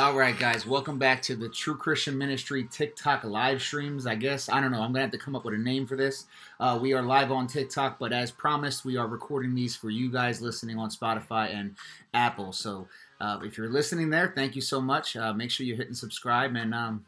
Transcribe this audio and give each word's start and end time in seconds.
All 0.00 0.16
right, 0.16 0.36
guys, 0.38 0.64
welcome 0.64 0.98
back 0.98 1.20
to 1.24 1.36
the 1.36 1.50
True 1.50 1.76
Christian 1.76 2.16
Ministry 2.16 2.66
TikTok 2.70 3.22
live 3.22 3.60
streams. 3.60 4.06
I 4.06 4.14
guess 4.14 4.48
I 4.48 4.58
don't 4.58 4.70
know. 4.72 4.80
I'm 4.80 4.92
gonna 4.92 5.02
have 5.02 5.10
to 5.10 5.18
come 5.18 5.36
up 5.36 5.44
with 5.44 5.52
a 5.52 5.58
name 5.58 5.86
for 5.86 5.94
this. 5.94 6.24
Uh, 6.58 6.78
we 6.80 6.94
are 6.94 7.02
live 7.02 7.30
on 7.30 7.46
TikTok, 7.46 7.98
but 7.98 8.10
as 8.10 8.30
promised, 8.30 8.82
we 8.82 8.96
are 8.96 9.06
recording 9.06 9.54
these 9.54 9.76
for 9.76 9.90
you 9.90 10.10
guys 10.10 10.40
listening 10.40 10.78
on 10.78 10.88
Spotify 10.88 11.54
and 11.54 11.76
Apple. 12.14 12.50
So 12.54 12.88
uh, 13.20 13.40
if 13.42 13.58
you're 13.58 13.68
listening 13.68 14.08
there, 14.08 14.32
thank 14.34 14.56
you 14.56 14.62
so 14.62 14.80
much. 14.80 15.16
Uh, 15.16 15.34
make 15.34 15.50
sure 15.50 15.66
you're 15.66 15.76
hitting 15.76 15.92
subscribe, 15.92 16.56
and 16.56 16.72
um, 16.72 17.04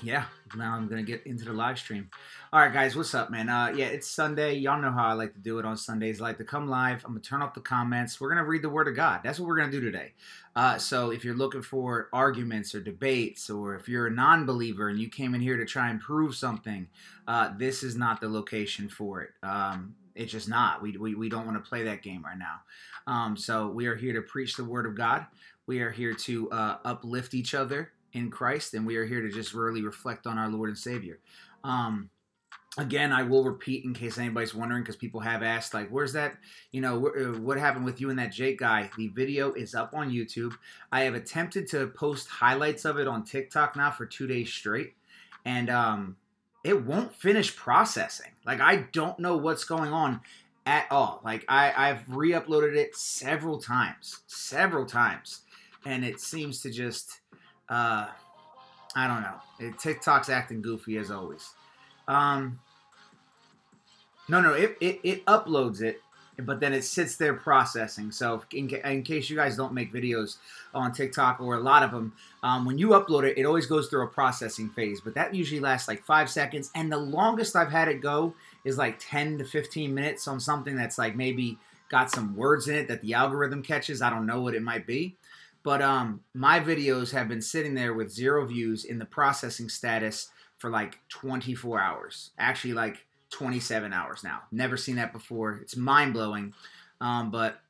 yeah, 0.00 0.24
now 0.56 0.74
I'm 0.74 0.88
gonna 0.88 1.02
get 1.02 1.26
into 1.26 1.44
the 1.44 1.52
live 1.52 1.78
stream. 1.78 2.08
All 2.52 2.60
right, 2.60 2.72
guys, 2.72 2.96
what's 2.96 3.14
up, 3.14 3.30
man? 3.30 3.48
Uh, 3.48 3.72
yeah, 3.76 3.86
it's 3.86 4.08
Sunday. 4.08 4.54
Y'all 4.54 4.80
know 4.80 4.90
how 4.90 5.06
I 5.06 5.12
like 5.12 5.34
to 5.34 5.40
do 5.40 5.58
it 5.58 5.64
on 5.64 5.76
Sundays. 5.76 6.20
I 6.20 6.24
like 6.24 6.38
to 6.38 6.44
come 6.44 6.68
live. 6.68 7.04
I'm 7.04 7.12
gonna 7.12 7.20
turn 7.20 7.42
off 7.42 7.54
the 7.54 7.60
comments. 7.60 8.20
We're 8.20 8.28
gonna 8.28 8.44
read 8.44 8.62
the 8.62 8.68
Word 8.68 8.88
of 8.88 8.96
God. 8.96 9.20
That's 9.22 9.38
what 9.38 9.48
we're 9.48 9.56
gonna 9.56 9.72
do 9.72 9.80
today. 9.80 10.12
Uh, 10.54 10.78
so 10.78 11.10
if 11.10 11.24
you're 11.24 11.34
looking 11.34 11.62
for 11.62 12.08
arguments 12.12 12.74
or 12.74 12.80
debates, 12.80 13.50
or 13.50 13.74
if 13.74 13.88
you're 13.88 14.06
a 14.06 14.10
non-believer 14.10 14.88
and 14.88 14.98
you 14.98 15.08
came 15.08 15.34
in 15.34 15.40
here 15.40 15.56
to 15.56 15.64
try 15.64 15.90
and 15.90 16.00
prove 16.00 16.34
something, 16.34 16.88
uh, 17.26 17.50
this 17.56 17.82
is 17.82 17.96
not 17.96 18.20
the 18.20 18.28
location 18.28 18.88
for 18.88 19.22
it. 19.22 19.30
Um, 19.42 19.94
it's 20.14 20.32
just 20.32 20.48
not. 20.48 20.82
We, 20.82 20.96
we, 20.96 21.14
we 21.14 21.28
don't 21.28 21.46
want 21.46 21.62
to 21.62 21.68
play 21.68 21.84
that 21.84 22.02
game 22.02 22.22
right 22.24 22.38
now. 22.38 22.60
Um, 23.06 23.36
so 23.36 23.68
we 23.68 23.86
are 23.86 23.96
here 23.96 24.12
to 24.12 24.22
preach 24.22 24.56
the 24.56 24.64
Word 24.64 24.86
of 24.86 24.96
God. 24.96 25.26
We 25.66 25.80
are 25.80 25.90
here 25.90 26.12
to 26.12 26.50
uh, 26.50 26.78
uplift 26.84 27.34
each 27.34 27.54
other 27.54 27.92
in 28.12 28.30
Christ, 28.30 28.74
and 28.74 28.86
we 28.86 28.96
are 28.96 29.04
here 29.04 29.22
to 29.22 29.30
just 29.30 29.54
really 29.54 29.82
reflect 29.82 30.26
on 30.26 30.38
our 30.38 30.48
Lord 30.48 30.68
and 30.68 30.78
Savior. 30.78 31.18
Um, 31.64 32.10
again 32.78 33.12
i 33.12 33.22
will 33.22 33.44
repeat 33.44 33.84
in 33.84 33.92
case 33.92 34.16
anybody's 34.16 34.54
wondering 34.54 34.82
because 34.82 34.96
people 34.96 35.20
have 35.20 35.42
asked 35.42 35.74
like 35.74 35.90
where's 35.90 36.14
that 36.14 36.36
you 36.70 36.80
know 36.80 37.08
uh, 37.08 37.38
what 37.38 37.58
happened 37.58 37.84
with 37.84 38.00
you 38.00 38.08
and 38.08 38.18
that 38.18 38.32
jake 38.32 38.58
guy? 38.58 38.90
The 38.96 39.08
video 39.08 39.52
is 39.52 39.74
up 39.74 39.92
on 39.94 40.10
youtube. 40.10 40.54
I 40.90 41.02
have 41.02 41.14
attempted 41.14 41.68
to 41.68 41.88
post 41.88 42.28
highlights 42.28 42.84
of 42.84 42.98
it 42.98 43.06
on 43.06 43.24
tiktok 43.24 43.76
now 43.76 43.90
for 43.90 44.06
two 44.06 44.26
days 44.26 44.50
straight 44.50 44.94
and 45.44 45.68
um 45.68 46.16
it 46.64 46.84
won't 46.84 47.14
finish 47.14 47.54
processing. 47.54 48.30
Like 48.46 48.60
i 48.60 48.76
don't 48.92 49.18
know 49.18 49.36
what's 49.36 49.64
going 49.64 49.92
on 49.92 50.20
at 50.64 50.86
all. 50.90 51.20
Like 51.22 51.44
i 51.48 51.72
i've 51.90 52.08
re-uploaded 52.08 52.74
it 52.74 52.96
several 52.96 53.58
times 53.58 54.20
several 54.26 54.86
times 54.86 55.42
and 55.84 56.06
it 56.06 56.20
seems 56.20 56.62
to 56.62 56.70
just 56.70 57.20
uh 57.68 58.08
i 58.94 59.06
don't 59.06 59.22
know 59.22 59.36
it, 59.60 59.74
tiktok's 59.76 60.28
acting 60.28 60.62
goofy 60.62 60.96
as 60.96 61.10
always 61.10 61.54
um, 62.08 62.58
no, 64.28 64.40
no, 64.40 64.52
it, 64.54 64.76
it, 64.80 65.00
it 65.02 65.26
uploads 65.26 65.82
it, 65.82 66.00
but 66.38 66.60
then 66.60 66.72
it 66.72 66.84
sits 66.84 67.16
there 67.16 67.34
processing. 67.34 68.10
So 68.10 68.42
in, 68.52 68.68
in 68.70 69.02
case 69.02 69.28
you 69.28 69.36
guys 69.36 69.56
don't 69.56 69.74
make 69.74 69.92
videos 69.92 70.36
on 70.74 70.92
TikTok 70.92 71.40
or 71.40 71.54
a 71.54 71.60
lot 71.60 71.82
of 71.82 71.90
them, 71.90 72.14
um, 72.42 72.64
when 72.64 72.78
you 72.78 72.88
upload 72.88 73.24
it, 73.24 73.38
it 73.38 73.44
always 73.44 73.66
goes 73.66 73.88
through 73.88 74.04
a 74.04 74.08
processing 74.08 74.70
phase, 74.70 75.00
but 75.00 75.14
that 75.14 75.34
usually 75.34 75.60
lasts 75.60 75.88
like 75.88 76.02
five 76.02 76.30
seconds. 76.30 76.70
And 76.74 76.90
the 76.90 76.98
longest 76.98 77.56
I've 77.56 77.70
had 77.70 77.88
it 77.88 78.00
go 78.00 78.34
is 78.64 78.78
like 78.78 78.98
10 78.98 79.38
to 79.38 79.44
15 79.44 79.92
minutes 79.92 80.26
on 80.26 80.40
something 80.40 80.76
that's 80.76 80.98
like 80.98 81.16
maybe 81.16 81.58
got 81.88 82.10
some 82.10 82.34
words 82.36 82.68
in 82.68 82.74
it 82.74 82.88
that 82.88 83.02
the 83.02 83.14
algorithm 83.14 83.62
catches. 83.62 84.00
I 84.00 84.08
don't 84.08 84.24
know 84.24 84.40
what 84.40 84.54
it 84.54 84.62
might 84.62 84.86
be. 84.86 85.16
But 85.62 85.80
um, 85.80 86.20
my 86.34 86.60
videos 86.60 87.12
have 87.12 87.28
been 87.28 87.42
sitting 87.42 87.74
there 87.74 87.94
with 87.94 88.10
zero 88.10 88.44
views 88.46 88.84
in 88.84 88.98
the 88.98 89.04
processing 89.04 89.68
status 89.68 90.28
for 90.58 90.70
like 90.70 90.98
24 91.08 91.80
hours. 91.80 92.30
Actually, 92.38 92.74
like 92.74 93.06
27 93.30 93.92
hours 93.92 94.22
now. 94.24 94.42
Never 94.50 94.76
seen 94.76 94.96
that 94.96 95.12
before. 95.12 95.58
It's 95.62 95.76
mind 95.76 96.12
blowing. 96.12 96.54
Um, 97.00 97.30
but 97.30 97.60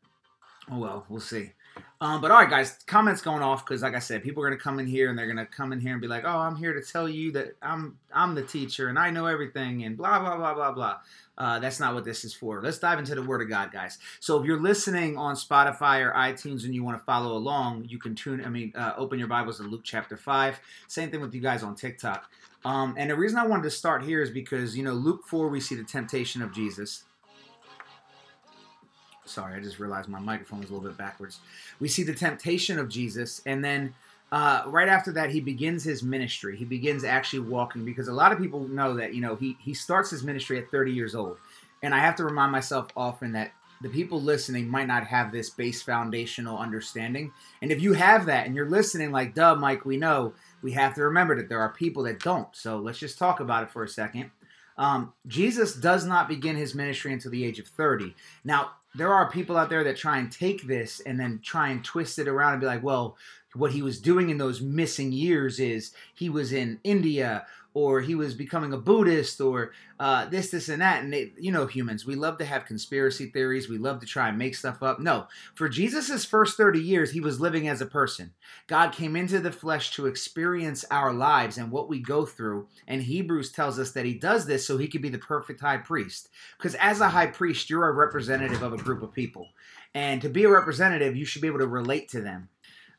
oh 0.71 0.79
well, 0.79 1.07
we'll 1.09 1.21
see. 1.21 1.53
Um, 2.01 2.20
but 2.20 2.33
all 2.33 2.39
right, 2.39 2.51
guys, 2.51 2.78
comments 2.87 3.23
going 3.23 3.42
off 3.42 3.65
because, 3.65 3.83
like 3.83 3.95
I 3.95 4.01
said, 4.01 4.25
people 4.25 4.42
are 4.42 4.48
gonna 4.48 4.61
come 4.61 4.81
in 4.81 4.89
here 4.89 5.09
and 5.09 5.17
they're 5.17 5.28
gonna 5.28 5.47
come 5.47 5.73
in 5.73 5.78
here 5.78 5.92
and 5.92 6.01
be 6.01 6.09
like, 6.09 6.25
"Oh, 6.25 6.39
I'm 6.39 6.56
here 6.56 6.73
to 6.73 6.83
tell 6.83 7.09
you 7.09 7.31
that 7.33 7.56
I'm 7.62 7.97
I'm 8.12 8.34
the 8.34 8.42
teacher 8.42 8.89
and 8.89 8.98
I 8.98 9.11
know 9.11 9.27
everything 9.27 9.84
and 9.84 9.97
blah 9.97 10.19
blah 10.19 10.37
blah 10.37 10.53
blah 10.53 10.73
blah." 10.73 10.98
Uh, 11.39 11.61
that's 11.61 11.78
not 11.78 11.95
what 11.95 12.05
this 12.05 12.25
is 12.25 12.34
for. 12.34 12.60
Let's 12.60 12.78
dive 12.78 12.99
into 12.99 13.15
the 13.15 13.22
Word 13.22 13.41
of 13.41 13.49
God, 13.49 13.71
guys. 13.72 13.99
So 14.19 14.38
if 14.38 14.44
you're 14.44 14.60
listening 14.60 15.16
on 15.16 15.37
Spotify 15.37 16.05
or 16.05 16.12
iTunes 16.12 16.65
and 16.65 16.75
you 16.75 16.83
want 16.83 16.99
to 16.99 17.05
follow 17.05 17.37
along, 17.37 17.87
you 17.89 17.99
can 17.99 18.16
tune. 18.16 18.44
I 18.44 18.49
mean, 18.49 18.72
uh, 18.75 18.94
open 18.97 19.21
your 19.21 19.28
Bibles 19.28 19.59
to 19.59 19.62
Luke 19.62 19.83
chapter 19.84 20.16
five. 20.16 20.59
Same 20.89 21.10
thing 21.10 21.21
with 21.21 21.34
you 21.34 21.41
guys 21.41 21.62
on 21.62 21.77
TikTok. 21.77 22.28
Um, 22.65 22.94
and 22.97 23.10
the 23.10 23.16
reason 23.16 23.39
I 23.39 23.47
wanted 23.47 23.65
to 23.65 23.71
start 23.71 24.03
here 24.04 24.22
is 24.22 24.31
because, 24.31 24.77
you 24.77 24.84
know, 24.84 24.93
Luke 24.93 25.25
4, 25.27 25.49
we 25.49 25.60
see 25.60 25.75
the 25.75 25.83
temptation 25.83 26.43
of 26.43 26.53
Jesus. 26.53 27.04
Sorry, 29.25 29.55
I 29.55 29.60
just 29.60 29.78
realized 29.78 30.09
my 30.09 30.19
microphone 30.19 30.60
was 30.60 30.71
a 30.71 30.72
little 30.72 30.88
bit 30.88 30.99
backwards. 30.99 31.41
We 31.81 31.88
see 31.88 32.03
the 32.03 32.15
temptation 32.15 32.78
of 32.78 32.88
Jesus, 32.88 33.41
and 33.47 33.65
then 33.65 33.94
uh, 34.33 34.62
right 34.66 34.88
after 34.88 35.12
that, 35.12 35.31
he 35.31 35.41
begins 35.41 35.84
his 35.84 36.03
ministry. 36.03 36.56
He 36.56 36.65
begins 36.65 37.05
actually 37.05 37.41
walking 37.41 37.84
because 37.84 38.09
a 38.09 38.15
lot 38.15 38.33
of 38.33 38.38
people 38.38 38.66
know 38.66 38.94
that, 38.94 39.15
you 39.15 39.21
know, 39.21 39.37
he, 39.37 39.59
he 39.60 39.75
starts 39.75 40.10
his 40.10 40.25
ministry 40.25 40.59
at 40.59 40.71
30 40.71 40.91
years 40.91 41.15
old. 41.15 41.37
And 41.83 41.94
I 41.94 41.99
have 41.99 42.16
to 42.16 42.25
remind 42.25 42.50
myself 42.50 42.88
often 42.97 43.33
that 43.33 43.53
the 43.83 43.91
people 43.91 44.22
listening 44.22 44.69
might 44.69 44.87
not 44.87 45.06
have 45.06 45.33
this 45.33 45.50
base 45.50 45.83
foundational 45.83 46.56
understanding. 46.56 47.31
And 47.60 47.71
if 47.71 47.83
you 47.83 47.93
have 47.93 48.25
that 48.27 48.47
and 48.47 48.56
you're 48.56 48.71
listening, 48.71 49.12
like, 49.12 49.34
duh, 49.34 49.54
Mike, 49.54 49.84
we 49.84 49.99
know, 49.99 50.33
we 50.62 50.72
have 50.72 50.94
to 50.94 51.03
remember 51.03 51.37
that 51.37 51.50
there 51.50 51.60
are 51.60 51.69
people 51.69 52.04
that 52.04 52.21
don't. 52.21 52.49
So 52.53 52.78
let's 52.78 52.99
just 52.99 53.19
talk 53.19 53.41
about 53.41 53.65
it 53.65 53.71
for 53.71 53.83
a 53.83 53.89
second. 53.89 54.31
Um, 54.78 55.12
Jesus 55.27 55.75
does 55.75 56.06
not 56.06 56.28
begin 56.28 56.56
his 56.56 56.75
ministry 56.75 57.12
until 57.12 57.33
the 57.33 57.44
age 57.44 57.59
of 57.59 57.66
30. 57.66 58.15
Now, 58.44 58.71
there 58.94 59.12
are 59.12 59.30
people 59.30 59.56
out 59.56 59.70
there 59.70 59.84
that 59.84 59.97
try 59.97 60.19
and 60.19 60.30
take 60.30 60.66
this 60.66 61.00
and 61.00 61.19
then 61.19 61.41
try 61.42 61.69
and 61.69 61.84
twist 61.84 62.19
it 62.19 62.28
around 62.28 62.54
and 62.54 62.60
be 62.60 62.66
like, 62.66 62.82
well, 62.82 63.16
what 63.54 63.72
he 63.72 63.82
was 63.82 64.00
doing 64.00 64.30
in 64.30 64.38
those 64.38 64.60
missing 64.60 65.12
years 65.12 65.60
is 65.60 65.92
he 66.14 66.28
was 66.28 66.53
in 66.53 66.80
India 66.84 67.47
or 67.75 68.00
he 68.00 68.15
was 68.15 68.34
becoming 68.34 68.72
a 68.72 68.78
Buddhist 68.78 69.41
or 69.41 69.72
uh, 69.99 70.27
this, 70.27 70.50
this, 70.50 70.69
and 70.69 70.83
that. 70.83 71.03
And 71.03 71.12
they, 71.12 71.33
you 71.38 71.50
know, 71.50 71.66
humans, 71.66 72.05
we 72.05 72.15
love 72.15 72.38
to 72.38 72.44
have 72.44 72.66
conspiracy 72.66 73.27
theories. 73.27 73.69
We 73.69 73.78
love 73.78 74.00
to 74.00 74.06
try 74.06 74.28
and 74.28 74.37
make 74.37 74.55
stuff 74.55 74.83
up. 74.83 75.00
No, 75.00 75.27
for 75.55 75.69
Jesus' 75.69 76.25
first 76.25 76.56
30 76.56 76.81
years, 76.81 77.12
he 77.12 77.21
was 77.21 77.41
living 77.41 77.69
as 77.69 77.81
a 77.81 77.87
person. 77.87 78.33
God 78.66 78.93
came 78.93 79.16
into 79.16 79.41
the 79.41 79.53
flesh 79.53 79.93
to 79.93 80.06
experience 80.06 80.84
our 80.91 81.12
lives 81.12 81.56
and 81.56 81.71
what 81.71 81.88
we 81.88 81.99
go 81.99 82.27
through. 82.27 82.69
And 82.87 83.03
Hebrews 83.03 83.53
tells 83.53 83.78
us 83.78 83.93
that 83.93 84.06
he 84.06 84.15
does 84.15 84.47
this 84.47 84.66
so 84.66 84.77
he 84.77 84.89
could 84.89 85.03
be 85.03 85.09
the 85.09 85.19
perfect 85.19 85.60
high 85.60 85.78
priest. 85.78 86.28
Because 86.59 86.75
as 86.75 87.00
a 87.00 87.09
high 87.09 87.28
priest, 87.28 87.71
you're 87.71 87.89
a 87.89 87.93
representative 87.93 88.62
of 88.62 88.72
a 88.72 88.78
group 88.78 89.03
of 89.03 89.12
people. 89.12 89.49
And 89.94 90.22
to 90.22 90.28
be 90.28 90.44
a 90.44 90.49
representative, 90.49 91.16
you 91.16 91.25
should 91.25 91.43
be 91.43 91.49
able 91.49 91.59
to 91.59 91.66
relate 91.66 92.09
to 92.10 92.21
them. 92.21 92.49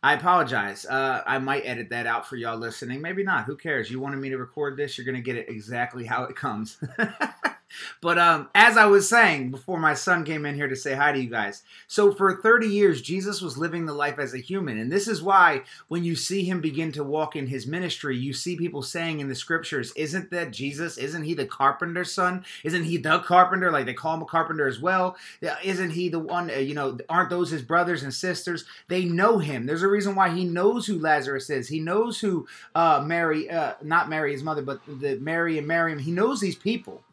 I 0.04 0.14
apologize. 0.16 0.86
Uh, 0.86 1.24
I 1.26 1.40
might 1.40 1.62
edit 1.66 1.90
that 1.92 2.06
out 2.06 2.28
for 2.28 2.36
y'all 2.36 2.58
listening. 2.58 3.02
Maybe 3.02 3.24
not. 3.24 3.46
Who 3.46 3.56
cares? 3.56 3.90
You 3.90 4.02
wanted 4.02 4.18
me 4.18 4.30
to 4.30 4.38
record 4.38 4.76
this. 4.76 4.98
You're 4.98 5.06
going 5.06 5.16
to 5.16 5.22
get 5.22 5.38
it 5.38 5.48
exactly 5.48 6.06
how 6.06 6.26
it 6.26 6.36
comes. 6.36 6.78
But 8.02 8.18
um, 8.18 8.50
as 8.54 8.78
I 8.78 8.86
was 8.86 9.10
saying 9.10 9.52
before 9.52 9.80
my 9.80 9.94
son 9.94 10.26
came 10.26 10.46
in 10.46 10.56
here 10.56 10.68
to 10.68 10.76
say 10.76 10.94
hi 10.94 11.12
to 11.12 11.20
you 11.20 11.30
guys, 11.30 11.64
so 11.88 12.14
for 12.14 12.42
30 12.42 12.68
years, 12.68 13.02
Jesus 13.02 13.42
was 13.42 13.58
living 13.58 13.86
the 13.86 13.94
life 13.94 14.20
as 14.20 14.34
a 14.34 14.40
human. 14.40 14.78
And 14.78 14.92
this 14.92 15.08
is 15.08 15.22
why 15.22 15.64
when 15.88 16.04
you 16.04 16.16
see 16.16 16.44
him 16.44 16.62
begin 16.62 16.92
to 16.94 17.04
walk 17.04 17.36
in 17.36 17.48
his 17.48 17.68
ministry, 17.68 18.18
you 18.18 18.34
see 18.34 18.56
people 18.56 18.82
saying 18.82 19.20
in 19.20 19.30
the 19.30 19.36
scriptures, 19.36 19.92
Isn't 19.96 20.32
that 20.32 20.52
Jesus? 20.52 20.98
Isn't 20.98 21.24
he 21.24 21.34
the 21.34 21.46
carpenter's 21.46 22.12
son? 22.12 22.46
Isn't 22.64 22.84
he 22.84 22.98
the 22.98 23.20
carpenter? 23.20 23.72
Like 23.72 23.86
they 23.86 23.94
call 23.94 24.16
him 24.16 24.22
a 24.22 24.26
carpenter 24.26 24.68
as 24.68 24.80
well. 24.80 25.18
Isn't 25.64 25.92
he 25.92 26.10
the 26.10 26.20
one, 26.20 26.50
uh, 26.50 26.56
you 26.56 26.74
know, 26.74 26.98
aren't 27.10 27.30
those 27.30 27.50
his 27.50 27.62
brothers 27.62 28.04
and 28.04 28.14
sisters? 28.14 28.66
They 28.88 29.06
know 29.06 29.40
him. 29.40 29.66
There's 29.66 29.84
a 29.84 29.88
reason 29.88 30.16
why 30.16 30.30
he 30.30 30.46
knows 30.46 30.86
who 30.86 31.00
Lazarus 31.00 31.50
is. 31.50 31.68
He 31.68 31.80
knows 31.80 32.20
who 32.20 32.48
uh, 32.76 33.04
Mary, 33.06 33.50
uh, 33.50 33.74
not 33.82 34.10
Mary, 34.10 34.32
his 34.32 34.44
mother, 34.44 34.62
but 34.62 34.82
the 34.88 35.18
Mary 35.20 35.58
and 35.58 35.68
Miriam. 35.68 36.00
He 36.00 36.12
knows 36.12 36.40
these 36.40 36.56
people. 36.56 37.04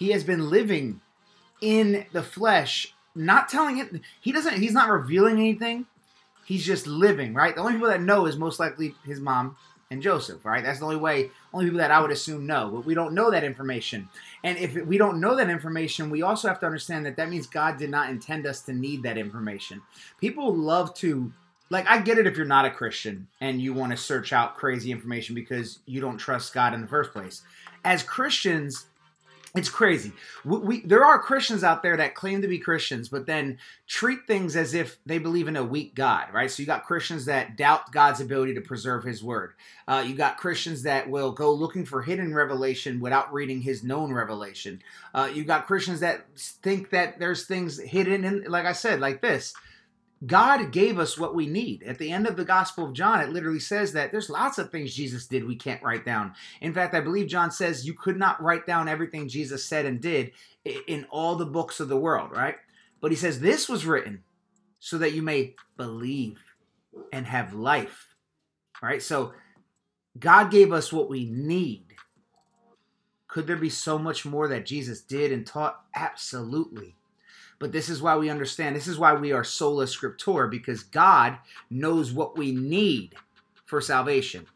He 0.00 0.12
has 0.12 0.24
been 0.24 0.48
living 0.48 1.02
in 1.60 2.06
the 2.12 2.22
flesh, 2.22 2.94
not 3.14 3.50
telling 3.50 3.76
it. 3.76 4.00
He 4.22 4.32
doesn't. 4.32 4.56
He's 4.56 4.72
not 4.72 4.88
revealing 4.88 5.36
anything. 5.38 5.84
He's 6.46 6.64
just 6.64 6.86
living, 6.86 7.34
right? 7.34 7.54
The 7.54 7.60
only 7.60 7.74
people 7.74 7.88
that 7.88 8.00
know 8.00 8.24
is 8.24 8.38
most 8.38 8.58
likely 8.58 8.94
his 9.04 9.20
mom 9.20 9.56
and 9.90 10.00
Joseph, 10.00 10.42
right? 10.44 10.64
That's 10.64 10.78
the 10.78 10.86
only 10.86 10.96
way, 10.96 11.30
only 11.52 11.66
people 11.66 11.80
that 11.80 11.90
I 11.90 12.00
would 12.00 12.10
assume 12.10 12.46
know. 12.46 12.70
But 12.72 12.86
we 12.86 12.94
don't 12.94 13.12
know 13.12 13.30
that 13.30 13.44
information. 13.44 14.08
And 14.42 14.56
if 14.56 14.74
we 14.86 14.96
don't 14.96 15.20
know 15.20 15.36
that 15.36 15.50
information, 15.50 16.08
we 16.08 16.22
also 16.22 16.48
have 16.48 16.60
to 16.60 16.66
understand 16.66 17.04
that 17.04 17.16
that 17.16 17.28
means 17.28 17.46
God 17.46 17.76
did 17.76 17.90
not 17.90 18.08
intend 18.08 18.46
us 18.46 18.62
to 18.62 18.72
need 18.72 19.02
that 19.02 19.18
information. 19.18 19.82
People 20.18 20.54
love 20.56 20.94
to, 20.94 21.30
like, 21.68 21.86
I 21.88 22.00
get 22.00 22.16
it 22.16 22.26
if 22.26 22.38
you're 22.38 22.46
not 22.46 22.64
a 22.64 22.70
Christian 22.70 23.28
and 23.42 23.60
you 23.60 23.74
want 23.74 23.90
to 23.90 23.98
search 23.98 24.32
out 24.32 24.56
crazy 24.56 24.92
information 24.92 25.34
because 25.34 25.80
you 25.84 26.00
don't 26.00 26.16
trust 26.16 26.54
God 26.54 26.72
in 26.72 26.80
the 26.80 26.88
first 26.88 27.12
place. 27.12 27.42
As 27.84 28.02
Christians, 28.02 28.86
it's 29.56 29.68
crazy. 29.68 30.12
We, 30.44 30.58
we, 30.58 30.80
there 30.82 31.04
are 31.04 31.18
Christians 31.18 31.64
out 31.64 31.82
there 31.82 31.96
that 31.96 32.14
claim 32.14 32.42
to 32.42 32.48
be 32.48 32.58
Christians, 32.58 33.08
but 33.08 33.26
then 33.26 33.58
treat 33.88 34.20
things 34.26 34.54
as 34.54 34.74
if 34.74 34.98
they 35.04 35.18
believe 35.18 35.48
in 35.48 35.56
a 35.56 35.64
weak 35.64 35.94
God, 35.94 36.28
right? 36.32 36.50
So 36.50 36.62
you 36.62 36.66
got 36.66 36.84
Christians 36.84 37.24
that 37.24 37.56
doubt 37.56 37.90
God's 37.90 38.20
ability 38.20 38.54
to 38.54 38.60
preserve 38.60 39.02
His 39.02 39.24
Word. 39.24 39.54
Uh, 39.88 40.04
you 40.06 40.14
got 40.14 40.36
Christians 40.36 40.82
that 40.84 41.10
will 41.10 41.32
go 41.32 41.52
looking 41.52 41.84
for 41.84 42.02
hidden 42.02 42.32
revelation 42.32 43.00
without 43.00 43.32
reading 43.32 43.60
His 43.60 43.82
known 43.82 44.12
revelation. 44.12 44.82
Uh, 45.12 45.28
you 45.32 45.42
got 45.42 45.66
Christians 45.66 46.00
that 46.00 46.26
think 46.36 46.90
that 46.90 47.18
there's 47.18 47.46
things 47.46 47.80
hidden, 47.80 48.24
in, 48.24 48.44
like 48.44 48.66
I 48.66 48.72
said, 48.72 49.00
like 49.00 49.20
this 49.20 49.52
God 50.26 50.70
gave 50.70 50.98
us 50.98 51.16
what 51.16 51.34
we 51.34 51.46
need. 51.46 51.82
At 51.82 51.98
the 51.98 52.12
end 52.12 52.26
of 52.26 52.36
the 52.36 52.44
Gospel 52.44 52.84
of 52.84 52.92
John, 52.92 53.20
it 53.20 53.30
literally 53.30 53.60
says 53.60 53.92
that 53.94 54.12
there's 54.12 54.28
lots 54.28 54.58
of 54.58 54.70
things 54.70 54.94
Jesus 54.94 55.26
did 55.26 55.46
we 55.46 55.56
can't 55.56 55.82
write 55.82 56.04
down. 56.04 56.34
In 56.60 56.74
fact, 56.74 56.94
I 56.94 57.00
believe 57.00 57.26
John 57.26 57.50
says 57.50 57.86
you 57.86 57.94
could 57.94 58.18
not 58.18 58.42
write 58.42 58.66
down 58.66 58.86
everything 58.86 59.28
Jesus 59.28 59.64
said 59.64 59.86
and 59.86 60.00
did 60.00 60.32
in 60.86 61.06
all 61.10 61.36
the 61.36 61.46
books 61.46 61.80
of 61.80 61.88
the 61.88 61.96
world, 61.96 62.32
right? 62.32 62.56
But 63.00 63.12
he 63.12 63.16
says 63.16 63.40
this 63.40 63.66
was 63.66 63.86
written 63.86 64.22
so 64.78 64.98
that 64.98 65.14
you 65.14 65.22
may 65.22 65.54
believe 65.78 66.42
and 67.12 67.26
have 67.26 67.54
life, 67.54 68.14
right? 68.82 69.02
So 69.02 69.32
God 70.18 70.50
gave 70.50 70.70
us 70.70 70.92
what 70.92 71.08
we 71.08 71.24
need. 71.24 71.84
Could 73.26 73.46
there 73.46 73.56
be 73.56 73.70
so 73.70 73.98
much 73.98 74.26
more 74.26 74.48
that 74.48 74.66
Jesus 74.66 75.00
did 75.00 75.32
and 75.32 75.46
taught? 75.46 75.80
Absolutely. 75.94 76.96
But 77.60 77.72
this 77.72 77.88
is 77.88 78.02
why 78.02 78.16
we 78.16 78.30
understand. 78.30 78.74
This 78.74 78.88
is 78.88 78.98
why 78.98 79.12
we 79.14 79.32
are 79.32 79.44
sola 79.44 79.84
scriptura, 79.84 80.50
because 80.50 80.82
God 80.82 81.38
knows 81.70 82.10
what 82.10 82.36
we 82.36 82.50
need 82.50 83.14
for 83.66 83.80
salvation. 83.80 84.46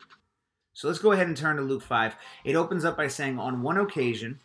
So 0.72 0.88
let's 0.88 0.98
go 0.98 1.12
ahead 1.12 1.28
and 1.28 1.36
turn 1.36 1.56
to 1.56 1.62
Luke 1.62 1.82
5. 1.82 2.16
It 2.44 2.56
opens 2.56 2.84
up 2.84 2.96
by 2.96 3.06
saying, 3.06 3.38
On 3.38 3.62
one 3.62 3.76
occasion, 3.76 4.40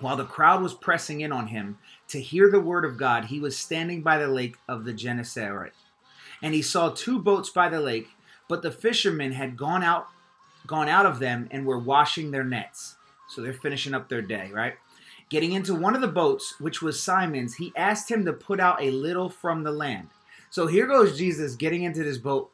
while 0.00 0.16
the 0.16 0.24
crowd 0.24 0.62
was 0.62 0.74
pressing 0.74 1.20
in 1.20 1.32
on 1.32 1.46
him 1.46 1.78
to 2.08 2.20
hear 2.20 2.50
the 2.50 2.60
word 2.60 2.84
of 2.84 2.98
God, 2.98 3.26
he 3.26 3.38
was 3.38 3.56
standing 3.56 4.02
by 4.02 4.18
the 4.18 4.28
lake 4.28 4.56
of 4.68 4.84
the 4.84 4.92
Gennesaret. 4.92 5.72
And 6.42 6.54
he 6.54 6.60
saw 6.60 6.90
two 6.90 7.20
boats 7.20 7.50
by 7.50 7.68
the 7.68 7.80
lake, 7.80 8.08
but 8.48 8.62
the 8.62 8.72
fishermen 8.72 9.32
had 9.32 9.56
gone 9.56 9.82
out 9.82 10.08
gone 10.66 10.88
out 10.88 11.06
of 11.06 11.18
them 11.18 11.48
and 11.50 11.66
were 11.66 11.78
washing 11.78 12.30
their 12.30 12.44
nets. 12.44 12.96
So 13.28 13.40
they're 13.40 13.52
finishing 13.52 13.94
up 13.94 14.08
their 14.08 14.22
day, 14.22 14.50
right? 14.52 14.74
Getting 15.32 15.52
into 15.52 15.74
one 15.74 15.94
of 15.94 16.02
the 16.02 16.08
boats, 16.08 16.60
which 16.60 16.82
was 16.82 17.02
Simon's, 17.02 17.54
he 17.54 17.72
asked 17.74 18.10
him 18.10 18.26
to 18.26 18.34
put 18.34 18.60
out 18.60 18.82
a 18.82 18.90
little 18.90 19.30
from 19.30 19.62
the 19.62 19.72
land. 19.72 20.08
So 20.50 20.66
here 20.66 20.86
goes 20.86 21.16
Jesus 21.16 21.54
getting 21.54 21.84
into 21.84 22.04
this 22.04 22.18
boat. 22.18 22.50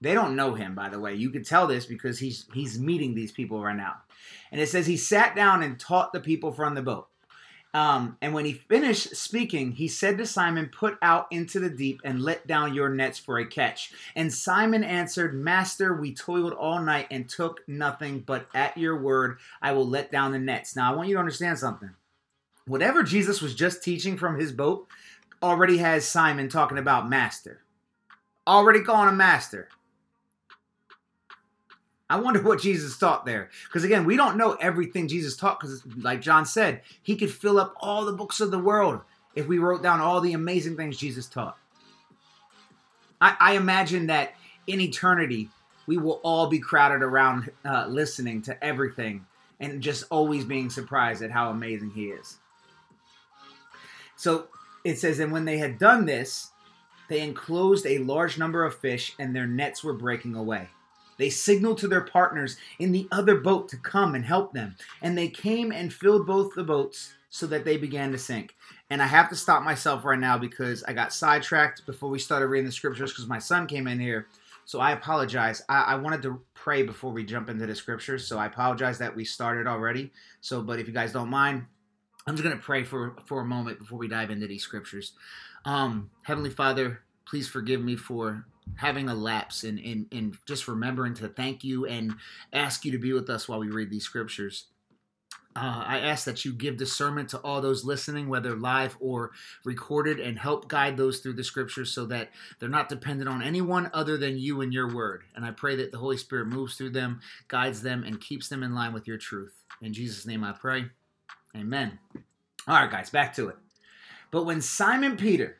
They 0.00 0.14
don't 0.14 0.34
know 0.34 0.54
him, 0.54 0.74
by 0.74 0.88
the 0.88 0.98
way. 0.98 1.12
You 1.12 1.28
could 1.28 1.44
tell 1.44 1.66
this 1.66 1.84
because 1.84 2.18
he's 2.18 2.46
he's 2.54 2.78
meeting 2.78 3.14
these 3.14 3.30
people 3.30 3.62
right 3.62 3.76
now. 3.76 3.96
And 4.50 4.58
it 4.58 4.70
says 4.70 4.86
he 4.86 4.96
sat 4.96 5.36
down 5.36 5.62
and 5.62 5.78
taught 5.78 6.14
the 6.14 6.20
people 6.20 6.50
from 6.50 6.74
the 6.74 6.80
boat. 6.80 7.08
Um, 7.74 8.16
and 8.22 8.32
when 8.32 8.46
he 8.46 8.54
finished 8.54 9.14
speaking, 9.16 9.72
he 9.72 9.86
said 9.86 10.16
to 10.16 10.24
Simon, 10.24 10.70
Put 10.72 10.96
out 11.02 11.26
into 11.30 11.60
the 11.60 11.68
deep 11.68 12.00
and 12.04 12.22
let 12.22 12.46
down 12.46 12.72
your 12.72 12.88
nets 12.88 13.18
for 13.18 13.38
a 13.38 13.46
catch. 13.46 13.92
And 14.16 14.32
Simon 14.32 14.82
answered, 14.82 15.34
Master, 15.34 15.92
we 15.92 16.14
toiled 16.14 16.54
all 16.54 16.80
night 16.80 17.08
and 17.10 17.28
took 17.28 17.60
nothing, 17.68 18.20
but 18.20 18.46
at 18.54 18.78
your 18.78 18.98
word 18.98 19.40
I 19.60 19.72
will 19.72 19.86
let 19.86 20.10
down 20.10 20.32
the 20.32 20.38
nets. 20.38 20.74
Now, 20.74 20.90
I 20.90 20.96
want 20.96 21.08
you 21.10 21.16
to 21.16 21.20
understand 21.20 21.58
something. 21.58 21.90
Whatever 22.66 23.02
Jesus 23.02 23.42
was 23.42 23.54
just 23.54 23.82
teaching 23.82 24.16
from 24.16 24.38
his 24.38 24.50
boat 24.50 24.88
already 25.42 25.78
has 25.78 26.08
Simon 26.08 26.48
talking 26.48 26.78
about 26.78 27.08
master. 27.08 27.60
Already 28.46 28.80
calling 28.80 29.08
him 29.08 29.16
master. 29.18 29.68
I 32.08 32.20
wonder 32.20 32.42
what 32.42 32.60
Jesus 32.60 32.98
taught 32.98 33.26
there. 33.26 33.50
Because 33.66 33.84
again, 33.84 34.04
we 34.04 34.16
don't 34.16 34.36
know 34.36 34.52
everything 34.54 35.08
Jesus 35.08 35.36
taught, 35.36 35.60
because 35.60 35.82
like 35.96 36.20
John 36.20 36.46
said, 36.46 36.82
he 37.02 37.16
could 37.16 37.30
fill 37.30 37.58
up 37.58 37.74
all 37.80 38.04
the 38.04 38.12
books 38.12 38.40
of 38.40 38.50
the 38.50 38.58
world 38.58 39.00
if 39.34 39.46
we 39.46 39.58
wrote 39.58 39.82
down 39.82 40.00
all 40.00 40.20
the 40.20 40.32
amazing 40.32 40.76
things 40.76 40.96
Jesus 40.96 41.26
taught. 41.26 41.58
I, 43.20 43.36
I 43.40 43.56
imagine 43.56 44.06
that 44.06 44.34
in 44.66 44.80
eternity, 44.80 45.48
we 45.86 45.96
will 45.98 46.20
all 46.22 46.46
be 46.46 46.58
crowded 46.58 47.02
around 47.02 47.50
uh, 47.64 47.86
listening 47.88 48.42
to 48.42 48.64
everything 48.64 49.26
and 49.60 49.82
just 49.82 50.04
always 50.10 50.44
being 50.44 50.70
surprised 50.70 51.22
at 51.22 51.30
how 51.30 51.50
amazing 51.50 51.90
he 51.90 52.06
is. 52.06 52.38
So 54.24 54.46
it 54.84 54.98
says, 54.98 55.18
and 55.18 55.30
when 55.30 55.44
they 55.44 55.58
had 55.58 55.78
done 55.78 56.06
this, 56.06 56.52
they 57.10 57.20
enclosed 57.20 57.84
a 57.84 57.98
large 57.98 58.38
number 58.38 58.64
of 58.64 58.74
fish, 58.74 59.14
and 59.18 59.36
their 59.36 59.46
nets 59.46 59.84
were 59.84 59.92
breaking 59.92 60.34
away. 60.34 60.70
They 61.18 61.28
signaled 61.28 61.76
to 61.78 61.88
their 61.88 62.00
partners 62.00 62.56
in 62.78 62.90
the 62.90 63.06
other 63.12 63.36
boat 63.36 63.68
to 63.68 63.76
come 63.76 64.14
and 64.14 64.24
help 64.24 64.54
them. 64.54 64.76
And 65.02 65.18
they 65.18 65.28
came 65.28 65.70
and 65.70 65.92
filled 65.92 66.26
both 66.26 66.54
the 66.54 66.64
boats 66.64 67.12
so 67.28 67.46
that 67.48 67.66
they 67.66 67.76
began 67.76 68.12
to 68.12 68.18
sink. 68.18 68.56
And 68.88 69.02
I 69.02 69.06
have 69.08 69.28
to 69.28 69.36
stop 69.36 69.62
myself 69.62 70.06
right 70.06 70.18
now 70.18 70.38
because 70.38 70.82
I 70.84 70.94
got 70.94 71.12
sidetracked 71.12 71.84
before 71.84 72.08
we 72.08 72.18
started 72.18 72.46
reading 72.46 72.64
the 72.64 72.72
scriptures 72.72 73.12
because 73.12 73.26
my 73.26 73.38
son 73.38 73.66
came 73.66 73.86
in 73.86 74.00
here. 74.00 74.28
So 74.64 74.80
I 74.80 74.92
apologize. 74.92 75.60
I, 75.68 75.82
I, 75.82 75.94
wanted 75.96 76.22
to 76.22 76.40
pray 76.54 76.82
before 76.82 77.12
we 77.12 77.24
jump 77.24 77.50
into 77.50 77.66
the 77.66 77.74
scriptures. 77.74 78.26
So 78.26 78.38
I 78.38 78.46
apologize 78.46 78.96
that 78.98 79.14
we 79.14 79.26
started 79.26 79.66
already. 79.66 80.10
So, 80.40 80.62
but 80.62 80.78
if 80.78 80.88
you 80.88 80.94
guys 80.94 81.12
don't 81.12 81.28
mind, 81.28 81.66
I'm 82.26 82.36
just 82.36 82.44
going 82.44 82.56
to 82.56 82.62
pray 82.62 82.84
for, 82.84 83.16
for 83.26 83.40
a 83.40 83.44
moment 83.44 83.78
before 83.78 83.98
we 83.98 84.08
dive 84.08 84.30
into 84.30 84.46
these 84.46 84.62
scriptures. 84.62 85.12
Um, 85.64 86.10
Heavenly 86.22 86.50
Father, 86.50 87.00
please 87.26 87.48
forgive 87.48 87.82
me 87.82 87.96
for 87.96 88.46
having 88.76 89.08
a 89.08 89.14
lapse 89.14 89.64
in, 89.64 89.78
in, 89.78 90.06
in 90.10 90.38
just 90.46 90.68
remembering 90.68 91.14
to 91.14 91.28
thank 91.28 91.64
you 91.64 91.86
and 91.86 92.14
ask 92.52 92.84
you 92.84 92.92
to 92.92 92.98
be 92.98 93.12
with 93.12 93.28
us 93.28 93.48
while 93.48 93.58
we 93.58 93.68
read 93.68 93.90
these 93.90 94.04
scriptures. 94.04 94.66
Uh, 95.56 95.84
I 95.86 95.98
ask 96.00 96.24
that 96.24 96.44
you 96.44 96.52
give 96.52 96.78
discernment 96.78 97.28
to 97.28 97.38
all 97.38 97.60
those 97.60 97.84
listening, 97.84 98.28
whether 98.28 98.56
live 98.56 98.96
or 98.98 99.30
recorded, 99.64 100.18
and 100.18 100.36
help 100.36 100.66
guide 100.66 100.96
those 100.96 101.20
through 101.20 101.34
the 101.34 101.44
scriptures 101.44 101.92
so 101.92 102.06
that 102.06 102.30
they're 102.58 102.68
not 102.68 102.88
dependent 102.88 103.28
on 103.28 103.40
anyone 103.40 103.88
other 103.94 104.16
than 104.16 104.36
you 104.36 104.62
and 104.62 104.72
your 104.72 104.92
word. 104.92 105.22
And 105.36 105.44
I 105.44 105.52
pray 105.52 105.76
that 105.76 105.92
the 105.92 105.98
Holy 105.98 106.16
Spirit 106.16 106.48
moves 106.48 106.76
through 106.76 106.90
them, 106.90 107.20
guides 107.46 107.82
them, 107.82 108.02
and 108.02 108.20
keeps 108.20 108.48
them 108.48 108.64
in 108.64 108.74
line 108.74 108.92
with 108.92 109.06
your 109.06 109.18
truth. 109.18 109.52
In 109.80 109.92
Jesus' 109.92 110.26
name 110.26 110.42
I 110.42 110.52
pray. 110.52 110.86
Amen. 111.56 111.98
All 112.66 112.76
right, 112.76 112.90
guys, 112.90 113.10
back 113.10 113.34
to 113.34 113.48
it. 113.48 113.56
But 114.30 114.46
when 114.46 114.60
Simon 114.60 115.16
Peter 115.16 115.58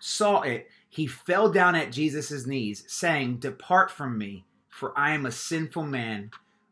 saw 0.00 0.42
it, 0.42 0.68
he 0.88 1.06
fell 1.06 1.50
down 1.50 1.74
at 1.74 1.92
Jesus' 1.92 2.46
knees, 2.46 2.84
saying, 2.86 3.38
Depart 3.38 3.90
from 3.90 4.16
me, 4.16 4.44
for 4.68 4.98
I 4.98 5.12
am 5.12 5.26
a 5.26 5.32
sinful 5.32 5.84
man, 5.84 6.30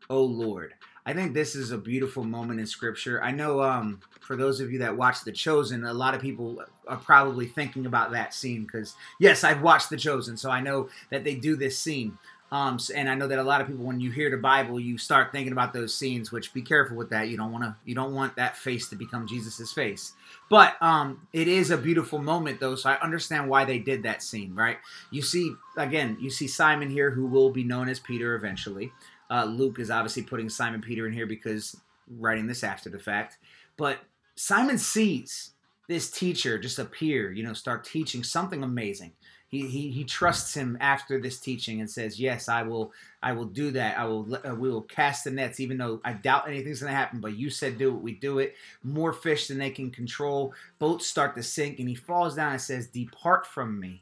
O 0.09 0.23
Lord. 0.23 0.73
I 1.05 1.13
think 1.13 1.33
this 1.35 1.53
is 1.53 1.69
a 1.69 1.77
beautiful 1.77 2.23
moment 2.23 2.59
in 2.59 2.65
scripture. 2.65 3.21
I 3.23 3.29
know 3.29 3.61
um, 3.61 3.99
for 4.21 4.35
those 4.35 4.59
of 4.59 4.71
you 4.71 4.79
that 4.79 4.97
watch 4.97 5.23
The 5.23 5.31
Chosen, 5.31 5.85
a 5.85 5.93
lot 5.93 6.15
of 6.15 6.21
people 6.21 6.63
are 6.87 6.97
probably 6.97 7.45
thinking 7.45 7.85
about 7.85 8.11
that 8.11 8.33
scene 8.33 8.63
because, 8.63 8.95
yes, 9.19 9.43
I've 9.43 9.61
watched 9.61 9.91
The 9.91 9.97
Chosen, 9.97 10.35
so 10.35 10.49
I 10.49 10.61
know 10.61 10.89
that 11.11 11.23
they 11.23 11.35
do 11.35 11.55
this 11.55 11.77
scene. 11.77 12.17
Um, 12.51 12.77
and 12.95 13.09
I 13.09 13.15
know 13.15 13.27
that 13.27 13.39
a 13.39 13.43
lot 13.43 13.59
of 13.59 13.67
people, 13.67 13.85
when 13.85 13.99
you 13.99 14.11
hear 14.11 14.29
the 14.29 14.37
Bible, 14.37 14.79
you 14.79 14.97
start 14.97 15.31
thinking 15.31 15.51
about 15.51 15.73
those 15.73 15.95
scenes. 15.95 16.31
Which 16.31 16.53
be 16.53 16.61
careful 16.61 16.95
with 16.95 17.09
that. 17.09 17.27
You 17.27 17.37
don't 17.37 17.51
want 17.51 17.63
to. 17.63 17.75
You 17.85 17.95
don't 17.95 18.13
want 18.13 18.35
that 18.35 18.55
face 18.55 18.87
to 18.89 18.95
become 18.95 19.27
Jesus's 19.27 19.73
face. 19.73 20.13
But 20.49 20.81
um, 20.81 21.27
it 21.33 21.47
is 21.47 21.71
a 21.71 21.77
beautiful 21.77 22.19
moment, 22.19 22.59
though. 22.59 22.75
So 22.75 22.89
I 22.89 22.99
understand 22.99 23.49
why 23.49 23.65
they 23.65 23.79
did 23.79 24.03
that 24.03 24.21
scene, 24.21 24.53
right? 24.53 24.77
You 25.11 25.21
see, 25.21 25.55
again, 25.75 26.17
you 26.19 26.29
see 26.29 26.47
Simon 26.47 26.89
here, 26.89 27.11
who 27.11 27.25
will 27.25 27.49
be 27.49 27.63
known 27.63 27.89
as 27.89 27.99
Peter 27.99 28.35
eventually. 28.35 28.91
Uh, 29.29 29.45
Luke 29.45 29.79
is 29.79 29.89
obviously 29.89 30.21
putting 30.21 30.49
Simon 30.49 30.81
Peter 30.81 31.07
in 31.07 31.13
here 31.13 31.25
because 31.25 31.75
writing 32.19 32.47
this 32.47 32.63
after 32.63 32.89
the 32.89 32.99
fact. 32.99 33.37
But 33.75 33.99
Simon 34.35 34.77
sees 34.77 35.51
this 35.87 36.09
teacher 36.09 36.57
just 36.57 36.79
appear, 36.79 37.31
you 37.31 37.43
know, 37.43 37.53
start 37.53 37.83
teaching 37.83 38.23
something 38.23 38.63
amazing 38.63 39.13
he, 39.47 39.91
he, 39.91 40.03
trusts 40.03 40.53
him 40.55 40.77
after 40.81 41.19
this 41.21 41.39
teaching 41.39 41.79
and 41.79 41.89
says, 41.89 42.19
"Yes, 42.19 42.49
I 42.49 42.63
will. 42.63 42.91
I 43.21 43.33
will 43.33 43.45
do 43.45 43.71
that. 43.71 43.97
I 43.97 44.05
will. 44.05 44.35
Uh, 44.43 44.55
we 44.55 44.69
will 44.69 44.81
cast 44.81 45.23
the 45.23 45.31
nets, 45.31 45.59
even 45.59 45.77
though 45.77 46.01
I 46.03 46.13
doubt 46.13 46.47
anything's 46.47 46.81
going 46.81 46.91
to 46.91 46.97
happen. 46.97 47.19
But 47.19 47.37
you 47.37 47.49
said 47.49 47.77
do 47.77 47.95
it. 47.95 48.01
We 48.01 48.13
do 48.13 48.39
it. 48.39 48.55
More 48.83 49.13
fish 49.13 49.47
than 49.47 49.59
they 49.59 49.69
can 49.69 49.91
control. 49.91 50.53
Boats 50.79 51.05
start 51.07 51.35
to 51.35 51.43
sink, 51.43 51.79
and 51.79 51.87
he 51.87 51.95
falls 51.95 52.35
down 52.35 52.53
and 52.53 52.61
says, 52.61 52.87
"Depart 52.87 53.45
from 53.45 53.79
me, 53.79 54.01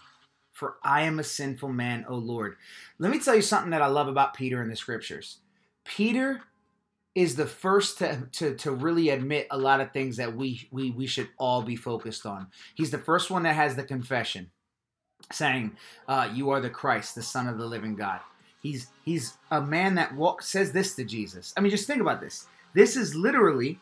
for 0.51 0.77
I 0.81 1.01
am 1.01 1.19
a 1.19 1.23
sinful 1.23 1.69
man, 1.69 2.05
O 2.07 2.15
Lord." 2.15 2.55
Let 2.97 3.11
me 3.11 3.19
tell 3.19 3.35
you 3.35 3.41
something 3.41 3.71
that 3.71 3.81
I 3.81 3.87
love 3.87 4.07
about 4.07 4.33
Peter 4.33 4.61
in 4.63 4.69
the 4.69 4.75
scriptures. 4.75 5.39
Peter 5.83 6.41
is 7.15 7.35
the 7.35 7.45
first 7.45 7.99
to, 7.99 8.27
to, 8.31 8.55
to 8.55 8.71
really 8.71 9.09
admit 9.09 9.45
a 9.51 9.57
lot 9.57 9.81
of 9.81 9.91
things 9.91 10.17
that 10.17 10.35
we, 10.35 10.67
we 10.71 10.89
we 10.89 11.05
should 11.05 11.29
all 11.37 11.61
be 11.61 11.75
focused 11.75 12.25
on. 12.25 12.47
He's 12.75 12.91
the 12.91 12.97
first 12.97 13.29
one 13.29 13.43
that 13.43 13.55
has 13.55 13.75
the 13.75 13.83
confession 13.83 14.49
saying, 15.31 15.77
uh, 16.07 16.29
"You 16.33 16.49
are 16.51 16.59
the 16.59 16.69
Christ, 16.69 17.15
the 17.15 17.23
Son 17.23 17.47
of 17.47 17.57
the 17.57 17.65
Living 17.65 17.95
God." 17.95 18.19
He's 18.61 18.87
he's 19.03 19.37
a 19.51 19.61
man 19.61 19.95
that 19.95 20.15
walk, 20.15 20.41
says 20.41 20.71
this 20.71 20.95
to 20.95 21.03
Jesus. 21.03 21.53
I 21.57 21.61
mean, 21.61 21.71
just 21.71 21.87
think 21.87 22.01
about 22.01 22.21
this. 22.21 22.47
This 22.73 22.95
is 22.95 23.15
literally 23.15 23.79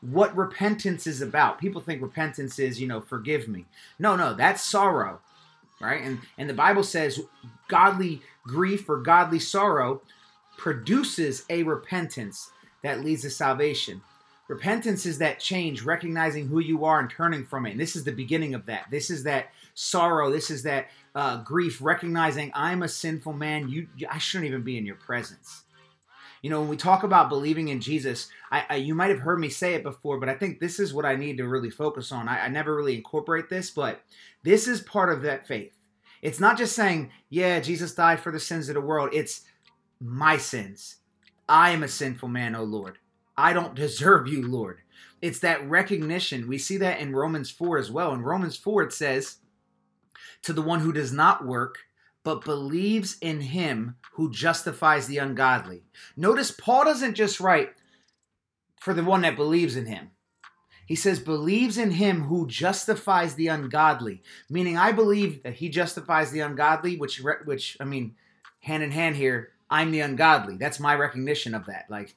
what 0.00 0.36
repentance 0.36 1.06
is 1.06 1.22
about. 1.22 1.58
People 1.58 1.80
think 1.80 2.02
repentance 2.02 2.58
is, 2.58 2.80
you 2.80 2.86
know, 2.86 3.00
forgive 3.00 3.48
me. 3.48 3.64
No, 3.98 4.16
no, 4.16 4.34
that's 4.34 4.62
sorrow, 4.62 5.20
right? 5.80 6.02
And 6.02 6.20
and 6.36 6.48
the 6.48 6.54
Bible 6.54 6.82
says 6.82 7.20
godly 7.68 8.20
grief 8.44 8.88
or 8.88 8.98
godly 8.98 9.38
sorrow 9.38 10.02
produces 10.56 11.44
a 11.50 11.62
repentance 11.62 12.50
that 12.82 13.04
leads 13.04 13.22
to 13.22 13.30
salvation. 13.30 14.02
Repentance 14.48 15.06
is 15.06 15.18
that 15.18 15.40
change, 15.40 15.82
recognizing 15.82 16.46
who 16.46 16.60
you 16.60 16.84
are 16.84 17.00
and 17.00 17.10
turning 17.10 17.44
from 17.44 17.66
it. 17.66 17.72
And 17.72 17.80
this 17.80 17.96
is 17.96 18.04
the 18.04 18.12
beginning 18.12 18.54
of 18.54 18.66
that. 18.66 18.86
This 18.90 19.10
is 19.10 19.24
that 19.24 19.50
sorrow. 19.76 20.32
This 20.32 20.50
is 20.50 20.64
that 20.64 20.88
uh, 21.14 21.42
grief, 21.42 21.80
recognizing 21.80 22.50
I'm 22.54 22.82
a 22.82 22.88
sinful 22.88 23.34
man. 23.34 23.68
You, 23.68 23.86
I 24.10 24.18
shouldn't 24.18 24.48
even 24.48 24.62
be 24.62 24.76
in 24.76 24.86
your 24.86 24.96
presence. 24.96 25.62
You 26.42 26.50
know, 26.50 26.60
when 26.60 26.68
we 26.68 26.76
talk 26.76 27.02
about 27.02 27.28
believing 27.28 27.68
in 27.68 27.80
Jesus, 27.80 28.28
I, 28.50 28.64
I, 28.68 28.74
you 28.76 28.94
might 28.94 29.10
have 29.10 29.20
heard 29.20 29.38
me 29.38 29.48
say 29.48 29.74
it 29.74 29.82
before, 29.82 30.18
but 30.18 30.28
I 30.28 30.34
think 30.34 30.58
this 30.58 30.78
is 30.78 30.94
what 30.94 31.04
I 31.04 31.16
need 31.16 31.38
to 31.38 31.48
really 31.48 31.70
focus 31.70 32.12
on. 32.12 32.28
I, 32.28 32.44
I 32.44 32.48
never 32.48 32.74
really 32.74 32.94
incorporate 32.94 33.48
this, 33.48 33.70
but 33.70 34.02
this 34.42 34.66
is 34.66 34.80
part 34.80 35.12
of 35.12 35.22
that 35.22 35.46
faith. 35.46 35.72
It's 36.22 36.40
not 36.40 36.58
just 36.58 36.74
saying, 36.74 37.10
yeah, 37.28 37.60
Jesus 37.60 37.94
died 37.94 38.20
for 38.20 38.32
the 38.32 38.40
sins 38.40 38.68
of 38.68 38.74
the 38.74 38.80
world. 38.80 39.10
It's 39.12 39.42
my 40.00 40.36
sins. 40.36 40.96
I 41.48 41.70
am 41.70 41.82
a 41.82 41.88
sinful 41.88 42.28
man, 42.28 42.54
O 42.54 42.64
Lord. 42.64 42.98
I 43.36 43.52
don't 43.52 43.74
deserve 43.74 44.26
you, 44.26 44.46
Lord. 44.46 44.80
It's 45.20 45.40
that 45.40 45.68
recognition. 45.68 46.48
We 46.48 46.58
see 46.58 46.76
that 46.78 47.00
in 47.00 47.14
Romans 47.14 47.50
4 47.50 47.78
as 47.78 47.90
well. 47.90 48.12
In 48.12 48.22
Romans 48.22 48.56
4, 48.56 48.84
it 48.84 48.92
says, 48.92 49.38
To 50.46 50.52
the 50.52 50.62
one 50.62 50.78
who 50.78 50.92
does 50.92 51.12
not 51.12 51.44
work, 51.44 51.78
but 52.22 52.44
believes 52.44 53.16
in 53.20 53.40
him 53.40 53.96
who 54.12 54.30
justifies 54.30 55.08
the 55.08 55.18
ungodly. 55.18 55.82
Notice 56.16 56.52
Paul 56.52 56.84
doesn't 56.84 57.14
just 57.14 57.40
write 57.40 57.72
for 58.78 58.94
the 58.94 59.02
one 59.02 59.22
that 59.22 59.34
believes 59.34 59.74
in 59.74 59.86
him. 59.86 60.12
He 60.86 60.94
says, 60.94 61.18
believes 61.18 61.78
in 61.78 61.90
him 61.90 62.22
who 62.22 62.46
justifies 62.46 63.34
the 63.34 63.48
ungodly. 63.48 64.22
Meaning, 64.48 64.78
I 64.78 64.92
believe 64.92 65.42
that 65.42 65.54
he 65.54 65.68
justifies 65.68 66.30
the 66.30 66.40
ungodly, 66.40 66.96
which, 66.96 67.20
which 67.44 67.76
I 67.80 67.84
mean, 67.84 68.14
hand 68.60 68.84
in 68.84 68.92
hand 68.92 69.16
here, 69.16 69.50
I'm 69.68 69.90
the 69.90 69.98
ungodly. 69.98 70.58
That's 70.58 70.78
my 70.78 70.94
recognition 70.94 71.56
of 71.56 71.66
that. 71.66 71.86
Like, 71.90 72.14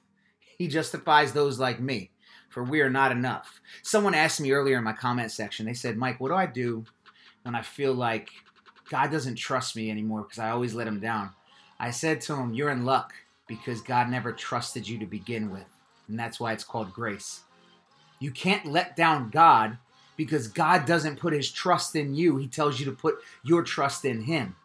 he 0.55 0.67
justifies 0.67 1.33
those 1.33 1.57
like 1.57 1.79
me, 1.79 2.11
for 2.47 2.63
we 2.63 2.81
are 2.81 2.91
not 2.91 3.11
enough. 3.11 3.59
Someone 3.81 4.13
asked 4.13 4.39
me 4.39 4.51
earlier 4.51 4.77
in 4.77 4.83
my 4.83 4.93
comment 4.93 5.31
section, 5.31 5.65
they 5.65 5.73
said, 5.73 5.97
Mike, 5.97 6.19
what 6.19 6.29
do 6.29 6.35
I 6.35 6.45
do 6.45 6.85
when 7.43 7.55
I 7.55 7.61
feel 7.61 7.93
like 7.93 8.29
God 8.89 9.11
doesn't 9.11 9.35
trust 9.35 9.75
me 9.75 9.89
anymore 9.89 10.23
because 10.23 10.39
I 10.39 10.49
always 10.49 10.73
let 10.73 10.87
him 10.87 10.99
down? 10.99 11.31
I 11.79 11.91
said 11.91 12.21
to 12.21 12.35
him, 12.35 12.53
You're 12.53 12.71
in 12.71 12.85
luck 12.85 13.13
because 13.47 13.81
God 13.81 14.09
never 14.09 14.31
trusted 14.31 14.87
you 14.87 14.99
to 14.99 15.05
begin 15.05 15.49
with. 15.51 15.67
And 16.07 16.19
that's 16.19 16.39
why 16.39 16.53
it's 16.53 16.63
called 16.63 16.93
grace. 16.93 17.41
You 18.19 18.31
can't 18.31 18.65
let 18.65 18.95
down 18.95 19.29
God 19.29 19.77
because 20.17 20.47
God 20.47 20.85
doesn't 20.85 21.19
put 21.19 21.33
his 21.33 21.49
trust 21.51 21.95
in 21.95 22.13
you. 22.13 22.37
He 22.37 22.47
tells 22.47 22.79
you 22.79 22.85
to 22.85 22.91
put 22.91 23.15
your 23.43 23.63
trust 23.63 24.03
in 24.03 24.23
him. 24.23 24.55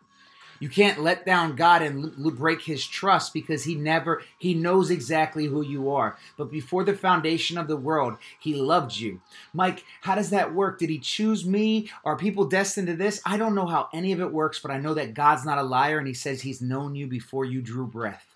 You 0.64 0.71
can't 0.71 1.02
let 1.02 1.26
down 1.26 1.56
God 1.56 1.83
and 1.83 2.14
l- 2.25 2.30
break 2.30 2.62
his 2.62 2.87
trust 2.87 3.35
because 3.35 3.64
he 3.64 3.75
never 3.75 4.23
he 4.38 4.54
knows 4.54 4.90
exactly 4.90 5.44
who 5.44 5.61
you 5.61 5.90
are. 5.90 6.16
But 6.38 6.50
before 6.50 6.85
the 6.85 6.97
foundation 6.97 7.59
of 7.59 7.68
the 7.68 7.76
world, 7.76 8.16
he 8.40 8.54
loved 8.54 8.97
you. 8.97 9.21
Mike, 9.52 9.85
how 10.00 10.14
does 10.14 10.30
that 10.30 10.54
work? 10.54 10.78
Did 10.78 10.88
he 10.88 10.99
choose 10.99 11.44
me? 11.44 11.90
Are 12.02 12.16
people 12.16 12.47
destined 12.47 12.87
to 12.87 12.97
this? 12.97 13.21
I 13.26 13.37
don't 13.37 13.54
know 13.54 13.66
how 13.66 13.90
any 13.92 14.12
of 14.12 14.23
it 14.23 14.33
works, 14.33 14.59
but 14.59 14.71
I 14.71 14.78
know 14.78 14.94
that 14.94 15.12
God's 15.12 15.44
not 15.44 15.59
a 15.59 15.62
liar 15.62 15.99
and 15.99 16.09
he 16.09 16.14
says 16.14 16.40
he's 16.40 16.62
known 16.62 16.94
you 16.94 17.06
before 17.09 17.44
you 17.44 17.61
drew 17.61 17.87
breath. 17.87 18.35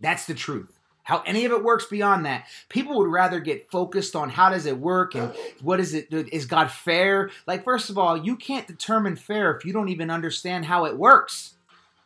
That's 0.00 0.24
the 0.24 0.32
truth 0.32 0.78
how 1.02 1.22
any 1.26 1.44
of 1.44 1.52
it 1.52 1.64
works 1.64 1.86
beyond 1.86 2.26
that. 2.26 2.46
People 2.68 2.98
would 2.98 3.10
rather 3.10 3.40
get 3.40 3.70
focused 3.70 4.14
on 4.14 4.30
how 4.30 4.50
does 4.50 4.66
it 4.66 4.78
work 4.78 5.14
and 5.14 5.32
what 5.60 5.80
is 5.80 5.94
it 5.94 6.08
is 6.10 6.46
god 6.46 6.70
fair? 6.70 7.30
Like 7.46 7.64
first 7.64 7.90
of 7.90 7.98
all 7.98 8.16
you 8.16 8.36
can't 8.36 8.66
determine 8.66 9.16
fair 9.16 9.54
if 9.56 9.64
you 9.64 9.72
don't 9.72 9.88
even 9.88 10.10
understand 10.10 10.64
how 10.64 10.84
it 10.86 10.96
works. 10.96 11.54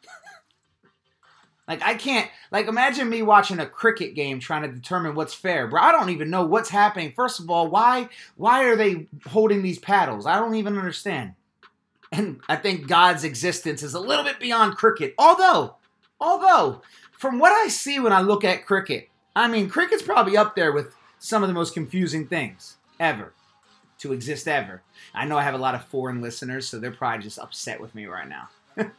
Like 1.69 1.83
i 1.83 1.95
can't 1.95 2.31
like 2.53 2.69
imagine 2.69 3.09
me 3.09 3.23
watching 3.23 3.59
a 3.59 3.67
cricket 3.67 4.15
game 4.15 4.39
trying 4.39 4.63
to 4.63 4.69
determine 4.69 5.17
what's 5.17 5.35
fair 5.35 5.67
bro. 5.67 5.83
I 5.83 5.91
don't 5.91 6.11
even 6.11 6.31
know 6.31 6.47
what's 6.47 6.71
happening. 6.71 7.13
First 7.17 7.41
of 7.41 7.51
all 7.51 7.69
why 7.69 8.09
why 8.37 8.67
are 8.67 8.77
they 8.77 9.09
holding 9.27 9.63
these 9.63 9.81
paddles? 9.81 10.27
I 10.27 10.39
don't 10.39 10.55
even 10.55 10.79
understand. 10.79 11.35
And 12.13 12.41
i 12.49 12.55
think 12.55 12.87
god's 12.87 13.25
existence 13.25 13.83
is 13.83 13.95
a 13.95 14.01
little 14.01 14.25
bit 14.25 14.39
beyond 14.39 14.77
cricket. 14.77 15.17
Although 15.19 15.75
although 16.21 16.83
from 17.19 17.39
what 17.39 17.53
I 17.53 17.69
see 17.69 17.99
when 17.99 18.13
I 18.13 18.21
look 18.21 18.45
at 18.45 18.67
cricket, 18.67 19.09
I 19.35 19.49
mean, 19.49 19.69
cricket's 19.69 20.03
probably 20.03 20.37
up 20.37 20.57
there 20.57 20.73
with 20.73 20.95
some 21.19 21.43
of 21.43 21.49
the 21.49 21.55
most 21.55 21.75
confusing 21.75 22.27
things 22.27 22.77
ever 23.01 23.33
to 23.99 24.13
exist 24.13 24.47
ever. 24.47 24.83
I 25.15 25.25
know 25.27 25.39
I 25.39 25.43
have 25.43 25.55
a 25.55 25.59
lot 25.59 25.75
of 25.75 25.85
foreign 25.87 26.21
listeners, 26.21 26.69
so 26.69 26.79
they're 26.79 26.91
probably 26.91 27.23
just 27.23 27.39
upset 27.39 27.81
with 27.81 27.95
me 27.95 28.07
right 28.07 28.29
now. 28.29 28.49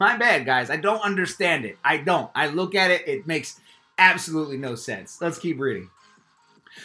My 0.00 0.16
bad, 0.16 0.46
guys. 0.46 0.70
I 0.70 0.76
don't 0.76 1.02
understand 1.02 1.64
it. 1.64 1.78
I 1.84 1.98
don't. 1.98 2.30
I 2.34 2.48
look 2.48 2.74
at 2.74 2.90
it, 2.90 3.08
it 3.08 3.26
makes 3.26 3.60
absolutely 3.98 4.56
no 4.56 4.74
sense. 4.74 5.20
Let's 5.20 5.38
keep 5.38 5.58
reading. 5.58 5.90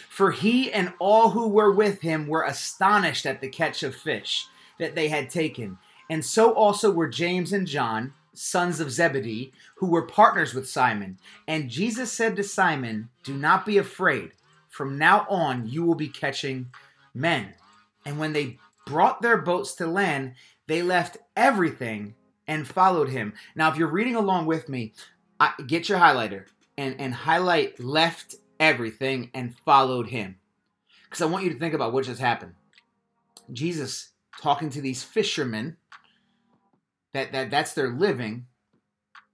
For 0.08 0.32
he 0.32 0.72
and 0.72 0.92
all 0.98 1.30
who 1.30 1.48
were 1.48 1.72
with 1.72 2.00
him 2.00 2.26
were 2.26 2.42
astonished 2.42 3.26
at 3.26 3.40
the 3.40 3.48
catch 3.48 3.82
of 3.82 3.94
fish 3.94 4.48
that 4.78 4.94
they 4.94 5.08
had 5.08 5.30
taken. 5.30 5.78
And 6.10 6.24
so 6.24 6.52
also 6.52 6.90
were 6.90 7.08
James 7.08 7.52
and 7.52 7.66
John 7.66 8.14
sons 8.36 8.80
of 8.80 8.90
Zebedee, 8.90 9.52
who 9.76 9.86
were 9.86 10.02
partners 10.02 10.54
with 10.54 10.68
Simon. 10.68 11.18
And 11.46 11.70
Jesus 11.70 12.12
said 12.12 12.36
to 12.36 12.44
Simon, 12.44 13.08
Do 13.22 13.34
not 13.34 13.66
be 13.66 13.78
afraid. 13.78 14.32
From 14.68 14.98
now 14.98 15.26
on, 15.28 15.68
you 15.68 15.84
will 15.84 15.94
be 15.94 16.08
catching 16.08 16.70
men. 17.14 17.54
And 18.04 18.18
when 18.18 18.32
they 18.32 18.58
brought 18.86 19.22
their 19.22 19.38
boats 19.38 19.74
to 19.76 19.86
land, 19.86 20.34
they 20.66 20.82
left 20.82 21.16
everything 21.36 22.14
and 22.46 22.66
followed 22.66 23.08
him. 23.08 23.32
Now, 23.54 23.70
if 23.70 23.76
you're 23.76 23.88
reading 23.88 24.16
along 24.16 24.46
with 24.46 24.68
me, 24.68 24.92
get 25.66 25.88
your 25.88 25.98
highlighter 25.98 26.44
and, 26.78 26.94
and 27.00 27.14
highlight 27.14 27.80
left 27.80 28.36
everything 28.60 29.30
and 29.34 29.56
followed 29.64 30.08
him. 30.08 30.36
Because 31.04 31.22
I 31.22 31.26
want 31.26 31.44
you 31.44 31.52
to 31.52 31.58
think 31.58 31.74
about 31.74 31.92
what 31.92 32.04
just 32.04 32.20
happened. 32.20 32.54
Jesus 33.52 34.10
talking 34.40 34.70
to 34.70 34.80
these 34.80 35.02
fishermen 35.02 35.76
that, 37.16 37.32
that 37.32 37.50
that's 37.50 37.74
their 37.74 37.90
living 37.90 38.46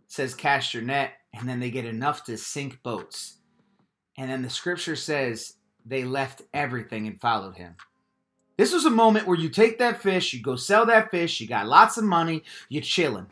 says 0.06 0.34
cast 0.34 0.74
your 0.74 0.82
net 0.82 1.12
and 1.34 1.48
then 1.48 1.60
they 1.60 1.70
get 1.70 1.84
enough 1.84 2.24
to 2.24 2.36
sink 2.36 2.82
boats. 2.82 3.38
And 4.18 4.30
then 4.30 4.42
the 4.42 4.50
scripture 4.50 4.96
says 4.96 5.54
they 5.84 6.04
left 6.04 6.42
everything 6.52 7.06
and 7.06 7.20
followed 7.20 7.56
him. 7.56 7.76
This 8.58 8.72
was 8.72 8.84
a 8.84 8.90
moment 8.90 9.26
where 9.26 9.38
you 9.38 9.48
take 9.48 9.78
that 9.78 10.02
fish 10.02 10.32
you 10.32 10.42
go 10.42 10.56
sell 10.56 10.86
that 10.86 11.10
fish 11.10 11.40
you 11.40 11.48
got 11.48 11.66
lots 11.66 11.96
of 11.96 12.04
money 12.04 12.44
you're 12.68 12.82
chilling 12.82 13.26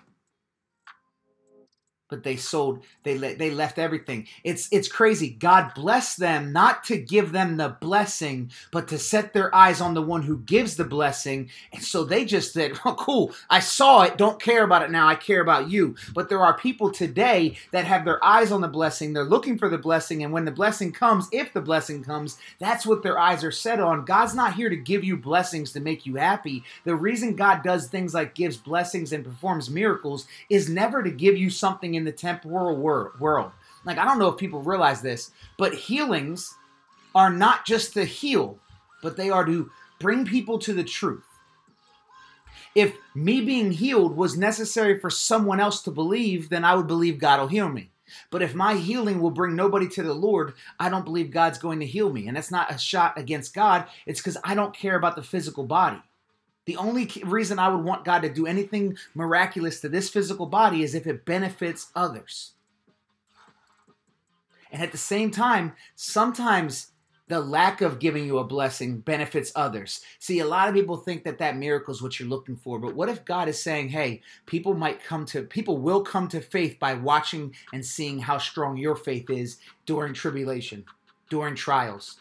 but 2.10 2.24
they 2.24 2.36
sold 2.36 2.82
they 3.02 3.16
le- 3.18 3.36
they 3.36 3.50
left 3.50 3.78
everything. 3.78 4.26
It's 4.44 4.68
it's 4.70 4.88
crazy. 4.88 5.30
God 5.30 5.72
blessed 5.74 6.18
them 6.18 6.52
not 6.52 6.84
to 6.84 6.98
give 6.98 7.32
them 7.32 7.56
the 7.56 7.68
blessing 7.80 8.50
but 8.72 8.88
to 8.88 8.98
set 8.98 9.32
their 9.32 9.54
eyes 9.54 9.80
on 9.80 9.94
the 9.94 10.02
one 10.02 10.22
who 10.22 10.38
gives 10.38 10.76
the 10.76 10.84
blessing. 10.84 11.48
And 11.72 11.82
so 11.82 12.04
they 12.04 12.24
just 12.24 12.52
said 12.52 12.78
oh 12.84 12.94
cool. 12.94 13.32
I 13.48 13.60
saw 13.60 14.02
it. 14.02 14.18
Don't 14.18 14.42
care 14.42 14.64
about 14.64 14.82
it 14.82 14.90
now. 14.90 15.08
I 15.08 15.14
care 15.14 15.40
about 15.40 15.70
you. 15.70 15.94
But 16.14 16.28
there 16.28 16.42
are 16.42 16.58
people 16.58 16.90
today 16.90 17.56
that 17.70 17.84
have 17.84 18.04
their 18.04 18.22
eyes 18.24 18.52
on 18.52 18.60
the 18.60 18.68
blessing. 18.68 19.12
They're 19.12 19.24
looking 19.24 19.56
for 19.58 19.68
the 19.68 19.78
blessing. 19.78 20.22
And 20.22 20.32
when 20.32 20.44
the 20.44 20.50
blessing 20.50 20.92
comes 20.92 21.28
if 21.32 21.52
the 21.52 21.60
blessing 21.60 22.02
comes 22.02 22.36
that's 22.58 22.84
what 22.86 23.02
their 23.02 23.18
eyes 23.18 23.44
are 23.44 23.52
set 23.52 23.80
on. 23.80 24.04
God's 24.04 24.34
not 24.34 24.54
here 24.54 24.68
to 24.68 24.76
give 24.76 25.04
you 25.04 25.16
blessings 25.16 25.72
to 25.72 25.80
make 25.80 26.04
you 26.04 26.16
happy. 26.16 26.64
The 26.84 26.96
reason 26.96 27.36
god 27.36 27.62
does 27.62 27.88
things 27.88 28.14
like 28.14 28.34
gives 28.34 28.56
blessings 28.56 29.12
and 29.12 29.24
performs 29.24 29.70
miracles 29.70 30.26
is 30.48 30.68
never 30.68 31.02
to 31.02 31.10
give 31.10 31.36
you 31.36 31.50
something 31.50 31.94
in 32.00 32.04
the 32.04 32.12
temporal 32.12 32.76
wor- 32.76 33.12
world. 33.21 33.52
Like, 33.85 33.99
I 33.99 34.04
don't 34.04 34.19
know 34.19 34.28
if 34.28 34.37
people 34.37 34.62
realize 34.62 35.00
this, 35.00 35.30
but 35.57 35.75
healings 35.75 36.54
are 37.14 37.30
not 37.30 37.64
just 37.64 37.95
to 37.95 38.04
heal, 38.04 38.59
but 39.02 39.16
they 39.16 39.30
are 39.30 39.45
to 39.45 39.71
bring 39.99 40.25
people 40.25 40.59
to 40.59 40.73
the 40.73 40.85
truth. 40.85 41.25
If 42.75 42.97
me 43.14 43.40
being 43.40 43.73
healed 43.73 44.16
was 44.16 44.38
necessary 44.38 44.99
for 44.99 45.11
someone 45.11 45.61
else 45.61 45.83
to 45.83 45.90
believe, 45.90 46.49
then 46.49 46.64
I 46.64 46.75
would 46.75 46.87
believe 46.87 47.19
God 47.19 47.40
will 47.40 47.49
heal 47.49 47.69
me. 47.69 47.90
But 48.30 48.42
if 48.42 48.54
my 48.54 48.75
healing 48.75 49.21
will 49.21 49.30
bring 49.30 49.54
nobody 49.54 49.88
to 49.88 50.02
the 50.02 50.14
Lord, 50.14 50.54
I 50.78 50.88
don't 50.88 51.04
believe 51.04 51.30
God's 51.30 51.59
going 51.59 51.80
to 51.80 51.87
heal 51.87 52.12
me. 52.12 52.26
And 52.26 52.37
that's 52.37 52.50
not 52.50 52.73
a 52.73 52.78
shot 52.78 53.19
against 53.19 53.54
God, 53.54 53.87
it's 54.07 54.21
because 54.21 54.37
I 54.45 54.54
don't 54.54 54.76
care 54.76 54.97
about 54.97 55.16
the 55.16 55.23
physical 55.23 55.64
body. 55.64 56.02
The 56.70 56.76
only 56.76 57.10
reason 57.24 57.58
I 57.58 57.68
would 57.68 57.82
want 57.82 58.04
God 58.04 58.20
to 58.20 58.32
do 58.32 58.46
anything 58.46 58.96
miraculous 59.12 59.80
to 59.80 59.88
this 59.88 60.08
physical 60.08 60.46
body 60.46 60.84
is 60.84 60.94
if 60.94 61.04
it 61.04 61.24
benefits 61.24 61.88
others. 61.96 62.52
And 64.70 64.80
at 64.80 64.92
the 64.92 64.96
same 64.96 65.32
time, 65.32 65.72
sometimes 65.96 66.92
the 67.26 67.40
lack 67.40 67.80
of 67.80 67.98
giving 67.98 68.24
you 68.24 68.38
a 68.38 68.44
blessing 68.44 69.00
benefits 69.00 69.50
others. 69.56 70.04
See, 70.20 70.38
a 70.38 70.46
lot 70.46 70.68
of 70.68 70.74
people 70.76 70.96
think 70.96 71.24
that 71.24 71.38
that 71.38 71.56
miracle 71.56 71.92
is 71.92 72.00
what 72.00 72.20
you're 72.20 72.28
looking 72.28 72.56
for, 72.56 72.78
but 72.78 72.94
what 72.94 73.08
if 73.08 73.24
God 73.24 73.48
is 73.48 73.60
saying, 73.60 73.88
"Hey, 73.88 74.22
people 74.46 74.74
might 74.74 75.02
come 75.02 75.26
to 75.26 75.42
people 75.42 75.78
will 75.78 76.04
come 76.04 76.28
to 76.28 76.40
faith 76.40 76.78
by 76.78 76.94
watching 76.94 77.52
and 77.72 77.84
seeing 77.84 78.20
how 78.20 78.38
strong 78.38 78.76
your 78.76 78.94
faith 78.94 79.28
is 79.28 79.56
during 79.86 80.14
tribulation, 80.14 80.84
during 81.30 81.56
trials." 81.56 82.20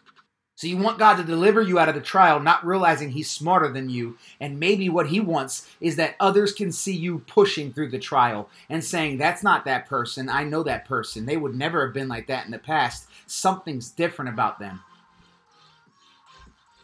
So 0.59 0.67
you 0.67 0.75
want 0.75 0.99
God 0.99 1.15
to 1.15 1.23
deliver 1.23 1.61
you 1.61 1.79
out 1.79 1.87
of 1.87 1.95
the 1.95 2.01
trial, 2.01 2.41
not 2.41 2.65
realizing 2.65 3.11
He's 3.11 3.31
smarter 3.31 3.71
than 3.71 3.89
you. 3.89 4.17
And 4.41 4.59
maybe 4.59 4.89
what 4.89 5.07
He 5.07 5.21
wants 5.21 5.65
is 5.79 5.95
that 5.95 6.17
others 6.19 6.51
can 6.51 6.73
see 6.73 6.93
you 6.93 7.19
pushing 7.19 7.71
through 7.71 7.91
the 7.91 7.97
trial 7.97 8.49
and 8.67 8.83
saying, 8.83 9.17
That's 9.19 9.41
not 9.41 9.63
that 9.63 9.87
person. 9.87 10.27
I 10.27 10.43
know 10.43 10.63
that 10.63 10.83
person. 10.83 11.25
They 11.25 11.37
would 11.37 11.55
never 11.55 11.85
have 11.85 11.93
been 11.93 12.09
like 12.09 12.27
that 12.27 12.43
in 12.43 12.51
the 12.51 12.59
past. 12.59 13.07
Something's 13.25 13.89
different 13.89 14.33
about 14.33 14.59
them. 14.59 14.81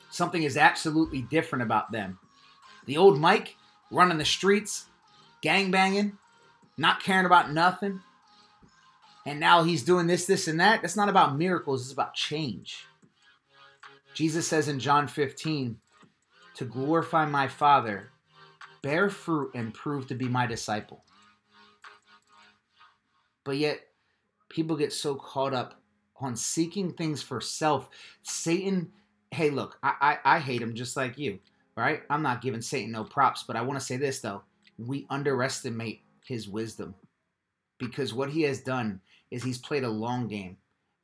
Something 0.09 0.43
is 0.43 0.55
absolutely 0.55 1.23
different 1.23 1.63
about 1.63 1.91
them. 1.91 2.17
The 2.85 2.95
old 2.95 3.19
Mike 3.19 3.57
running 3.91 4.19
the 4.19 4.23
streets, 4.23 4.85
gang 5.41 5.69
banging, 5.69 6.17
not 6.77 7.03
caring 7.03 7.25
about 7.25 7.51
nothing. 7.51 7.99
And 9.25 9.37
now 9.37 9.63
he's 9.63 9.83
doing 9.83 10.07
this, 10.07 10.25
this, 10.25 10.47
and 10.47 10.61
that. 10.61 10.81
That's 10.81 10.95
not 10.95 11.09
about 11.09 11.37
miracles, 11.37 11.81
it's 11.81 11.91
about 11.91 12.13
change. 12.13 12.85
Jesus 14.15 14.47
says 14.47 14.69
in 14.69 14.79
John 14.79 15.07
15, 15.07 15.77
to 16.55 16.65
glorify 16.65 17.25
my 17.25 17.49
Father, 17.49 18.11
bear 18.81 19.09
fruit 19.09 19.51
and 19.53 19.73
prove 19.73 20.07
to 20.07 20.15
be 20.15 20.29
my 20.29 20.47
disciple. 20.47 21.03
But 23.43 23.57
yet, 23.57 23.81
people 24.47 24.77
get 24.77 24.93
so 24.93 25.15
caught 25.15 25.53
up 25.53 25.81
on 26.21 26.37
seeking 26.37 26.93
things 26.93 27.21
for 27.21 27.41
self. 27.41 27.89
Satan, 28.23 28.93
hey, 29.31 29.49
look, 29.49 29.77
I, 29.83 30.17
I, 30.23 30.35
I 30.35 30.39
hate 30.39 30.61
him 30.61 30.75
just 30.75 30.95
like 30.95 31.17
you, 31.17 31.39
right? 31.75 32.01
I'm 32.09 32.21
not 32.23 32.41
giving 32.41 32.61
Satan 32.61 32.93
no 32.93 33.03
props, 33.03 33.43
but 33.43 33.57
I 33.57 33.63
want 33.63 33.77
to 33.79 33.85
say 33.85 33.97
this 33.97 34.21
though. 34.21 34.43
We 34.77 35.05
underestimate 35.09 36.01
his 36.25 36.47
wisdom 36.47 36.95
because 37.77 38.13
what 38.13 38.29
he 38.29 38.43
has 38.43 38.61
done 38.61 39.01
is 39.29 39.43
he's 39.43 39.57
played 39.57 39.83
a 39.83 39.89
long 39.89 40.29
game 40.29 40.55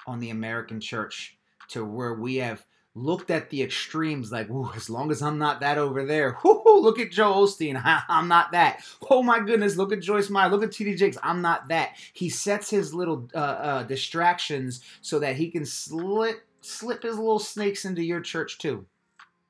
on 0.08 0.20
the 0.20 0.30
American 0.30 0.80
church 0.80 1.38
to 1.70 1.84
where 1.84 2.14
we 2.14 2.38
have 2.38 2.66
looked 2.94 3.32
at 3.32 3.50
the 3.50 3.64
extremes 3.64 4.32
like, 4.32 4.50
as 4.76 4.90
long 4.90 5.12
as 5.12 5.22
I'm 5.22 5.38
not 5.38 5.62
that 5.62 5.78
over 5.78 6.06
there, 6.06 6.38
look 6.44 7.00
at 7.00 7.12
Joel 7.12 7.48
Osteen, 7.48 7.82
I'm 8.10 8.28
not 8.28 8.52
that. 8.52 8.84
Oh 9.10 9.24
my 9.24 9.40
goodness, 9.40 9.78
look 9.78 9.94
at 9.94 10.02
Joyce 10.02 10.30
Meyer, 10.30 10.50
look 10.50 10.64
at 10.64 10.72
TD 10.72 10.98
Jakes, 10.98 11.18
I'm 11.24 11.42
not 11.42 11.70
that. 11.70 11.92
He 12.14 12.30
sets 12.30 12.70
his 12.70 12.94
little 12.94 13.30
uh, 13.34 13.38
uh, 13.38 13.84
distractions 13.84 14.82
so 15.02 15.20
that 15.20 15.36
he 15.36 15.50
can 15.50 15.66
slip 15.66 16.46
slip 16.62 17.04
his 17.04 17.18
little 17.18 17.40
snakes 17.40 17.86
into 17.86 18.04
your 18.04 18.22
church 18.22 18.58
too. 18.58 18.86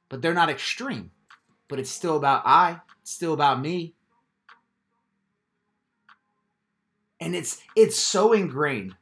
But 0.10 0.22
they're 0.22 0.34
not 0.34 0.50
extreme. 0.50 1.12
But 1.68 1.80
it's 1.80 1.90
still 1.90 2.18
about 2.18 2.44
I, 2.46 2.82
it's 3.02 3.12
still 3.12 3.34
about 3.34 3.62
me. 3.62 3.94
And 7.20 7.36
it's 7.36 7.62
it's 7.76 7.98
so 7.98 8.34
ingrained 8.34 8.96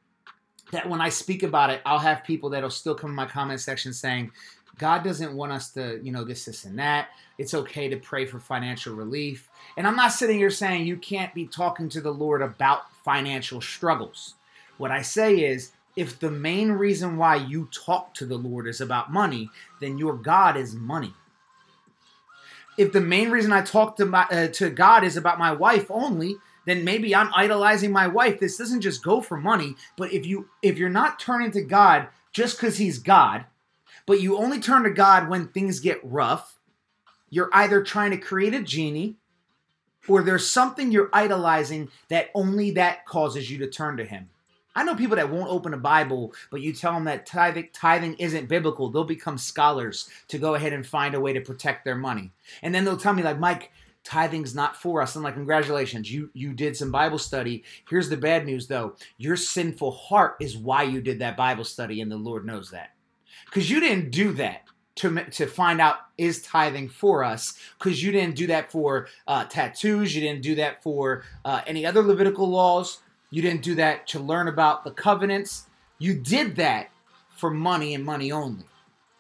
that 0.72 0.88
when 0.88 1.02
I 1.02 1.10
speak 1.10 1.44
about 1.44 1.70
it, 1.70 1.82
I'll 1.86 2.00
have 2.00 2.24
people 2.24 2.50
that'll 2.50 2.70
still 2.70 2.96
come 2.96 3.12
in 3.12 3.16
my 3.16 3.26
comment 3.26 3.62
section 3.62 3.94
saying, 3.94 4.32
God 4.78 5.04
doesn't 5.04 5.36
want 5.36 5.52
us 5.52 5.72
to, 5.72 6.00
you 6.02 6.12
know, 6.12 6.24
this, 6.24 6.46
this, 6.46 6.66
and 6.66 6.80
that. 6.80 7.10
It's 7.38 7.54
okay 7.54 7.90
to 7.90 7.98
pray 7.98 8.26
for 8.26 8.40
financial 8.40 8.96
relief. 8.96 9.50
And 9.76 9.86
I'm 9.86 9.96
not 9.96 10.14
sitting 10.14 10.38
here 10.38 10.50
saying 10.50 10.86
you 10.86 10.98
can't 10.98 11.34
be 11.34 11.48
talking 11.48 11.90
to 11.90 12.02
the 12.02 12.14
Lord 12.14 12.42
about 12.42 12.84
financial 13.04 13.62
struggles. 13.62 14.36
What 14.78 14.92
I 14.92 15.02
say 15.02 15.44
is, 15.44 15.72
if 15.96 16.20
the 16.20 16.32
main 16.32 16.72
reason 16.72 17.18
why 17.18 17.36
you 17.36 17.68
talk 17.72 18.14
to 18.16 18.26
the 18.26 18.38
Lord 18.38 18.68
is 18.68 18.80
about 18.80 19.12
money, 19.12 19.50
then 19.82 19.98
your 19.98 20.14
God 20.14 20.56
is 20.56 20.74
money. 20.74 21.14
If 22.78 22.94
the 22.94 23.02
main 23.02 23.30
reason 23.32 23.52
I 23.52 23.62
talk 23.62 23.98
to 23.98 24.06
my, 24.06 24.24
uh, 24.32 24.48
to 24.48 24.70
God 24.70 25.04
is 25.04 25.18
about 25.18 25.40
my 25.40 25.52
wife 25.52 25.88
only, 25.90 26.38
then 26.66 26.84
maybe 26.84 27.16
I'm 27.16 27.32
idolizing 27.34 27.92
my 27.92 28.08
wife. 28.08 28.40
This 28.40 28.58
doesn't 28.58 28.82
just 28.82 29.04
go 29.04 29.22
for 29.22 29.38
money, 29.38 29.76
but 29.98 30.14
if 30.14 30.26
you 30.26 30.50
if 30.62 30.78
you're 30.78 30.90
not 30.90 31.20
turning 31.20 31.52
to 31.52 31.62
God 31.62 32.08
just 32.32 32.60
cuz 32.60 32.78
he's 32.78 33.00
God, 33.00 33.46
but 34.06 34.22
you 34.22 34.38
only 34.38 34.60
turn 34.60 34.84
to 34.84 34.90
God 34.90 35.30
when 35.30 35.48
things 35.48 35.80
get 35.80 36.00
rough, 36.04 36.58
you're 37.30 37.50
either 37.54 37.84
trying 37.84 38.12
to 38.12 38.18
create 38.18 38.54
a 38.54 38.62
genie 38.62 39.18
or 40.08 40.24
there's 40.24 40.50
something 40.50 40.92
you're 40.92 41.10
idolizing 41.14 41.90
that 42.10 42.30
only 42.34 42.72
that 42.72 43.06
causes 43.06 43.52
you 43.52 43.58
to 43.60 43.68
turn 43.68 43.98
to 43.98 44.06
him. 44.06 44.30
I 44.76 44.84
know 44.84 44.96
people 44.96 45.18
that 45.18 45.30
won't 45.30 45.52
open 45.52 45.74
a 45.74 45.78
Bible, 45.78 46.34
but 46.52 46.62
you 46.62 46.74
tell 46.74 46.94
them 46.94 47.06
that 47.06 47.26
tithing, 47.26 47.70
tithing 47.74 48.14
isn't 48.16 48.48
biblical. 48.48 48.90
They'll 48.90 49.04
become 49.04 49.38
scholars 49.38 50.10
to 50.30 50.38
go 50.38 50.56
ahead 50.56 50.74
and 50.74 50.86
find 50.86 51.16
a 51.16 51.20
way 51.20 51.34
to 51.34 51.42
protect 51.42 51.84
their 51.84 51.96
money. 51.96 52.32
And 52.62 52.74
then 52.74 52.86
they'll 52.86 52.96
tell 52.96 53.14
me, 53.14 53.24
like, 53.24 53.40
Mike, 53.40 53.72
tithing's 54.04 54.56
not 54.56 54.76
for 54.76 55.02
us. 55.02 55.16
I'm 55.16 55.24
like, 55.24 55.36
congratulations, 55.36 56.12
you 56.12 56.30
you 56.34 56.54
did 56.54 56.76
some 56.76 56.92
Bible 56.92 57.20
study. 57.20 57.64
Here's 57.90 58.10
the 58.10 58.18
bad 58.18 58.46
news 58.46 58.68
though. 58.68 58.96
Your 59.18 59.36
sinful 59.36 59.92
heart 59.92 60.36
is 60.40 60.58
why 60.58 60.84
you 60.84 61.02
did 61.02 61.20
that 61.20 61.38
Bible 61.38 61.66
study, 61.66 62.02
and 62.02 62.12
the 62.12 62.18
Lord 62.18 62.46
knows 62.46 62.72
that. 62.72 62.92
Because 63.46 63.70
you 63.70 63.80
didn't 63.80 64.12
do 64.12 64.34
that 64.34 64.64
to, 65.00 65.24
to 65.24 65.48
find 65.48 65.80
out 65.80 65.98
is 66.18 66.42
tithing 66.42 66.90
for 66.90 67.24
us 67.24 67.58
because 67.78 68.04
you 68.04 68.12
didn't 68.12 68.36
do 68.36 68.48
that 68.48 68.70
for 68.70 69.08
uh, 69.28 69.46
tattoos 69.46 70.14
you 70.14 70.22
didn't 70.22 70.42
do 70.42 70.56
that 70.56 70.84
for 70.84 71.24
uh, 71.46 71.62
any 71.66 71.86
other 71.86 72.02
levitical 72.02 72.48
laws 72.50 73.00
you 73.32 73.42
didn't 73.42 73.62
do 73.62 73.76
that 73.76 74.06
to 74.08 74.20
learn 74.20 74.50
about 74.50 74.84
the 74.84 74.92
covenants 74.92 75.68
you 76.00 76.14
did 76.14 76.58
that 76.58 76.90
for 77.38 77.50
money 77.50 77.94
and 77.94 78.04
money 78.04 78.30
only 78.32 78.66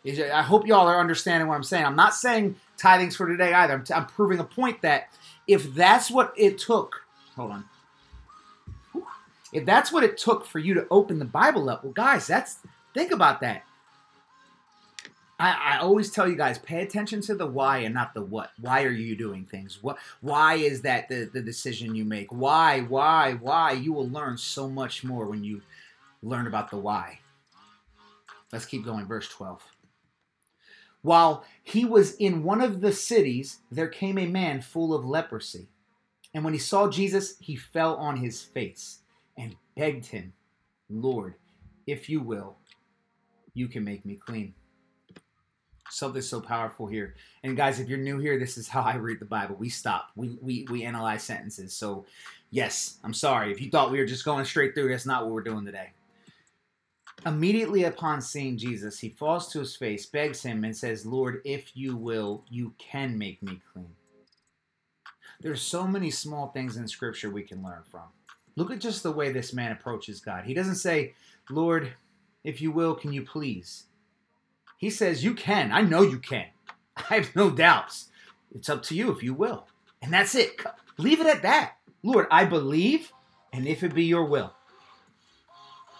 i 0.06 0.42
hope 0.42 0.66
y'all 0.66 0.88
are 0.88 1.00
understanding 1.00 1.48
what 1.48 1.56
i'm 1.56 1.64
saying 1.64 1.86
i'm 1.86 1.96
not 1.96 2.14
saying 2.14 2.56
tithings 2.80 3.16
for 3.16 3.28
today 3.28 3.54
either. 3.54 3.74
I'm, 3.74 3.84
t- 3.84 3.94
I'm 3.94 4.06
proving 4.06 4.40
a 4.40 4.44
point 4.44 4.82
that 4.82 5.10
if 5.48 5.74
that's 5.76 6.10
what 6.10 6.34
it 6.38 6.58
took, 6.58 7.06
hold 7.36 7.52
on. 7.52 7.66
If 9.52 9.66
that's 9.66 9.92
what 9.92 10.04
it 10.04 10.18
took 10.18 10.46
for 10.46 10.60
you 10.60 10.76
to 10.76 10.88
open 10.92 11.20
the 11.20 11.26
Bible 11.26 11.70
up, 11.70 11.84
well, 11.84 11.94
guys, 11.94 12.28
that's 12.28 12.60
think 12.94 13.12
about 13.12 13.42
that. 13.42 13.64
I, 15.40 15.76
I, 15.76 15.78
always 15.80 16.12
tell 16.12 16.28
you 16.28 16.36
guys, 16.36 16.60
pay 16.60 16.82
attention 16.82 17.22
to 17.22 17.34
the 17.34 17.48
why 17.48 17.80
and 17.80 17.94
not 17.94 18.14
the 18.14 18.22
what. 18.22 18.52
Why 18.60 18.84
are 18.84 18.92
you 18.92 19.16
doing 19.16 19.46
things? 19.46 19.80
What 19.82 19.98
why 20.20 20.56
is 20.56 20.82
that 20.82 21.08
the, 21.08 21.30
the 21.34 21.42
decision 21.42 21.96
you 21.96 22.04
make? 22.04 22.32
Why, 22.32 22.82
why, 22.82 23.34
why? 23.34 23.72
You 23.72 23.94
will 23.94 24.10
learn 24.10 24.38
so 24.38 24.70
much 24.70 25.04
more 25.04 25.26
when 25.26 25.44
you 25.44 25.62
learn 26.22 26.46
about 26.46 26.70
the 26.70 26.78
why. 26.78 27.20
Let's 28.52 28.66
keep 28.66 28.84
going, 28.84 29.06
verse 29.06 29.30
12. 29.30 29.64
While 31.02 31.46
he 31.64 31.86
was 31.86 32.16
in 32.16 32.44
one 32.44 32.62
of 32.62 32.82
the 32.82 32.92
cities, 32.92 33.60
there 33.72 33.88
came 33.88 34.18
a 34.18 34.28
man 34.28 34.62
full 34.62 34.94
of 34.94 35.06
leprosy. 35.06 35.68
And 36.34 36.44
when 36.44 36.54
he 36.54 36.60
saw 36.60 36.90
Jesus, 36.90 37.38
he 37.40 37.56
fell 37.56 37.96
on 37.96 38.18
his 38.18 38.42
face 38.42 39.00
and 39.38 39.56
begged 39.76 40.08
him, 40.08 40.34
Lord, 40.90 41.36
if 41.88 42.10
you 42.10 42.20
will, 42.20 42.58
you 43.54 43.68
can 43.68 43.84
make 43.84 44.06
me 44.06 44.20
clean. 44.26 44.54
Something 45.90 46.22
so 46.22 46.40
powerful 46.40 46.86
here. 46.86 47.16
And 47.44 47.58
guys, 47.58 47.80
if 47.80 47.90
you're 47.90 47.98
new 47.98 48.20
here, 48.20 48.38
this 48.38 48.58
is 48.58 48.68
how 48.68 48.82
I 48.82 48.96
read 48.96 49.20
the 49.20 49.26
Bible. 49.26 49.56
We 49.56 49.70
stop. 49.70 50.12
We 50.16 50.38
we 50.40 50.68
we 50.70 50.84
analyze 50.84 51.24
sentences. 51.24 51.74
So 51.74 52.06
yes, 52.52 53.00
I'm 53.04 53.14
sorry. 53.14 53.52
If 53.52 53.60
you 53.60 53.72
thought 53.72 53.92
we 53.92 53.98
were 53.98 54.06
just 54.06 54.24
going 54.24 54.46
straight 54.46 54.76
through, 54.76 54.90
that's 54.90 55.08
not 55.08 55.24
what 55.24 55.34
we're 55.34 55.42
doing 55.42 55.66
today. 55.66 55.90
Immediately 57.26 57.84
upon 57.84 58.22
seeing 58.22 58.58
Jesus, 58.58 59.00
he 59.00 59.10
falls 59.10 59.52
to 59.52 59.60
his 59.60 59.76
face, 59.76 60.06
begs 60.06 60.42
him, 60.42 60.64
and 60.64 60.76
says, 60.76 61.06
Lord, 61.06 61.42
if 61.44 61.76
you 61.76 61.96
will, 61.96 62.46
you 62.50 62.74
can 62.78 63.18
make 63.18 63.44
me 63.44 63.60
clean. 63.74 63.94
There's 65.42 65.62
so 65.62 65.86
many 65.86 66.12
small 66.12 66.50
things 66.50 66.78
in 66.78 66.88
Scripture 66.88 67.30
we 67.30 67.44
can 67.44 67.64
learn 67.64 67.84
from. 67.90 68.08
Look 68.56 68.72
at 68.72 68.80
just 68.80 69.04
the 69.04 69.12
way 69.12 69.32
this 69.32 69.54
man 69.54 69.72
approaches 69.72 70.20
God. 70.20 70.46
He 70.46 70.54
doesn't 70.54 70.76
say, 70.76 71.14
Lord, 71.50 71.94
if 72.44 72.62
you 72.62 72.72
will, 72.72 72.96
can 72.96 73.12
you 73.12 73.24
please? 73.24 73.86
He 74.78 74.90
says, 74.90 75.24
You 75.24 75.34
can. 75.34 75.72
I 75.72 75.82
know 75.82 76.02
you 76.02 76.20
can. 76.20 76.48
I 77.10 77.16
have 77.16 77.36
no 77.36 77.50
doubts. 77.50 78.10
It's 78.54 78.70
up 78.70 78.82
to 78.84 78.96
you 78.96 79.12
if 79.12 79.24
you 79.24 79.34
will. 79.34 79.66
And 80.02 80.14
that's 80.14 80.36
it. 80.36 80.62
Leave 80.98 81.20
it 81.20 81.28
at 81.28 81.42
that. 81.42 81.74
Lord, 82.02 82.28
I 82.32 82.46
believe, 82.46 83.12
and 83.52 83.68
if 83.68 83.84
it 83.84 83.94
be 83.94 84.06
your 84.06 84.26
will 84.26 84.54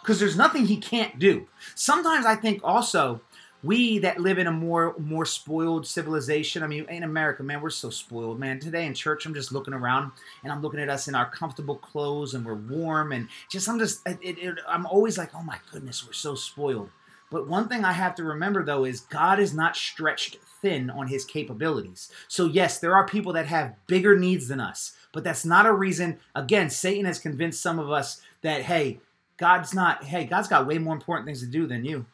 because 0.02 0.20
there's 0.20 0.38
nothing 0.38 0.66
he 0.66 0.78
can't 0.78 1.20
do. 1.20 1.48
Sometimes 1.76 2.26
I 2.26 2.36
think 2.36 2.62
also 2.64 3.22
we 3.64 4.00
that 4.00 4.20
live 4.20 4.38
in 4.38 4.48
a 4.48 4.52
more 4.52 4.96
more 4.98 5.26
spoiled 5.26 5.86
civilization. 5.86 6.64
I 6.64 6.68
mean, 6.68 6.86
in 6.90 7.04
America, 7.04 7.44
man, 7.44 7.62
we're 7.62 7.70
so 7.70 7.90
spoiled, 7.90 8.40
man. 8.40 8.60
Today 8.60 8.86
in 8.86 8.94
church, 8.94 9.26
I'm 9.26 9.34
just 9.34 9.52
looking 9.52 9.74
around 9.74 10.12
and 10.44 10.52
I'm 10.52 10.62
looking 10.62 10.80
at 10.80 10.90
us 10.90 11.08
in 11.08 11.16
our 11.16 11.30
comfortable 11.30 11.76
clothes 11.76 12.34
and 12.34 12.46
we're 12.46 12.56
warm 12.56 13.12
and 13.12 13.28
just 13.50 13.68
I'm 13.68 13.80
just 13.80 14.08
it, 14.08 14.20
it, 14.22 14.60
I'm 14.68 14.86
always 14.86 15.18
like, 15.18 15.36
oh 15.36 15.44
my 15.44 15.58
goodness, 15.72 16.06
we're 16.06 16.14
so 16.14 16.36
spoiled. 16.36 16.90
But 17.32 17.48
one 17.48 17.68
thing 17.68 17.86
I 17.86 17.92
have 17.92 18.16
to 18.16 18.24
remember 18.24 18.64
though 18.64 18.86
is 18.86 19.02
God 19.02 19.40
is 19.40 19.54
not 19.54 19.76
stretched 19.76 20.38
thin 20.62 20.90
on 20.90 21.08
his 21.08 21.26
capabilities. 21.26 22.12
So 22.28 22.46
yes, 22.46 22.80
there 22.80 22.96
are 22.96 23.06
people 23.06 23.34
that 23.34 23.48
have 23.48 23.76
bigger 23.88 24.18
needs 24.18 24.48
than 24.48 24.60
us, 24.60 24.94
but 25.14 25.24
that's 25.24 25.46
not 25.46 25.66
a 25.66 25.74
reason. 25.74 26.20
Again, 26.34 26.70
Satan 26.70 27.06
has 27.06 27.20
convinced 27.20 27.62
some 27.62 27.78
of 27.78 27.92
us 27.92 28.22
that 28.42 28.64
hey, 28.64 29.00
God's 29.40 29.74
not, 29.74 30.04
hey, 30.04 30.26
God's 30.26 30.50
got 30.50 30.68
way 30.68 30.78
more 30.78 30.94
important 30.94 31.26
things 31.26 31.40
to 31.40 31.48
do 31.48 31.66
than 31.66 31.86
you. 31.86 32.06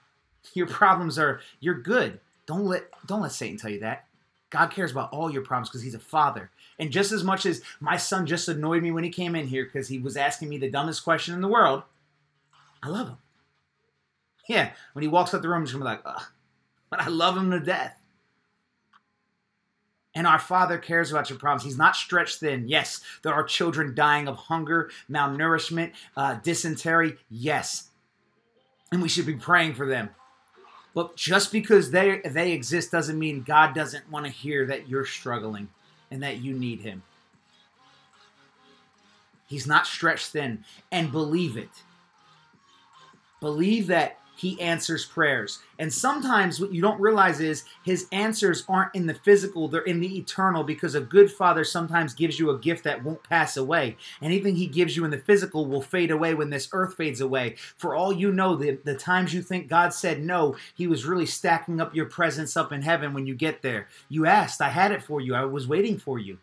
Your 0.54 0.68
problems 0.68 1.18
are, 1.18 1.42
you're 1.60 1.82
good. 1.82 2.20
Don't 2.46 2.66
let 2.66 2.84
don't 3.08 3.22
let 3.22 3.32
Satan 3.32 3.58
tell 3.58 3.72
you 3.72 3.80
that. 3.80 4.06
God 4.52 4.68
cares 4.68 4.92
about 4.92 5.12
all 5.12 5.32
your 5.32 5.42
problems 5.42 5.70
because 5.70 5.82
he's 5.82 5.96
a 5.96 6.00
father. 6.00 6.52
And 6.78 6.92
just 6.92 7.12
as 7.12 7.24
much 7.24 7.48
as 7.48 7.64
my 7.80 7.98
son 7.98 8.28
just 8.28 8.48
annoyed 8.48 8.84
me 8.84 8.92
when 8.92 9.04
he 9.04 9.10
came 9.10 9.36
in 9.36 9.48
here 9.48 9.66
because 9.66 9.88
he 9.88 9.98
was 9.98 10.16
asking 10.16 10.50
me 10.50 10.60
the 10.60 10.70
dumbest 10.70 11.04
question 11.04 11.34
in 11.34 11.42
the 11.42 11.48
world, 11.48 11.82
I 12.84 12.90
love 12.90 13.08
him. 13.08 13.18
Yeah, 14.48 14.72
when 14.94 15.02
he 15.02 15.08
walks 15.08 15.34
out 15.34 15.42
the 15.42 15.50
room, 15.50 15.64
he's 15.64 15.72
gonna 15.72 15.84
be 15.84 15.90
like, 15.90 16.02
Ugh. 16.06 16.22
but 16.92 17.02
I 17.02 17.08
love 17.08 17.36
him 17.36 17.50
to 17.50 17.60
death. 17.60 18.00
And 20.16 20.26
our 20.26 20.40
Father 20.40 20.78
cares 20.78 21.12
about 21.12 21.30
your 21.30 21.38
problems. 21.38 21.64
He's 21.64 21.78
not 21.78 21.96
stretched 21.96 22.40
thin. 22.40 22.70
Yes, 22.70 23.02
there 23.22 23.34
are 23.34 23.44
children 23.44 23.94
dying 23.94 24.30
of 24.30 24.38
hunger, 24.38 24.90
malnourishment, 25.12 25.92
uh, 26.16 26.36
dysentery. 26.36 27.18
Yes. 27.30 27.90
And 28.92 29.02
we 29.02 29.10
should 29.10 29.26
be 29.26 29.36
praying 29.36 29.74
for 29.74 29.86
them. 29.86 30.10
But 30.94 31.18
just 31.18 31.52
because 31.52 31.92
they, 31.92 32.22
they 32.24 32.54
exist 32.54 32.92
doesn't 32.92 33.20
mean 33.20 33.44
God 33.44 33.76
doesn't 33.76 34.10
want 34.10 34.26
to 34.26 34.32
hear 34.32 34.66
that 34.68 34.88
you're 34.88 35.06
struggling 35.06 35.68
and 36.10 36.24
that 36.24 36.38
you 36.38 36.54
need 36.54 36.80
Him. 36.80 37.04
He's 39.48 39.68
not 39.68 39.86
stretched 39.86 40.32
thin. 40.32 40.64
And 40.94 41.12
believe 41.12 41.58
it. 41.58 41.84
Believe 43.42 43.88
that 43.88 44.18
he 44.36 44.60
answers 44.60 45.06
prayers. 45.06 45.60
And 45.80 45.92
sometimes 45.92 46.60
what 46.60 46.74
you 46.74 46.82
don't 46.82 47.00
realize 47.00 47.40
is 47.40 47.64
his 47.84 48.08
answers 48.12 48.64
aren't 48.68 48.96
in 48.96 49.08
the 49.08 49.14
physical, 49.14 49.68
they're 49.68 49.82
in 49.82 50.00
the 50.00 50.18
eternal 50.18 50.64
because 50.64 50.96
a 50.96 51.02
good 51.02 51.32
father 51.32 51.64
sometimes 51.64 52.14
gives 52.14 52.40
you 52.40 52.50
a 52.50 52.60
gift 52.60 52.84
that 52.84 53.04
won't 53.04 53.24
pass 53.24 53.58
away. 53.58 53.98
Anything 54.22 54.56
he 54.56 54.68
gives 54.68 54.96
you 54.96 55.06
in 55.06 55.12
the 55.12 55.18
physical 55.18 55.66
will 55.66 55.82
fade 55.82 56.12
away 56.12 56.34
when 56.34 56.50
this 56.50 56.70
earth 56.72 56.96
fades 56.96 57.22
away. 57.22 57.56
For 57.78 57.96
all 57.96 58.14
you 58.14 58.32
know, 58.32 58.56
the, 58.56 58.80
the 58.84 58.96
times 58.96 59.34
you 59.34 59.42
think 59.42 59.68
God 59.68 59.94
said 59.94 60.22
no, 60.22 60.56
he 60.76 60.88
was 60.88 61.06
really 61.06 61.26
stacking 61.26 61.82
up 61.82 61.96
your 61.96 62.06
presence 62.06 62.56
up 62.58 62.72
in 62.72 62.82
heaven 62.82 63.14
when 63.14 63.26
you 63.26 63.36
get 63.36 63.62
there. 63.62 63.88
You 64.10 64.26
asked, 64.26 64.62
I 64.62 64.70
had 64.70 64.92
it 64.92 65.04
for 65.04 65.22
you, 65.22 65.36
I 65.36 65.46
was 65.46 65.68
waiting 65.68 65.98
for 65.98 66.20
you. 66.20 66.40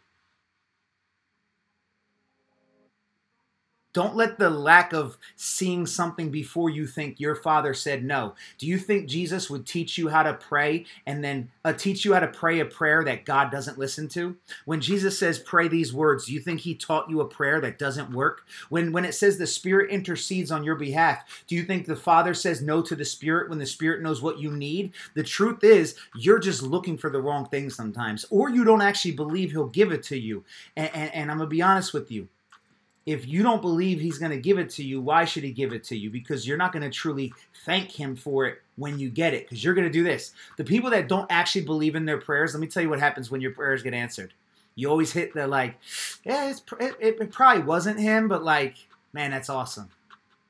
Don't 3.92 4.16
let 4.16 4.38
the 4.38 4.48
lack 4.48 4.92
of 4.92 5.18
seeing 5.36 5.86
something 5.86 6.30
before 6.30 6.70
you 6.70 6.86
think 6.86 7.20
your 7.20 7.34
father 7.34 7.74
said 7.74 8.04
no. 8.04 8.34
Do 8.58 8.66
you 8.66 8.78
think 8.78 9.08
Jesus 9.08 9.50
would 9.50 9.66
teach 9.66 9.98
you 9.98 10.08
how 10.08 10.22
to 10.22 10.34
pray 10.34 10.86
and 11.06 11.22
then 11.22 11.50
uh, 11.64 11.74
teach 11.74 12.04
you 12.04 12.14
how 12.14 12.20
to 12.20 12.28
pray 12.28 12.60
a 12.60 12.64
prayer 12.64 13.04
that 13.04 13.24
God 13.24 13.50
doesn't 13.50 13.78
listen 13.78 14.08
to? 14.08 14.36
When 14.64 14.80
Jesus 14.80 15.18
says 15.18 15.38
pray 15.38 15.68
these 15.68 15.92
words, 15.92 16.26
do 16.26 16.32
you 16.32 16.40
think 16.40 16.60
he 16.60 16.74
taught 16.74 17.10
you 17.10 17.20
a 17.20 17.28
prayer 17.28 17.60
that 17.60 17.78
doesn't 17.78 18.12
work? 18.12 18.46
When 18.70 18.92
when 18.92 19.04
it 19.04 19.14
says 19.14 19.36
the 19.36 19.46
Spirit 19.46 19.90
intercedes 19.90 20.50
on 20.50 20.64
your 20.64 20.76
behalf, 20.76 21.44
do 21.46 21.54
you 21.54 21.64
think 21.64 21.86
the 21.86 21.96
Father 21.96 22.34
says 22.34 22.62
no 22.62 22.80
to 22.82 22.96
the 22.96 23.04
Spirit 23.04 23.50
when 23.50 23.58
the 23.58 23.66
Spirit 23.66 24.02
knows 24.02 24.22
what 24.22 24.38
you 24.38 24.50
need? 24.50 24.92
The 25.14 25.22
truth 25.22 25.62
is, 25.64 25.96
you're 26.16 26.38
just 26.38 26.62
looking 26.62 26.96
for 26.96 27.10
the 27.10 27.20
wrong 27.20 27.46
thing 27.46 27.68
sometimes, 27.68 28.24
or 28.30 28.48
you 28.48 28.64
don't 28.64 28.82
actually 28.82 29.12
believe 29.12 29.50
he'll 29.50 29.66
give 29.66 29.92
it 29.92 30.02
to 30.04 30.18
you. 30.18 30.44
and, 30.76 30.90
and, 30.94 31.14
and 31.14 31.30
I'm 31.30 31.38
gonna 31.38 31.48
be 31.48 31.62
honest 31.62 31.92
with 31.92 32.10
you 32.10 32.28
if 33.04 33.26
you 33.26 33.42
don't 33.42 33.60
believe 33.60 34.00
he's 34.00 34.18
going 34.18 34.30
to 34.30 34.38
give 34.38 34.58
it 34.58 34.70
to 34.70 34.84
you, 34.84 35.00
why 35.00 35.24
should 35.24 35.42
he 35.42 35.50
give 35.50 35.72
it 35.72 35.84
to 35.84 35.96
you? 35.96 36.10
Because 36.10 36.46
you're 36.46 36.56
not 36.56 36.72
going 36.72 36.82
to 36.82 36.90
truly 36.90 37.32
thank 37.64 37.90
him 37.90 38.14
for 38.14 38.46
it 38.46 38.62
when 38.76 38.98
you 38.98 39.10
get 39.10 39.34
it. 39.34 39.44
Because 39.44 39.64
you're 39.64 39.74
going 39.74 39.86
to 39.86 39.92
do 39.92 40.04
this. 40.04 40.32
The 40.56 40.64
people 40.64 40.90
that 40.90 41.08
don't 41.08 41.30
actually 41.30 41.64
believe 41.64 41.96
in 41.96 42.04
their 42.04 42.18
prayers, 42.18 42.54
let 42.54 42.60
me 42.60 42.66
tell 42.68 42.82
you 42.82 42.90
what 42.90 43.00
happens 43.00 43.30
when 43.30 43.40
your 43.40 43.52
prayers 43.52 43.82
get 43.82 43.94
answered. 43.94 44.34
You 44.74 44.88
always 44.88 45.12
hit 45.12 45.34
the 45.34 45.46
like, 45.46 45.76
yeah, 46.24 46.50
it, 46.50 46.62
it, 46.80 47.18
it 47.20 47.32
probably 47.32 47.62
wasn't 47.64 48.00
him, 48.00 48.28
but 48.28 48.42
like, 48.42 48.76
man, 49.12 49.30
that's 49.30 49.50
awesome, 49.50 49.90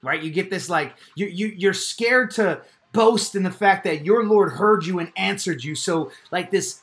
right? 0.02 0.22
You 0.22 0.30
get 0.30 0.48
this 0.48 0.68
like, 0.68 0.94
you 1.16 1.26
you 1.26 1.48
you're 1.48 1.74
scared 1.74 2.30
to 2.32 2.62
boast 2.92 3.34
in 3.34 3.42
the 3.42 3.50
fact 3.50 3.84
that 3.84 4.04
your 4.04 4.24
Lord 4.24 4.52
heard 4.52 4.86
you 4.86 5.00
and 5.00 5.10
answered 5.16 5.64
you. 5.64 5.74
So 5.74 6.12
like 6.30 6.50
this 6.50 6.82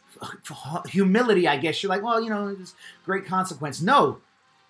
humility, 0.89 1.47
I 1.47 1.57
guess 1.57 1.81
you're 1.81 1.89
like, 1.89 2.03
well, 2.03 2.21
you 2.21 2.29
know, 2.29 2.53
this 2.53 2.73
great 3.05 3.25
consequence. 3.25 3.81
No, 3.81 4.19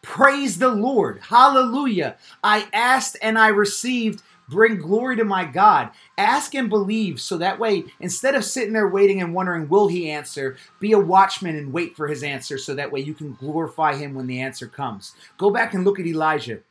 Praise 0.02 0.60
the 0.60 0.70
Lord. 0.70 1.20
Hallelujah. 1.30 2.18
I 2.44 2.68
asked 2.74 3.18
and 3.22 3.38
I 3.38 3.50
received. 3.50 4.22
Bring 4.50 4.78
glory 4.78 5.16
to 5.18 5.24
my 5.24 5.46
God. 5.46 5.92
Ask 6.18 6.56
and 6.56 6.70
believe 6.70 7.22
so 7.22 7.38
that 7.38 7.60
way, 7.60 7.84
instead 8.00 8.34
of 8.34 8.44
sitting 8.44 8.74
there 8.74 8.88
waiting 8.88 9.22
and 9.22 9.36
wondering, 9.36 9.70
will 9.70 9.88
he 9.88 10.10
answer, 10.10 10.58
be 10.80 10.92
a 10.92 10.98
watchman 10.98 11.56
and 11.56 11.72
wait 11.72 11.96
for 11.96 12.08
his 12.08 12.24
answer 12.24 12.58
so 12.58 12.74
that 12.74 12.92
way 12.92 13.00
you 13.00 13.14
can 13.14 13.34
glorify 13.34 13.96
him 13.96 14.16
when 14.16 14.26
the 14.26 14.42
answer 14.42 14.66
comes. 14.66 15.14
Go 15.38 15.52
back 15.52 15.76
and 15.76 15.86
look 15.86 16.00
at 16.00 16.08
Elijah. 16.08 16.62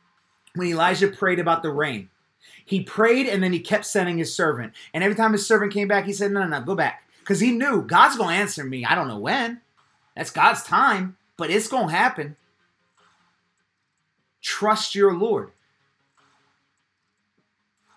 When 0.55 0.67
Elijah 0.67 1.07
prayed 1.07 1.39
about 1.39 1.63
the 1.63 1.71
rain, 1.71 2.09
he 2.65 2.81
prayed 2.81 3.27
and 3.27 3.41
then 3.41 3.53
he 3.53 3.59
kept 3.59 3.85
sending 3.85 4.17
his 4.17 4.35
servant. 4.35 4.73
And 4.93 5.01
every 5.01 5.15
time 5.15 5.31
his 5.31 5.47
servant 5.47 5.73
came 5.73 5.87
back, 5.87 6.05
he 6.05 6.13
said, 6.13 6.31
No, 6.31 6.41
no, 6.41 6.59
no, 6.59 6.65
go 6.65 6.75
back. 6.75 7.03
Because 7.19 7.39
he 7.39 7.51
knew 7.51 7.81
God's 7.81 8.17
going 8.17 8.35
to 8.35 8.41
answer 8.41 8.65
me. 8.65 8.83
I 8.83 8.93
don't 8.93 9.07
know 9.07 9.19
when. 9.19 9.61
That's 10.15 10.31
God's 10.31 10.63
time, 10.63 11.15
but 11.37 11.49
it's 11.49 11.69
going 11.69 11.87
to 11.87 11.95
happen. 11.95 12.35
Trust 14.41 14.95
your 14.95 15.15
Lord. 15.15 15.51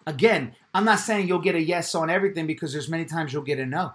Again, 0.07 0.55
I'm 0.75 0.85
not 0.85 0.99
saying 0.99 1.29
you'll 1.29 1.39
get 1.39 1.55
a 1.55 1.63
yes 1.63 1.95
on 1.95 2.11
everything 2.11 2.47
because 2.47 2.73
there's 2.73 2.89
many 2.89 3.05
times 3.05 3.33
you'll 3.33 3.43
get 3.43 3.59
a 3.59 3.67
no. 3.67 3.93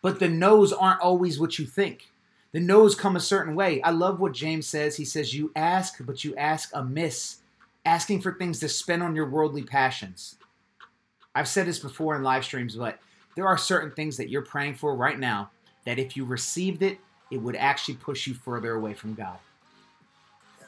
But 0.00 0.18
the 0.18 0.28
no's 0.28 0.72
aren't 0.72 1.00
always 1.00 1.40
what 1.40 1.58
you 1.58 1.66
think. 1.66 2.10
The 2.52 2.60
no's 2.60 2.94
come 2.94 3.16
a 3.16 3.20
certain 3.20 3.54
way. 3.54 3.80
I 3.82 3.90
love 3.90 4.20
what 4.20 4.32
James 4.32 4.66
says. 4.66 4.96
He 4.96 5.04
says, 5.04 5.34
You 5.34 5.50
ask, 5.56 5.96
but 6.04 6.22
you 6.22 6.36
ask 6.36 6.70
amiss, 6.74 7.38
asking 7.84 8.20
for 8.20 8.32
things 8.32 8.60
to 8.60 8.68
spend 8.68 9.02
on 9.02 9.16
your 9.16 9.28
worldly 9.28 9.62
passions. 9.62 10.36
I've 11.34 11.48
said 11.48 11.66
this 11.66 11.78
before 11.78 12.14
in 12.14 12.22
live 12.22 12.44
streams, 12.44 12.76
but 12.76 12.98
there 13.36 13.46
are 13.46 13.56
certain 13.56 13.90
things 13.92 14.18
that 14.18 14.28
you're 14.28 14.42
praying 14.42 14.74
for 14.74 14.94
right 14.94 15.18
now 15.18 15.50
that 15.84 15.98
if 15.98 16.16
you 16.16 16.24
received 16.24 16.82
it, 16.82 16.98
it 17.30 17.38
would 17.38 17.56
actually 17.56 17.94
push 17.94 18.26
you 18.26 18.34
further 18.34 18.74
away 18.74 18.92
from 18.92 19.14
God. 19.14 19.38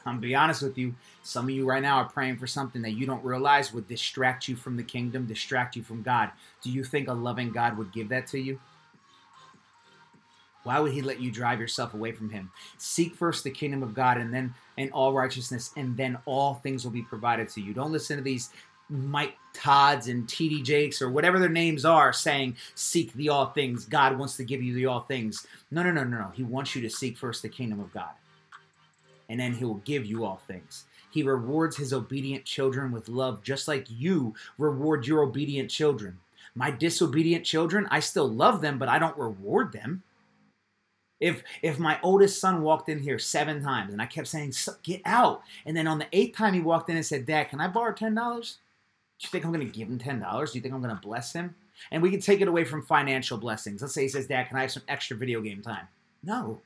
I'm 0.05 0.19
be 0.19 0.35
honest 0.35 0.61
with 0.61 0.77
you. 0.77 0.93
Some 1.23 1.45
of 1.45 1.51
you 1.51 1.65
right 1.65 1.81
now 1.81 1.97
are 1.97 2.09
praying 2.09 2.37
for 2.37 2.45
something 2.45 2.83
that 2.83 2.91
you 2.91 3.07
don't 3.07 3.23
realize 3.25 3.73
would 3.73 3.87
distract 3.87 4.47
you 4.47 4.55
from 4.55 4.77
the 4.77 4.83
kingdom, 4.83 5.25
distract 5.25 5.75
you 5.75 5.81
from 5.81 6.03
God. 6.03 6.29
Do 6.61 6.71
you 6.71 6.83
think 6.83 7.07
a 7.07 7.13
loving 7.13 7.51
God 7.51 7.77
would 7.77 7.91
give 7.91 8.09
that 8.09 8.27
to 8.27 8.39
you? 8.39 8.59
Why 10.63 10.79
would 10.79 10.93
he 10.93 11.01
let 11.01 11.19
you 11.19 11.31
drive 11.31 11.59
yourself 11.59 11.93
away 11.93 12.11
from 12.11 12.29
him? 12.29 12.51
Seek 12.77 13.15
first 13.15 13.43
the 13.43 13.51
kingdom 13.51 13.81
of 13.83 13.93
God 13.93 14.17
and 14.17 14.33
then 14.33 14.53
and 14.77 14.91
all 14.91 15.13
righteousness, 15.13 15.71
and 15.75 15.95
then 15.95 16.17
all 16.25 16.55
things 16.55 16.83
will 16.83 16.91
be 16.91 17.03
provided 17.03 17.49
to 17.49 17.61
you. 17.61 17.73
Don't 17.73 17.91
listen 17.91 18.17
to 18.17 18.23
these 18.23 18.49
Mike 18.89 19.35
Todds 19.53 20.07
and 20.07 20.27
TD 20.27 20.63
Jakes 20.63 21.01
or 21.01 21.09
whatever 21.09 21.39
their 21.39 21.49
names 21.49 21.85
are 21.85 22.13
saying, 22.13 22.57
seek 22.75 23.13
the 23.13 23.29
all 23.29 23.47
things. 23.47 23.85
God 23.85 24.17
wants 24.17 24.37
to 24.37 24.43
give 24.43 24.61
you 24.61 24.73
the 24.75 24.85
all 24.85 25.01
things. 25.01 25.47
No, 25.71 25.81
no, 25.81 25.91
no, 25.91 26.03
no, 26.03 26.19
no. 26.19 26.31
He 26.35 26.43
wants 26.43 26.75
you 26.75 26.81
to 26.81 26.89
seek 26.89 27.17
first 27.17 27.41
the 27.41 27.49
kingdom 27.49 27.79
of 27.79 27.91
God 27.93 28.11
and 29.29 29.39
then 29.39 29.53
he 29.53 29.65
will 29.65 29.81
give 29.85 30.05
you 30.05 30.25
all 30.25 30.41
things. 30.47 30.85
He 31.11 31.23
rewards 31.23 31.77
his 31.77 31.93
obedient 31.93 32.45
children 32.45 32.91
with 32.91 33.07
love, 33.07 33.41
just 33.41 33.67
like 33.67 33.87
you 33.89 34.35
reward 34.57 35.07
your 35.07 35.23
obedient 35.23 35.69
children. 35.71 36.19
My 36.55 36.71
disobedient 36.71 37.45
children, 37.45 37.87
I 37.89 37.99
still 37.99 38.27
love 38.27 38.61
them, 38.61 38.77
but 38.77 38.89
I 38.89 38.99
don't 38.99 39.17
reward 39.17 39.71
them. 39.71 40.03
If 41.19 41.43
if 41.61 41.79
my 41.79 41.99
oldest 42.03 42.41
son 42.41 42.61
walked 42.61 42.89
in 42.89 42.99
here 42.99 43.17
seven 43.17 43.63
times 43.63 43.93
and 43.93 44.01
I 44.01 44.05
kept 44.05 44.27
saying, 44.27 44.53
"Get 44.83 45.01
out," 45.05 45.43
and 45.65 45.75
then 45.75 45.87
on 45.87 45.97
the 45.97 46.07
eighth 46.11 46.35
time 46.35 46.53
he 46.53 46.59
walked 46.59 46.89
in 46.89 46.97
and 46.97 47.05
said, 47.05 47.25
"Dad, 47.25 47.49
can 47.49 47.61
I 47.61 47.67
borrow 47.69 47.93
ten 47.93 48.13
dollars?" 48.13 48.59
Do 49.17 49.25
you 49.25 49.29
think 49.29 49.45
I'm 49.45 49.53
going 49.53 49.65
to 49.65 49.73
give 49.73 49.87
him 49.87 49.97
ten 49.97 50.19
dollars? 50.19 50.51
Do 50.51 50.57
you 50.57 50.61
think 50.61 50.73
I'm 50.73 50.81
going 50.81 50.95
to 50.95 51.01
bless 51.01 51.31
him? 51.31 51.55
And 51.91 52.03
we 52.03 52.11
can 52.11 52.19
take 52.19 52.41
it 52.41 52.49
away 52.49 52.65
from 52.65 52.81
financial 52.81 53.37
blessings. 53.37 53.81
Let's 53.81 53.93
say 53.93 54.03
he 54.03 54.09
says, 54.09 54.27
"Dad, 54.27 54.49
can 54.49 54.57
I 54.57 54.61
have 54.61 54.71
some 54.71 54.83
extra 54.89 55.15
video 55.15 55.41
game 55.41 55.61
time?" 55.61 55.87
No, 56.21 56.61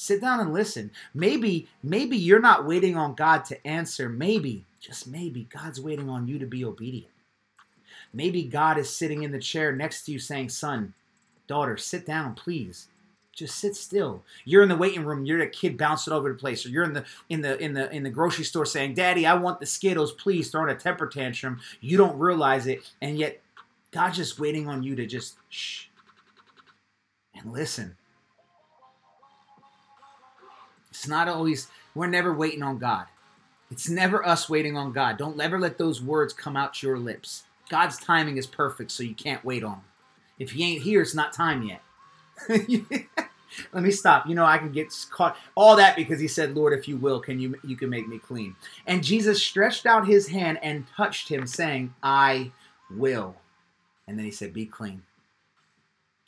Sit 0.00 0.20
down 0.20 0.38
and 0.38 0.52
listen. 0.52 0.92
Maybe, 1.12 1.66
maybe 1.82 2.16
you're 2.16 2.38
not 2.38 2.64
waiting 2.64 2.96
on 2.96 3.16
God 3.16 3.44
to 3.46 3.66
answer. 3.66 4.08
Maybe, 4.08 4.64
just 4.78 5.08
maybe, 5.08 5.48
God's 5.52 5.80
waiting 5.80 6.08
on 6.08 6.28
you 6.28 6.38
to 6.38 6.46
be 6.46 6.64
obedient. 6.64 7.10
Maybe 8.12 8.44
God 8.44 8.78
is 8.78 8.88
sitting 8.88 9.24
in 9.24 9.32
the 9.32 9.40
chair 9.40 9.72
next 9.72 10.04
to 10.04 10.12
you 10.12 10.20
saying, 10.20 10.50
Son, 10.50 10.94
daughter, 11.48 11.76
sit 11.76 12.06
down, 12.06 12.36
please. 12.36 12.86
Just 13.32 13.56
sit 13.56 13.74
still. 13.74 14.22
You're 14.44 14.62
in 14.62 14.68
the 14.68 14.76
waiting 14.76 15.04
room. 15.04 15.26
You're 15.26 15.42
a 15.42 15.50
kid 15.50 15.76
bouncing 15.76 16.12
over 16.12 16.28
the 16.28 16.38
place, 16.38 16.64
or 16.64 16.68
you're 16.68 16.84
in 16.84 16.92
the 16.92 17.04
in 17.28 17.40
the 17.40 17.58
in 17.58 17.74
the 17.74 17.90
in 17.90 18.04
the 18.04 18.10
grocery 18.10 18.44
store 18.44 18.66
saying, 18.66 18.94
"Daddy, 18.94 19.26
I 19.26 19.34
want 19.34 19.58
the 19.58 19.66
Skittles, 19.66 20.12
please." 20.12 20.50
Throwing 20.50 20.70
a 20.70 20.78
temper 20.78 21.08
tantrum. 21.08 21.60
You 21.80 21.96
don't 21.96 22.18
realize 22.18 22.68
it, 22.68 22.88
and 23.02 23.18
yet 23.18 23.40
God's 23.90 24.16
just 24.16 24.38
waiting 24.38 24.68
on 24.68 24.84
you 24.84 24.94
to 24.96 25.06
just 25.06 25.36
shh 25.48 25.86
and 27.34 27.52
listen. 27.52 27.96
It's 30.98 31.06
not 31.06 31.28
always, 31.28 31.68
we're 31.94 32.08
never 32.08 32.34
waiting 32.34 32.64
on 32.64 32.78
God. 32.78 33.06
It's 33.70 33.88
never 33.88 34.26
us 34.26 34.48
waiting 34.48 34.76
on 34.76 34.92
God. 34.92 35.16
Don't 35.16 35.40
ever 35.40 35.56
let 35.56 35.78
those 35.78 36.02
words 36.02 36.32
come 36.32 36.56
out 36.56 36.82
your 36.82 36.98
lips. 36.98 37.44
God's 37.68 37.98
timing 37.98 38.36
is 38.36 38.48
perfect, 38.48 38.90
so 38.90 39.04
you 39.04 39.14
can't 39.14 39.44
wait 39.44 39.62
on 39.62 39.74
him. 39.74 39.84
If 40.40 40.50
he 40.52 40.64
ain't 40.64 40.82
here, 40.82 41.00
it's 41.00 41.14
not 41.14 41.32
time 41.32 41.62
yet. 41.62 41.82
let 43.72 43.82
me 43.84 43.92
stop. 43.92 44.26
You 44.26 44.34
know, 44.34 44.44
I 44.44 44.58
can 44.58 44.72
get 44.72 44.92
caught. 45.10 45.36
All 45.54 45.76
that 45.76 45.94
because 45.94 46.18
he 46.18 46.26
said, 46.26 46.56
Lord, 46.56 46.76
if 46.76 46.88
you 46.88 46.96
will, 46.96 47.20
can 47.20 47.38
you 47.38 47.54
you 47.62 47.76
can 47.76 47.90
make 47.90 48.08
me 48.08 48.18
clean. 48.18 48.56
And 48.84 49.04
Jesus 49.04 49.40
stretched 49.40 49.86
out 49.86 50.08
his 50.08 50.28
hand 50.28 50.58
and 50.62 50.86
touched 50.96 51.28
him, 51.28 51.46
saying, 51.46 51.94
I 52.02 52.50
will. 52.90 53.36
And 54.08 54.18
then 54.18 54.24
he 54.24 54.32
said, 54.32 54.52
Be 54.52 54.66
clean. 54.66 55.02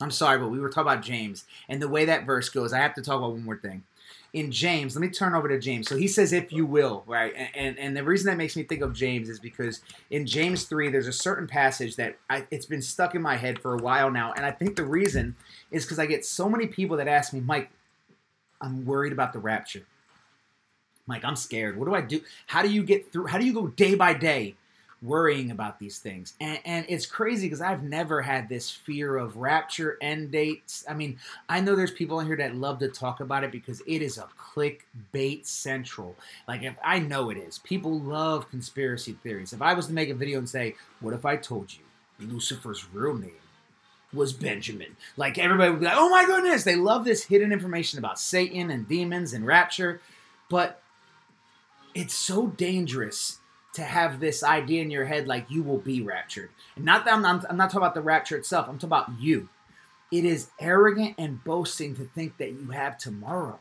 I'm 0.00 0.10
sorry, 0.10 0.38
but 0.38 0.48
we 0.48 0.60
were 0.60 0.68
talking 0.68 0.92
about 0.92 1.04
James. 1.04 1.44
And 1.68 1.82
the 1.82 1.88
way 1.88 2.04
that 2.04 2.24
verse 2.24 2.48
goes, 2.48 2.72
I 2.72 2.78
have 2.78 2.94
to 2.94 3.02
talk 3.02 3.18
about 3.18 3.32
one 3.32 3.44
more 3.44 3.58
thing 3.58 3.82
in 4.32 4.52
James, 4.52 4.94
let 4.94 5.00
me 5.00 5.08
turn 5.08 5.34
over 5.34 5.48
to 5.48 5.58
James. 5.58 5.88
So 5.88 5.96
he 5.96 6.06
says, 6.06 6.32
if 6.32 6.52
you 6.52 6.64
will, 6.64 7.02
right? 7.06 7.34
And, 7.54 7.78
and 7.78 7.96
the 7.96 8.04
reason 8.04 8.26
that 8.26 8.36
makes 8.36 8.56
me 8.56 8.62
think 8.62 8.80
of 8.80 8.92
James 8.92 9.28
is 9.28 9.40
because 9.40 9.80
in 10.10 10.26
James 10.26 10.64
3, 10.64 10.88
there's 10.90 11.08
a 11.08 11.12
certain 11.12 11.46
passage 11.46 11.96
that 11.96 12.16
I, 12.28 12.46
it's 12.50 12.66
been 12.66 12.82
stuck 12.82 13.14
in 13.14 13.22
my 13.22 13.36
head 13.36 13.58
for 13.58 13.74
a 13.74 13.78
while 13.78 14.10
now. 14.10 14.32
And 14.32 14.46
I 14.46 14.52
think 14.52 14.76
the 14.76 14.84
reason 14.84 15.34
is 15.70 15.84
because 15.84 15.98
I 15.98 16.06
get 16.06 16.24
so 16.24 16.48
many 16.48 16.66
people 16.66 16.96
that 16.98 17.08
ask 17.08 17.32
me, 17.32 17.40
Mike, 17.40 17.70
I'm 18.60 18.84
worried 18.84 19.12
about 19.12 19.32
the 19.32 19.38
rapture. 19.40 19.82
Mike, 21.06 21.24
I'm 21.24 21.36
scared. 21.36 21.76
What 21.76 21.86
do 21.86 21.94
I 21.94 22.02
do? 22.02 22.20
How 22.46 22.62
do 22.62 22.68
you 22.68 22.84
get 22.84 23.12
through? 23.12 23.26
How 23.26 23.38
do 23.38 23.44
you 23.44 23.52
go 23.52 23.66
day 23.66 23.96
by 23.96 24.14
day 24.14 24.54
worrying 25.02 25.50
about 25.50 25.78
these 25.78 25.98
things. 25.98 26.34
And, 26.40 26.58
and 26.64 26.86
it's 26.88 27.06
crazy 27.06 27.46
because 27.46 27.62
I've 27.62 27.82
never 27.82 28.20
had 28.20 28.48
this 28.48 28.70
fear 28.70 29.16
of 29.16 29.36
rapture 29.36 29.96
end 30.00 30.30
dates. 30.30 30.84
I 30.88 30.94
mean, 30.94 31.18
I 31.48 31.60
know 31.60 31.74
there's 31.74 31.90
people 31.90 32.20
in 32.20 32.26
here 32.26 32.36
that 32.36 32.54
love 32.54 32.80
to 32.80 32.88
talk 32.88 33.20
about 33.20 33.44
it 33.44 33.50
because 33.50 33.80
it 33.86 34.02
is 34.02 34.18
a 34.18 34.28
clickbait 34.38 35.46
central. 35.46 36.16
Like, 36.46 36.62
if 36.62 36.74
I 36.84 36.98
know 36.98 37.30
it 37.30 37.38
is, 37.38 37.58
people 37.58 37.98
love 37.98 38.50
conspiracy 38.50 39.12
theories. 39.22 39.52
If 39.52 39.62
I 39.62 39.74
was 39.74 39.86
to 39.86 39.92
make 39.92 40.10
a 40.10 40.14
video 40.14 40.38
and 40.38 40.48
say, 40.48 40.74
What 41.00 41.14
if 41.14 41.24
I 41.24 41.36
told 41.36 41.72
you 41.72 42.26
Lucifer's 42.26 42.86
real 42.92 43.14
name? 43.14 43.32
Was 44.12 44.32
Benjamin. 44.32 44.96
Like 45.16 45.38
everybody 45.38 45.70
would 45.70 45.78
be 45.78 45.86
like, 45.86 45.94
oh 45.96 46.10
my 46.10 46.26
goodness, 46.26 46.64
they 46.64 46.74
love 46.74 47.04
this 47.04 47.24
hidden 47.24 47.52
information 47.52 48.00
about 48.00 48.18
Satan 48.18 48.68
and 48.68 48.88
demons 48.88 49.32
and 49.32 49.46
rapture. 49.46 50.00
But 50.48 50.82
it's 51.94 52.14
so 52.14 52.48
dangerous 52.48 53.39
to 53.74 53.82
have 53.82 54.20
this 54.20 54.42
idea 54.42 54.82
in 54.82 54.90
your 54.90 55.04
head 55.04 55.28
like 55.28 55.50
you 55.50 55.62
will 55.62 55.78
be 55.78 56.02
raptured. 56.02 56.50
And 56.76 56.84
not 56.84 57.04
that 57.04 57.14
I'm 57.14 57.22
not, 57.22 57.44
I'm 57.48 57.56
not 57.56 57.70
talking 57.70 57.82
about 57.82 57.94
the 57.94 58.02
rapture 58.02 58.36
itself, 58.36 58.68
I'm 58.68 58.78
talking 58.78 58.88
about 58.88 59.20
you. 59.20 59.48
It 60.10 60.24
is 60.24 60.50
arrogant 60.58 61.14
and 61.18 61.42
boasting 61.44 61.94
to 61.96 62.04
think 62.04 62.38
that 62.38 62.52
you 62.52 62.70
have 62.70 62.98
tomorrow. 62.98 63.60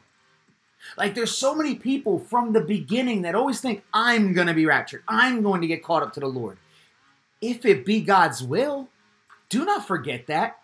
Like 0.97 1.13
there's 1.13 1.35
so 1.35 1.53
many 1.53 1.75
people 1.75 2.19
from 2.19 2.53
the 2.53 2.61
beginning 2.61 3.21
that 3.23 3.35
always 3.35 3.61
think 3.61 3.83
I'm 3.93 4.33
going 4.33 4.47
to 4.47 4.53
be 4.53 4.65
raptured. 4.65 5.03
I'm 5.07 5.43
going 5.43 5.61
to 5.61 5.67
get 5.67 5.83
caught 5.83 6.03
up 6.03 6.13
to 6.13 6.19
the 6.19 6.27
Lord. 6.27 6.57
If 7.41 7.65
it 7.65 7.85
be 7.85 8.01
God's 8.01 8.41
will, 8.41 8.89
do 9.49 9.65
not 9.65 9.87
forget 9.87 10.27
that. 10.27 10.58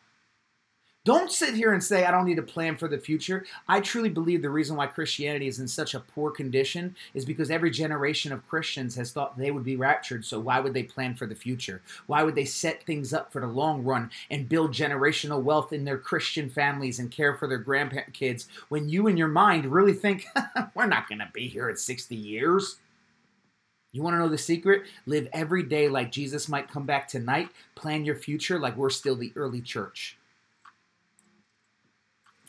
Don't 1.05 1.31
sit 1.31 1.53
here 1.53 1.71
and 1.71 1.83
say, 1.83 2.03
I 2.03 2.09
don't 2.09 2.25
need 2.25 2.39
a 2.39 2.43
plan 2.43 2.77
for 2.77 2.87
the 2.87 2.97
future. 2.97 3.45
I 3.67 3.79
truly 3.79 4.09
believe 4.09 4.41
the 4.41 4.49
reason 4.49 4.75
why 4.75 4.87
Christianity 4.87 5.47
is 5.47 5.59
in 5.59 5.67
such 5.67 5.93
a 5.93 5.99
poor 5.99 6.31
condition 6.31 6.95
is 7.13 7.25
because 7.25 7.51
every 7.51 7.69
generation 7.69 8.31
of 8.31 8.47
Christians 8.47 8.95
has 8.95 9.11
thought 9.11 9.37
they 9.37 9.51
would 9.51 9.63
be 9.63 9.75
raptured. 9.75 10.25
So, 10.25 10.39
why 10.39 10.59
would 10.59 10.73
they 10.73 10.81
plan 10.81 11.13
for 11.13 11.27
the 11.27 11.35
future? 11.35 11.83
Why 12.07 12.23
would 12.23 12.33
they 12.33 12.43
set 12.43 12.83
things 12.83 13.13
up 13.13 13.31
for 13.31 13.39
the 13.39 13.45
long 13.47 13.83
run 13.83 14.09
and 14.31 14.49
build 14.49 14.71
generational 14.71 15.43
wealth 15.43 15.71
in 15.71 15.85
their 15.85 15.99
Christian 15.99 16.49
families 16.49 16.97
and 16.97 17.11
care 17.11 17.35
for 17.35 17.47
their 17.47 17.63
grandkids 17.63 18.47
when 18.69 18.89
you, 18.89 19.05
in 19.05 19.15
your 19.15 19.27
mind, 19.27 19.67
really 19.67 19.93
think, 19.93 20.25
we're 20.73 20.87
not 20.87 21.07
going 21.07 21.19
to 21.19 21.29
be 21.31 21.47
here 21.47 21.69
in 21.69 21.77
60 21.77 22.15
years? 22.15 22.77
You 23.91 24.01
want 24.01 24.15
to 24.15 24.19
know 24.19 24.27
the 24.27 24.39
secret? 24.39 24.85
Live 25.05 25.27
every 25.33 25.61
day 25.61 25.87
like 25.87 26.11
Jesus 26.11 26.49
might 26.49 26.71
come 26.71 26.87
back 26.87 27.07
tonight. 27.07 27.49
Plan 27.75 28.05
your 28.05 28.15
future 28.15 28.57
like 28.57 28.75
we're 28.75 28.89
still 28.89 29.15
the 29.15 29.31
early 29.35 29.61
church 29.61 30.17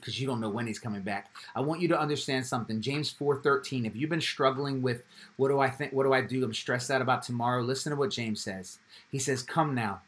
because 0.06 0.20
you 0.20 0.26
don't 0.28 0.40
know 0.40 0.48
when 0.48 0.68
he's 0.68 0.78
coming 0.78 1.02
back. 1.02 1.34
I 1.56 1.60
want 1.60 1.80
you 1.80 1.88
to 1.88 1.98
understand 1.98 2.46
something. 2.46 2.80
James 2.80 3.10
4:13. 3.10 3.84
If 3.84 3.96
you've 3.96 4.08
been 4.08 4.20
struggling 4.20 4.80
with 4.80 5.02
what 5.36 5.48
do 5.48 5.58
I 5.58 5.68
think, 5.68 5.92
what 5.92 6.04
do 6.04 6.12
I 6.12 6.20
do? 6.20 6.44
I'm 6.44 6.54
stressed 6.54 6.92
out 6.92 7.02
about 7.02 7.24
tomorrow. 7.24 7.60
Listen 7.60 7.90
to 7.90 7.96
what 7.96 8.10
James 8.10 8.40
says. 8.40 8.78
He 9.10 9.18
says, 9.18 9.42
"Come 9.42 9.74
now, 9.74 10.02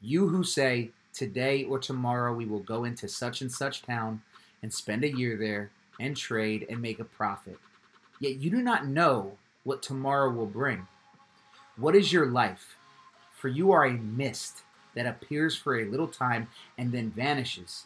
you 0.00 0.28
who 0.28 0.44
say 0.44 0.92
today 1.12 1.62
or 1.62 1.78
tomorrow 1.78 2.34
we 2.34 2.46
will 2.46 2.60
go 2.60 2.84
into 2.84 3.06
such 3.06 3.42
and 3.42 3.52
such 3.52 3.82
town 3.82 4.22
and 4.62 4.72
spend 4.72 5.04
a 5.04 5.14
year 5.14 5.36
there 5.36 5.70
and 6.00 6.16
trade 6.16 6.66
and 6.70 6.80
make 6.80 6.98
a 6.98 7.04
profit. 7.04 7.58
Yet 8.20 8.36
you 8.36 8.50
do 8.50 8.62
not 8.62 8.86
know 8.86 9.36
what 9.62 9.82
tomorrow 9.82 10.30
will 10.30 10.46
bring. 10.46 10.88
What 11.76 11.94
is 11.94 12.14
your 12.14 12.26
life? 12.26 12.76
For 13.36 13.48
you 13.48 13.72
are 13.72 13.84
a 13.84 13.92
mist 13.92 14.62
that 14.94 15.06
appears 15.06 15.54
for 15.54 15.78
a 15.78 15.84
little 15.84 16.08
time 16.08 16.48
and 16.78 16.92
then 16.92 17.10
vanishes." 17.10 17.84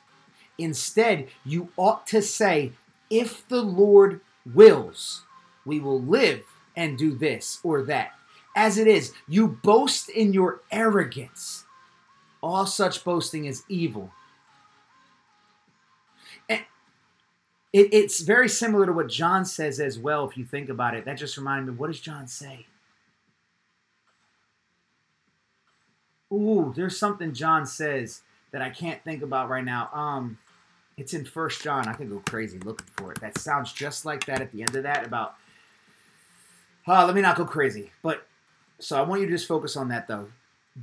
Instead, 0.58 1.28
you 1.44 1.68
ought 1.76 2.06
to 2.08 2.20
say, 2.20 2.72
if 3.08 3.46
the 3.48 3.62
Lord 3.62 4.20
wills, 4.54 5.22
we 5.64 5.78
will 5.78 6.00
live 6.00 6.44
and 6.76 6.98
do 6.98 7.14
this 7.14 7.60
or 7.62 7.82
that. 7.82 8.12
As 8.56 8.76
it 8.76 8.88
is, 8.88 9.12
you 9.28 9.46
boast 9.46 10.08
in 10.08 10.32
your 10.32 10.60
arrogance. 10.72 11.64
All 12.42 12.66
such 12.66 13.04
boasting 13.04 13.44
is 13.44 13.62
evil. 13.68 14.12
And 16.48 16.62
it, 17.72 17.92
it's 17.92 18.20
very 18.20 18.48
similar 18.48 18.86
to 18.86 18.92
what 18.92 19.08
John 19.08 19.44
says 19.44 19.78
as 19.78 19.98
well, 19.98 20.28
if 20.28 20.36
you 20.36 20.44
think 20.44 20.68
about 20.68 20.94
it. 20.94 21.04
That 21.04 21.18
just 21.18 21.36
reminded 21.36 21.72
me, 21.72 21.78
what 21.78 21.86
does 21.86 22.00
John 22.00 22.26
say? 22.26 22.66
Ooh, 26.32 26.72
there's 26.76 26.98
something 26.98 27.32
John 27.32 27.64
says 27.64 28.22
that 28.50 28.60
I 28.60 28.70
can't 28.70 29.02
think 29.04 29.22
about 29.22 29.48
right 29.48 29.64
now. 29.64 29.88
Um, 29.92 30.38
it's 30.98 31.14
in 31.14 31.24
First 31.24 31.62
John. 31.62 31.88
I 31.88 31.94
can 31.94 32.08
go 32.08 32.20
crazy 32.26 32.58
looking 32.58 32.88
for 32.96 33.12
it. 33.12 33.20
That 33.20 33.38
sounds 33.38 33.72
just 33.72 34.04
like 34.04 34.26
that 34.26 34.42
at 34.42 34.50
the 34.50 34.62
end 34.62 34.74
of 34.74 34.82
that. 34.82 35.06
About, 35.06 35.36
uh, 36.86 37.06
let 37.06 37.14
me 37.14 37.22
not 37.22 37.36
go 37.36 37.44
crazy. 37.44 37.92
But 38.02 38.26
so 38.80 38.98
I 38.98 39.02
want 39.02 39.20
you 39.20 39.28
to 39.28 39.32
just 39.32 39.46
focus 39.46 39.76
on 39.76 39.88
that 39.88 40.08
though. 40.08 40.28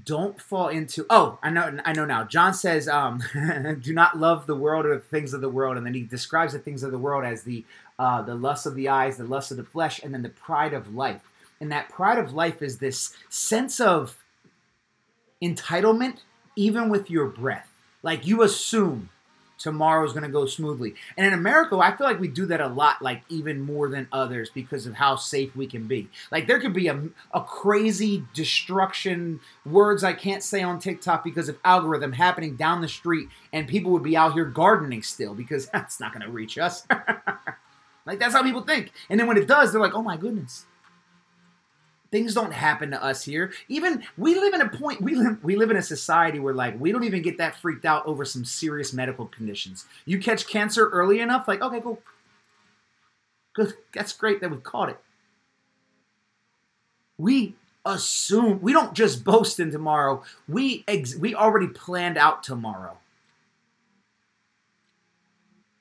Don't 0.06 0.42
fall 0.42 0.70
into. 0.70 1.06
Oh, 1.10 1.38
I 1.44 1.50
know. 1.50 1.78
I 1.86 1.94
know 1.94 2.06
now. 2.06 2.24
John 2.24 2.54
says, 2.54 2.88
um, 2.88 3.22
"Do 3.82 3.94
not 3.94 4.18
love 4.18 4.48
the 4.48 4.56
world 4.56 4.86
or 4.86 4.96
the 4.96 5.02
things 5.02 5.34
of 5.34 5.42
the 5.42 5.50
world," 5.50 5.78
and 5.78 5.86
then 5.86 5.94
he 5.94 6.02
describes 6.02 6.54
the 6.54 6.60
things 6.60 6.84
of 6.84 6.92
the 6.92 6.98
world 6.98 7.24
as 7.24 7.44
the 7.44 7.64
uh, 8.00 8.22
the 8.22 8.36
lust 8.36 8.66
of 8.66 8.76
the 8.76 8.90
eyes, 8.90 9.18
the 9.18 9.24
lust 9.24 9.52
of 9.52 9.58
the 9.58 9.64
flesh, 9.64 10.02
and 10.04 10.14
then 10.14 10.22
the 10.22 10.30
pride 10.30 10.74
of 10.74 10.94
life. 10.94 11.22
And 11.62 11.72
that 11.72 11.88
pride 11.88 12.18
of 12.18 12.34
life 12.34 12.62
is 12.62 12.80
this 12.80 13.16
sense 13.30 13.80
of 13.80 14.18
entitlement, 15.42 16.20
even 16.58 16.90
with 16.90 17.10
your 17.10 17.28
breath. 17.28 17.70
Like 18.04 18.28
you 18.28 18.44
assume 18.44 19.10
tomorrow's 19.66 20.14
going 20.14 20.22
to 20.22 20.30
go 20.30 20.46
smoothly. 20.46 20.94
And 21.18 21.26
in 21.26 21.34
America, 21.34 21.76
I 21.80 21.98
feel 21.98 22.06
like 22.06 22.20
we 22.20 22.28
do 22.28 22.46
that 22.46 22.62
a 22.62 22.68
lot, 22.68 23.02
like 23.02 23.24
even 23.30 23.62
more 23.62 23.90
than 23.90 24.08
others 24.12 24.52
because 24.54 24.86
of 24.86 24.94
how 24.94 25.16
safe 25.16 25.56
we 25.56 25.66
can 25.66 25.88
be. 25.88 26.08
Like 26.32 26.46
there 26.46 26.60
could 26.60 26.72
be 26.72 26.88
a, 26.88 27.02
a 27.34 27.42
crazy 27.42 28.24
destruction, 28.36 29.40
words 29.66 30.04
I 30.04 30.14
can't 30.14 30.44
say 30.44 30.62
on 30.62 30.78
TikTok 30.78 31.24
because 31.24 31.50
of 31.50 31.58
algorithm 31.66 32.12
happening 32.12 32.56
down 32.56 32.82
the 32.82 32.88
street, 32.88 33.28
and 33.52 33.68
people 33.68 33.92
would 33.92 34.04
be 34.04 34.16
out 34.16 34.34
here 34.34 34.46
gardening 34.46 35.02
still 35.02 35.34
because 35.34 35.66
that's 35.74 36.00
not 36.00 36.14
going 36.14 36.22
to 36.22 36.32
reach 36.32 36.60
us. 36.60 36.86
like 38.06 38.20
that's 38.20 38.36
how 38.36 38.44
people 38.44 38.62
think. 38.62 38.92
And 39.10 39.20
then 39.20 39.26
when 39.26 39.38
it 39.38 39.48
does, 39.48 39.72
they're 39.72 39.82
like, 39.82 39.96
oh 39.96 40.04
my 40.04 40.16
goodness. 40.16 40.68
Things 42.16 42.34
don't 42.34 42.54
happen 42.54 42.92
to 42.92 43.04
us 43.04 43.26
here. 43.26 43.52
Even 43.68 44.02
we 44.18 44.36
live 44.36 44.54
in 44.54 44.62
a 44.62 44.70
point 44.70 45.02
we 45.02 45.16
live 45.16 45.44
we 45.44 45.58
live 45.58 45.70
in 45.70 45.76
a 45.76 45.82
society 45.82 46.40
where 46.40 46.54
like 46.54 46.80
we 46.80 46.94
don't 46.94 47.04
even 47.04 47.22
get 47.22 47.40
that 47.40 47.58
freaked 47.58 47.84
out 47.84 48.06
over 48.06 48.24
some 48.24 48.46
serious 48.46 48.94
medical 48.94 49.26
conditions. 49.26 49.86
You 50.06 50.18
catch 50.20 50.48
cancer 50.48 50.88
early 50.88 51.20
enough, 51.20 51.46
like 51.46 51.62
okay, 51.62 51.82
cool, 51.82 52.02
good. 53.54 53.74
That's 53.94 54.14
great 54.14 54.40
that 54.40 54.50
we 54.50 54.56
caught 54.60 54.88
it. 54.88 54.98
We 57.18 57.56
assume 57.86 58.62
we 58.62 58.72
don't 58.72 58.94
just 58.94 59.26
boast 59.26 59.60
in 59.60 59.70
tomorrow. 59.70 60.24
We 60.48 60.86
ex- 60.88 61.18
we 61.18 61.36
already 61.36 61.68
planned 61.68 62.18
out 62.18 62.44
tomorrow. 62.44 62.98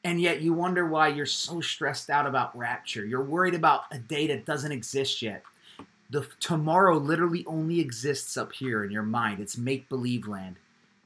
And 0.02 0.20
yet 0.20 0.42
you 0.42 0.52
wonder 0.52 0.84
why 0.84 1.08
you're 1.08 1.26
so 1.26 1.60
stressed 1.60 2.10
out 2.10 2.26
about 2.26 2.58
rapture. 2.58 3.06
You're 3.06 3.22
worried 3.22 3.54
about 3.54 3.82
a 3.92 3.98
day 4.00 4.26
that 4.26 4.44
doesn't 4.44 4.72
exist 4.72 5.22
yet 5.22 5.44
the 6.10 6.26
tomorrow 6.40 6.96
literally 6.96 7.44
only 7.46 7.80
exists 7.80 8.36
up 8.36 8.52
here 8.52 8.84
in 8.84 8.90
your 8.90 9.02
mind. 9.02 9.40
It's 9.40 9.56
make 9.56 9.88
believe 9.88 10.26
land. 10.26 10.56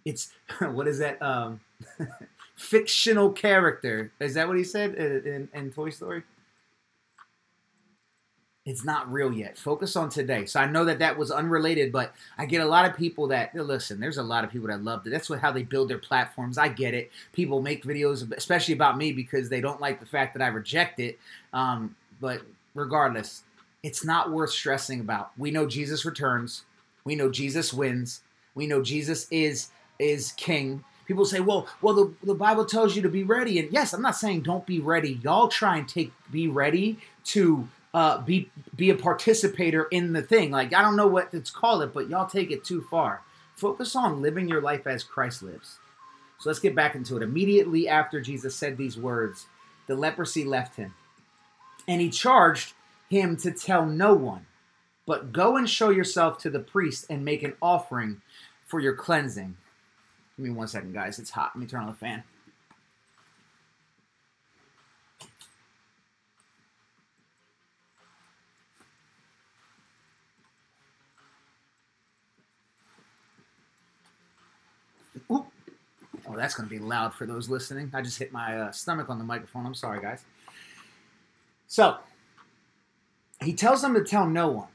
It's 0.04 0.32
what 0.60 0.88
is 0.88 0.98
that? 0.98 1.20
Um, 1.22 1.60
fictional 2.56 3.30
character. 3.30 4.12
Is 4.20 4.34
that 4.34 4.48
what 4.48 4.56
he 4.56 4.64
said 4.64 4.94
in, 4.94 5.26
in, 5.26 5.48
in, 5.54 5.72
Toy 5.72 5.90
Story? 5.90 6.22
It's 8.66 8.84
not 8.84 9.10
real 9.10 9.32
yet. 9.32 9.56
Focus 9.56 9.96
on 9.96 10.10
today. 10.10 10.44
So 10.44 10.60
I 10.60 10.66
know 10.66 10.84
that 10.84 10.98
that 10.98 11.16
was 11.16 11.30
unrelated, 11.30 11.90
but 11.90 12.12
I 12.36 12.44
get 12.44 12.60
a 12.60 12.66
lot 12.66 12.84
of 12.84 12.94
people 12.94 13.26
that 13.28 13.54
listen. 13.54 13.98
There's 13.98 14.18
a 14.18 14.22
lot 14.22 14.44
of 14.44 14.50
people 14.50 14.68
that 14.68 14.84
love 14.84 15.06
it. 15.06 15.10
That's 15.10 15.30
what 15.30 15.38
how 15.38 15.52
they 15.52 15.62
build 15.62 15.88
their 15.88 15.98
platforms. 15.98 16.58
I 16.58 16.68
get 16.68 16.92
it. 16.92 17.10
People 17.32 17.62
make 17.62 17.84
videos, 17.84 18.30
especially 18.36 18.74
about 18.74 18.98
me, 18.98 19.12
because 19.12 19.48
they 19.48 19.62
don't 19.62 19.80
like 19.80 20.00
the 20.00 20.06
fact 20.06 20.34
that 20.34 20.42
I 20.42 20.48
reject 20.48 21.00
it. 21.00 21.18
Um, 21.54 21.96
but 22.20 22.42
regardless, 22.74 23.44
it's 23.82 24.04
not 24.04 24.32
worth 24.32 24.50
stressing 24.50 25.00
about. 25.00 25.30
We 25.38 25.50
know 25.50 25.66
Jesus 25.66 26.04
returns. 26.04 26.64
We 27.04 27.14
know 27.14 27.30
Jesus 27.30 27.72
wins. 27.72 28.22
We 28.54 28.66
know 28.66 28.82
Jesus 28.82 29.26
is 29.30 29.68
is 29.98 30.32
king. 30.32 30.84
People 31.06 31.24
say, 31.24 31.40
"Well, 31.40 31.66
well, 31.80 31.94
the, 31.94 32.12
the 32.22 32.34
Bible 32.34 32.64
tells 32.64 32.96
you 32.96 33.02
to 33.02 33.08
be 33.08 33.22
ready." 33.22 33.58
And 33.58 33.72
yes, 33.72 33.92
I'm 33.92 34.02
not 34.02 34.16
saying 34.16 34.42
don't 34.42 34.66
be 34.66 34.80
ready. 34.80 35.20
Y'all 35.22 35.48
try 35.48 35.78
and 35.78 35.88
take 35.88 36.12
be 36.30 36.48
ready 36.48 36.98
to 37.26 37.68
uh, 37.94 38.20
be 38.20 38.50
be 38.76 38.90
a 38.90 38.94
participator 38.94 39.84
in 39.84 40.12
the 40.12 40.22
thing. 40.22 40.50
Like 40.50 40.74
I 40.74 40.82
don't 40.82 40.96
know 40.96 41.06
what 41.06 41.32
it's 41.32 41.50
called 41.50 41.82
it, 41.82 41.94
but 41.94 42.08
y'all 42.08 42.26
take 42.26 42.50
it 42.50 42.64
too 42.64 42.82
far. 42.82 43.22
Focus 43.54 43.96
on 43.96 44.22
living 44.22 44.48
your 44.48 44.60
life 44.60 44.86
as 44.86 45.02
Christ 45.02 45.42
lives. 45.42 45.78
So 46.38 46.50
let's 46.50 46.60
get 46.60 46.76
back 46.76 46.94
into 46.94 47.16
it. 47.16 47.22
Immediately 47.22 47.88
after 47.88 48.20
Jesus 48.20 48.54
said 48.54 48.76
these 48.76 48.96
words, 48.96 49.46
the 49.88 49.96
leprosy 49.96 50.44
left 50.44 50.76
him, 50.76 50.94
and 51.86 52.00
he 52.00 52.10
charged 52.10 52.74
him 53.08 53.36
to 53.38 53.50
tell 53.50 53.86
no 53.86 54.14
one, 54.14 54.46
but 55.06 55.32
go 55.32 55.56
and 55.56 55.68
show 55.68 55.90
yourself 55.90 56.38
to 56.38 56.50
the 56.50 56.60
priest 56.60 57.06
and 57.08 57.24
make 57.24 57.42
an 57.42 57.54
offering 57.62 58.20
for 58.66 58.80
your 58.80 58.94
cleansing. 58.94 59.56
Give 60.36 60.44
me 60.44 60.50
one 60.50 60.68
second, 60.68 60.92
guys. 60.92 61.18
It's 61.18 61.30
hot. 61.30 61.52
Let 61.54 61.60
me 61.60 61.66
turn 61.66 61.80
on 61.80 61.86
the 61.88 61.94
fan. 61.94 62.22
Oh, 76.28 76.36
that's 76.36 76.54
going 76.54 76.68
to 76.68 76.70
be 76.70 76.78
loud 76.78 77.14
for 77.14 77.24
those 77.24 77.48
listening. 77.48 77.90
I 77.94 78.02
just 78.02 78.18
hit 78.18 78.32
my 78.32 78.58
uh, 78.58 78.70
stomach 78.70 79.08
on 79.08 79.18
the 79.18 79.24
microphone. 79.24 79.64
I'm 79.64 79.74
sorry, 79.74 80.00
guys. 80.02 80.24
So, 81.68 81.96
he 83.42 83.52
tells 83.52 83.82
them 83.82 83.94
to 83.94 84.02
tell 84.02 84.26
no 84.26 84.48
one. 84.48 84.68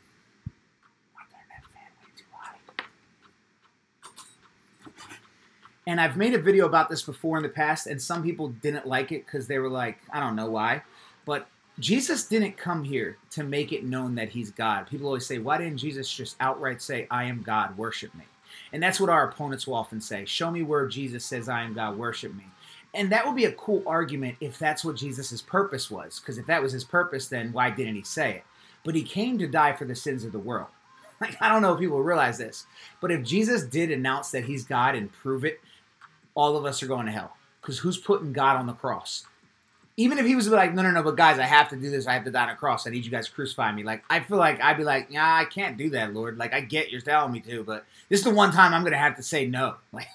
And 5.85 5.99
I've 5.99 6.15
made 6.15 6.33
a 6.33 6.41
video 6.41 6.65
about 6.65 6.89
this 6.89 7.01
before 7.01 7.35
in 7.35 7.43
the 7.43 7.49
past, 7.49 7.87
and 7.87 8.01
some 8.01 8.23
people 8.23 8.49
didn't 8.61 8.87
like 8.87 9.11
it 9.11 9.25
because 9.25 9.47
they 9.47 9.59
were 9.59 9.69
like, 9.69 9.97
I 10.13 10.21
don't 10.21 10.35
know 10.35 10.49
why. 10.49 10.81
But 11.25 11.47
Jesus 11.77 12.25
didn't 12.25 12.55
come 12.55 12.85
here 12.85 13.17
to 13.31 13.43
make 13.43 13.73
it 13.73 13.83
known 13.83 14.15
that 14.15 14.29
he's 14.29 14.49
God. 14.49 14.87
People 14.87 15.07
always 15.07 15.25
say, 15.25 15.39
why 15.39 15.57
didn't 15.57 15.77
Jesus 15.77 16.09
just 16.11 16.37
outright 16.39 16.81
say, 16.81 17.05
I 17.11 17.25
am 17.25 17.41
God, 17.41 17.77
worship 17.77 18.15
me? 18.15 18.23
And 18.71 18.81
that's 18.81 18.99
what 18.99 19.09
our 19.09 19.27
opponents 19.27 19.67
will 19.67 19.73
often 19.73 19.99
say 19.99 20.25
show 20.25 20.51
me 20.51 20.61
where 20.61 20.87
Jesus 20.87 21.25
says, 21.25 21.49
I 21.49 21.63
am 21.63 21.73
God, 21.73 21.97
worship 21.97 22.33
me. 22.35 22.45
And 22.93 23.11
that 23.11 23.25
would 23.25 23.35
be 23.35 23.45
a 23.45 23.51
cool 23.53 23.83
argument 23.87 24.37
if 24.39 24.59
that's 24.59 24.85
what 24.85 24.95
Jesus' 24.95 25.41
purpose 25.41 25.89
was. 25.89 26.19
Because 26.19 26.37
if 26.37 26.45
that 26.45 26.61
was 26.61 26.71
his 26.71 26.83
purpose, 26.83 27.27
then 27.27 27.51
why 27.51 27.71
didn't 27.71 27.95
he 27.95 28.03
say 28.03 28.35
it? 28.35 28.43
But 28.83 28.95
he 28.95 29.03
came 29.03 29.37
to 29.39 29.47
die 29.47 29.73
for 29.73 29.85
the 29.85 29.95
sins 29.95 30.23
of 30.23 30.31
the 30.31 30.39
world. 30.39 30.67
Like, 31.21 31.41
I 31.41 31.47
don't 31.47 31.61
know 31.61 31.71
if 31.73 31.79
people 31.79 32.03
realize 32.03 32.37
this, 32.37 32.65
but 32.99 33.09
if 33.09 33.23
Jesus 33.23 33.63
did 33.63 33.91
announce 33.91 34.31
that 34.31 34.43
he's 34.43 34.65
God 34.65 34.93
and 34.93 35.09
prove 35.09 35.45
it, 35.45 35.61
all 36.35 36.57
of 36.57 36.65
us 36.65 36.83
are 36.83 36.87
going 36.87 37.05
to 37.05 37.13
hell. 37.13 37.37
Because 37.61 37.79
who's 37.79 37.97
putting 37.97 38.33
God 38.33 38.57
on 38.57 38.67
the 38.67 38.73
cross? 38.73 39.25
Even 39.95 40.17
if 40.17 40.25
he 40.25 40.35
was 40.35 40.49
like, 40.49 40.73
no, 40.73 40.81
no, 40.81 40.91
no, 40.91 41.01
but 41.01 41.15
guys, 41.15 41.39
I 41.39 41.45
have 41.45 41.69
to 41.69 41.77
do 41.77 41.89
this. 41.89 42.07
I 42.07 42.13
have 42.13 42.25
to 42.25 42.31
die 42.31 42.43
on 42.43 42.49
a 42.49 42.55
cross. 42.55 42.85
I 42.85 42.89
need 42.89 43.05
you 43.05 43.11
guys 43.11 43.27
to 43.27 43.31
crucify 43.31 43.71
me. 43.71 43.83
Like, 43.83 44.03
I 44.09 44.19
feel 44.19 44.37
like 44.37 44.59
I'd 44.59 44.75
be 44.75 44.83
like, 44.83 45.07
yeah, 45.11 45.35
I 45.35 45.45
can't 45.45 45.77
do 45.77 45.91
that, 45.91 46.13
Lord. 46.13 46.37
Like, 46.37 46.53
I 46.53 46.59
get 46.59 46.91
you're 46.91 46.99
telling 46.99 47.31
me 47.31 47.39
to, 47.41 47.63
but 47.63 47.85
this 48.09 48.19
is 48.19 48.25
the 48.25 48.33
one 48.33 48.51
time 48.51 48.73
I'm 48.73 48.81
going 48.81 48.91
to 48.91 48.97
have 48.97 49.15
to 49.17 49.23
say 49.23 49.45
no. 49.45 49.75
Like, 49.93 50.07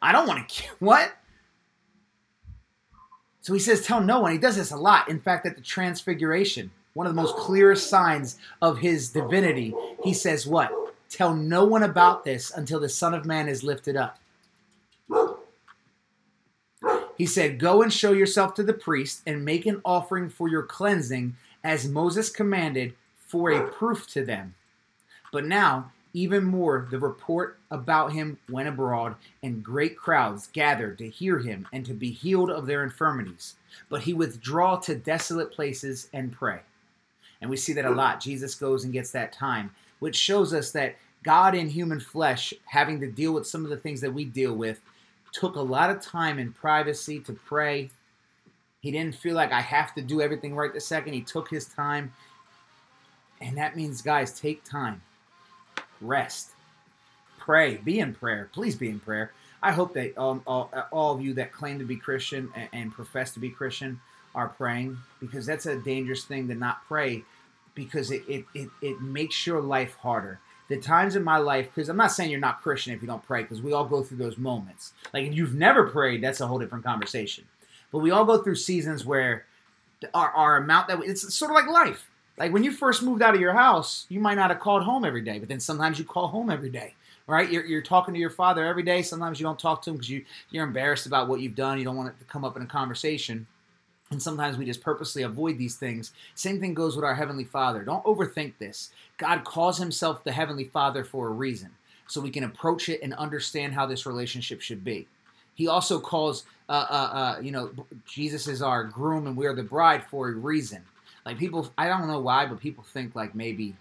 I 0.00 0.12
don't 0.12 0.28
want 0.28 0.48
to. 0.48 0.64
What? 0.78 1.12
So 3.40 3.52
he 3.52 3.60
says, 3.60 3.82
tell 3.82 4.00
no 4.00 4.20
one. 4.20 4.32
He 4.32 4.38
does 4.38 4.56
this 4.56 4.72
a 4.72 4.76
lot. 4.76 5.08
In 5.08 5.20
fact, 5.20 5.46
at 5.46 5.54
the 5.54 5.62
transfiguration, 5.62 6.70
one 6.96 7.06
of 7.06 7.14
the 7.14 7.20
most 7.20 7.36
clearest 7.36 7.90
signs 7.90 8.38
of 8.62 8.78
his 8.78 9.10
divinity, 9.10 9.74
he 10.02 10.14
says, 10.14 10.46
what? 10.46 10.72
Tell 11.10 11.36
no 11.36 11.62
one 11.66 11.82
about 11.82 12.24
this 12.24 12.50
until 12.50 12.80
the 12.80 12.88
Son 12.88 13.12
of 13.12 13.26
Man 13.26 13.48
is 13.48 13.62
lifted 13.62 13.96
up. 13.96 14.18
He 17.18 17.26
said, 17.26 17.58
Go 17.58 17.82
and 17.82 17.92
show 17.92 18.12
yourself 18.12 18.54
to 18.54 18.62
the 18.62 18.72
priest 18.72 19.20
and 19.26 19.44
make 19.44 19.66
an 19.66 19.82
offering 19.84 20.30
for 20.30 20.48
your 20.48 20.62
cleansing, 20.62 21.36
as 21.62 21.86
Moses 21.86 22.30
commanded, 22.30 22.94
for 23.18 23.50
a 23.50 23.68
proof 23.68 24.06
to 24.12 24.24
them. 24.24 24.54
But 25.32 25.44
now, 25.44 25.92
even 26.14 26.44
more, 26.44 26.88
the 26.90 26.98
report 26.98 27.58
about 27.70 28.14
him 28.14 28.38
went 28.48 28.68
abroad, 28.68 29.16
and 29.42 29.62
great 29.62 29.98
crowds 29.98 30.46
gathered 30.46 30.96
to 30.96 31.10
hear 31.10 31.40
him 31.40 31.68
and 31.74 31.84
to 31.84 31.92
be 31.92 32.10
healed 32.10 32.50
of 32.50 32.64
their 32.64 32.82
infirmities. 32.82 33.56
But 33.90 34.02
he 34.02 34.14
withdraw 34.14 34.76
to 34.76 34.94
desolate 34.94 35.52
places 35.52 36.08
and 36.14 36.32
pray. 36.32 36.60
And 37.40 37.50
we 37.50 37.56
see 37.56 37.72
that 37.74 37.84
a 37.84 37.90
lot. 37.90 38.20
Jesus 38.20 38.54
goes 38.54 38.84
and 38.84 38.92
gets 38.92 39.10
that 39.12 39.32
time, 39.32 39.70
which 39.98 40.16
shows 40.16 40.54
us 40.54 40.70
that 40.72 40.96
God 41.22 41.54
in 41.54 41.68
human 41.68 42.00
flesh, 42.00 42.54
having 42.66 43.00
to 43.00 43.10
deal 43.10 43.32
with 43.32 43.46
some 43.46 43.64
of 43.64 43.70
the 43.70 43.76
things 43.76 44.00
that 44.00 44.14
we 44.14 44.24
deal 44.24 44.54
with, 44.54 44.80
took 45.32 45.56
a 45.56 45.60
lot 45.60 45.90
of 45.90 46.00
time 46.00 46.38
in 46.38 46.52
privacy 46.52 47.20
to 47.20 47.32
pray. 47.32 47.90
He 48.80 48.90
didn't 48.90 49.16
feel 49.16 49.34
like 49.34 49.52
I 49.52 49.60
have 49.60 49.94
to 49.96 50.02
do 50.02 50.20
everything 50.20 50.54
right 50.54 50.72
the 50.72 50.80
second. 50.80 51.12
He 51.12 51.22
took 51.22 51.50
his 51.50 51.66
time. 51.66 52.12
And 53.40 53.56
that 53.58 53.76
means, 53.76 54.00
guys, 54.00 54.38
take 54.38 54.64
time, 54.64 55.02
rest, 56.00 56.52
pray, 57.38 57.76
be 57.78 57.98
in 57.98 58.14
prayer. 58.14 58.48
Please 58.52 58.76
be 58.76 58.88
in 58.88 59.00
prayer. 59.00 59.32
I 59.62 59.72
hope 59.72 59.94
that 59.94 60.16
um, 60.16 60.42
all, 60.46 60.70
all 60.92 61.14
of 61.14 61.20
you 61.20 61.34
that 61.34 61.52
claim 61.52 61.78
to 61.80 61.84
be 61.84 61.96
Christian 61.96 62.50
and, 62.54 62.68
and 62.72 62.92
profess 62.92 63.32
to 63.34 63.40
be 63.40 63.50
Christian 63.50 64.00
are 64.36 64.48
praying 64.48 64.98
because 65.18 65.46
that's 65.46 65.66
a 65.66 65.76
dangerous 65.76 66.24
thing 66.24 66.46
to 66.46 66.54
not 66.54 66.86
pray 66.86 67.24
because 67.74 68.12
it, 68.12 68.22
it, 68.28 68.44
it, 68.54 68.68
it 68.80 69.00
makes 69.00 69.46
your 69.46 69.60
life 69.60 69.96
harder 69.96 70.38
the 70.68 70.76
times 70.76 71.14
in 71.14 71.22
my 71.22 71.38
life, 71.38 71.68
because 71.74 71.88
I'm 71.88 71.96
not 71.96 72.12
saying 72.12 72.30
you're 72.30 72.40
not 72.40 72.62
Christian 72.62 72.92
if 72.92 73.00
you 73.00 73.06
don't 73.06 73.24
pray, 73.24 73.42
because 73.42 73.62
we 73.62 73.72
all 73.72 73.84
go 73.84 74.02
through 74.02 74.16
those 74.18 74.36
moments. 74.36 74.92
Like 75.14 75.24
if 75.24 75.34
you've 75.34 75.54
never 75.54 75.88
prayed, 75.88 76.22
that's 76.22 76.40
a 76.40 76.46
whole 76.46 76.58
different 76.58 76.84
conversation. 76.84 77.44
But 77.92 77.98
we 77.98 78.10
all 78.10 78.24
go 78.24 78.38
through 78.42 78.56
seasons 78.56 79.04
where 79.04 79.44
our, 80.12 80.30
our 80.30 80.56
amount 80.56 80.88
that 80.88 80.98
we, 80.98 81.06
it's 81.06 81.32
sort 81.34 81.50
of 81.50 81.54
like 81.54 81.68
life. 81.68 82.08
Like 82.36 82.52
when 82.52 82.64
you 82.64 82.72
first 82.72 83.02
moved 83.02 83.22
out 83.22 83.34
of 83.34 83.40
your 83.40 83.52
house, 83.52 84.06
you 84.08 84.20
might 84.20 84.34
not 84.34 84.50
have 84.50 84.60
called 84.60 84.82
home 84.82 85.04
every 85.04 85.22
day, 85.22 85.38
but 85.38 85.48
then 85.48 85.60
sometimes 85.60 85.98
you 85.98 86.04
call 86.04 86.28
home 86.28 86.50
every 86.50 86.68
day, 86.68 86.94
right? 87.28 87.50
You're, 87.50 87.64
you're 87.64 87.80
talking 87.80 88.12
to 88.12 88.20
your 88.20 88.30
father 88.30 88.64
every 88.66 88.82
day. 88.82 89.02
Sometimes 89.02 89.38
you 89.38 89.44
don't 89.44 89.58
talk 89.58 89.82
to 89.82 89.90
him 89.90 89.96
because 89.96 90.10
you, 90.10 90.24
you're 90.50 90.64
embarrassed 90.64 91.06
about 91.06 91.28
what 91.28 91.40
you've 91.40 91.54
done. 91.54 91.78
You 91.78 91.84
don't 91.84 91.96
want 91.96 92.08
it 92.08 92.18
to 92.18 92.24
come 92.24 92.44
up 92.44 92.56
in 92.56 92.62
a 92.62 92.66
conversation. 92.66 93.46
And 94.10 94.22
sometimes 94.22 94.56
we 94.56 94.64
just 94.64 94.82
purposely 94.82 95.22
avoid 95.22 95.58
these 95.58 95.76
things. 95.76 96.12
Same 96.34 96.60
thing 96.60 96.74
goes 96.74 96.94
with 96.94 97.04
our 97.04 97.14
Heavenly 97.14 97.44
Father. 97.44 97.82
Don't 97.82 98.04
overthink 98.04 98.52
this. 98.58 98.90
God 99.18 99.44
calls 99.44 99.78
Himself 99.78 100.22
the 100.22 100.32
Heavenly 100.32 100.64
Father 100.64 101.02
for 101.02 101.26
a 101.26 101.32
reason, 101.32 101.70
so 102.06 102.20
we 102.20 102.30
can 102.30 102.44
approach 102.44 102.88
it 102.88 103.02
and 103.02 103.14
understand 103.14 103.74
how 103.74 103.86
this 103.86 104.06
relationship 104.06 104.60
should 104.60 104.84
be. 104.84 105.08
He 105.56 105.66
also 105.66 105.98
calls, 105.98 106.44
uh, 106.68 106.86
uh, 106.88 106.94
uh, 106.94 107.40
you 107.40 107.50
know, 107.50 107.70
Jesus 108.06 108.46
is 108.46 108.62
our 108.62 108.84
groom 108.84 109.26
and 109.26 109.36
we 109.36 109.46
are 109.46 109.54
the 109.54 109.62
bride 109.62 110.04
for 110.04 110.28
a 110.28 110.32
reason. 110.32 110.82
Like 111.24 111.38
people, 111.38 111.72
I 111.76 111.88
don't 111.88 112.06
know 112.06 112.20
why, 112.20 112.46
but 112.46 112.60
people 112.60 112.84
think 112.84 113.16
like 113.16 113.34
maybe 113.34 113.74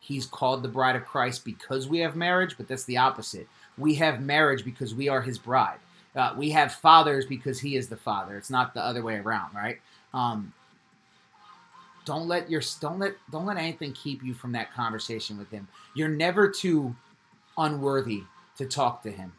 He's 0.00 0.26
called 0.26 0.64
the 0.64 0.68
bride 0.68 0.96
of 0.96 1.06
Christ 1.06 1.44
because 1.44 1.86
we 1.86 2.00
have 2.00 2.16
marriage, 2.16 2.56
but 2.56 2.66
that's 2.66 2.84
the 2.84 2.96
opposite. 2.96 3.46
We 3.78 3.94
have 3.94 4.20
marriage 4.20 4.64
because 4.64 4.96
we 4.96 5.08
are 5.08 5.22
His 5.22 5.38
bride. 5.38 5.78
Uh, 6.14 6.34
we 6.36 6.50
have 6.50 6.74
fathers 6.74 7.24
because 7.24 7.58
he 7.58 7.76
is 7.76 7.88
the 7.88 7.96
father. 7.96 8.36
It's 8.36 8.50
not 8.50 8.74
the 8.74 8.82
other 8.82 9.02
way 9.02 9.16
around, 9.16 9.54
right? 9.54 9.78
Um, 10.12 10.52
don't 12.04 12.28
let 12.28 12.50
your 12.50 12.62
don't 12.80 12.98
let 12.98 13.14
don't 13.30 13.46
let 13.46 13.56
anything 13.56 13.92
keep 13.92 14.22
you 14.22 14.34
from 14.34 14.52
that 14.52 14.72
conversation 14.74 15.38
with 15.38 15.50
him. 15.50 15.68
You're 15.94 16.08
never 16.08 16.48
too 16.48 16.94
unworthy 17.56 18.24
to 18.58 18.66
talk 18.66 19.02
to 19.04 19.10
him. 19.10 19.32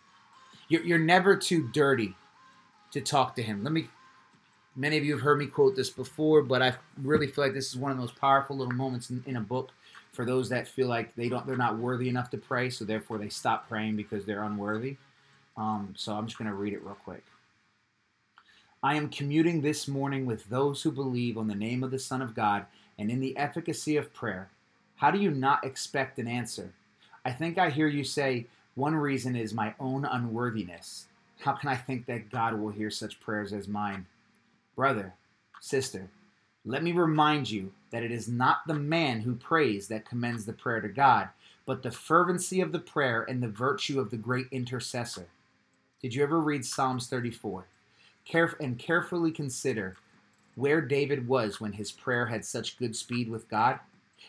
You're, 0.69 0.83
you're 0.83 0.99
never 0.99 1.35
too 1.35 1.69
dirty 1.73 2.15
to 2.91 3.01
talk 3.01 3.35
to 3.35 3.43
him. 3.43 3.63
Let 3.63 3.73
me. 3.73 3.89
Many 4.75 4.97
of 4.97 5.05
you 5.05 5.11
have 5.13 5.21
heard 5.21 5.37
me 5.37 5.45
quote 5.45 5.75
this 5.75 5.91
before, 5.91 6.41
but 6.41 6.63
I 6.63 6.73
really 7.03 7.27
feel 7.27 7.43
like 7.43 7.53
this 7.53 7.69
is 7.69 7.77
one 7.77 7.91
of 7.91 7.99
those 7.99 8.11
powerful 8.11 8.57
little 8.57 8.73
moments 8.73 9.11
in, 9.11 9.23
in 9.27 9.37
a 9.37 9.41
book 9.41 9.69
for 10.13 10.25
those 10.25 10.49
that 10.49 10.67
feel 10.67 10.87
like 10.87 11.15
they 11.15 11.29
don't 11.29 11.45
they're 11.45 11.57
not 11.57 11.77
worthy 11.77 12.09
enough 12.09 12.31
to 12.31 12.37
pray, 12.37 12.71
so 12.71 12.83
therefore 12.83 13.19
they 13.19 13.29
stop 13.29 13.67
praying 13.67 13.95
because 13.95 14.25
they're 14.25 14.43
unworthy. 14.43 14.97
Um, 15.55 15.93
so 15.95 16.13
I'm 16.13 16.25
just 16.25 16.37
going 16.37 16.49
to 16.49 16.55
read 16.55 16.73
it 16.73 16.83
real 16.83 16.97
quick. 17.03 17.23
I 18.81 18.95
am 18.95 19.09
commuting 19.09 19.61
this 19.61 19.87
morning 19.87 20.25
with 20.25 20.49
those 20.49 20.81
who 20.81 20.91
believe 20.91 21.37
on 21.37 21.47
the 21.47 21.55
name 21.55 21.83
of 21.83 21.91
the 21.91 21.99
Son 21.99 22.21
of 22.21 22.35
God 22.35 22.65
and 22.97 23.09
in 23.09 23.19
the 23.19 23.37
efficacy 23.37 23.95
of 23.95 24.13
prayer. 24.13 24.49
How 24.97 25.09
do 25.11 25.19
you 25.19 25.31
not 25.31 25.63
expect 25.63 26.19
an 26.19 26.27
answer? 26.27 26.73
I 27.23 27.31
think 27.31 27.57
I 27.57 27.69
hear 27.69 27.87
you 27.87 28.03
say, 28.03 28.47
one 28.75 28.95
reason 28.95 29.35
is 29.35 29.53
my 29.53 29.73
own 29.79 30.05
unworthiness. 30.05 31.05
How 31.39 31.53
can 31.53 31.69
I 31.69 31.75
think 31.75 32.05
that 32.07 32.29
God 32.29 32.59
will 32.59 32.71
hear 32.71 32.89
such 32.89 33.19
prayers 33.19 33.53
as 33.53 33.67
mine? 33.67 34.05
Brother, 34.75 35.13
sister, 35.61 36.09
let 36.65 36.83
me 36.83 36.91
remind 36.91 37.49
you 37.49 37.71
that 37.91 38.03
it 38.03 38.11
is 38.11 38.27
not 38.27 38.67
the 38.67 38.73
man 38.73 39.21
who 39.21 39.35
prays 39.35 39.87
that 39.87 40.09
commends 40.09 40.45
the 40.45 40.53
prayer 40.53 40.81
to 40.81 40.89
God, 40.89 41.29
but 41.65 41.83
the 41.83 41.91
fervency 41.91 42.59
of 42.61 42.71
the 42.71 42.79
prayer 42.79 43.23
and 43.23 43.41
the 43.41 43.47
virtue 43.47 43.99
of 43.99 44.09
the 44.09 44.17
great 44.17 44.47
intercessor. 44.51 45.27
Did 46.03 46.13
you 46.13 46.21
ever 46.21 46.41
read 46.41 46.65
Psalms 46.65 47.07
34? 47.07 47.63
Caref- 48.29 48.59
and 48.59 48.77
carefully 48.77 49.31
consider 49.31 49.95
where 50.55 50.81
David 50.81 51.29
was 51.29 51.61
when 51.61 51.71
his 51.71 51.93
prayer 51.93 52.25
had 52.25 52.43
such 52.43 52.77
good 52.77 52.93
speed 52.93 53.29
with 53.29 53.49
God. 53.49 53.79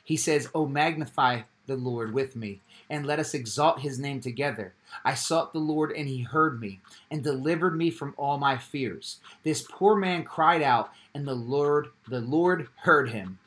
He 0.04 0.16
says, 0.16 0.48
Oh, 0.54 0.66
magnify 0.66 1.40
the 1.66 1.74
Lord 1.74 2.14
with 2.14 2.36
me, 2.36 2.60
and 2.88 3.04
let 3.04 3.18
us 3.18 3.34
exalt 3.34 3.80
his 3.80 3.98
name 3.98 4.20
together. 4.20 4.72
I 5.04 5.14
sought 5.14 5.52
the 5.52 5.58
Lord, 5.58 5.90
and 5.90 6.06
he 6.06 6.22
heard 6.22 6.60
me, 6.60 6.78
and 7.10 7.24
delivered 7.24 7.76
me 7.76 7.90
from 7.90 8.14
all 8.16 8.38
my 8.38 8.56
fears. 8.56 9.18
This 9.42 9.66
poor 9.68 9.96
man 9.96 10.22
cried 10.22 10.62
out, 10.62 10.92
and 11.12 11.26
the 11.26 11.34
Lord, 11.34 11.88
the 12.06 12.20
Lord 12.20 12.68
heard 12.82 13.10
him. 13.10 13.40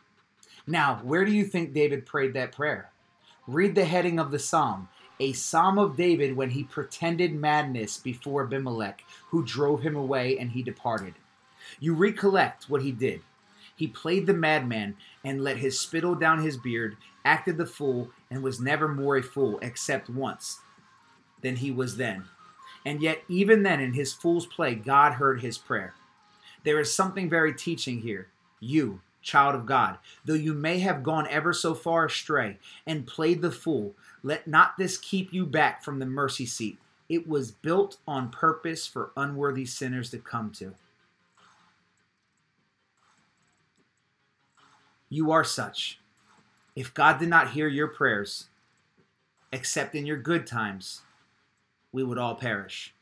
Now, 0.68 1.00
where 1.02 1.24
do 1.24 1.32
you 1.32 1.46
think 1.46 1.74
David 1.74 2.06
prayed 2.06 2.34
that 2.34 2.52
prayer? 2.52 2.90
Read 3.48 3.74
the 3.76 3.86
heading 3.86 4.20
of 4.20 4.32
the 4.32 4.40
psalm 4.40 4.90
a 5.20 5.34
psalm 5.34 5.78
of 5.78 5.98
David 5.98 6.36
when 6.36 6.52
he 6.52 6.64
pretended 6.64 7.34
madness 7.34 7.98
before 7.98 8.44
Abimelech, 8.44 9.04
who 9.30 9.44
drove 9.44 9.82
him 9.82 9.96
away 9.96 10.38
and 10.38 10.52
he 10.52 10.62
departed. 10.64 11.16
You 11.80 11.94
recollect 11.94 12.70
what 12.70 12.82
he 12.82 12.92
did. 12.92 13.22
He 13.76 13.88
played 13.88 14.26
the 14.26 14.34
madman 14.34 14.96
and 15.24 15.44
let 15.44 15.58
his 15.58 15.80
spittle 15.80 16.16
down 16.16 16.42
his 16.42 16.58
beard, 16.58 16.98
acted 17.24 17.58
the 17.58 17.66
fool, 17.66 18.10
and 18.32 18.42
was 18.42 18.60
never 18.60 18.88
more 18.88 19.18
a 19.18 19.24
fool 19.24 19.60
except 19.62 20.10
once 20.10 20.60
than 21.42 21.58
he 21.58 21.72
was 21.72 21.98
then. 21.98 22.26
And 22.86 23.02
yet, 23.02 23.24
even 23.28 23.64
then, 23.64 23.80
in 23.80 23.94
his 23.94 24.14
fool's 24.14 24.46
play, 24.46 24.74
God 24.74 25.14
heard 25.14 25.42
his 25.42 25.58
prayer. 25.58 25.94
There 26.64 26.80
is 26.80 26.94
something 26.94 27.30
very 27.30 27.54
teaching 27.54 28.02
here. 28.02 28.30
You, 28.60 29.02
child 29.22 29.56
of 29.56 29.66
God, 29.66 29.98
though 30.26 30.34
you 30.34 30.54
may 30.54 30.80
have 30.80 31.04
gone 31.04 31.28
ever 31.30 31.54
so 31.54 31.74
far 31.74 32.06
astray 32.06 32.58
and 32.86 33.08
played 33.08 33.42
the 33.42 33.52
fool, 33.52 33.96
let 34.24 34.48
not 34.48 34.78
this 34.78 34.98
keep 34.98 35.34
you 35.34 35.46
back 35.46 35.84
from 35.84 36.00
the 36.00 36.06
mercy 36.06 36.46
seat. 36.46 36.78
It 37.10 37.28
was 37.28 37.52
built 37.52 37.98
on 38.08 38.30
purpose 38.30 38.86
for 38.86 39.12
unworthy 39.16 39.66
sinners 39.66 40.10
to 40.12 40.18
come 40.18 40.52
to. 40.52 40.76
You 45.10 45.32
are 45.32 45.44
such. 45.44 46.00
If 46.76 46.94
God 46.94 47.18
did 47.18 47.30
not 47.30 47.52
hear 47.52 47.68
your 47.68 47.88
prayers, 47.88 48.48
except 49.52 49.96
in 49.96 50.06
your 50.06 50.18
good 50.18 50.46
times, 50.46 51.02
we 51.92 52.04
would 52.04 52.18
all 52.18 52.36
perish. 52.36 52.94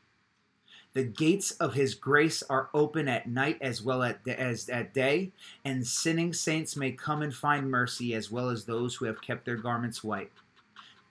The 0.96 1.04
gates 1.04 1.50
of 1.50 1.74
his 1.74 1.94
grace 1.94 2.42
are 2.48 2.70
open 2.72 3.06
at 3.06 3.28
night 3.28 3.58
as 3.60 3.82
well 3.82 4.02
as 4.02 4.70
at 4.70 4.94
day, 4.94 5.30
and 5.62 5.86
sinning 5.86 6.32
saints 6.32 6.74
may 6.74 6.90
come 6.92 7.20
and 7.20 7.34
find 7.34 7.70
mercy 7.70 8.14
as 8.14 8.30
well 8.30 8.48
as 8.48 8.64
those 8.64 8.94
who 8.94 9.04
have 9.04 9.20
kept 9.20 9.44
their 9.44 9.58
garments 9.58 10.02
white. 10.02 10.32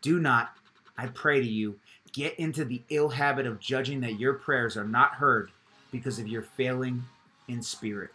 Do 0.01 0.19
not, 0.19 0.57
I 0.97 1.05
pray 1.05 1.39
to 1.39 1.47
you, 1.47 1.79
get 2.13 2.33
into 2.39 2.65
the 2.65 2.81
ill 2.89 3.09
habit 3.09 3.45
of 3.45 3.59
judging 3.59 4.01
that 4.01 4.19
your 4.19 4.33
prayers 4.33 4.75
are 4.75 4.87
not 4.87 5.13
heard 5.13 5.51
because 5.91 6.17
of 6.17 6.27
your 6.27 6.41
failing 6.41 7.03
in 7.47 7.61
spirit. 7.61 8.09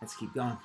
Let's 0.00 0.16
keep 0.16 0.34
going. 0.34 0.56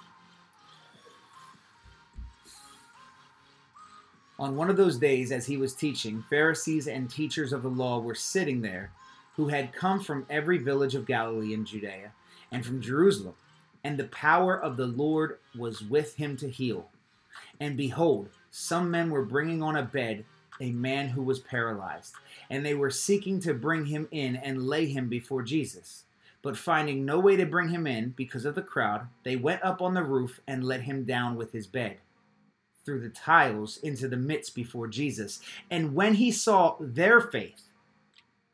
On 4.39 4.55
one 4.55 4.71
of 4.71 4.77
those 4.77 4.97
days, 4.97 5.31
as 5.31 5.45
he 5.45 5.57
was 5.57 5.75
teaching, 5.75 6.23
Pharisees 6.27 6.87
and 6.87 7.07
teachers 7.09 7.53
of 7.53 7.61
the 7.61 7.69
law 7.69 7.99
were 7.99 8.15
sitting 8.15 8.61
there, 8.61 8.91
who 9.35 9.47
had 9.47 9.73
come 9.73 9.99
from 9.99 10.25
every 10.27 10.57
village 10.57 10.95
of 10.95 11.05
Galilee 11.05 11.53
and 11.53 11.67
Judea, 11.67 12.11
and 12.51 12.65
from 12.65 12.81
Jerusalem. 12.81 13.35
And 13.83 13.97
the 13.97 14.05
power 14.05 14.59
of 14.59 14.75
the 14.75 14.87
Lord 14.87 15.37
was 15.55 15.83
with 15.83 16.15
him 16.15 16.35
to 16.37 16.49
heal. 16.49 16.89
And 17.59 17.77
behold, 17.77 18.29
some 18.49 18.89
men 18.89 19.11
were 19.11 19.23
bringing 19.23 19.61
on 19.61 19.75
a 19.75 19.83
bed 19.83 20.25
a 20.59 20.71
man 20.71 21.09
who 21.09 21.21
was 21.21 21.39
paralyzed, 21.39 22.13
and 22.49 22.65
they 22.65 22.73
were 22.73 22.91
seeking 22.91 23.39
to 23.41 23.53
bring 23.53 23.85
him 23.85 24.07
in 24.11 24.35
and 24.35 24.67
lay 24.67 24.87
him 24.87 25.09
before 25.09 25.43
Jesus. 25.43 26.05
But 26.41 26.57
finding 26.57 27.05
no 27.05 27.19
way 27.19 27.35
to 27.35 27.45
bring 27.45 27.69
him 27.69 27.85
in 27.85 28.09
because 28.09 28.45
of 28.45 28.55
the 28.55 28.61
crowd, 28.61 29.07
they 29.23 29.35
went 29.35 29.63
up 29.63 29.81
on 29.81 29.93
the 29.93 30.03
roof 30.03 30.39
and 30.47 30.63
let 30.63 30.81
him 30.81 31.03
down 31.03 31.35
with 31.35 31.51
his 31.51 31.67
bed 31.67 31.97
through 32.85 33.01
the 33.01 33.09
tiles 33.09 33.77
into 33.77 34.07
the 34.07 34.17
midst 34.17 34.55
before 34.55 34.87
Jesus. 34.87 35.39
And 35.71 35.95
when 35.95 36.15
he 36.15 36.31
saw 36.31 36.75
their 36.79 37.21
faith, 37.21 37.69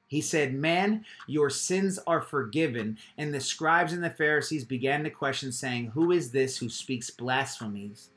he 0.09 0.21
said, 0.21 0.55
Man, 0.55 1.05
your 1.27 1.49
sins 1.49 1.99
are 2.07 2.21
forgiven. 2.21 2.97
And 3.17 3.33
the 3.33 3.39
scribes 3.39 3.93
and 3.93 4.03
the 4.03 4.09
Pharisees 4.09 4.65
began 4.65 5.03
to 5.03 5.09
question, 5.09 5.51
saying, 5.51 5.87
Who 5.87 6.11
is 6.11 6.31
this 6.31 6.57
who 6.57 6.67
speaks 6.67 7.09
blasphemies? 7.11 8.09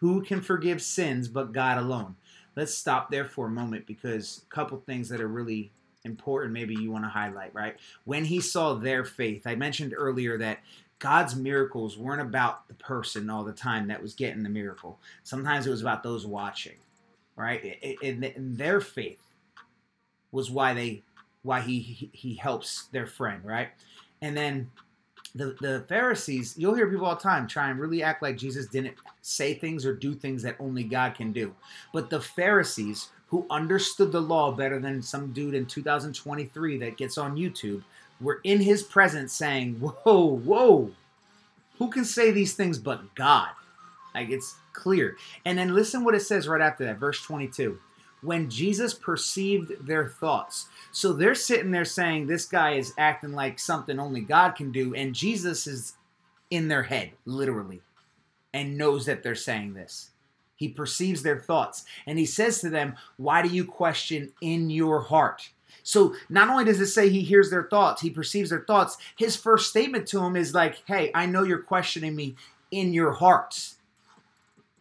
Who 0.00 0.22
can 0.22 0.40
forgive 0.40 0.80
sins 0.80 1.26
but 1.26 1.52
God 1.52 1.78
alone? 1.78 2.16
Let's 2.54 2.74
stop 2.74 3.10
there 3.10 3.24
for 3.24 3.46
a 3.46 3.50
moment 3.50 3.86
because 3.86 4.42
a 4.48 4.54
couple 4.54 4.78
things 4.78 5.08
that 5.08 5.20
are 5.20 5.28
really 5.28 5.72
important 6.04 6.54
maybe 6.54 6.74
you 6.74 6.90
want 6.90 7.04
to 7.04 7.08
highlight, 7.08 7.52
right? 7.54 7.76
When 8.04 8.24
he 8.24 8.40
saw 8.40 8.74
their 8.74 9.04
faith, 9.04 9.46
I 9.46 9.56
mentioned 9.56 9.94
earlier 9.96 10.38
that 10.38 10.60
God's 10.98 11.36
miracles 11.36 11.98
weren't 11.98 12.22
about 12.22 12.68
the 12.68 12.74
person 12.74 13.28
all 13.28 13.44
the 13.44 13.52
time 13.52 13.88
that 13.88 14.02
was 14.02 14.14
getting 14.14 14.42
the 14.42 14.48
miracle. 14.48 14.98
Sometimes 15.24 15.66
it 15.66 15.70
was 15.70 15.82
about 15.82 16.02
those 16.02 16.26
watching, 16.26 16.76
right? 17.36 17.78
And 18.02 18.56
their 18.56 18.80
faith 18.80 19.20
was 20.32 20.50
why 20.50 20.74
they 20.74 21.02
why 21.42 21.60
he 21.60 22.10
he 22.12 22.34
helps 22.34 22.86
their 22.92 23.06
friend, 23.06 23.44
right? 23.44 23.68
And 24.22 24.36
then 24.36 24.70
the, 25.34 25.56
the 25.60 25.84
Pharisees, 25.86 26.54
you'll 26.56 26.74
hear 26.74 26.90
people 26.90 27.06
all 27.06 27.14
the 27.14 27.20
time 27.20 27.46
try 27.46 27.68
and 27.68 27.78
really 27.78 28.02
act 28.02 28.22
like 28.22 28.38
Jesus 28.38 28.66
didn't 28.66 28.94
say 29.20 29.52
things 29.52 29.84
or 29.84 29.94
do 29.94 30.14
things 30.14 30.42
that 30.42 30.56
only 30.58 30.82
God 30.82 31.14
can 31.14 31.32
do. 31.32 31.54
But 31.92 32.08
the 32.08 32.20
Pharisees 32.20 33.10
who 33.28 33.46
understood 33.50 34.12
the 34.12 34.20
law 34.20 34.52
better 34.52 34.78
than 34.78 35.02
some 35.02 35.32
dude 35.32 35.54
in 35.54 35.66
2023 35.66 36.78
that 36.78 36.96
gets 36.96 37.18
on 37.18 37.36
YouTube, 37.36 37.82
were 38.20 38.40
in 38.44 38.60
his 38.60 38.82
presence 38.82 39.32
saying, 39.32 39.74
Whoa, 39.74 40.24
whoa, 40.24 40.90
who 41.78 41.90
can 41.90 42.04
say 42.04 42.30
these 42.30 42.54
things 42.54 42.78
but 42.78 43.14
God? 43.14 43.50
Like 44.14 44.30
it's 44.30 44.56
clear. 44.72 45.16
And 45.44 45.58
then 45.58 45.74
listen 45.74 46.04
what 46.04 46.14
it 46.14 46.20
says 46.20 46.48
right 46.48 46.60
after 46.60 46.84
that, 46.84 46.98
verse 46.98 47.20
22. 47.22 47.78
When 48.22 48.48
Jesus 48.48 48.94
perceived 48.94 49.86
their 49.86 50.08
thoughts. 50.08 50.68
So 50.90 51.12
they're 51.12 51.34
sitting 51.34 51.70
there 51.70 51.84
saying, 51.84 52.26
This 52.26 52.46
guy 52.46 52.72
is 52.72 52.94
acting 52.96 53.32
like 53.32 53.58
something 53.58 53.98
only 53.98 54.22
God 54.22 54.52
can 54.52 54.72
do, 54.72 54.94
and 54.94 55.14
Jesus 55.14 55.66
is 55.66 55.94
in 56.50 56.68
their 56.68 56.84
head, 56.84 57.12
literally, 57.24 57.82
and 58.54 58.78
knows 58.78 59.06
that 59.06 59.22
they're 59.22 59.34
saying 59.34 59.74
this. 59.74 60.10
He 60.56 60.68
perceives 60.68 61.22
their 61.22 61.38
thoughts. 61.38 61.84
And 62.06 62.18
he 62.18 62.24
says 62.24 62.60
to 62.60 62.70
them, 62.70 62.96
Why 63.18 63.42
do 63.42 63.48
you 63.48 63.64
question 63.64 64.32
in 64.40 64.70
your 64.70 65.02
heart? 65.02 65.50
So 65.86 66.16
not 66.28 66.48
only 66.48 66.64
does 66.64 66.80
it 66.80 66.88
say 66.88 67.08
he 67.08 67.20
hears 67.20 67.48
their 67.48 67.62
thoughts, 67.62 68.02
he 68.02 68.10
perceives 68.10 68.50
their 68.50 68.64
thoughts, 68.64 68.98
his 69.16 69.36
first 69.36 69.70
statement 69.70 70.08
to 70.08 70.18
him 70.18 70.34
is 70.34 70.52
like, 70.52 70.82
Hey, 70.84 71.12
I 71.14 71.26
know 71.26 71.44
you're 71.44 71.62
questioning 71.62 72.16
me 72.16 72.34
in 72.72 72.92
your 72.92 73.12
hearts. 73.12 73.76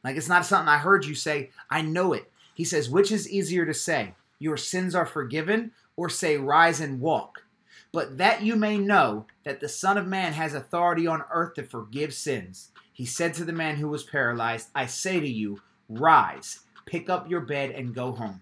Like 0.03 0.15
it's 0.15 0.27
not 0.27 0.47
something 0.47 0.67
I 0.67 0.79
heard 0.79 1.05
you 1.05 1.13
say, 1.13 1.51
I 1.69 1.83
know 1.83 2.13
it. 2.13 2.31
He 2.55 2.63
says, 2.63 2.89
Which 2.89 3.11
is 3.11 3.29
easier 3.29 3.67
to 3.67 3.73
say, 3.73 4.15
Your 4.39 4.57
sins 4.57 4.95
are 4.95 5.05
forgiven, 5.05 5.73
or 5.95 6.09
say, 6.09 6.37
Rise 6.37 6.81
and 6.81 6.99
walk? 6.99 7.43
But 7.91 8.17
that 8.17 8.41
you 8.41 8.55
may 8.55 8.79
know 8.79 9.27
that 9.43 9.59
the 9.59 9.69
Son 9.69 9.99
of 9.99 10.07
Man 10.07 10.33
has 10.33 10.55
authority 10.55 11.05
on 11.05 11.23
earth 11.31 11.53
to 11.53 11.63
forgive 11.63 12.15
sins. 12.15 12.71
He 12.91 13.05
said 13.05 13.35
to 13.35 13.45
the 13.45 13.53
man 13.53 13.75
who 13.75 13.89
was 13.89 14.03
paralyzed, 14.03 14.69
I 14.73 14.87
say 14.87 15.19
to 15.19 15.29
you, 15.29 15.61
rise, 15.87 16.61
pick 16.87 17.11
up 17.11 17.29
your 17.29 17.41
bed, 17.41 17.69
and 17.69 17.93
go 17.93 18.11
home. 18.11 18.41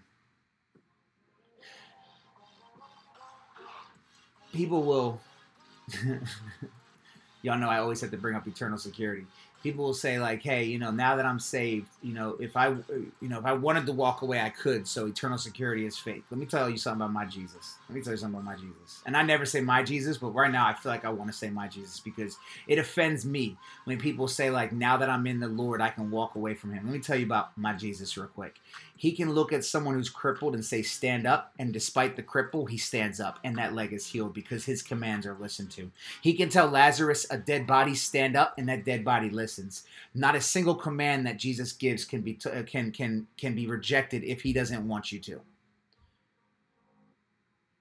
People 4.54 4.84
will. 4.84 5.20
Y'all 7.42 7.58
know 7.58 7.68
I 7.68 7.78
always 7.78 8.00
have 8.00 8.10
to 8.12 8.16
bring 8.16 8.34
up 8.34 8.46
eternal 8.46 8.78
security 8.78 9.26
people 9.64 9.86
will 9.86 9.94
say 9.94 10.20
like, 10.20 10.42
"Hey, 10.42 10.64
you 10.64 10.78
know, 10.78 10.90
now 10.90 11.16
that 11.16 11.24
I'm 11.24 11.40
saved, 11.40 11.88
you 12.02 12.12
know, 12.12 12.36
if 12.38 12.54
I, 12.54 12.68
you 12.68 13.28
know, 13.28 13.38
if 13.38 13.46
I 13.46 13.54
wanted 13.54 13.86
to 13.86 13.92
walk 13.92 14.20
away, 14.20 14.38
I 14.38 14.50
could. 14.50 14.86
So 14.86 15.06
eternal 15.06 15.38
security 15.38 15.86
is 15.86 15.98
fake." 15.98 16.22
Let 16.30 16.38
me 16.38 16.46
tell 16.46 16.68
you 16.68 16.76
something 16.76 17.00
about 17.00 17.12
my 17.12 17.24
Jesus. 17.24 17.76
Let 17.88 17.96
me 17.96 18.02
tell 18.02 18.12
you 18.12 18.18
something 18.18 18.38
about 18.38 18.44
my 18.44 18.56
Jesus. 18.56 19.02
And 19.06 19.16
I 19.16 19.22
never 19.22 19.46
say 19.46 19.62
my 19.62 19.82
Jesus, 19.82 20.18
but 20.18 20.28
right 20.28 20.52
now 20.52 20.66
I 20.66 20.74
feel 20.74 20.92
like 20.92 21.06
I 21.06 21.08
want 21.08 21.32
to 21.32 21.36
say 21.36 21.48
my 21.48 21.66
Jesus 21.66 21.98
because 21.98 22.36
it 22.68 22.78
offends 22.78 23.24
me 23.24 23.56
when 23.86 23.98
people 23.98 24.28
say 24.28 24.50
like, 24.50 24.70
"Now 24.70 24.98
that 24.98 25.08
I'm 25.08 25.26
in 25.26 25.40
the 25.40 25.48
Lord, 25.48 25.80
I 25.80 25.88
can 25.88 26.10
walk 26.10 26.36
away 26.36 26.54
from 26.54 26.74
Him." 26.74 26.84
Let 26.84 26.92
me 26.92 27.00
tell 27.00 27.16
you 27.16 27.24
about 27.24 27.56
my 27.56 27.72
Jesus 27.72 28.16
real 28.18 28.28
quick. 28.28 28.56
He 28.96 29.12
can 29.12 29.32
look 29.32 29.52
at 29.52 29.64
someone 29.64 29.94
who's 29.94 30.08
crippled 30.08 30.54
and 30.54 30.64
say, 30.64 30.82
"Stand 30.82 31.26
up," 31.26 31.52
and 31.58 31.72
despite 31.72 32.16
the 32.16 32.22
cripple, 32.22 32.68
he 32.68 32.78
stands 32.78 33.20
up, 33.20 33.38
and 33.42 33.56
that 33.58 33.74
leg 33.74 33.92
is 33.92 34.06
healed 34.06 34.34
because 34.34 34.64
His 34.64 34.82
commands 34.82 35.26
are 35.26 35.36
listened 35.38 35.70
to. 35.72 35.90
He 36.20 36.34
can 36.34 36.48
tell 36.48 36.68
Lazarus, 36.68 37.26
a 37.30 37.36
dead 37.36 37.66
body, 37.66 37.94
stand 37.94 38.36
up, 38.36 38.54
and 38.56 38.68
that 38.68 38.84
dead 38.84 39.04
body 39.04 39.30
listens. 39.30 39.84
Not 40.14 40.36
a 40.36 40.40
single 40.40 40.74
command 40.74 41.26
that 41.26 41.38
Jesus 41.38 41.72
gives 41.72 42.04
can 42.04 42.20
be 42.20 42.34
t- 42.34 42.50
uh, 42.50 42.62
can 42.62 42.92
can 42.92 43.26
can 43.36 43.54
be 43.54 43.66
rejected 43.66 44.22
if 44.24 44.42
he 44.42 44.52
doesn't 44.52 44.86
want 44.86 45.12
you 45.12 45.18
to. 45.20 45.40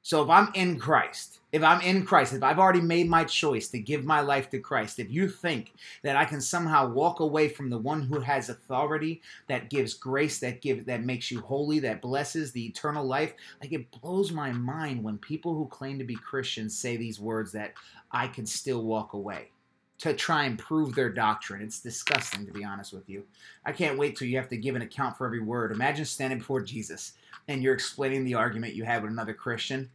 So 0.05 0.21
if 0.21 0.29
I'm 0.29 0.51
in 0.53 0.79
Christ, 0.79 1.39
if 1.53 1.63
I'm 1.63 1.79
in 1.79 2.05
Christ, 2.05 2.33
if 2.33 2.43
I've 2.43 2.59
already 2.59 2.81
made 2.81 3.09
my 3.09 3.23
choice 3.23 3.69
to 3.69 3.79
give 3.79 4.03
my 4.03 4.19
life 4.19 4.49
to 4.49 4.59
Christ, 4.59 4.99
if 4.99 5.09
you 5.09 5.29
think 5.29 5.71
that 6.01 6.17
I 6.17 6.25
can 6.25 6.41
somehow 6.41 6.89
walk 6.89 7.21
away 7.21 7.47
from 7.47 7.69
the 7.69 7.77
one 7.77 8.01
who 8.01 8.19
has 8.19 8.49
authority, 8.49 9.21
that 9.47 9.69
gives 9.69 9.93
grace, 9.93 10.39
that 10.39 10.61
gives 10.61 10.85
that 10.87 11.05
makes 11.05 11.31
you 11.31 11.39
holy, 11.39 11.79
that 11.79 12.01
blesses 12.01 12.51
the 12.51 12.65
eternal 12.65 13.05
life, 13.05 13.33
like 13.61 13.71
it 13.71 13.89
blows 14.01 14.33
my 14.33 14.51
mind 14.51 15.01
when 15.01 15.17
people 15.19 15.55
who 15.55 15.67
claim 15.67 15.97
to 15.99 16.03
be 16.03 16.15
Christians 16.15 16.77
say 16.77 16.97
these 16.97 17.21
words 17.21 17.53
that 17.53 17.73
I 18.11 18.27
can 18.27 18.45
still 18.45 18.83
walk 18.83 19.13
away 19.13 19.51
to 19.99 20.13
try 20.13 20.45
and 20.45 20.59
prove 20.59 20.95
their 20.95 21.09
doctrine. 21.09 21.61
It's 21.61 21.79
disgusting, 21.79 22.45
to 22.45 22.51
be 22.51 22.63
honest 22.63 22.93
with 22.93 23.09
you. 23.09 23.23
I 23.65 23.71
can't 23.71 23.97
wait 23.97 24.17
till 24.17 24.27
you 24.27 24.37
have 24.37 24.49
to 24.49 24.57
give 24.57 24.75
an 24.75 24.81
account 24.81 25.17
for 25.17 25.25
every 25.25 25.41
word. 25.41 25.71
Imagine 25.71 26.05
standing 26.05 26.39
before 26.39 26.61
Jesus 26.61 27.13
and 27.47 27.61
you're 27.61 27.73
explaining 27.73 28.23
the 28.23 28.35
argument 28.35 28.75
you 28.75 28.83
had 28.83 29.01
with 29.01 29.11
another 29.11 29.33
Christian 29.33 29.89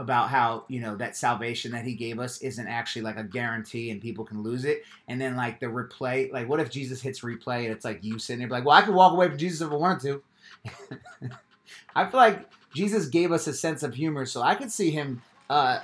about 0.00 0.30
how 0.30 0.64
you 0.68 0.80
know 0.80 0.96
that 0.96 1.14
salvation 1.14 1.72
that 1.72 1.84
he 1.84 1.94
gave 1.94 2.18
us 2.18 2.40
isn't 2.40 2.66
actually 2.66 3.02
like 3.02 3.18
a 3.18 3.22
guarantee 3.22 3.90
and 3.90 4.00
people 4.00 4.24
can 4.24 4.42
lose 4.42 4.64
it 4.64 4.82
and 5.08 5.20
then 5.20 5.36
like 5.36 5.60
the 5.60 5.66
replay 5.66 6.32
like 6.32 6.48
what 6.48 6.58
if 6.58 6.70
jesus 6.70 7.02
hits 7.02 7.20
replay 7.20 7.64
and 7.64 7.72
it's 7.72 7.84
like 7.84 8.02
you 8.02 8.18
sitting 8.18 8.40
there 8.40 8.48
like 8.48 8.64
well 8.64 8.74
i 8.74 8.80
could 8.80 8.94
walk 8.94 9.12
away 9.12 9.28
from 9.28 9.36
jesus 9.36 9.60
if 9.60 9.70
i 9.70 9.74
wanted 9.74 10.00
to 10.00 11.30
i 11.94 12.06
feel 12.06 12.18
like 12.18 12.48
jesus 12.72 13.08
gave 13.08 13.30
us 13.30 13.46
a 13.46 13.52
sense 13.52 13.82
of 13.82 13.92
humor 13.94 14.24
so 14.24 14.40
i 14.40 14.54
could 14.54 14.72
see 14.72 14.90
him 14.90 15.20
uh 15.50 15.80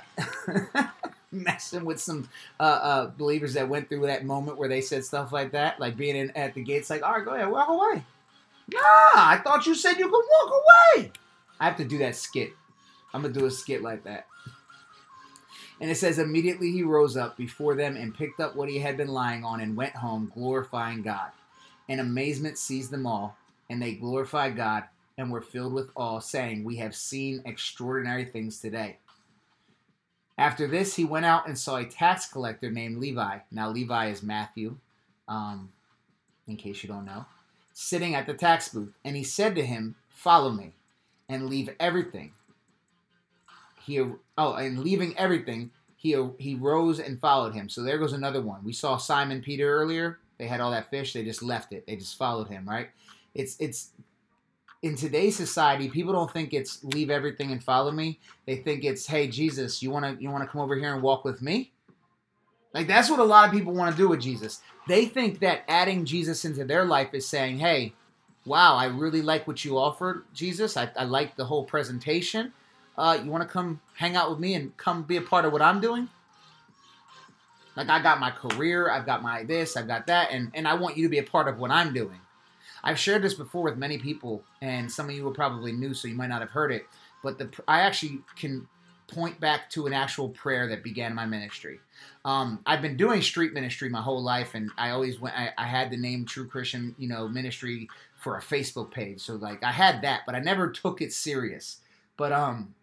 messing 1.31 1.85
with 1.85 1.99
some 1.99 2.29
uh, 2.59 2.63
uh, 2.63 3.11
believers 3.17 3.53
that 3.53 3.67
went 3.67 3.89
through 3.89 4.07
that 4.07 4.25
moment 4.25 4.57
where 4.57 4.69
they 4.69 4.81
said 4.81 5.03
stuff 5.03 5.31
like 5.31 5.51
that, 5.51 5.79
like 5.79 5.97
being 5.97 6.15
in, 6.15 6.31
at 6.31 6.53
the 6.53 6.63
gates, 6.63 6.89
like, 6.89 7.03
all 7.03 7.13
right, 7.13 7.25
go 7.25 7.33
ahead, 7.33 7.49
walk 7.49 7.69
away. 7.69 8.03
Nah, 8.73 8.79
I 8.81 9.41
thought 9.43 9.65
you 9.65 9.75
said 9.75 9.97
you 9.97 10.09
could 10.09 10.13
walk 10.13 10.63
away. 10.97 11.11
I 11.59 11.65
have 11.65 11.77
to 11.77 11.85
do 11.85 11.97
that 11.99 12.15
skit. 12.15 12.53
I'm 13.13 13.21
gonna 13.21 13.33
do 13.33 13.45
a 13.45 13.51
skit 13.51 13.81
like 13.81 14.03
that. 14.03 14.27
And 15.79 15.91
it 15.91 15.95
says, 15.95 16.17
immediately 16.17 16.71
he 16.71 16.83
rose 16.83 17.15
up 17.15 17.37
before 17.37 17.75
them 17.75 17.95
and 17.95 18.15
picked 18.15 18.39
up 18.39 18.55
what 18.55 18.69
he 18.69 18.79
had 18.79 18.97
been 18.97 19.09
lying 19.09 19.43
on 19.43 19.61
and 19.61 19.77
went 19.77 19.95
home, 19.95 20.31
glorifying 20.33 21.03
God. 21.03 21.29
And 21.87 22.01
amazement 22.01 22.57
seized 22.57 22.89
them 22.91 23.05
all, 23.05 23.37
and 23.69 23.81
they 23.81 23.93
glorified 23.93 24.55
God 24.55 24.85
and 25.17 25.31
were 25.31 25.41
filled 25.41 25.73
with 25.73 25.89
awe, 25.95 26.19
saying, 26.19 26.63
We 26.63 26.77
have 26.77 26.95
seen 26.95 27.41
extraordinary 27.45 28.25
things 28.25 28.59
today. 28.59 28.97
After 30.37 30.67
this, 30.67 30.95
he 30.95 31.03
went 31.03 31.25
out 31.25 31.47
and 31.47 31.57
saw 31.57 31.77
a 31.77 31.85
tax 31.85 32.27
collector 32.27 32.69
named 32.69 32.97
Levi. 32.97 33.39
Now, 33.51 33.69
Levi 33.69 34.09
is 34.09 34.21
Matthew, 34.21 34.77
um, 35.27 35.71
in 36.47 36.57
case 36.57 36.83
you 36.83 36.89
don't 36.89 37.05
know, 37.05 37.25
sitting 37.73 38.13
at 38.13 38.27
the 38.27 38.33
tax 38.35 38.69
booth. 38.69 38.93
And 39.03 39.15
he 39.15 39.23
said 39.23 39.55
to 39.55 39.65
him, 39.65 39.95
Follow 40.09 40.51
me, 40.51 40.73
and 41.27 41.49
leave 41.49 41.69
everything. 41.79 42.33
He, 43.83 43.99
oh, 43.99 44.53
and 44.53 44.79
leaving 44.79 45.17
everything, 45.17 45.71
he, 45.95 46.15
he 46.37 46.55
rose 46.55 46.99
and 46.99 47.19
followed 47.19 47.53
him. 47.53 47.69
So 47.69 47.81
there 47.81 47.97
goes 47.97 48.13
another 48.13 48.41
one. 48.41 48.63
We 48.63 48.73
saw 48.73 48.97
Simon 48.97 49.41
Peter 49.41 49.71
earlier. 49.71 50.19
They 50.37 50.47
had 50.47 50.59
all 50.59 50.71
that 50.71 50.89
fish. 50.89 51.13
They 51.13 51.23
just 51.23 51.41
left 51.41 51.73
it. 51.73 51.87
They 51.87 51.95
just 51.95 52.17
followed 52.17 52.47
him, 52.47 52.67
right? 52.67 52.89
It's 53.33 53.55
it's 53.59 53.89
in 54.81 54.95
today's 54.95 55.35
society, 55.35 55.89
people 55.89 56.13
don't 56.13 56.31
think 56.31 56.53
it's 56.53 56.83
leave 56.83 57.09
everything 57.09 57.51
and 57.51 57.63
follow 57.63 57.91
me. 57.91 58.19
They 58.45 58.57
think 58.57 58.83
it's, 58.83 59.07
hey 59.07 59.27
Jesus, 59.27 59.81
you 59.81 59.91
wanna 59.91 60.17
you 60.19 60.29
wanna 60.29 60.47
come 60.47 60.61
over 60.61 60.75
here 60.75 60.93
and 60.93 61.01
walk 61.01 61.25
with 61.25 61.41
me? 61.41 61.71
Like 62.73 62.87
that's 62.87 63.09
what 63.09 63.19
a 63.19 63.23
lot 63.23 63.47
of 63.47 63.53
people 63.53 63.73
want 63.73 63.91
to 63.91 63.97
do 63.97 64.07
with 64.07 64.21
Jesus. 64.21 64.61
They 64.87 65.05
think 65.05 65.39
that 65.39 65.63
adding 65.67 66.05
Jesus 66.05 66.45
into 66.45 66.63
their 66.63 66.85
life 66.85 67.13
is 67.13 67.27
saying, 67.27 67.59
hey, 67.59 67.93
wow, 68.45 68.75
I 68.75 68.85
really 68.85 69.21
like 69.21 69.47
what 69.47 69.65
you 69.65 69.77
offered, 69.77 70.25
Jesus. 70.33 70.77
I, 70.77 70.89
I 70.95 71.03
like 71.05 71.35
the 71.35 71.45
whole 71.45 71.63
presentation. 71.63 72.53
Uh, 72.97 73.19
you 73.23 73.31
want 73.31 73.43
to 73.43 73.49
come 73.49 73.81
hang 73.95 74.15
out 74.15 74.29
with 74.29 74.39
me 74.39 74.53
and 74.53 74.75
come 74.77 75.03
be 75.03 75.17
a 75.17 75.21
part 75.21 75.45
of 75.45 75.51
what 75.51 75.61
I'm 75.61 75.81
doing? 75.81 76.07
Like 77.75 77.89
I 77.89 78.01
got 78.01 78.19
my 78.19 78.31
career, 78.31 78.89
I've 78.89 79.05
got 79.05 79.21
my 79.21 79.43
this, 79.43 79.77
I've 79.77 79.87
got 79.87 80.07
that, 80.07 80.31
and, 80.31 80.51
and 80.53 80.67
I 80.67 80.73
want 80.75 80.97
you 80.97 81.03
to 81.03 81.09
be 81.09 81.19
a 81.19 81.23
part 81.23 81.47
of 81.47 81.59
what 81.59 81.69
I'm 81.69 81.93
doing. 81.93 82.19
I've 82.87 82.97
shared 82.97 83.21
this 83.21 83.33
before 83.33 83.63
with 83.63 83.75
many 83.75 83.97
people, 83.97 84.45
and 84.61 84.89
some 84.89 85.09
of 85.09 85.15
you 85.15 85.27
are 85.27 85.33
probably 85.33 85.73
new, 85.73 85.93
so 85.93 86.07
you 86.07 86.15
might 86.15 86.29
not 86.29 86.39
have 86.39 86.51
heard 86.51 86.71
it. 86.71 86.85
But 87.21 87.37
the 87.37 87.49
I 87.67 87.81
actually 87.81 88.21
can 88.37 88.65
point 89.07 89.41
back 89.41 89.69
to 89.71 89.87
an 89.87 89.93
actual 89.93 90.29
prayer 90.29 90.69
that 90.69 90.83
began 90.83 91.13
my 91.13 91.25
ministry. 91.25 91.81
Um, 92.23 92.61
I've 92.65 92.81
been 92.81 92.95
doing 92.95 93.21
street 93.21 93.53
ministry 93.53 93.89
my 93.89 94.01
whole 94.01 94.23
life, 94.23 94.55
and 94.55 94.71
I 94.77 94.91
always 94.91 95.19
went. 95.19 95.37
I, 95.37 95.51
I, 95.57 95.65
had 95.65 95.91
the 95.91 95.97
name 95.97 96.23
True 96.23 96.47
Christian, 96.47 96.95
you 96.97 97.09
know, 97.09 97.27
ministry 97.27 97.89
for 98.15 98.37
a 98.37 98.41
Facebook 98.41 98.89
page. 98.89 99.19
So 99.19 99.35
like 99.35 99.65
I 99.65 99.73
had 99.73 100.01
that, 100.03 100.21
but 100.25 100.33
I 100.33 100.39
never 100.39 100.71
took 100.71 101.01
it 101.01 101.11
serious. 101.11 101.81
But 102.15 102.31
um, 102.31 102.73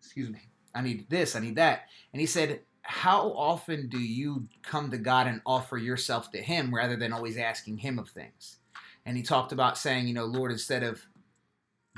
Excuse 0.00 0.30
me. 0.30 0.40
I 0.74 0.82
need 0.82 1.08
this. 1.08 1.36
I 1.36 1.40
need 1.40 1.56
that. 1.56 1.82
And 2.12 2.20
he 2.20 2.26
said, 2.26 2.60
How 2.82 3.30
often 3.30 3.88
do 3.88 3.98
you 3.98 4.48
come 4.62 4.90
to 4.90 4.98
God 4.98 5.26
and 5.26 5.40
offer 5.46 5.78
yourself 5.78 6.30
to 6.32 6.38
Him 6.38 6.74
rather 6.74 6.96
than 6.96 7.12
always 7.12 7.36
asking 7.36 7.78
Him 7.78 7.98
of 7.98 8.08
things? 8.08 8.58
And 9.06 9.16
he 9.16 9.22
talked 9.22 9.52
about 9.52 9.78
saying, 9.78 10.08
You 10.08 10.14
know, 10.14 10.24
Lord, 10.24 10.50
instead 10.50 10.82
of 10.82 11.02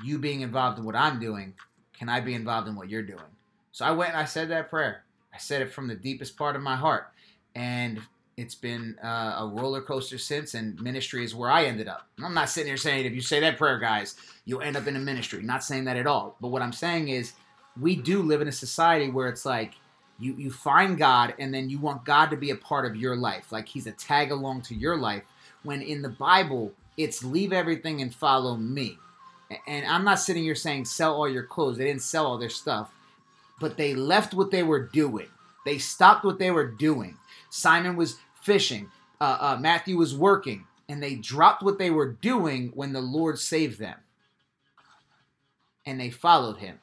you 0.04 0.18
being 0.18 0.42
involved 0.42 0.78
in 0.78 0.84
what 0.84 0.96
I'm 0.96 1.18
doing, 1.18 1.54
can 1.98 2.08
I 2.08 2.20
be 2.20 2.34
involved 2.34 2.68
in 2.68 2.76
what 2.76 2.88
you're 2.88 3.02
doing? 3.02 3.20
So 3.72 3.84
I 3.84 3.90
went 3.90 4.10
and 4.10 4.18
I 4.18 4.24
said 4.24 4.50
that 4.50 4.70
prayer. 4.70 5.02
I 5.34 5.38
said 5.38 5.62
it 5.62 5.72
from 5.72 5.88
the 5.88 5.94
deepest 5.94 6.36
part 6.36 6.56
of 6.56 6.62
my 6.62 6.76
heart. 6.76 7.08
And 7.54 8.00
it's 8.36 8.54
been 8.54 8.96
uh, 9.02 9.36
a 9.38 9.50
roller 9.52 9.80
coaster 9.80 10.18
since, 10.18 10.54
and 10.54 10.80
ministry 10.80 11.24
is 11.24 11.34
where 11.34 11.50
I 11.50 11.64
ended 11.64 11.88
up. 11.88 12.06
I'm 12.22 12.34
not 12.34 12.50
sitting 12.50 12.68
here 12.68 12.76
saying 12.76 13.06
if 13.06 13.14
you 13.14 13.22
say 13.22 13.40
that 13.40 13.56
prayer, 13.56 13.78
guys, 13.78 14.16
you'll 14.44 14.60
end 14.60 14.76
up 14.76 14.86
in 14.86 14.96
a 14.96 15.00
ministry. 15.00 15.42
Not 15.42 15.64
saying 15.64 15.84
that 15.84 15.96
at 15.96 16.06
all. 16.06 16.36
But 16.40 16.48
what 16.48 16.62
I'm 16.62 16.72
saying 16.72 17.08
is, 17.08 17.32
we 17.80 17.96
do 17.96 18.22
live 18.22 18.42
in 18.42 18.48
a 18.48 18.52
society 18.52 19.10
where 19.10 19.28
it's 19.28 19.44
like 19.44 19.74
you 20.18 20.34
you 20.34 20.50
find 20.50 20.98
God, 20.98 21.34
and 21.38 21.52
then 21.52 21.70
you 21.70 21.78
want 21.78 22.04
God 22.04 22.30
to 22.30 22.36
be 22.36 22.50
a 22.50 22.56
part 22.56 22.86
of 22.86 22.96
your 22.96 23.16
life, 23.16 23.52
like 23.52 23.68
He's 23.68 23.86
a 23.86 23.92
tag 23.92 24.30
along 24.30 24.62
to 24.62 24.74
your 24.74 24.96
life. 24.96 25.24
When 25.62 25.82
in 25.82 26.02
the 26.02 26.08
Bible, 26.08 26.72
it's 26.96 27.24
leave 27.24 27.52
everything 27.52 28.00
and 28.02 28.14
follow 28.14 28.56
me. 28.56 28.98
And 29.66 29.86
I'm 29.86 30.04
not 30.04 30.18
sitting 30.18 30.42
here 30.42 30.54
saying 30.54 30.86
sell 30.86 31.14
all 31.14 31.28
your 31.28 31.44
clothes. 31.44 31.78
They 31.78 31.84
didn't 31.84 32.02
sell 32.02 32.26
all 32.26 32.38
their 32.38 32.48
stuff, 32.48 32.90
but 33.60 33.76
they 33.76 33.94
left 33.94 34.34
what 34.34 34.50
they 34.50 34.62
were 34.62 34.80
doing. 34.80 35.28
They 35.64 35.78
stopped 35.78 36.24
what 36.24 36.38
they 36.38 36.50
were 36.50 36.66
doing. 36.66 37.16
Simon 37.50 37.96
was 37.96 38.16
fishing. 38.42 38.90
Uh, 39.20 39.38
uh, 39.40 39.58
Matthew 39.60 39.96
was 39.96 40.14
working, 40.14 40.66
and 40.88 41.02
they 41.02 41.14
dropped 41.14 41.62
what 41.62 41.78
they 41.78 41.90
were 41.90 42.12
doing 42.12 42.70
when 42.74 42.92
the 42.92 43.00
Lord 43.00 43.38
saved 43.38 43.78
them, 43.78 43.98
and 45.84 46.00
they 46.00 46.10
followed 46.10 46.58
Him. 46.58 46.80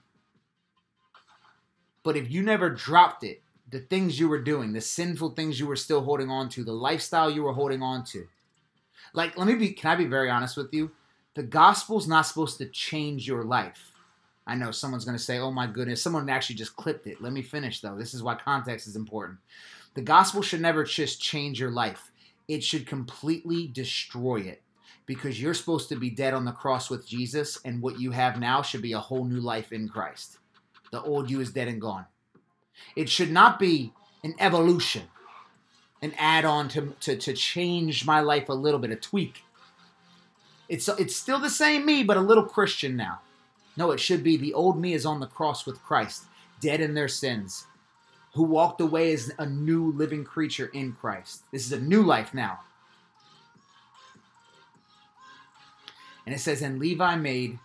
But 2.03 2.17
if 2.17 2.29
you 2.31 2.43
never 2.43 2.69
dropped 2.69 3.23
it, 3.23 3.41
the 3.69 3.79
things 3.79 4.19
you 4.19 4.27
were 4.27 4.41
doing, 4.41 4.73
the 4.73 4.81
sinful 4.81 5.31
things 5.31 5.59
you 5.59 5.67
were 5.67 5.75
still 5.75 6.01
holding 6.01 6.29
on 6.29 6.49
to, 6.49 6.63
the 6.63 6.73
lifestyle 6.73 7.29
you 7.29 7.43
were 7.43 7.53
holding 7.53 7.81
on 7.81 8.03
to, 8.05 8.27
like 9.13 9.37
let 9.37 9.47
me 9.47 9.55
be, 9.55 9.71
can 9.71 9.91
I 9.91 9.95
be 9.95 10.05
very 10.05 10.29
honest 10.29 10.57
with 10.57 10.73
you? 10.73 10.91
The 11.35 11.43
gospel's 11.43 12.07
not 12.07 12.25
supposed 12.25 12.57
to 12.59 12.65
change 12.67 13.27
your 13.27 13.43
life. 13.43 13.91
I 14.45 14.55
know 14.55 14.71
someone's 14.71 15.05
going 15.05 15.17
to 15.17 15.23
say, 15.23 15.39
oh 15.39 15.51
my 15.51 15.67
goodness, 15.67 16.01
someone 16.01 16.29
actually 16.29 16.57
just 16.57 16.75
clipped 16.75 17.07
it. 17.07 17.21
Let 17.21 17.33
me 17.33 17.41
finish 17.41 17.79
though. 17.81 17.97
This 17.97 18.13
is 18.13 18.21
why 18.21 18.35
context 18.35 18.87
is 18.87 18.95
important. 18.95 19.39
The 19.93 20.01
gospel 20.01 20.41
should 20.41 20.61
never 20.61 20.83
just 20.83 21.21
change 21.21 21.59
your 21.59 21.71
life, 21.71 22.11
it 22.47 22.63
should 22.63 22.87
completely 22.87 23.67
destroy 23.67 24.41
it 24.41 24.63
because 25.05 25.41
you're 25.41 25.53
supposed 25.53 25.89
to 25.89 25.95
be 25.95 26.09
dead 26.09 26.33
on 26.33 26.45
the 26.45 26.51
cross 26.51 26.89
with 26.89 27.05
Jesus, 27.05 27.59
and 27.65 27.81
what 27.81 27.99
you 27.99 28.11
have 28.11 28.39
now 28.39 28.61
should 28.61 28.81
be 28.81 28.93
a 28.93 28.99
whole 28.99 29.25
new 29.25 29.41
life 29.41 29.71
in 29.71 29.89
Christ. 29.89 30.37
The 30.91 31.01
old 31.01 31.29
you 31.29 31.41
is 31.41 31.51
dead 31.51 31.67
and 31.67 31.81
gone. 31.81 32.05
It 32.95 33.09
should 33.09 33.31
not 33.31 33.59
be 33.59 33.93
an 34.23 34.35
evolution, 34.39 35.03
an 36.01 36.13
add 36.17 36.45
on 36.45 36.69
to, 36.69 36.95
to, 37.01 37.17
to 37.17 37.33
change 37.33 38.05
my 38.05 38.21
life 38.21 38.49
a 38.49 38.53
little 38.53 38.79
bit, 38.79 38.91
a 38.91 38.95
tweak. 38.95 39.43
It's 40.73 40.87
it's 40.87 41.15
still 41.15 41.37
the 41.37 41.51
same 41.51 41.85
me, 41.85 42.01
but 42.01 42.17
a 42.17 42.21
little 42.21 42.45
Christian 42.45 42.95
now. 42.95 43.19
No, 43.77 43.91
it 43.91 43.99
should 43.99 44.23
be 44.23 44.37
the 44.37 44.55
old 44.55 44.81
me 44.81 44.95
is 44.95 45.05
on 45.05 45.19
the 45.19 45.27
cross 45.27 45.67
with 45.67 45.83
Christ, 45.83 46.23
dead 46.59 46.81
in 46.81 46.95
their 46.95 47.07
sins, 47.07 47.67
who 48.33 48.41
walked 48.41 48.81
away 48.81 49.13
as 49.13 49.31
a 49.37 49.45
new 49.45 49.91
living 49.91 50.23
creature 50.23 50.71
in 50.73 50.93
Christ. 50.93 51.43
This 51.51 51.67
is 51.67 51.73
a 51.73 51.79
new 51.79 52.01
life 52.01 52.33
now. 52.33 52.61
And 56.25 56.33
it 56.33 56.39
says, 56.39 56.63
And 56.63 56.79
Levi 56.79 57.17
made 57.17 57.59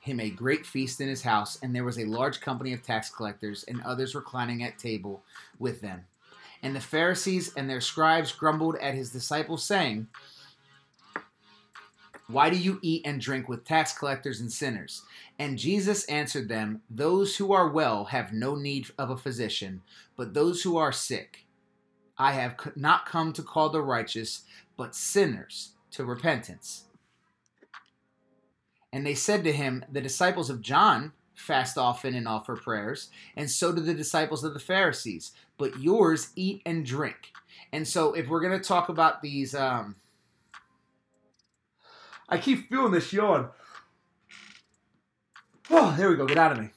him 0.00 0.20
a 0.20 0.28
great 0.28 0.66
feast 0.66 1.00
in 1.00 1.08
his 1.08 1.22
house, 1.22 1.58
and 1.62 1.74
there 1.74 1.84
was 1.84 1.98
a 1.98 2.04
large 2.04 2.42
company 2.42 2.74
of 2.74 2.82
tax 2.82 3.08
collectors 3.08 3.64
and 3.64 3.80
others 3.80 4.14
reclining 4.14 4.62
at 4.62 4.78
table 4.78 5.22
with 5.58 5.80
them. 5.80 6.04
And 6.62 6.76
the 6.76 6.80
Pharisees 6.80 7.54
and 7.56 7.70
their 7.70 7.80
scribes 7.80 8.30
grumbled 8.30 8.76
at 8.76 8.94
his 8.94 9.10
disciples, 9.10 9.64
saying, 9.64 10.08
why 12.28 12.50
do 12.50 12.56
you 12.56 12.78
eat 12.82 13.02
and 13.04 13.20
drink 13.20 13.48
with 13.48 13.64
tax 13.64 13.96
collectors 13.96 14.40
and 14.40 14.50
sinners? 14.50 15.02
And 15.38 15.58
Jesus 15.58 16.04
answered 16.04 16.48
them, 16.48 16.82
Those 16.88 17.36
who 17.36 17.52
are 17.52 17.68
well 17.68 18.06
have 18.06 18.32
no 18.32 18.54
need 18.54 18.88
of 18.98 19.10
a 19.10 19.16
physician, 19.16 19.82
but 20.16 20.34
those 20.34 20.62
who 20.62 20.76
are 20.76 20.92
sick. 20.92 21.46
I 22.18 22.32
have 22.32 22.56
not 22.76 23.06
come 23.06 23.32
to 23.32 23.42
call 23.42 23.70
the 23.70 23.82
righteous, 23.82 24.42
but 24.76 24.94
sinners 24.94 25.72
to 25.92 26.04
repentance. 26.04 26.84
And 28.92 29.06
they 29.06 29.14
said 29.14 29.42
to 29.44 29.52
him, 29.52 29.84
The 29.90 30.00
disciples 30.00 30.50
of 30.50 30.60
John 30.60 31.12
fast 31.34 31.76
often 31.78 32.14
and 32.14 32.28
offer 32.28 32.56
prayers, 32.56 33.10
and 33.36 33.50
so 33.50 33.72
do 33.72 33.80
the 33.80 33.94
disciples 33.94 34.44
of 34.44 34.54
the 34.54 34.60
Pharisees, 34.60 35.32
but 35.58 35.80
yours 35.80 36.30
eat 36.36 36.62
and 36.64 36.84
drink. 36.84 37.32
And 37.72 37.88
so, 37.88 38.12
if 38.12 38.28
we're 38.28 38.40
going 38.40 38.58
to 38.58 38.68
talk 38.68 38.90
about 38.90 39.22
these, 39.22 39.54
um, 39.54 39.96
I 42.32 42.38
keep 42.38 42.70
feeling 42.70 42.92
this 42.92 43.12
yawn. 43.12 43.50
Oh, 45.68 45.94
there 45.98 46.08
we 46.08 46.16
go. 46.16 46.24
Get 46.24 46.38
out 46.38 46.52
of 46.52 46.58
me. 46.60 46.70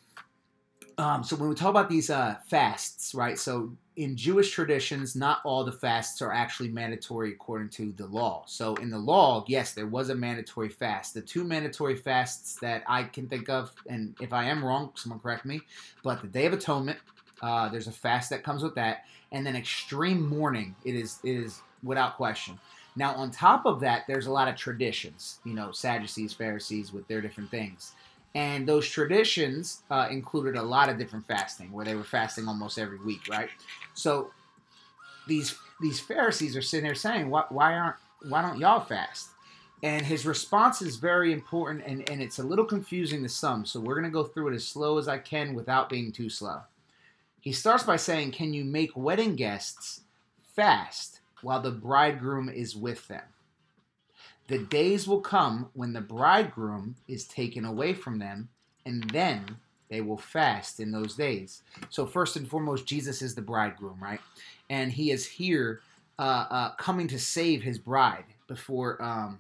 Um, 0.98 1.24
so 1.24 1.38
when 1.38 1.48
we 1.48 1.56
talk 1.56 1.70
about 1.70 1.90
these 1.90 2.10
uh, 2.10 2.36
fasts, 2.50 3.16
right? 3.16 3.40
So 3.40 3.72
in 3.96 4.18
Jewish 4.18 4.52
traditions, 4.52 5.16
not 5.16 5.40
all 5.46 5.64
the 5.64 5.72
fasts 5.72 6.22
are 6.22 6.34
actually 6.34 6.70
mandatory 6.72 7.32
according 7.32 7.70
to 7.70 7.94
the 7.94 8.06
law. 8.06 8.44
So 8.48 8.76
in 8.76 8.90
the 8.90 8.98
law, 8.98 9.46
yes, 9.48 9.72
there 9.72 9.88
was 9.88 10.10
a 10.10 10.16
mandatory 10.16 10.68
fast. 10.68 11.14
The 11.14 11.22
two 11.22 11.46
mandatory 11.46 11.96
fasts 11.96 12.58
that 12.60 12.84
I 12.86 13.04
can 13.04 13.30
think 13.30 13.48
of, 13.48 13.72
and 13.88 14.14
if 14.20 14.34
I 14.34 14.44
am 14.46 14.64
wrong, 14.64 14.92
someone 14.96 15.22
correct 15.22 15.46
me, 15.46 15.62
but 16.04 16.22
the 16.22 16.28
Day 16.28 16.48
of 16.48 16.52
Atonement, 16.52 17.00
uh, 17.42 17.70
there's 17.70 17.88
a 17.88 17.94
fast 17.94 18.30
that 18.32 18.44
comes 18.44 18.62
with 18.62 18.76
that, 18.76 19.06
and 19.32 19.46
then 19.46 19.56
extreme 19.56 20.28
mourning. 20.28 20.76
It 20.84 20.96
is 20.96 21.20
it 21.24 21.32
is 21.32 21.62
without 21.82 22.18
question. 22.18 22.60
Now, 22.96 23.14
on 23.16 23.32
top 23.32 23.66
of 23.66 23.82
that, 23.82 24.06
there's 24.08 24.28
a 24.28 24.32
lot 24.32 24.48
of 24.48 24.56
traditions, 24.56 25.40
you 25.44 25.54
know, 25.54 25.72
Sadducees, 25.72 26.34
Pharisees 26.34 26.94
with 26.94 27.08
their 27.08 27.22
different 27.22 27.52
things. 27.52 27.94
And 28.34 28.68
those 28.68 28.90
traditions 28.90 29.82
uh, 29.90 30.08
included 30.10 30.56
a 30.56 30.64
lot 30.64 30.90
of 30.90 30.98
different 30.98 31.26
fasting, 31.26 31.72
where 31.72 31.86
they 31.86 31.96
were 31.96 32.04
fasting 32.04 32.48
almost 32.48 32.78
every 32.78 33.00
week, 33.00 33.28
right? 33.30 33.50
So 33.94 34.32
these 35.28 35.56
these 35.82 36.00
Pharisees 36.00 36.56
are 36.56 36.62
sitting 36.62 36.86
there 36.86 36.96
saying, 36.96 37.30
"Why, 37.30 37.44
why 37.50 37.74
aren't 37.74 37.96
why 38.28 38.42
don't 38.42 38.60
y'all 38.60 38.82
fast?" 38.82 39.30
And 39.84 40.06
his 40.06 40.26
response 40.26 40.82
is 40.82 40.96
very 40.96 41.32
important, 41.32 41.84
and, 41.86 42.10
and 42.10 42.22
it's 42.22 42.40
a 42.40 42.44
little 42.44 42.66
confusing 42.66 43.24
to 43.24 43.30
some. 43.30 43.66
So 43.66 43.80
we're 43.80 44.02
to 44.02 44.10
go 44.10 44.24
through 44.24 44.50
it 44.50 44.56
as 44.56 44.68
slow 44.68 44.98
as 44.98 45.08
I 45.08 45.18
can 45.18 45.54
without 45.54 45.90
being 45.90 46.12
too 46.12 46.30
slow. 46.30 46.62
He 47.40 47.52
starts 47.52 47.84
by 47.84 47.98
saying, 47.98 48.32
Can 48.32 48.54
you 48.54 48.66
make 48.66 48.96
wedding 48.96 49.36
guests 49.36 50.02
fast 50.56 51.15
while 51.46 51.62
the 51.62 51.70
bridegroom 51.70 52.50
is 52.50 52.76
with 52.76 53.08
them? 53.08 53.22
The 54.48 54.58
days 54.58 55.08
will 55.08 55.22
come 55.22 55.70
when 55.74 55.94
the 55.94 56.02
bridegroom 56.02 56.96
is 57.08 57.28
taken 57.28 57.66
away 57.66 57.94
from 57.94 58.18
them, 58.18 58.50
and 58.84 59.08
then 59.12 59.58
they 59.88 60.02
will 60.02 60.18
fast 60.18 60.80
in 60.80 60.92
those 60.92 61.14
days. 61.14 61.62
So, 61.92 62.08
first 62.08 62.36
and 62.36 62.50
foremost, 62.50 62.88
Jesus 62.88 63.22
is 63.22 63.36
the 63.36 63.44
bridegroom, 63.44 64.00
right? 64.02 64.20
And 64.72 64.92
he 64.92 65.12
is 65.12 65.28
here 65.28 65.82
uh, 66.18 66.48
uh, 66.50 66.76
coming 66.78 67.08
to 67.10 67.20
save 67.20 67.62
his 67.62 67.78
bride 67.78 68.26
before. 68.48 69.02
Um, 69.02 69.40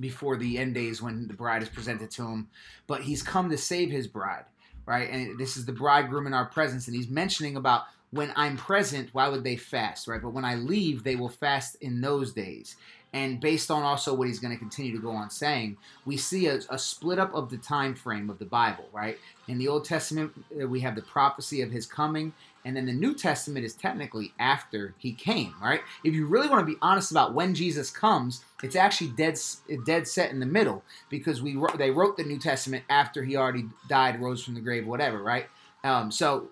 before 0.00 0.36
the 0.36 0.58
end 0.58 0.74
days 0.74 1.00
when 1.00 1.28
the 1.28 1.34
bride 1.34 1.62
is 1.62 1.68
presented 1.68 2.10
to 2.10 2.26
him, 2.26 2.48
but 2.88 3.02
he's 3.02 3.22
come 3.22 3.48
to 3.48 3.56
save 3.56 3.92
his 3.92 4.08
bride, 4.08 4.44
right? 4.86 5.08
And 5.08 5.38
this 5.38 5.56
is 5.56 5.66
the 5.66 5.72
bridegroom 5.72 6.26
in 6.26 6.34
our 6.34 6.46
presence, 6.46 6.88
and 6.88 6.96
he's 6.96 7.08
mentioning 7.08 7.56
about 7.56 7.84
when 8.14 8.32
I'm 8.36 8.56
present, 8.56 9.10
why 9.12 9.28
would 9.28 9.42
they 9.42 9.56
fast, 9.56 10.06
right? 10.06 10.22
But 10.22 10.32
when 10.32 10.44
I 10.44 10.54
leave, 10.54 11.02
they 11.02 11.16
will 11.16 11.28
fast 11.28 11.76
in 11.80 12.00
those 12.00 12.32
days. 12.32 12.76
And 13.12 13.40
based 13.40 13.70
on 13.70 13.82
also 13.82 14.14
what 14.14 14.28
he's 14.28 14.38
going 14.38 14.52
to 14.52 14.58
continue 14.58 14.92
to 14.92 15.02
go 15.02 15.10
on 15.10 15.30
saying, 15.30 15.76
we 16.04 16.16
see 16.16 16.46
a, 16.46 16.60
a, 16.68 16.78
split 16.78 17.18
up 17.18 17.32
of 17.34 17.48
the 17.50 17.56
time 17.58 17.94
frame 17.94 18.28
of 18.28 18.38
the 18.38 18.44
Bible, 18.44 18.88
right? 18.92 19.18
In 19.46 19.58
the 19.58 19.68
Old 19.68 19.84
Testament, 19.84 20.32
uh, 20.60 20.66
we 20.66 20.80
have 20.80 20.96
the 20.96 21.02
prophecy 21.02 21.60
of 21.60 21.70
his 21.70 21.86
coming, 21.86 22.32
and 22.64 22.76
then 22.76 22.86
the 22.86 22.92
New 22.92 23.14
Testament 23.14 23.64
is 23.64 23.74
technically 23.74 24.32
after 24.38 24.94
he 24.98 25.12
came, 25.12 25.54
right? 25.62 25.80
If 26.02 26.14
you 26.14 26.26
really 26.26 26.48
want 26.48 26.66
to 26.66 26.72
be 26.72 26.78
honest 26.82 27.12
about 27.12 27.34
when 27.34 27.54
Jesus 27.54 27.88
comes, 27.90 28.44
it's 28.64 28.76
actually 28.76 29.10
dead 29.10 29.38
dead 29.86 30.08
set 30.08 30.30
in 30.30 30.40
the 30.40 30.46
middle 30.46 30.82
because 31.08 31.42
we 31.42 31.56
they 31.76 31.90
wrote 31.90 32.16
the 32.16 32.24
New 32.24 32.38
Testament 32.38 32.84
after 32.88 33.22
he 33.22 33.36
already 33.36 33.66
died, 33.88 34.20
rose 34.20 34.42
from 34.42 34.54
the 34.54 34.60
grave, 34.60 34.86
whatever, 34.86 35.22
right? 35.22 35.46
Um, 35.84 36.10
so 36.10 36.48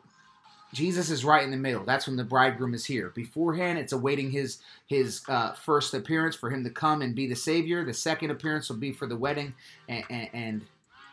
Jesus 0.73 1.11
is 1.11 1.25
right 1.25 1.45
in 1.45 1.51
the 1.51 1.57
middle. 1.57 1.85
That's 1.85 2.07
when 2.07 2.17
the 2.17 2.25
bridegroom 2.25 2.75
is 2.75 2.87
here. 2.87 3.11
Beforehand, 3.11 3.79
it's 3.79 3.93
awaiting 3.93 4.31
his 4.31 4.59
his 4.87 5.23
uh, 5.29 5.53
first 5.53 5.93
appearance 5.95 6.35
for 6.35 6.51
him 6.51 6.65
to 6.65 6.71
come 6.71 7.03
and 7.03 7.15
be 7.15 7.27
the 7.27 7.37
savior. 7.37 7.85
The 7.85 7.95
second 7.95 8.31
appearance 8.31 8.69
will 8.69 8.79
be 8.79 8.93
for 8.93 9.07
the 9.07 9.17
wedding 9.17 9.55
and, 9.89 10.05
and, 10.09 10.29
and 10.33 10.63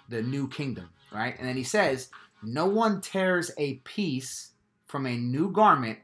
the 0.08 0.22
new 0.22 0.48
kingdom, 0.48 0.90
right? 1.12 1.38
And 1.38 1.48
then 1.48 1.58
he 1.58 1.64
says, 1.64 2.10
"No 2.42 2.66
one 2.66 3.02
tears 3.02 3.52
a 3.58 3.76
piece 3.76 4.52
from 4.88 5.06
a 5.06 5.18
new 5.18 5.52
garment 5.52 6.00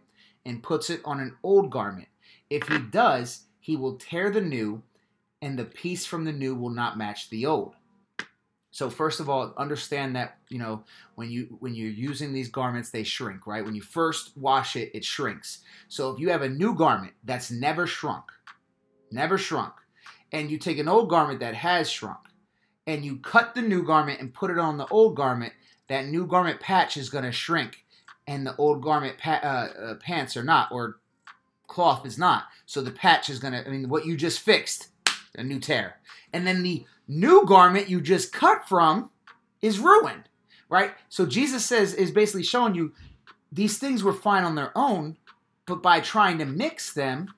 and 0.45 0.61
puts 0.61 0.89
it 0.89 1.01
on 1.03 1.19
an 1.19 1.35
old 1.43 1.71
garment. 1.71 2.07
If 2.49 2.67
he 2.67 2.77
does, 2.77 3.45
he 3.59 3.75
will 3.75 3.95
tear 3.95 4.29
the 4.29 4.41
new, 4.41 4.83
and 5.41 5.57
the 5.57 5.65
piece 5.65 6.05
from 6.05 6.23
the 6.23 6.31
new 6.31 6.55
will 6.55 6.69
not 6.69 6.97
match 6.97 7.29
the 7.29 7.45
old. 7.45 7.75
So 8.75 8.89
first 8.89 9.21
of 9.21 9.29
all, 9.29 9.53
understand 9.55 10.17
that 10.17 10.35
you 10.49 10.59
know 10.59 10.83
when 11.15 11.31
you 11.31 11.55
when 11.61 11.73
you're 11.75 11.89
using 11.89 12.33
these 12.33 12.49
garments, 12.49 12.89
they 12.89 13.03
shrink, 13.03 13.47
right? 13.47 13.63
When 13.63 13.73
you 13.73 13.81
first 13.81 14.35
wash 14.35 14.75
it, 14.75 14.91
it 14.93 15.05
shrinks. 15.05 15.59
So 15.87 16.11
if 16.11 16.19
you 16.19 16.29
have 16.31 16.41
a 16.41 16.49
new 16.49 16.75
garment 16.75 17.13
that's 17.23 17.49
never 17.49 17.87
shrunk, 17.87 18.25
never 19.11 19.37
shrunk, 19.37 19.75
and 20.33 20.51
you 20.51 20.57
take 20.57 20.77
an 20.77 20.89
old 20.89 21.09
garment 21.09 21.39
that 21.39 21.55
has 21.55 21.89
shrunk, 21.89 22.19
and 22.85 23.05
you 23.05 23.15
cut 23.19 23.55
the 23.55 23.61
new 23.61 23.81
garment 23.81 24.19
and 24.19 24.33
put 24.33 24.51
it 24.51 24.59
on 24.59 24.75
the 24.75 24.87
old 24.87 25.15
garment, 25.15 25.53
that 25.87 26.07
new 26.07 26.27
garment 26.27 26.59
patch 26.59 26.97
is 26.97 27.09
going 27.09 27.23
to 27.23 27.31
shrink 27.31 27.85
and 28.27 28.45
the 28.45 28.57
old 28.57 28.83
garment 28.83 29.17
pa- 29.17 29.39
uh, 29.41 29.79
uh, 29.81 29.95
pants 30.01 30.35
are 30.35 30.43
not, 30.43 30.69
or 30.73 30.99
cloth 31.67 32.05
is 32.05 32.17
not. 32.17 32.43
So 32.65 32.81
the 32.81 32.91
patch 32.91 33.29
is 33.29 33.39
gonna. 33.39 33.63
I 33.65 33.69
mean, 33.69 33.87
what 33.87 34.05
you 34.05 34.17
just 34.17 34.41
fixed, 34.41 34.89
a 35.33 35.45
new 35.45 35.61
tear, 35.61 36.01
and 36.33 36.45
then 36.45 36.61
the 36.61 36.85
new 37.07 37.45
garment 37.45 37.89
you 37.89 38.01
just 38.01 38.31
cut 38.31 38.67
from 38.67 39.09
is 39.61 39.79
ruined, 39.79 40.23
right? 40.69 40.91
So 41.09 41.25
Jesus 41.25 41.65
says 41.65 41.93
is 41.93 42.11
basically 42.11 42.43
showing 42.43 42.75
you 42.75 42.93
these 43.51 43.77
things 43.77 44.03
were 44.03 44.13
fine 44.13 44.43
on 44.43 44.55
their 44.55 44.71
own, 44.75 45.17
but 45.65 45.81
by 45.81 45.99
trying 45.99 46.37
to 46.39 46.45
mix 46.45 46.93
them, 46.93 47.33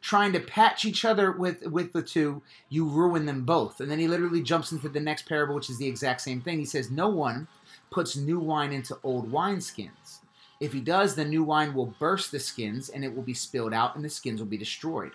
trying 0.00 0.32
to 0.32 0.40
patch 0.40 0.84
each 0.84 1.04
other 1.04 1.32
with 1.32 1.66
with 1.66 1.92
the 1.92 2.02
two, 2.02 2.42
you 2.68 2.86
ruin 2.86 3.26
them 3.26 3.44
both. 3.44 3.80
And 3.80 3.90
then 3.90 3.98
he 3.98 4.08
literally 4.08 4.42
jumps 4.42 4.72
into 4.72 4.88
the 4.88 5.00
next 5.00 5.28
parable, 5.28 5.54
which 5.54 5.70
is 5.70 5.78
the 5.78 5.86
exact 5.86 6.22
same 6.22 6.40
thing. 6.40 6.58
He 6.58 6.64
says, 6.64 6.90
"No 6.90 7.08
one 7.08 7.48
puts 7.90 8.16
new 8.16 8.38
wine 8.38 8.72
into 8.72 8.98
old 9.02 9.30
wineskins." 9.30 10.20
If 10.60 10.74
he 10.74 10.80
does, 10.80 11.14
the 11.14 11.24
new 11.24 11.42
wine 11.42 11.72
will 11.72 11.94
burst 11.98 12.30
the 12.30 12.38
skins 12.38 12.90
and 12.90 13.02
it 13.02 13.16
will 13.16 13.22
be 13.22 13.32
spilled 13.32 13.72
out 13.72 13.96
and 13.96 14.04
the 14.04 14.10
skins 14.10 14.40
will 14.40 14.46
be 14.46 14.58
destroyed. 14.58 15.12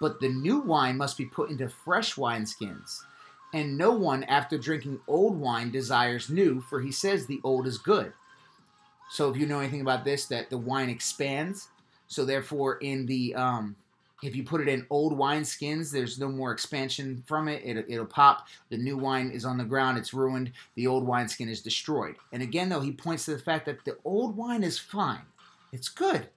But 0.00 0.20
the 0.20 0.30
new 0.30 0.60
wine 0.60 0.96
must 0.96 1.18
be 1.18 1.26
put 1.26 1.50
into 1.50 1.68
fresh 1.68 2.14
wineskins. 2.14 3.02
And 3.54 3.78
no 3.78 3.92
one, 3.92 4.24
after 4.24 4.58
drinking 4.58 5.00
old 5.06 5.38
wine, 5.38 5.70
desires 5.70 6.28
new, 6.28 6.60
for 6.60 6.80
he 6.80 6.92
says 6.92 7.26
the 7.26 7.40
old 7.44 7.66
is 7.66 7.78
good. 7.78 8.12
So 9.10 9.30
if 9.30 9.36
you 9.36 9.46
know 9.46 9.60
anything 9.60 9.80
about 9.80 10.04
this, 10.04 10.26
that 10.26 10.50
the 10.50 10.58
wine 10.58 10.90
expands. 10.90 11.68
So 12.08 12.24
therefore, 12.24 12.76
in 12.78 13.06
the 13.06 13.34
um, 13.34 13.76
if 14.22 14.34
you 14.34 14.44
put 14.44 14.60
it 14.60 14.68
in 14.68 14.86
old 14.88 15.16
wine 15.16 15.44
skins, 15.44 15.90
there's 15.90 16.18
no 16.18 16.28
more 16.28 16.52
expansion 16.52 17.22
from 17.26 17.48
it. 17.48 17.62
it. 17.64 17.84
It'll 17.88 18.06
pop. 18.06 18.48
The 18.70 18.78
new 18.78 18.96
wine 18.96 19.30
is 19.30 19.44
on 19.44 19.58
the 19.58 19.64
ground. 19.64 19.98
It's 19.98 20.14
ruined. 20.14 20.52
The 20.74 20.86
old 20.86 21.06
wine 21.06 21.28
skin 21.28 21.48
is 21.48 21.60
destroyed. 21.60 22.16
And 22.32 22.42
again, 22.42 22.68
though, 22.68 22.80
he 22.80 22.92
points 22.92 23.26
to 23.26 23.32
the 23.32 23.38
fact 23.42 23.66
that 23.66 23.84
the 23.84 23.98
old 24.04 24.36
wine 24.36 24.62
is 24.62 24.78
fine. 24.78 25.22
It's 25.72 25.88
good. 25.88 26.28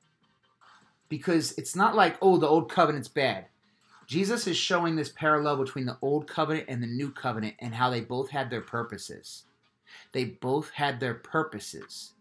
Because 1.07 1.57
it's 1.57 1.75
not 1.75 1.95
like, 1.95 2.17
oh, 2.21 2.37
the 2.37 2.47
old 2.47 2.69
covenant's 2.69 3.07
bad. 3.07 3.45
Jesus 4.09 4.47
is 4.47 4.57
showing 4.57 4.95
this 4.95 5.09
parallel 5.09 5.57
between 5.57 5.85
the 5.85 5.99
old 6.01 6.25
covenant 6.25 6.65
and 6.67 6.81
the 6.81 6.87
new 6.87 7.11
covenant 7.11 7.53
and 7.59 7.75
how 7.75 7.91
they 7.91 8.01
both 8.01 8.31
had 8.31 8.49
their 8.49 8.59
purposes. 8.59 9.43
They 10.13 10.25
both 10.25 10.71
had 10.71 10.99
their 10.99 11.13
purposes 11.13 12.13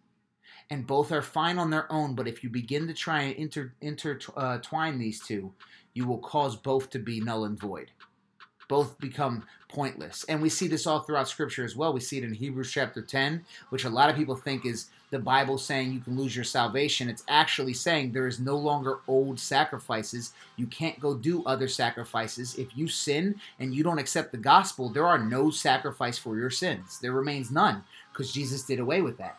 and 0.68 0.86
both 0.86 1.10
are 1.10 1.22
fine 1.22 1.58
on 1.58 1.70
their 1.70 1.90
own. 1.90 2.14
But 2.14 2.28
if 2.28 2.44
you 2.44 2.50
begin 2.50 2.86
to 2.88 2.92
try 2.92 3.22
and 3.22 3.36
inter, 3.36 3.72
intertwine 3.80 4.94
uh, 4.94 4.98
these 4.98 5.22
two, 5.22 5.54
you 5.94 6.06
will 6.06 6.18
cause 6.18 6.56
both 6.56 6.90
to 6.90 6.98
be 6.98 7.22
null 7.22 7.46
and 7.46 7.58
void. 7.58 7.90
Both 8.68 8.98
become 8.98 9.44
pointless. 9.70 10.24
And 10.28 10.42
we 10.42 10.50
see 10.50 10.68
this 10.68 10.86
all 10.86 11.00
throughout 11.00 11.30
Scripture 11.30 11.64
as 11.64 11.74
well. 11.74 11.94
We 11.94 12.00
see 12.00 12.18
it 12.18 12.24
in 12.24 12.34
Hebrews 12.34 12.70
chapter 12.70 13.00
10, 13.00 13.46
which 13.70 13.86
a 13.86 13.90
lot 13.90 14.10
of 14.10 14.16
people 14.16 14.36
think 14.36 14.66
is 14.66 14.90
the 15.10 15.18
Bible 15.18 15.58
saying 15.58 15.92
you 15.92 16.00
can 16.00 16.16
lose 16.16 16.34
your 16.36 16.44
salvation. 16.44 17.08
It's 17.08 17.24
actually 17.28 17.74
saying 17.74 18.12
there 18.12 18.26
is 18.26 18.38
no 18.38 18.56
longer 18.56 18.98
old 19.08 19.40
sacrifices. 19.40 20.32
You 20.56 20.66
can't 20.66 21.00
go 21.00 21.14
do 21.14 21.42
other 21.44 21.68
sacrifices. 21.68 22.56
If 22.56 22.76
you 22.76 22.88
sin 22.88 23.40
and 23.58 23.74
you 23.74 23.82
don't 23.82 23.98
accept 23.98 24.32
the 24.32 24.38
gospel, 24.38 24.88
there 24.88 25.06
are 25.06 25.18
no 25.18 25.50
sacrifice 25.50 26.18
for 26.18 26.36
your 26.36 26.50
sins. 26.50 26.98
There 27.00 27.12
remains 27.12 27.50
none 27.50 27.84
because 28.12 28.32
Jesus 28.32 28.62
did 28.62 28.80
away 28.80 29.00
with 29.00 29.16
that 29.18 29.38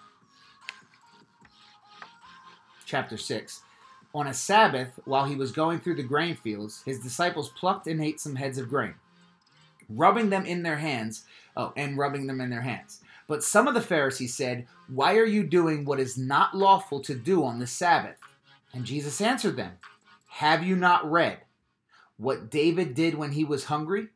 chapter 2.90 3.18
6. 3.18 3.62
On 4.16 4.26
a 4.28 4.34
Sabbath, 4.34 5.00
while 5.06 5.26
he 5.26 5.36
was 5.36 5.52
going 5.52 5.80
through 5.80 5.96
the 5.96 6.04
grain 6.04 6.36
fields, 6.36 6.82
his 6.84 7.00
disciples 7.00 7.50
plucked 7.50 7.86
and 7.86 8.02
ate 8.02 8.20
some 8.20 8.36
heads 8.36 8.58
of 8.58 8.70
grain, 8.70 8.96
rubbing 9.88 10.32
them 10.32 10.46
in 10.46 10.64
their 10.64 10.78
hands, 10.78 11.26
oh, 11.56 11.72
and 11.78 11.98
rubbing 11.98 12.26
them 12.26 12.42
in 12.42 12.50
their 12.50 12.62
hands. 12.62 13.02
But 13.30 13.44
some 13.44 13.68
of 13.68 13.76
the 13.76 13.82
Pharisees 13.82 14.34
said, 14.34 14.66
Why 14.88 15.16
are 15.18 15.26
you 15.26 15.44
doing 15.44 15.86
what 15.86 16.00
is 16.00 16.18
not 16.18 16.58
lawful 16.58 17.00
to 17.02 17.14
do 17.14 17.46
on 17.46 17.60
the 17.60 17.68
Sabbath? 17.68 18.18
And 18.74 18.84
Jesus 18.84 19.22
answered 19.22 19.56
them, 19.56 19.74
Have 20.30 20.64
you 20.64 20.76
not 20.76 21.10
read 21.10 21.38
what 22.18 22.50
David 22.50 22.96
did 22.96 23.14
when 23.14 23.34
he 23.34 23.44
was 23.44 23.66
hungry? 23.66 24.08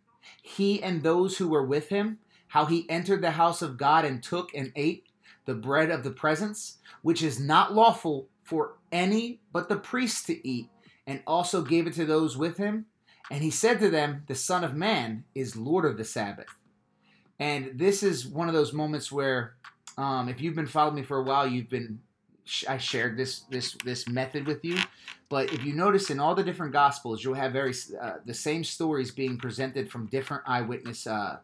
He 0.42 0.82
and 0.82 1.04
those 1.04 1.38
who 1.38 1.48
were 1.48 1.64
with 1.64 1.90
him, 1.90 2.18
how 2.48 2.66
he 2.66 2.90
entered 2.90 3.22
the 3.22 3.32
house 3.32 3.62
of 3.62 3.78
God 3.78 4.04
and 4.04 4.24
took 4.24 4.52
and 4.56 4.72
ate 4.76 5.06
the 5.46 5.54
bread 5.54 5.92
of 5.92 6.04
the 6.04 6.12
presence, 6.12 6.80
which 7.04 7.22
is 7.22 7.40
not 7.40 7.72
lawful 7.72 8.30
for 8.42 8.78
any 8.92 9.42
but 9.52 9.70
the 9.70 9.78
priests 9.78 10.24
to 10.24 10.48
eat, 10.48 10.70
and 11.06 11.22
also 11.28 11.62
gave 11.62 11.86
it 11.86 11.94
to 11.94 12.06
those 12.06 12.36
with 12.36 12.58
him. 12.58 12.88
And 13.30 13.44
he 13.44 13.52
said 13.52 13.80
to 13.80 13.92
them, 13.92 14.24
The 14.28 14.34
Son 14.34 14.64
of 14.64 14.74
Man 14.74 15.26
is 15.36 15.56
Lord 15.56 15.86
of 15.86 15.98
the 15.98 16.04
Sabbath. 16.04 16.48
And 17.40 17.78
this 17.78 18.04
is 18.04 18.28
one 18.28 18.48
of 18.48 18.54
those 18.54 18.74
moments 18.74 19.12
where, 19.12 19.56
um, 19.98 20.30
if 20.30 20.40
you've 20.42 20.56
been 20.56 20.68
following 20.68 20.96
me 20.96 21.04
for 21.04 21.18
a 21.18 21.24
while, 21.24 21.48
you've 21.48 21.70
been 21.70 22.00
I 22.68 22.78
shared 22.78 23.18
this 23.18 23.42
this 23.50 23.74
this 23.86 24.08
method 24.08 24.46
with 24.46 24.66
you. 24.66 24.78
But 25.30 25.54
if 25.54 25.64
you 25.64 25.74
notice 25.74 26.10
in 26.10 26.20
all 26.20 26.36
the 26.36 26.44
different 26.44 26.74
gospels, 26.74 27.24
you'll 27.24 27.34
have 27.36 27.54
very 27.54 27.74
uh, 28.02 28.16
the 28.26 28.34
same 28.34 28.64
stories 28.64 29.12
being 29.12 29.38
presented 29.38 29.90
from 29.90 30.08
different 30.08 30.44
eyewitness 30.46 31.08
uh, 31.08 31.38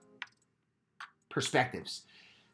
perspectives. 1.30 2.04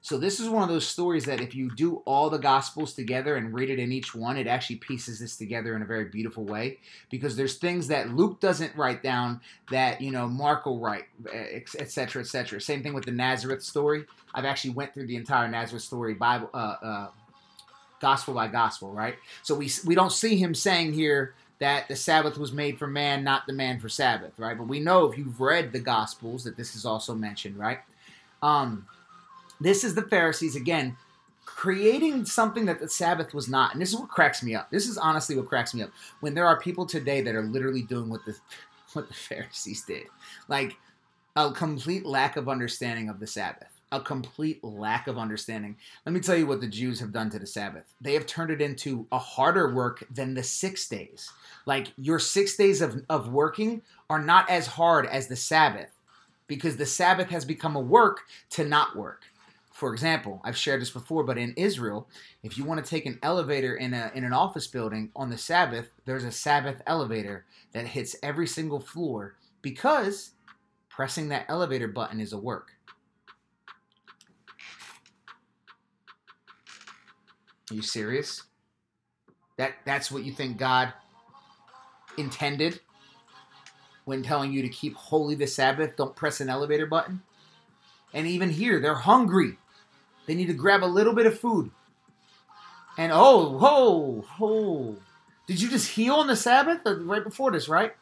So 0.06 0.20
this 0.20 0.39
is 0.39 0.47
one 0.47 0.62
of 0.62 0.70
those 0.70 0.88
stories 0.88 1.26
that 1.26 1.41
if 1.41 1.56
you 1.56 1.72
do 1.72 2.03
all 2.06 2.30
the 2.30 2.38
gospels 2.38 2.93
together 2.93 3.38
and 3.38 3.51
read 3.51 3.72
it 3.72 3.80
in 3.80 3.91
each 3.91 4.14
one, 4.14 4.38
it 4.38 4.45
actually 4.45 4.76
pieces 4.76 5.18
this 5.18 5.36
together 5.36 5.76
in 5.76 5.82
a 5.82 5.86
very 5.86 6.06
beautiful 6.06 6.43
way 6.43 6.78
because 7.10 7.36
there's 7.36 7.56
things 7.56 7.88
that 7.88 8.14
Luke 8.14 8.39
doesn't 8.39 8.76
write 8.76 9.01
down 9.01 9.41
that 9.72 10.01
you 10.01 10.12
know 10.12 10.28
Mark 10.28 10.68
will 10.68 10.78
write, 10.78 11.06
etc., 11.34 12.22
etc. 12.22 12.62
Same 12.62 12.84
thing 12.84 12.93
with 12.93 13.06
the 13.06 13.12
Nazareth 13.12 13.64
story. 13.64 14.06
I've 14.32 14.45
actually 14.45 14.76
went 14.76 14.93
through 14.93 15.08
the 15.08 15.16
entire 15.16 15.47
Nazareth 15.47 15.82
story 15.82 16.14
Bible, 16.14 16.51
uh, 16.53 16.76
uh, 16.84 17.08
gospel 17.99 18.36
by 18.36 18.47
gospel, 18.47 18.91
right? 18.91 19.16
So 19.41 19.56
we 19.56 19.72
we 19.88 19.95
don't 19.95 20.12
see 20.12 20.38
him 20.38 20.53
saying 20.53 20.93
here 20.93 21.34
that 21.58 21.88
the 21.88 21.95
Sabbath 21.95 22.38
was 22.38 22.51
made 22.51 22.78
for 22.78 22.86
man, 22.86 23.24
not 23.24 23.47
the 23.47 23.53
man 23.53 23.80
for 23.80 23.89
Sabbath, 23.89 24.38
right? 24.38 24.56
But 24.56 24.68
we 24.68 24.80
know 24.80 25.10
if 25.10 25.18
you've 25.18 25.41
read 25.41 25.72
the 25.72 25.80
Gospels 25.80 26.43
that 26.43 26.58
this 26.58 26.76
is 26.76 26.86
also 26.86 27.16
mentioned, 27.16 27.58
right? 27.58 27.80
Um, 28.43 28.86
this 29.60 29.84
is 29.84 29.95
the 29.95 30.01
Pharisees 30.01 30.56
again 30.56 30.97
creating 31.45 32.26
something 32.26 32.66
that 32.66 32.80
the 32.80 32.89
Sabbath 32.89 33.34
was 33.34 33.47
not. 33.47 33.72
And 33.72 33.82
this 33.82 33.93
is 33.93 33.99
what 33.99 34.10
cracks 34.10 34.43
me 34.43 34.56
up. 34.56 34.70
This 34.72 34.88
is 34.88 34.97
honestly 34.97 35.36
what 35.36 35.47
cracks 35.47 35.74
me 35.74 35.84
up. 35.84 35.91
When 36.20 36.34
there 36.34 36.47
are 36.47 36.60
people 36.60 36.86
today 36.86 37.22
that 37.22 37.36
are 37.36 37.43
literally 37.43 37.84
doing 37.84 38.10
what 38.10 38.26
the 38.26 38.36
what 38.93 39.08
the 39.08 39.14
Pharisees 39.14 39.84
did. 39.84 40.03
Like 40.47 40.78
a 41.36 41.51
complete 41.51 42.06
lack 42.06 42.38
of 42.38 42.47
understanding 42.47 43.10
of 43.10 43.20
the 43.20 43.28
Sabbath. 43.28 43.70
A 43.91 43.99
complete 43.99 44.64
lack 44.64 45.08
of 45.08 45.18
understanding. 45.18 45.76
Let 46.06 46.14
me 46.14 46.20
tell 46.20 46.36
you 46.36 46.47
what 46.47 46.62
the 46.62 46.68
Jews 46.68 46.99
have 46.99 47.12
done 47.12 47.30
to 47.32 47.39
the 47.39 47.45
Sabbath. 47.45 47.84
They 48.01 48.14
have 48.14 48.26
turned 48.26 48.51
it 48.51 48.62
into 48.62 49.06
a 49.12 49.20
harder 49.20 49.74
work 49.74 50.06
than 50.14 50.34
the 50.34 50.43
six 50.43 50.88
days. 50.88 51.30
Like 51.66 51.93
your 51.97 52.20
six 52.20 52.56
days 52.56 52.82
of, 52.82 53.03
of 53.10 53.32
working 53.32 53.82
are 54.10 54.22
not 54.22 54.49
as 54.49 54.68
hard 54.68 55.06
as 55.06 55.28
the 55.28 55.36
Sabbath 55.36 55.91
because 56.47 56.78
the 56.78 56.86
Sabbath 56.86 57.30
has 57.30 57.45
become 57.45 57.76
a 57.76 57.82
work 57.82 58.22
to 58.51 58.66
not 58.66 58.95
work. 58.95 59.24
For 59.76 59.92
example, 59.92 60.40
I've 60.46 60.56
shared 60.56 60.80
this 60.80 60.90
before, 60.90 61.26
but 61.26 61.38
in 61.38 61.54
Israel, 61.58 62.08
if 62.44 62.58
you 62.58 62.64
want 62.64 62.82
to 62.82 62.90
take 62.90 63.06
an 63.06 63.20
elevator 63.22 63.76
in 63.76 63.94
a 63.94 64.10
in 64.16 64.24
an 64.24 64.32
office 64.32 64.68
building 64.68 65.12
on 65.18 65.30
the 65.30 65.38
Sabbath, 65.38 65.88
there's 66.06 66.24
a 66.24 66.32
Sabbath 66.32 66.82
elevator 66.88 67.44
that 67.74 67.88
hits 67.88 68.16
every 68.24 68.48
single 68.48 68.80
floor 68.80 69.36
because 69.62 70.32
pressing 70.88 71.28
that 71.28 71.46
elevator 71.50 71.90
button 71.90 72.22
is 72.22 72.32
a 72.32 72.38
work. 72.38 72.72
Are 77.70 77.76
you 77.76 77.82
serious? 77.82 78.44
That 79.58 79.74
that's 79.84 80.10
what 80.10 80.24
you 80.24 80.32
think 80.32 80.56
God 80.56 80.94
intended 82.18 82.80
when 84.06 84.24
telling 84.24 84.54
you 84.54 84.62
to 84.62 84.70
keep 84.70 84.96
holy 84.96 85.36
the 85.36 85.48
Sabbath? 85.48 85.98
Don't 85.98 86.16
press 86.16 86.40
an 86.40 86.50
elevator 86.50 86.86
button. 86.86 87.24
And 88.14 88.26
even 88.26 88.52
here, 88.52 88.80
they're 88.80 88.96
hungry. 88.96 89.58
They 90.26 90.36
need 90.36 90.48
to 90.48 90.54
grab 90.54 90.84
a 90.84 90.86
little 90.86 91.14
bit 91.14 91.26
of 91.26 91.40
food. 91.40 91.72
And 92.98 93.12
oh, 93.12 93.60
oh, 93.62 94.26
oh. 94.40 94.96
Did 95.48 95.62
you 95.62 95.70
just 95.70 95.92
heal 95.92 96.16
on 96.16 96.28
the 96.28 96.36
Sabbath? 96.36 96.82
Right 96.86 97.24
before 97.24 97.52
this, 97.52 97.70
right? 97.70 97.94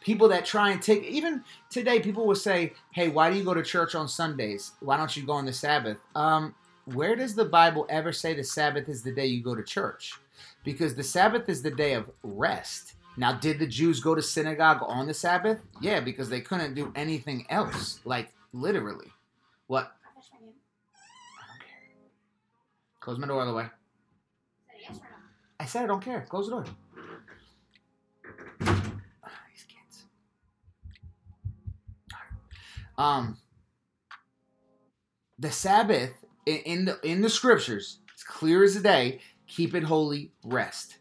People 0.00 0.28
that 0.28 0.44
try 0.44 0.70
and 0.70 0.80
take, 0.80 1.02
even 1.04 1.42
today, 1.70 2.00
people 2.00 2.26
will 2.26 2.34
say, 2.34 2.72
hey, 2.92 3.08
why 3.08 3.30
do 3.30 3.36
you 3.36 3.44
go 3.44 3.54
to 3.54 3.62
church 3.62 3.94
on 3.94 4.08
Sundays? 4.08 4.72
Why 4.80 4.96
don't 4.96 5.16
you 5.16 5.24
go 5.24 5.32
on 5.32 5.46
the 5.46 5.52
Sabbath? 5.52 5.98
Um, 6.14 6.54
where 6.84 7.16
does 7.16 7.34
the 7.34 7.44
Bible 7.44 7.86
ever 7.88 8.12
say 8.12 8.34
the 8.34 8.44
Sabbath 8.44 8.88
is 8.88 9.02
the 9.02 9.12
day 9.12 9.26
you 9.26 9.42
go 9.42 9.54
to 9.54 9.62
church? 9.62 10.14
Because 10.64 10.94
the 10.94 11.02
Sabbath 11.02 11.48
is 11.48 11.62
the 11.62 11.70
day 11.70 11.94
of 11.94 12.10
rest. 12.22 12.94
Now, 13.16 13.32
did 13.32 13.58
the 13.58 13.66
Jews 13.66 14.00
go 14.00 14.14
to 14.14 14.22
synagogue 14.22 14.78
on 14.82 15.06
the 15.06 15.14
Sabbath? 15.14 15.60
Yeah, 15.80 16.00
because 16.00 16.30
they 16.30 16.40
couldn't 16.40 16.74
do 16.74 16.92
anything 16.94 17.46
else. 17.50 18.00
Like, 18.04 18.32
literally. 18.52 19.08
What? 19.66 19.92
Close 23.08 23.18
my 23.18 23.26
door 23.26 23.40
all 23.40 23.46
the 23.46 23.54
way. 23.54 23.64
I 25.58 25.64
said 25.64 25.84
I 25.84 25.86
don't 25.86 26.04
care. 26.04 26.26
Close 26.28 26.44
the 26.44 26.56
door. 26.56 26.64
these 28.60 29.64
kids. 29.66 30.04
Um, 32.98 33.38
the 35.38 35.50
Sabbath 35.50 36.10
in 36.44 36.84
the 36.84 37.00
in 37.02 37.22
the 37.22 37.30
scriptures, 37.30 38.00
it's 38.12 38.24
clear 38.24 38.62
as 38.62 38.74
the 38.74 38.80
day. 38.80 39.20
Keep 39.46 39.74
it 39.74 39.84
holy. 39.84 40.32
Rest. 40.44 40.98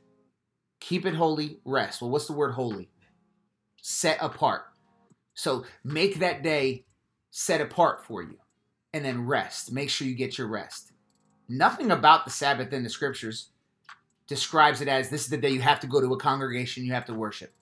Keep 0.80 1.06
it 1.06 1.16
holy. 1.16 1.60
Rest. 1.66 2.02
Well, 2.02 2.10
what's 2.10 2.28
the 2.28 2.32
word 2.32 2.54
holy? 2.54 2.90
Set 3.82 4.18
apart. 4.22 4.62
So 5.34 5.66
make 5.84 6.20
that 6.20 6.42
day 6.42 6.86
set 7.32 7.60
apart 7.60 8.06
for 8.06 8.24
you, 8.24 8.38
and 8.94 9.04
then 9.04 9.26
rest. 9.26 9.74
Make 9.74 9.90
sure 9.90 10.08
you 10.08 10.16
get 10.16 10.38
your 10.38 10.48
rest. 10.48 10.94
Nothing 11.50 11.92
about 11.92 12.26
the 12.26 12.32
Sabbath 12.32 12.74
in 12.74 12.84
the 12.84 12.90
scriptures 12.90 13.50
describes 14.28 14.82
it 14.82 14.88
as 14.88 15.10
this 15.10 15.22
is 15.24 15.30
the 15.30 15.38
day 15.38 15.50
you 15.50 15.62
have 15.62 15.80
to 15.80 15.88
go 15.88 16.02
to 16.02 16.14
a 16.14 16.20
congregation, 16.20 16.86
you 16.86 16.94
have 16.94 17.06
to 17.06 17.14
worship. 17.14 17.54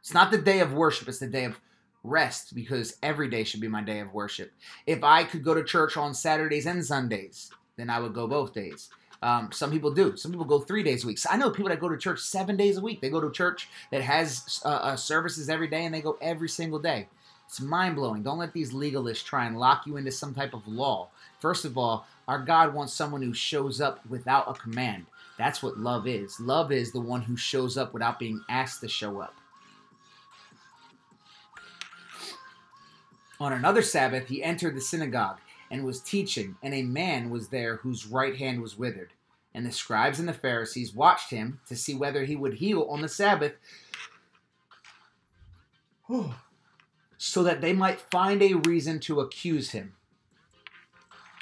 It's 0.00 0.14
not 0.14 0.30
the 0.30 0.38
day 0.38 0.60
of 0.60 0.72
worship, 0.72 1.08
it's 1.08 1.18
the 1.18 1.26
day 1.26 1.44
of 1.44 1.58
rest 2.04 2.54
because 2.54 2.96
every 3.02 3.28
day 3.28 3.44
should 3.44 3.60
be 3.60 3.68
my 3.68 3.82
day 3.82 4.00
of 4.00 4.12
worship. 4.12 4.52
If 4.86 5.02
I 5.02 5.24
could 5.24 5.42
go 5.42 5.54
to 5.54 5.64
church 5.64 5.96
on 5.96 6.14
Saturdays 6.14 6.66
and 6.66 6.84
Sundays, 6.84 7.50
then 7.76 7.90
I 7.90 8.00
would 8.00 8.14
go 8.14 8.26
both 8.26 8.52
days. 8.52 8.90
Um, 9.20 9.50
some 9.50 9.70
people 9.70 9.90
do. 9.90 10.16
Some 10.16 10.30
people 10.30 10.46
go 10.46 10.60
three 10.60 10.82
days 10.82 11.02
a 11.02 11.06
week. 11.06 11.18
So 11.18 11.28
I 11.32 11.36
know 11.36 11.50
people 11.50 11.70
that 11.70 11.80
go 11.80 11.88
to 11.88 11.96
church 11.96 12.20
seven 12.20 12.56
days 12.56 12.76
a 12.76 12.80
week. 12.80 13.00
They 13.00 13.10
go 13.10 13.20
to 13.20 13.30
church 13.30 13.68
that 13.90 14.00
has 14.00 14.60
uh, 14.64 14.68
uh, 14.68 14.96
services 14.96 15.48
every 15.48 15.66
day 15.66 15.84
and 15.84 15.94
they 15.94 16.00
go 16.00 16.16
every 16.20 16.48
single 16.48 16.78
day. 16.78 17.08
It's 17.46 17.60
mind 17.60 17.96
blowing. 17.96 18.22
Don't 18.22 18.38
let 18.38 18.52
these 18.52 18.72
legalists 18.72 19.24
try 19.24 19.46
and 19.46 19.58
lock 19.58 19.86
you 19.86 19.96
into 19.96 20.12
some 20.12 20.34
type 20.34 20.54
of 20.54 20.68
law. 20.68 21.08
First 21.40 21.64
of 21.64 21.78
all, 21.78 22.06
our 22.28 22.38
God 22.38 22.74
wants 22.74 22.92
someone 22.92 23.22
who 23.22 23.32
shows 23.32 23.80
up 23.80 24.04
without 24.06 24.50
a 24.50 24.52
command. 24.52 25.06
That's 25.38 25.62
what 25.62 25.78
love 25.78 26.06
is. 26.06 26.38
Love 26.38 26.70
is 26.70 26.92
the 26.92 27.00
one 27.00 27.22
who 27.22 27.38
shows 27.38 27.78
up 27.78 27.94
without 27.94 28.18
being 28.18 28.44
asked 28.50 28.82
to 28.82 28.88
show 28.88 29.20
up. 29.20 29.34
On 33.40 33.52
another 33.52 33.80
Sabbath, 33.82 34.28
he 34.28 34.42
entered 34.42 34.76
the 34.76 34.80
synagogue 34.80 35.38
and 35.70 35.84
was 35.84 36.00
teaching, 36.00 36.56
and 36.62 36.74
a 36.74 36.82
man 36.82 37.30
was 37.30 37.48
there 37.48 37.76
whose 37.76 38.06
right 38.06 38.36
hand 38.36 38.60
was 38.60 38.76
withered. 38.76 39.12
And 39.54 39.64
the 39.64 39.72
scribes 39.72 40.18
and 40.18 40.28
the 40.28 40.34
Pharisees 40.34 40.94
watched 40.94 41.30
him 41.30 41.60
to 41.66 41.76
see 41.76 41.94
whether 41.94 42.24
he 42.24 42.36
would 42.36 42.54
heal 42.54 42.82
on 42.90 43.00
the 43.00 43.08
Sabbath, 43.08 43.54
so 47.16 47.42
that 47.42 47.62
they 47.62 47.72
might 47.72 48.00
find 48.00 48.42
a 48.42 48.54
reason 48.54 49.00
to 49.00 49.20
accuse 49.20 49.70
him 49.70 49.94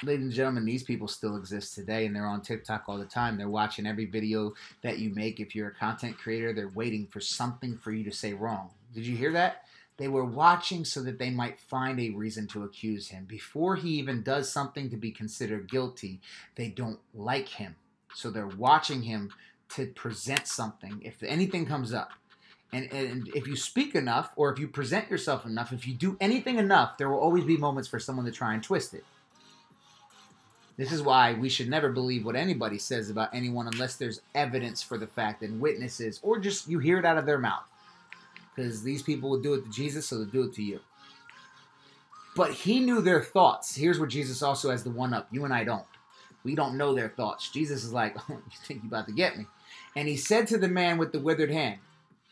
ladies 0.03 0.25
and 0.25 0.33
gentlemen, 0.33 0.65
these 0.65 0.83
people 0.83 1.07
still 1.07 1.35
exist 1.35 1.75
today 1.75 2.05
and 2.05 2.15
they're 2.15 2.25
on 2.25 2.41
TikTok 2.41 2.83
all 2.87 2.97
the 2.97 3.05
time. 3.05 3.37
They're 3.37 3.49
watching 3.49 3.87
every 3.87 4.05
video 4.05 4.53
that 4.81 4.99
you 4.99 5.09
make. 5.09 5.39
If 5.39 5.55
you're 5.55 5.69
a 5.69 5.73
content 5.73 6.17
creator, 6.17 6.53
they're 6.53 6.69
waiting 6.69 7.07
for 7.07 7.19
something 7.19 7.77
for 7.77 7.91
you 7.91 8.03
to 8.03 8.11
say 8.11 8.33
wrong. 8.33 8.69
Did 8.93 9.05
you 9.05 9.15
hear 9.15 9.33
that? 9.33 9.63
They 9.97 10.07
were 10.07 10.25
watching 10.25 10.85
so 10.85 11.01
that 11.03 11.17
they 11.17 11.31
might 11.31 11.59
find 11.59 11.99
a 11.99 12.11
reason 12.11 12.47
to 12.47 12.63
accuse 12.63 13.07
him. 13.07 13.25
Before 13.25 13.75
he 13.75 13.89
even 13.91 14.21
does 14.21 14.51
something 14.51 14.91
to 14.91 14.97
be 14.97 15.11
considered 15.11 15.69
guilty, 15.69 16.21
they 16.55 16.69
don't 16.69 16.99
like 17.15 17.47
him. 17.47 17.75
So 18.13 18.29
they're 18.29 18.47
watching 18.47 19.03
him 19.03 19.31
to 19.69 19.87
present 19.87 20.47
something. 20.47 21.01
If 21.03 21.23
anything 21.23 21.65
comes 21.65 21.93
up, 21.93 22.11
and, 22.71 22.91
and 22.91 23.29
if 23.33 23.47
you 23.47 23.55
speak 23.55 23.95
enough 23.95 24.31
or 24.35 24.51
if 24.51 24.59
you 24.59 24.67
present 24.67 25.09
yourself 25.09 25.45
enough, 25.45 25.71
if 25.71 25.87
you 25.87 25.93
do 25.93 26.17
anything 26.19 26.59
enough, 26.59 26.97
there 26.97 27.09
will 27.09 27.19
always 27.19 27.45
be 27.45 27.57
moments 27.57 27.87
for 27.87 27.97
someone 27.97 28.25
to 28.25 28.31
try 28.31 28.53
and 28.53 28.61
twist 28.61 28.93
it. 28.93 29.05
This 30.77 30.91
is 30.91 31.01
why 31.01 31.33
we 31.33 31.49
should 31.49 31.69
never 31.69 31.89
believe 31.89 32.23
what 32.23 32.35
anybody 32.35 32.77
says 32.77 33.09
about 33.09 33.33
anyone 33.33 33.67
unless 33.67 33.95
there's 33.95 34.21
evidence 34.35 34.83
for 34.83 34.97
the 34.97 35.07
fact 35.07 35.41
and 35.41 35.59
witnesses, 35.59 36.19
or 36.21 36.39
just 36.39 36.69
you 36.69 36.77
hear 36.79 36.99
it 36.99 37.05
out 37.05 37.17
of 37.17 37.25
their 37.25 37.39
mouth. 37.39 37.65
Because 38.55 38.83
these 38.83 39.01
people 39.01 39.29
will 39.29 39.41
do 39.41 39.55
it 39.55 39.63
to 39.63 39.71
Jesus, 39.71 40.07
so 40.07 40.17
they'll 40.17 40.25
do 40.25 40.43
it 40.43 40.53
to 40.53 40.63
you. 40.63 40.79
But 42.35 42.51
he 42.53 42.79
knew 42.79 43.01
their 43.01 43.23
thoughts. 43.23 43.75
Here's 43.75 43.99
where 43.99 44.07
Jesus 44.07 44.43
also 44.43 44.69
has 44.69 44.83
the 44.83 44.91
one 44.91 45.13
up. 45.13 45.27
You 45.31 45.45
and 45.45 45.53
I 45.53 45.63
don't. 45.63 45.85
We 46.43 46.53
don't 46.53 46.77
know 46.77 46.93
their 46.93 47.09
thoughts. 47.09 47.49
Jesus 47.49 47.83
is 47.83 47.91
like, 47.91 48.15
oh, 48.29 48.33
You 48.33 48.57
think 48.63 48.83
you're 48.83 48.89
about 48.89 49.07
to 49.07 49.13
get 49.13 49.37
me? 49.37 49.47
And 49.95 50.07
he 50.07 50.15
said 50.15 50.47
to 50.47 50.59
the 50.59 50.67
man 50.67 50.99
with 50.99 51.11
the 51.11 51.19
withered 51.19 51.51
hand, 51.51 51.79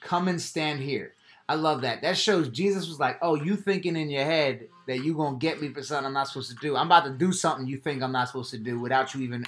Come 0.01 0.27
and 0.27 0.39
stand 0.39 0.81
here. 0.81 1.13
I 1.49 1.55
love 1.55 1.81
that. 1.81 2.01
That 2.01 2.17
shows 2.17 2.49
Jesus 2.49 2.87
was 2.87 2.99
like, 2.99 3.17
"Oh, 3.21 3.35
you 3.35 3.55
thinking 3.55 3.95
in 3.95 4.09
your 4.09 4.25
head 4.25 4.67
that 4.87 5.03
you 5.03 5.13
gonna 5.15 5.37
get 5.37 5.61
me 5.61 5.69
for 5.69 5.83
something 5.83 6.07
I'm 6.07 6.13
not 6.13 6.27
supposed 6.27 6.49
to 6.49 6.55
do? 6.55 6.75
I'm 6.75 6.87
about 6.87 7.05
to 7.05 7.11
do 7.11 7.31
something 7.31 7.67
you 7.67 7.77
think 7.77 8.01
I'm 8.01 8.11
not 8.11 8.27
supposed 8.27 8.51
to 8.51 8.57
do 8.57 8.79
without 8.79 9.13
you 9.13 9.21
even 9.21 9.45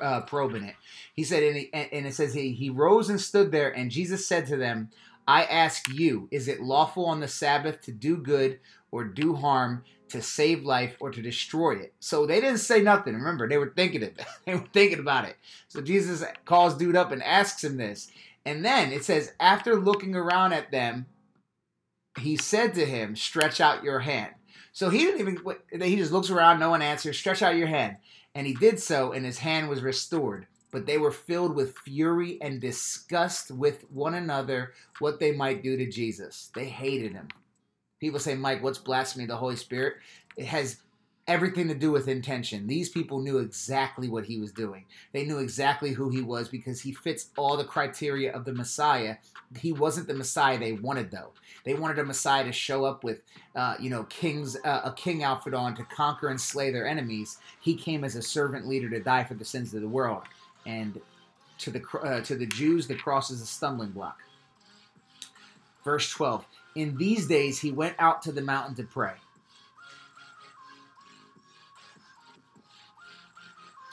uh, 0.00 0.22
probing 0.22 0.64
it." 0.64 0.74
He 1.14 1.24
said, 1.24 1.42
and, 1.42 1.56
he, 1.56 1.70
and 1.72 2.06
it 2.06 2.14
says 2.14 2.34
he 2.34 2.52
he 2.52 2.70
rose 2.70 3.08
and 3.08 3.20
stood 3.20 3.52
there, 3.52 3.70
and 3.70 3.90
Jesus 3.90 4.26
said 4.26 4.46
to 4.46 4.56
them, 4.56 4.90
"I 5.26 5.44
ask 5.44 5.88
you, 5.88 6.28
is 6.30 6.48
it 6.48 6.62
lawful 6.62 7.06
on 7.06 7.20
the 7.20 7.28
Sabbath 7.28 7.82
to 7.82 7.92
do 7.92 8.16
good 8.16 8.60
or 8.90 9.04
do 9.04 9.34
harm?" 9.34 9.84
To 10.08 10.20
save 10.20 10.62
life 10.62 10.94
or 11.00 11.10
to 11.10 11.22
destroy 11.22 11.76
it. 11.76 11.94
So 11.98 12.26
they 12.26 12.38
didn't 12.38 12.58
say 12.58 12.82
nothing. 12.82 13.14
Remember, 13.14 13.48
they 13.48 13.56
were 13.56 13.72
thinking 13.74 14.02
it. 14.02 14.20
they 14.44 14.54
were 14.54 14.68
thinking 14.70 14.98
about 14.98 15.24
it. 15.24 15.36
So 15.68 15.80
Jesus 15.80 16.22
calls 16.44 16.76
dude 16.76 16.96
up 16.96 17.12
and 17.12 17.22
asks 17.22 17.64
him 17.64 17.78
this. 17.78 18.10
And 18.44 18.64
then 18.64 18.92
it 18.92 19.04
says, 19.04 19.32
after 19.40 19.76
looking 19.76 20.14
around 20.14 20.52
at 20.52 20.70
them, 20.70 21.06
he 22.18 22.36
said 22.36 22.74
to 22.74 22.84
him, 22.84 23.16
Stretch 23.16 23.60
out 23.60 23.84
your 23.84 24.00
hand. 24.00 24.34
So 24.72 24.88
he 24.88 24.98
didn't 24.98 25.20
even, 25.20 25.82
he 25.82 25.96
just 25.96 26.12
looks 26.12 26.30
around, 26.30 26.58
no 26.58 26.70
one 26.70 26.82
answers, 26.82 27.18
stretch 27.18 27.42
out 27.42 27.56
your 27.56 27.66
hand. 27.66 27.98
And 28.34 28.46
he 28.46 28.54
did 28.54 28.80
so, 28.80 29.12
and 29.12 29.24
his 29.24 29.38
hand 29.38 29.68
was 29.68 29.82
restored. 29.82 30.46
But 30.70 30.86
they 30.86 30.96
were 30.96 31.12
filled 31.12 31.54
with 31.54 31.76
fury 31.76 32.38
and 32.40 32.60
disgust 32.60 33.50
with 33.50 33.84
one 33.90 34.14
another 34.14 34.72
what 34.98 35.20
they 35.20 35.32
might 35.32 35.62
do 35.62 35.76
to 35.76 35.90
Jesus. 35.90 36.50
They 36.54 36.64
hated 36.64 37.12
him. 37.12 37.28
People 38.00 38.18
say, 38.18 38.34
Mike, 38.34 38.62
what's 38.62 38.78
blasphemy 38.78 39.26
the 39.26 39.36
Holy 39.36 39.56
Spirit? 39.56 39.96
It 40.36 40.46
has 40.46 40.78
everything 41.28 41.68
to 41.68 41.74
do 41.74 41.92
with 41.92 42.08
intention. 42.08 42.66
These 42.66 42.88
people 42.88 43.20
knew 43.20 43.38
exactly 43.38 44.08
what 44.08 44.24
he 44.24 44.40
was 44.40 44.50
doing. 44.50 44.84
They 45.12 45.24
knew 45.24 45.38
exactly 45.38 45.92
who 45.92 46.08
he 46.10 46.20
was 46.20 46.48
because 46.48 46.80
he 46.80 46.92
fits 46.92 47.30
all 47.36 47.56
the 47.56 47.64
criteria 47.64 48.32
of 48.32 48.44
the 48.44 48.52
Messiah. 48.52 49.16
He 49.56 49.72
wasn't 49.72 50.08
the 50.08 50.14
Messiah 50.14 50.58
they 50.58 50.72
wanted, 50.72 51.10
though. 51.12 51.32
They 51.64 51.74
wanted 51.74 52.00
a 52.00 52.04
Messiah 52.04 52.44
to 52.44 52.52
show 52.52 52.84
up 52.84 53.04
with, 53.04 53.20
uh, 53.54 53.76
you 53.78 53.88
know, 53.88 54.02
king's 54.04 54.56
uh, 54.64 54.80
a 54.84 54.92
king 54.96 55.22
outfit 55.22 55.54
on 55.54 55.76
to 55.76 55.84
conquer 55.84 56.28
and 56.28 56.40
slay 56.40 56.72
their 56.72 56.88
enemies. 56.88 57.38
He 57.60 57.76
came 57.76 58.02
as 58.02 58.16
a 58.16 58.22
servant 58.22 58.66
leader 58.66 58.90
to 58.90 58.98
die 58.98 59.22
for 59.22 59.34
the 59.34 59.44
sins 59.44 59.72
of 59.74 59.80
the 59.80 59.88
world, 59.88 60.22
and 60.66 61.00
to 61.58 61.70
the 61.70 61.82
uh, 62.02 62.20
to 62.22 62.34
the 62.34 62.46
Jews, 62.46 62.88
the 62.88 62.96
cross 62.96 63.30
is 63.30 63.40
a 63.40 63.46
stumbling 63.46 63.90
block. 63.90 64.18
Verse 65.84 66.10
twelve. 66.10 66.44
In 66.74 66.96
these 66.96 67.28
days 67.28 67.60
he 67.60 67.70
went 67.70 67.94
out 68.00 68.22
to 68.22 68.32
the 68.32 68.42
mountain 68.42 68.74
to 68.76 68.82
pray. 68.82 69.12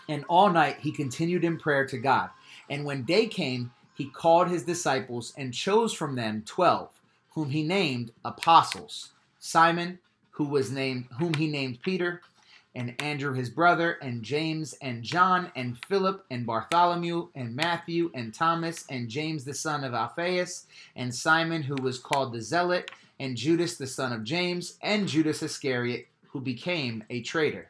And 0.09 0.25
all 0.27 0.49
night 0.49 0.79
he 0.81 0.91
continued 0.91 1.45
in 1.45 1.57
prayer 1.57 1.85
to 1.85 1.97
God. 1.97 2.31
And 2.69 2.83
when 2.83 3.03
day 3.03 3.27
came, 3.27 3.71
he 3.95 4.09
called 4.09 4.49
his 4.49 4.63
disciples 4.63 5.33
and 5.37 5.53
chose 5.53 5.93
from 5.93 6.15
them 6.15 6.43
twelve, 6.45 6.89
whom 7.29 7.49
he 7.49 7.63
named 7.63 8.11
apostles 8.25 9.11
Simon, 9.39 9.99
who 10.31 10.45
was 10.45 10.71
named 10.71 11.05
whom 11.19 11.33
he 11.35 11.47
named 11.47 11.81
Peter, 11.81 12.21
and 12.75 12.99
Andrew 13.01 13.33
his 13.33 13.49
brother, 13.49 13.93
and 14.01 14.23
James, 14.23 14.73
and 14.81 15.03
John, 15.03 15.51
and 15.55 15.77
Philip, 15.85 16.25
and 16.29 16.45
Bartholomew, 16.45 17.29
and 17.35 17.55
Matthew, 17.55 18.11
and 18.13 18.33
Thomas, 18.33 18.85
and 18.89 19.09
James 19.09 19.43
the 19.43 19.53
son 19.53 19.83
of 19.83 19.93
Alphaeus, 19.93 20.65
and 20.95 21.13
Simon, 21.13 21.61
who 21.61 21.75
was 21.75 21.99
called 21.99 22.33
the 22.33 22.41
Zealot, 22.41 22.91
and 23.19 23.35
Judas 23.35 23.77
the 23.77 23.87
son 23.87 24.13
of 24.13 24.23
James, 24.23 24.77
and 24.81 25.07
Judas 25.07 25.43
Iscariot, 25.43 26.07
who 26.27 26.39
became 26.39 27.03
a 27.09 27.21
traitor. 27.21 27.69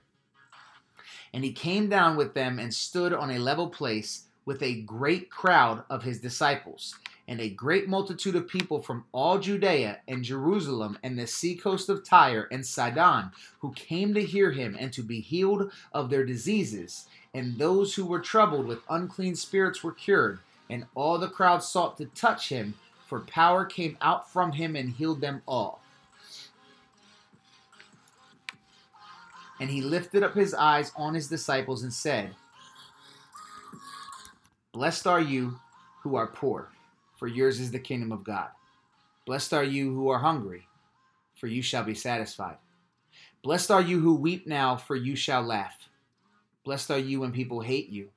And 1.33 1.43
he 1.43 1.51
came 1.51 1.89
down 1.89 2.17
with 2.17 2.33
them 2.33 2.59
and 2.59 2.73
stood 2.73 3.13
on 3.13 3.31
a 3.31 3.39
level 3.39 3.69
place 3.69 4.23
with 4.45 4.63
a 4.63 4.81
great 4.81 5.29
crowd 5.29 5.83
of 5.89 6.03
his 6.03 6.19
disciples 6.19 6.95
and 7.29 7.39
a 7.39 7.49
great 7.51 7.87
multitude 7.87 8.35
of 8.35 8.47
people 8.47 8.81
from 8.81 9.05
all 9.11 9.37
Judea 9.37 9.99
and 10.07 10.23
Jerusalem 10.23 10.97
and 11.03 11.17
the 11.17 11.27
seacoast 11.27 11.87
of 11.87 12.03
Tyre 12.03 12.47
and 12.51 12.65
Sidon, 12.65 13.29
who 13.59 13.71
came 13.73 14.15
to 14.15 14.25
hear 14.25 14.51
him 14.51 14.75
and 14.79 14.91
to 14.93 15.03
be 15.03 15.21
healed 15.21 15.71
of 15.93 16.09
their 16.09 16.25
diseases. 16.25 17.05
And 17.35 17.59
those 17.59 17.93
who 17.93 18.07
were 18.07 18.19
troubled 18.19 18.65
with 18.65 18.79
unclean 18.89 19.35
spirits 19.35 19.83
were 19.83 19.91
cured, 19.91 20.39
and 20.71 20.87
all 20.95 21.19
the 21.19 21.27
crowd 21.27 21.61
sought 21.61 21.97
to 21.97 22.05
touch 22.05 22.49
him, 22.49 22.73
for 23.05 23.19
power 23.19 23.63
came 23.63 23.95
out 24.01 24.31
from 24.31 24.53
him 24.53 24.75
and 24.75 24.89
healed 24.89 25.21
them 25.21 25.43
all. 25.47 25.78
And 29.59 29.69
he 29.69 29.81
lifted 29.81 30.23
up 30.23 30.35
his 30.35 30.53
eyes 30.53 30.91
on 30.95 31.13
his 31.13 31.27
disciples 31.27 31.83
and 31.83 31.93
said, 31.93 32.35
Blessed 34.71 35.07
are 35.07 35.21
you 35.21 35.59
who 36.03 36.15
are 36.15 36.27
poor 36.27 36.69
for 37.19 37.27
yours 37.27 37.59
is 37.59 37.69
the 37.69 37.79
kingdom 37.79 38.13
of 38.13 38.23
God. 38.23 38.47
Blessed 39.25 39.51
are 39.51 39.63
you 39.63 39.93
who 39.93 40.07
are 40.07 40.19
hungry, 40.19 40.69
for 41.35 41.47
you 41.47 41.61
shall 41.61 41.83
be 41.83 41.93
satisfied. 41.93 42.55
Blessed 43.43 43.71
are 43.71 43.81
you 43.81 43.99
who 43.99 44.15
weep 44.15 44.47
now, 44.47 44.77
for 44.77 44.95
you 44.95 45.17
shall 45.17 45.43
laugh. 45.43 45.89
Blessed 46.63 46.91
are 46.91 46.97
you 46.97 47.19
when 47.19 47.33
people 47.33 47.59
hate 47.59 47.89
you, 47.89 48.07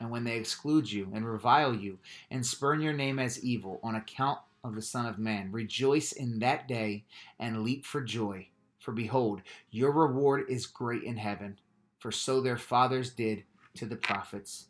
and 0.00 0.10
when 0.10 0.24
they 0.24 0.36
exclude 0.36 0.90
you, 0.90 1.08
and 1.14 1.24
revile 1.24 1.72
you, 1.72 1.98
and 2.32 2.44
spurn 2.44 2.80
your 2.80 2.92
name 2.92 3.20
as 3.20 3.44
evil 3.44 3.78
on 3.84 3.94
account 3.94 4.40
of 4.64 4.74
the 4.74 4.82
Son 4.82 5.06
of 5.06 5.20
Man. 5.20 5.52
Rejoice 5.52 6.10
in 6.10 6.40
that 6.40 6.66
day, 6.66 7.04
and 7.38 7.62
leap 7.62 7.86
for 7.86 8.00
joy. 8.00 8.48
For 8.88 8.92
behold, 8.92 9.42
your 9.70 9.92
reward 9.92 10.46
is 10.48 10.66
great 10.66 11.02
in 11.02 11.18
heaven, 11.18 11.58
for 11.98 12.10
so 12.10 12.40
their 12.40 12.56
fathers 12.56 13.10
did 13.10 13.44
to 13.74 13.84
the 13.84 13.96
prophets. 13.96 14.68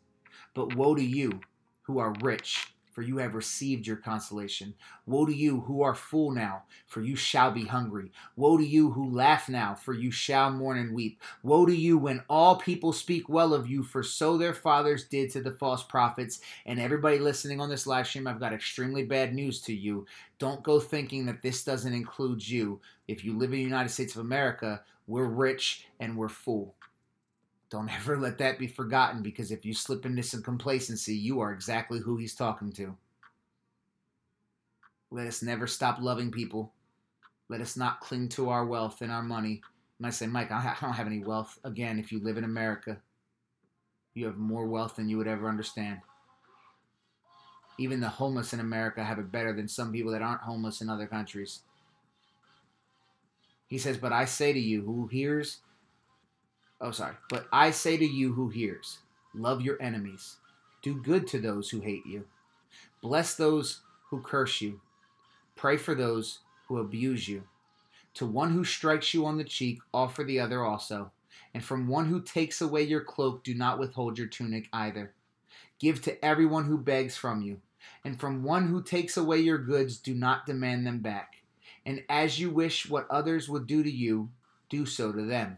But 0.53 0.75
woe 0.75 0.93
to 0.93 1.01
you 1.01 1.39
who 1.83 1.99
are 1.99 2.13
rich 2.21 2.73
for 2.99 3.03
you 3.03 3.15
have 3.15 3.33
received 3.33 3.87
your 3.87 3.95
consolation. 3.95 4.73
Woe 5.05 5.25
to 5.25 5.33
you 5.33 5.61
who 5.61 5.83
are 5.83 5.95
full 5.95 6.31
now, 6.31 6.63
for 6.85 7.01
you 7.01 7.15
shall 7.15 7.49
be 7.49 7.63
hungry. 7.63 8.11
Woe 8.35 8.57
to 8.57 8.65
you 8.65 8.91
who 8.91 9.09
laugh 9.09 9.47
now, 9.47 9.73
for 9.73 9.93
you 9.93 10.11
shall 10.11 10.51
mourn 10.51 10.77
and 10.77 10.93
weep. 10.93 11.21
Woe 11.41 11.65
to 11.65 11.73
you 11.73 11.97
when 11.97 12.21
all 12.29 12.57
people 12.57 12.91
speak 12.91 13.29
well 13.29 13.53
of 13.53 13.69
you, 13.69 13.83
for 13.83 14.03
so 14.03 14.37
their 14.37 14.53
fathers 14.53 15.05
did 15.05 15.31
to 15.31 15.41
the 15.41 15.51
false 15.51 15.81
prophets. 15.81 16.41
And 16.65 16.77
everybody 16.77 17.19
listening 17.19 17.61
on 17.61 17.69
this 17.69 17.87
live 17.87 18.05
stream, 18.05 18.27
I've 18.27 18.41
got 18.41 18.51
extremely 18.51 19.03
bad 19.03 19.33
news 19.33 19.61
to 19.61 19.73
you. 19.73 20.05
Don't 20.37 20.61
go 20.61 20.81
thinking 20.81 21.25
that 21.27 21.41
this 21.41 21.63
doesn't 21.63 21.93
include 21.93 22.45
you. 22.45 22.81
If 23.07 23.23
you 23.23 23.37
live 23.37 23.53
in 23.53 23.59
the 23.59 23.63
United 23.63 23.91
States 23.91 24.15
of 24.15 24.25
America, 24.25 24.81
we're 25.07 25.23
rich 25.23 25.87
and 26.01 26.17
we're 26.17 26.27
full. 26.27 26.75
Don't 27.69 27.89
ever 27.95 28.17
let 28.17 28.37
that 28.39 28.59
be 28.59 28.67
forgotten 28.67 29.21
because 29.21 29.51
if 29.51 29.65
you 29.65 29.73
slip 29.73 30.05
into 30.05 30.23
some 30.23 30.41
complacency, 30.41 31.15
you 31.15 31.39
are 31.39 31.51
exactly 31.51 31.99
who 31.99 32.17
he's 32.17 32.35
talking 32.35 32.71
to. 32.73 32.95
Let 35.11 35.27
us 35.27 35.41
never 35.41 35.67
stop 35.67 35.99
loving 35.99 36.31
people. 36.31 36.73
Let 37.47 37.61
us 37.61 37.75
not 37.75 37.99
cling 37.99 38.29
to 38.29 38.49
our 38.49 38.65
wealth 38.65 39.01
and 39.01 39.11
our 39.11 39.23
money. 39.23 39.61
And 39.97 40.05
I 40.05 40.11
say, 40.11 40.27
Mike, 40.27 40.51
I 40.51 40.75
don't 40.79 40.93
have 40.93 41.07
any 41.07 41.23
wealth. 41.23 41.57
Again, 41.63 41.99
if 41.99 42.11
you 42.11 42.19
live 42.19 42.37
in 42.37 42.43
America, 42.43 42.97
you 44.13 44.25
have 44.27 44.37
more 44.37 44.67
wealth 44.67 44.95
than 44.95 45.09
you 45.09 45.17
would 45.17 45.27
ever 45.27 45.49
understand. 45.49 45.99
Even 47.79 47.99
the 47.99 48.09
homeless 48.09 48.53
in 48.53 48.59
America 48.59 49.03
have 49.03 49.19
it 49.19 49.31
better 49.31 49.53
than 49.53 49.67
some 49.67 49.91
people 49.91 50.11
that 50.11 50.21
aren't 50.21 50.41
homeless 50.41 50.81
in 50.81 50.89
other 50.89 51.07
countries. 51.07 51.61
He 53.67 53.77
says, 53.77 53.97
But 53.97 54.13
I 54.13 54.25
say 54.25 54.53
to 54.53 54.59
you, 54.59 54.83
who 54.83 55.07
hears 55.07 55.59
Oh, 56.81 56.91
sorry. 56.91 57.15
But 57.29 57.47
I 57.51 57.71
say 57.71 57.97
to 57.97 58.05
you 58.05 58.33
who 58.33 58.49
hears, 58.49 58.99
love 59.33 59.61
your 59.61 59.81
enemies, 59.81 60.37
do 60.81 61.01
good 61.01 61.27
to 61.27 61.39
those 61.39 61.69
who 61.69 61.81
hate 61.81 62.05
you, 62.05 62.25
bless 63.01 63.35
those 63.35 63.81
who 64.09 64.21
curse 64.21 64.61
you, 64.61 64.79
pray 65.55 65.77
for 65.77 65.93
those 65.93 66.39
who 66.67 66.77
abuse 66.77 67.27
you. 67.27 67.43
To 68.15 68.25
one 68.25 68.51
who 68.51 68.63
strikes 68.63 69.13
you 69.13 69.25
on 69.25 69.37
the 69.37 69.43
cheek, 69.43 69.79
offer 69.93 70.23
the 70.23 70.39
other 70.39 70.63
also. 70.63 71.11
And 71.53 71.63
from 71.63 71.87
one 71.87 72.07
who 72.07 72.21
takes 72.21 72.61
away 72.61 72.83
your 72.83 73.03
cloak, 73.03 73.43
do 73.43 73.53
not 73.53 73.79
withhold 73.79 74.17
your 74.17 74.27
tunic 74.27 74.67
either. 74.71 75.13
Give 75.79 76.01
to 76.03 76.23
everyone 76.23 76.65
who 76.65 76.77
begs 76.77 77.17
from 77.17 77.41
you. 77.41 77.61
And 78.03 78.19
from 78.19 78.43
one 78.43 78.67
who 78.67 78.83
takes 78.83 79.17
away 79.17 79.39
your 79.39 79.57
goods, 79.57 79.97
do 79.97 80.13
not 80.13 80.45
demand 80.45 80.85
them 80.85 80.99
back. 80.99 81.35
And 81.85 82.03
as 82.09 82.39
you 82.39 82.49
wish 82.49 82.89
what 82.89 83.09
others 83.09 83.49
would 83.49 83.67
do 83.67 83.83
to 83.83 83.91
you, 83.91 84.29
do 84.69 84.85
so 84.85 85.11
to 85.11 85.23
them. 85.23 85.57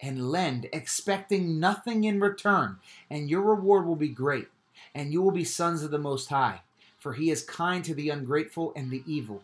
and 0.00 0.30
lend, 0.30 0.68
expecting 0.72 1.58
nothing 1.58 2.04
in 2.04 2.20
return, 2.20 2.78
and 3.10 3.28
your 3.28 3.42
reward 3.42 3.86
will 3.86 3.96
be 3.96 4.08
great, 4.08 4.48
and 4.94 5.12
you 5.12 5.20
will 5.22 5.32
be 5.32 5.44
sons 5.44 5.82
of 5.82 5.90
the 5.90 5.98
Most 5.98 6.28
High. 6.28 6.60
For 6.98 7.14
he 7.14 7.30
is 7.30 7.42
kind 7.42 7.84
to 7.84 7.94
the 7.94 8.10
ungrateful 8.10 8.72
and 8.74 8.90
the 8.90 9.02
evil. 9.06 9.42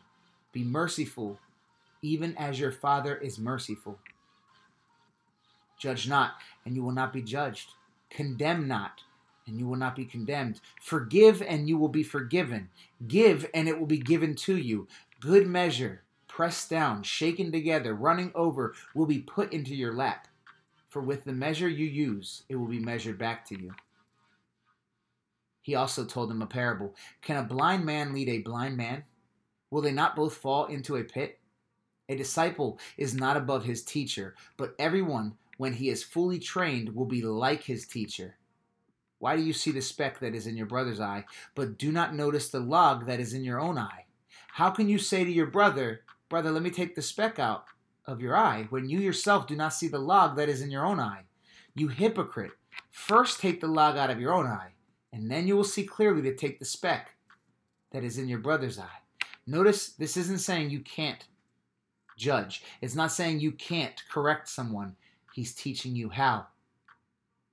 Be 0.53 0.65
merciful, 0.65 1.39
even 2.03 2.37
as 2.37 2.59
your 2.59 2.73
Father 2.73 3.17
is 3.17 3.39
merciful. 3.39 3.99
Judge 5.79 6.09
not, 6.09 6.35
and 6.65 6.75
you 6.75 6.83
will 6.83 6.93
not 6.93 7.13
be 7.13 7.23
judged. 7.23 7.71
Condemn 8.11 8.67
not, 8.67 9.03
and 9.47 9.59
you 9.59 9.67
will 9.67 9.77
not 9.77 9.97
be 9.97 10.05
condemned. 10.05 10.61
Forgive, 10.81 11.43
and 11.43 11.69
you 11.69 11.77
will 11.77 11.89
be 11.89 12.03
forgiven. 12.03 12.71
Give, 13.07 13.49
and 13.55 13.69
it 13.69 13.79
will 13.79 13.87
be 13.87 13.99
given 13.99 14.35
to 14.37 14.57
you. 14.57 14.89
Good 15.21 15.47
measure, 15.47 16.03
pressed 16.29 16.71
down, 16.71 17.03
shaken 17.03 17.53
together, 17.53 17.95
running 17.95 18.33
over, 18.35 18.75
will 18.95 19.07
be 19.07 19.19
put 19.19 19.53
into 19.53 19.75
your 19.75 19.95
lap. 19.95 20.27
For 20.95 21.01
with 21.01 21.25
the 21.25 21.33
measure 21.33 21.69
you 21.69 21.87
use, 21.87 22.45
it 22.49 22.55
will 22.55 22.69
be 22.69 22.79
measured 22.79 23.19
back 23.19 23.45
to 23.47 23.61
you. 23.61 23.75
He 25.61 25.75
also 25.75 26.05
told 26.05 26.31
them 26.31 26.41
a 26.41 26.47
parable 26.47 26.95
Can 27.21 27.37
a 27.37 27.43
blind 27.43 27.85
man 27.85 28.13
lead 28.13 28.29
a 28.29 28.43
blind 28.43 28.77
man? 28.77 29.03
Will 29.73 29.83
they 29.83 29.91
not 29.91 30.15
both 30.15 30.37
fall 30.37 30.67
into 30.67 30.95
a 30.95 31.03
pit? 31.03 31.41
A 32.09 32.15
disciple 32.15 32.79
is 32.97 33.13
not 33.13 33.37
above 33.37 33.65
his 33.65 33.83
teacher, 33.83 34.37
but 34.57 34.77
everyone 34.79 35.35
when 35.57 35.73
he 35.73 35.89
is 35.89 36.05
fully 36.05 36.39
trained, 36.39 36.95
will 36.95 37.07
be 37.07 37.23
like 37.23 37.65
his 37.65 37.89
teacher. 37.89 38.37
Why 39.19 39.35
do 39.35 39.43
you 39.43 39.53
see 39.53 39.73
the 39.73 39.83
speck 39.83 40.21
that 40.21 40.37
is 40.37 40.47
in 40.47 40.57
your 40.57 40.67
brother's 40.67 41.01
eye, 41.01 41.25
but 41.57 41.77
do 41.77 41.91
not 41.91 42.15
notice 42.15 42.51
the 42.51 42.61
log 42.61 43.07
that 43.07 43.19
is 43.19 43.35
in 43.35 43.43
your 43.43 43.61
own 43.61 43.79
eye? 43.79 44.05
How 44.47 44.71
can 44.71 44.89
you 44.89 44.99
say 44.99 45.25
to 45.25 45.33
your 45.33 45.47
brother, 45.47 46.03
Brother, 46.29 46.53
let 46.53 46.63
me 46.63 46.71
take 46.71 46.95
the 46.95 47.03
speck 47.03 47.41
out 47.41 47.65
of 48.07 48.21
your 48.21 48.37
eye, 48.37 48.67
when 48.71 48.89
you 48.89 49.01
yourself 49.01 49.47
do 49.47 49.57
not 49.57 49.75
see 49.75 49.89
the 49.89 49.99
log 49.99 50.37
that 50.37 50.49
is 50.49 50.61
in 50.61 50.71
your 50.71 50.85
own 50.85 51.01
eye? 51.01 51.23
You 51.75 51.89
hypocrite! 51.89 52.53
First 52.91 53.41
take 53.41 53.61
the 53.61 53.67
log 53.67 53.97
out 53.97 54.11
of 54.11 54.21
your 54.21 54.33
own 54.33 54.47
eye, 54.47 54.73
and 55.13 55.31
then 55.31 55.47
you 55.47 55.57
will 55.57 55.65
see 55.65 55.85
clearly 55.85 56.23
to 56.23 56.35
take 56.35 56.59
the 56.59 56.65
speck 56.65 57.11
that 57.93 58.05
is 58.05 58.19
in 58.19 58.29
your 58.29 58.39
brother's 58.39 58.79
eye. 58.79 59.03
Notice 59.47 59.89
this 59.89 60.17
isn't 60.17 60.39
saying 60.39 60.71
you 60.71 60.81
can't 60.81 61.27
judge, 62.17 62.63
it's 62.81 62.95
not 62.95 63.13
saying 63.13 63.41
you 63.41 63.53
can't 63.53 64.03
correct 64.11 64.49
someone. 64.49 64.97
He's 65.35 65.55
teaching 65.55 65.97
you 65.97 66.11
how 66.11 66.47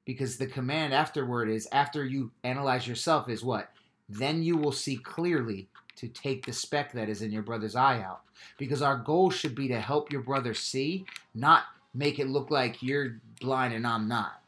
because 0.06 0.38
the 0.38 0.48
command 0.48 0.94
afterward 0.94 1.50
is 1.50 1.68
after 1.72 2.06
you 2.06 2.32
analyze 2.44 2.88
yourself 2.88 3.30
is 3.30 3.44
what? 3.44 3.72
Then 4.10 4.44
you 4.44 4.58
will 4.58 4.72
see 4.72 4.98
clearly 4.98 5.70
to 6.02 6.08
take 6.08 6.44
the 6.44 6.52
speck 6.52 6.92
that 6.94 7.10
is 7.10 7.22
in 7.22 7.32
your 7.32 7.44
brother's 7.44 7.76
eye 7.76 8.02
out. 8.02 8.22
Because 8.58 8.82
our 8.82 8.98
goal 8.98 9.30
should 9.30 9.54
be 9.54 9.68
to 9.68 9.80
help 9.80 10.12
your 10.12 10.24
brother 10.24 10.56
see, 10.56 11.06
not 11.36 11.66
make 11.94 12.18
it 12.18 12.28
look 12.28 12.50
like 12.50 12.82
you're 12.82 13.22
blind 13.40 13.76
and 13.76 13.86
I'm 13.86 14.08
not. 14.08 14.42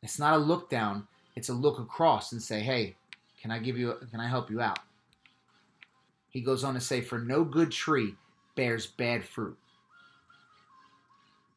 It's 0.00 0.20
not 0.20 0.34
a 0.34 0.38
look 0.38 0.70
down, 0.70 1.08
it's 1.34 1.48
a 1.48 1.54
look 1.54 1.80
across 1.80 2.30
and 2.30 2.40
say, 2.40 2.60
"Hey, 2.60 2.94
can 3.42 3.50
I 3.50 3.58
give 3.58 3.76
you 3.76 3.96
can 4.12 4.20
I 4.20 4.28
help 4.28 4.48
you 4.48 4.60
out?" 4.60 4.78
He 6.30 6.40
goes 6.40 6.62
on 6.62 6.74
to 6.74 6.80
say, 6.80 7.00
"For 7.00 7.18
no 7.18 7.42
good 7.42 7.72
tree 7.72 8.14
bears 8.54 8.86
bad 8.86 9.24
fruit. 9.24 9.58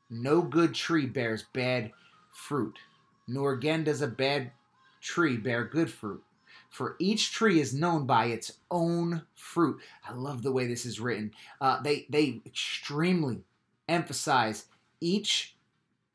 No 0.10 0.42
good 0.42 0.74
tree 0.74 1.06
bears 1.06 1.44
bad 1.54 1.92
fruit, 2.32 2.80
nor 3.28 3.54
again 3.54 3.84
does 3.84 4.02
a 4.02 4.08
bad 4.08 4.54
tree 5.02 5.38
bear 5.38 5.66
good 5.66 5.92
fruit. 5.92 6.24
For 6.70 6.96
each 7.00 7.32
tree 7.32 7.60
is 7.60 7.74
known 7.74 8.06
by 8.06 8.26
its 8.26 8.54
own 8.70 9.24
fruit. 9.36 9.80
I 10.08 10.14
love 10.14 10.44
the 10.44 10.52
way 10.52 10.68
this 10.68 10.86
is 10.86 11.00
written. 11.00 11.32
Uh, 11.60 11.82
they 11.82 12.06
they 12.10 12.42
extremely 12.46 13.42
emphasize 13.88 14.66
each 15.02 15.56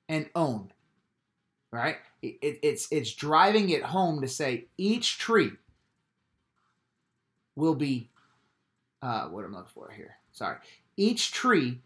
and 0.09 0.29
own. 0.35 0.73
Right? 1.71 1.97
It, 2.21 2.39
it, 2.43 2.59
it's 2.63 2.89
it's 2.91 3.13
driving 3.15 3.71
it 3.71 3.83
home 3.83 4.21
to 4.21 4.29
say 4.29 4.67
each 4.77 5.19
tree 5.19 5.53
will 7.57 7.75
be. 7.75 8.11
Uh, 9.01 9.27
what 9.29 9.45
am 9.45 9.55
I 9.55 9.59
looking 9.59 9.73
for 9.75 9.91
here? 9.91 10.17
Sorry. 10.33 10.59
Each 10.97 11.33
tree 11.33 11.81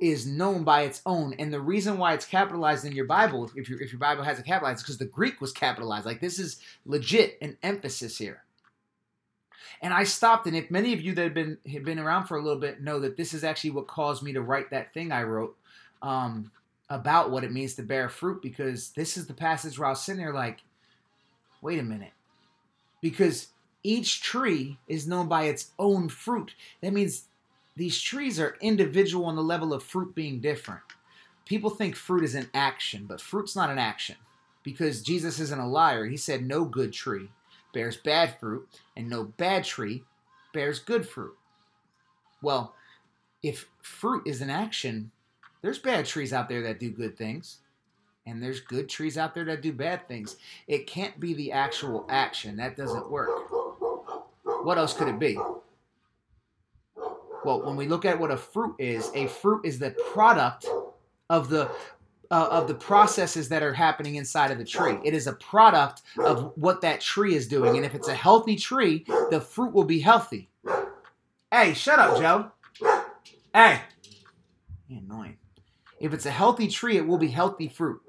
is 0.00 0.26
known 0.26 0.64
by 0.64 0.82
its 0.82 1.00
own. 1.06 1.34
And 1.38 1.52
the 1.52 1.60
reason 1.60 1.98
why 1.98 2.12
it's 2.14 2.26
capitalized 2.26 2.84
in 2.84 2.92
your 2.92 3.06
bible 3.06 3.50
if, 3.56 3.68
your 3.68 3.80
if 3.80 3.92
your 3.92 3.98
bible 3.98 4.24
has 4.24 4.38
it 4.38 4.46
capitalized 4.46 4.84
because 4.84 4.98
the 4.98 5.06
greek 5.06 5.40
was 5.40 5.52
capitalized. 5.52 6.06
Like 6.06 6.20
this 6.20 6.38
is 6.38 6.60
legit 6.84 7.38
an 7.40 7.56
emphasis 7.62 8.18
here. 8.18 8.42
And 9.82 9.94
i 9.94 10.04
stopped 10.04 10.46
and 10.46 10.56
if 10.56 10.70
many 10.70 10.92
of 10.92 11.00
you 11.00 11.14
that 11.14 11.22
have 11.22 11.34
been 11.34 11.56
have 11.72 11.84
been 11.84 11.98
around 11.98 12.26
for 12.26 12.36
a 12.36 12.42
little 12.42 12.60
bit 12.60 12.82
know 12.82 13.00
that 13.00 13.16
this 13.16 13.32
is 13.32 13.44
actually 13.44 13.70
what 13.70 13.88
caused 13.88 14.22
me 14.22 14.34
to 14.34 14.42
write 14.42 14.68
that 14.70 14.92
thing 14.92 15.10
i 15.10 15.22
wrote 15.22 15.56
um, 16.02 16.50
about 16.90 17.30
what 17.30 17.44
it 17.44 17.52
means 17.52 17.76
to 17.76 17.82
bear 17.82 18.10
fruit 18.10 18.42
because 18.42 18.90
this 18.90 19.16
is 19.16 19.26
the 19.26 19.32
passage 19.32 19.78
where 19.78 19.86
i 19.86 19.90
was 19.90 20.02
sitting 20.02 20.20
there 20.20 20.34
like 20.34 20.58
wait 21.60 21.78
a 21.78 21.82
minute. 21.82 22.12
Because 23.00 23.48
each 23.82 24.22
tree 24.22 24.78
is 24.88 25.06
known 25.06 25.28
by 25.28 25.44
its 25.44 25.70
own 25.78 26.08
fruit. 26.08 26.54
That 26.82 26.92
means 26.92 27.24
these 27.76 28.00
trees 28.00 28.38
are 28.40 28.56
individual 28.60 29.26
on 29.26 29.36
the 29.36 29.42
level 29.42 29.72
of 29.72 29.82
fruit 29.82 30.14
being 30.14 30.40
different. 30.40 30.82
People 31.44 31.70
think 31.70 31.96
fruit 31.96 32.24
is 32.24 32.34
an 32.34 32.50
action, 32.54 33.06
but 33.08 33.20
fruit's 33.20 33.56
not 33.56 33.70
an 33.70 33.78
action 33.78 34.16
because 34.62 35.02
Jesus 35.02 35.40
isn't 35.40 35.60
a 35.60 35.68
liar. 35.68 36.06
He 36.06 36.16
said 36.16 36.44
no 36.44 36.64
good 36.64 36.92
tree 36.92 37.30
bears 37.72 37.96
bad 37.96 38.38
fruit, 38.38 38.68
and 38.96 39.08
no 39.08 39.24
bad 39.24 39.64
tree 39.64 40.02
bears 40.52 40.78
good 40.78 41.08
fruit. 41.08 41.36
Well, 42.42 42.74
if 43.42 43.66
fruit 43.80 44.26
is 44.26 44.40
an 44.40 44.50
action, 44.50 45.10
there's 45.62 45.78
bad 45.78 46.06
trees 46.06 46.32
out 46.32 46.48
there 46.48 46.62
that 46.62 46.80
do 46.80 46.90
good 46.90 47.16
things, 47.16 47.58
and 48.26 48.42
there's 48.42 48.60
good 48.60 48.88
trees 48.88 49.16
out 49.16 49.34
there 49.34 49.44
that 49.44 49.62
do 49.62 49.72
bad 49.72 50.08
things. 50.08 50.36
It 50.66 50.86
can't 50.86 51.18
be 51.20 51.34
the 51.34 51.52
actual 51.52 52.06
action. 52.08 52.56
That 52.56 52.76
doesn't 52.76 53.10
work. 53.10 53.30
What 54.64 54.78
else 54.78 54.94
could 54.94 55.08
it 55.08 55.18
be? 55.18 55.38
Well, 57.44 57.62
when 57.62 57.76
we 57.76 57.86
look 57.86 58.04
at 58.04 58.18
what 58.18 58.30
a 58.30 58.36
fruit 58.36 58.76
is, 58.78 59.10
a 59.14 59.26
fruit 59.26 59.64
is 59.64 59.78
the 59.78 59.90
product 60.12 60.66
of 61.28 61.48
the 61.48 61.70
uh, 62.30 62.48
of 62.50 62.68
the 62.68 62.74
processes 62.74 63.48
that 63.48 63.62
are 63.62 63.74
happening 63.74 64.14
inside 64.14 64.52
of 64.52 64.58
the 64.58 64.64
tree. 64.64 64.96
It 65.04 65.14
is 65.14 65.26
a 65.26 65.32
product 65.32 66.02
of 66.24 66.52
what 66.56 66.80
that 66.82 67.00
tree 67.00 67.34
is 67.34 67.48
doing, 67.48 67.76
and 67.76 67.84
if 67.84 67.94
it's 67.94 68.08
a 68.08 68.14
healthy 68.14 68.56
tree, 68.56 69.04
the 69.30 69.40
fruit 69.40 69.72
will 69.72 69.84
be 69.84 70.00
healthy. 70.00 70.48
Hey, 71.50 71.74
shut 71.74 71.98
up, 71.98 72.18
Joe. 72.18 72.52
Hey, 73.52 73.80
annoying. 74.88 75.38
If 75.98 76.14
it's 76.14 76.26
a 76.26 76.30
healthy 76.30 76.68
tree, 76.68 76.96
it 76.96 77.06
will 77.06 77.18
be 77.18 77.28
healthy 77.28 77.68
fruit. 77.68 78.00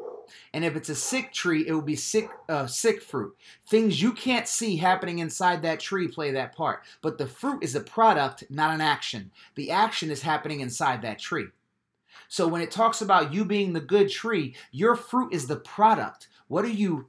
And 0.53 0.65
if 0.65 0.75
it's 0.75 0.89
a 0.89 0.95
sick 0.95 1.33
tree, 1.33 1.65
it 1.67 1.73
will 1.73 1.81
be 1.81 1.95
sick, 1.95 2.29
uh, 2.49 2.67
sick 2.67 3.01
fruit. 3.01 3.35
Things 3.67 4.01
you 4.01 4.11
can't 4.13 4.47
see 4.47 4.77
happening 4.77 5.19
inside 5.19 5.61
that 5.61 5.79
tree 5.79 6.07
play 6.07 6.31
that 6.31 6.55
part. 6.55 6.83
But 7.01 7.17
the 7.17 7.27
fruit 7.27 7.63
is 7.63 7.75
a 7.75 7.81
product, 7.81 8.43
not 8.49 8.73
an 8.73 8.81
action. 8.81 9.31
The 9.55 9.71
action 9.71 10.11
is 10.11 10.21
happening 10.21 10.59
inside 10.59 11.01
that 11.01 11.19
tree. 11.19 11.47
So 12.27 12.47
when 12.47 12.61
it 12.61 12.71
talks 12.71 13.01
about 13.01 13.33
you 13.33 13.43
being 13.43 13.73
the 13.73 13.81
good 13.81 14.09
tree, 14.09 14.55
your 14.71 14.95
fruit 14.95 15.33
is 15.33 15.47
the 15.47 15.57
product. 15.57 16.27
What 16.47 16.65
are 16.65 16.69
you? 16.69 17.07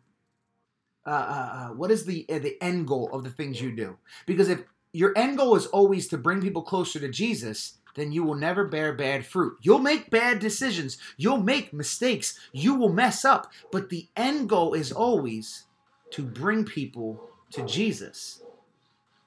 Uh, 1.07 1.11
uh, 1.11 1.53
uh 1.53 1.69
what 1.75 1.91
is 1.91 2.05
the 2.05 2.27
uh, 2.29 2.39
the 2.39 2.57
end 2.63 2.87
goal 2.87 3.11
of 3.13 3.25
the 3.25 3.31
things 3.31 3.61
you 3.61 3.73
do? 3.73 3.99
Because 4.27 4.49
if 4.49 4.65
your 4.93 5.13
end 5.17 5.39
goal 5.39 5.57
is 5.57 5.67
always 5.67 6.09
to 6.09 6.19
bring 6.19 6.41
people 6.41 6.63
closer 6.63 7.01
to 7.01 7.09
Jesus, 7.09 7.79
then 7.95 8.13
you 8.13 8.23
will 8.25 8.35
never 8.35 8.65
bear 8.65 8.93
bad 8.93 9.27
fruit. 9.27 9.59
You'll 9.63 9.79
make 9.79 10.11
bad 10.11 10.39
decisions, 10.39 10.99
you'll 11.17 11.43
make 11.43 11.73
mistakes, 11.73 12.39
you 12.53 12.75
will 12.75 12.93
mess 12.93 13.25
up, 13.25 13.53
but 13.71 13.91
the 13.91 14.09
end 14.17 14.49
goal 14.49 14.75
is 14.75 14.93
always 14.93 15.65
to 16.11 16.23
bring 16.23 16.65
people 16.65 17.29
to 17.53 17.65
Jesus. 17.67 18.43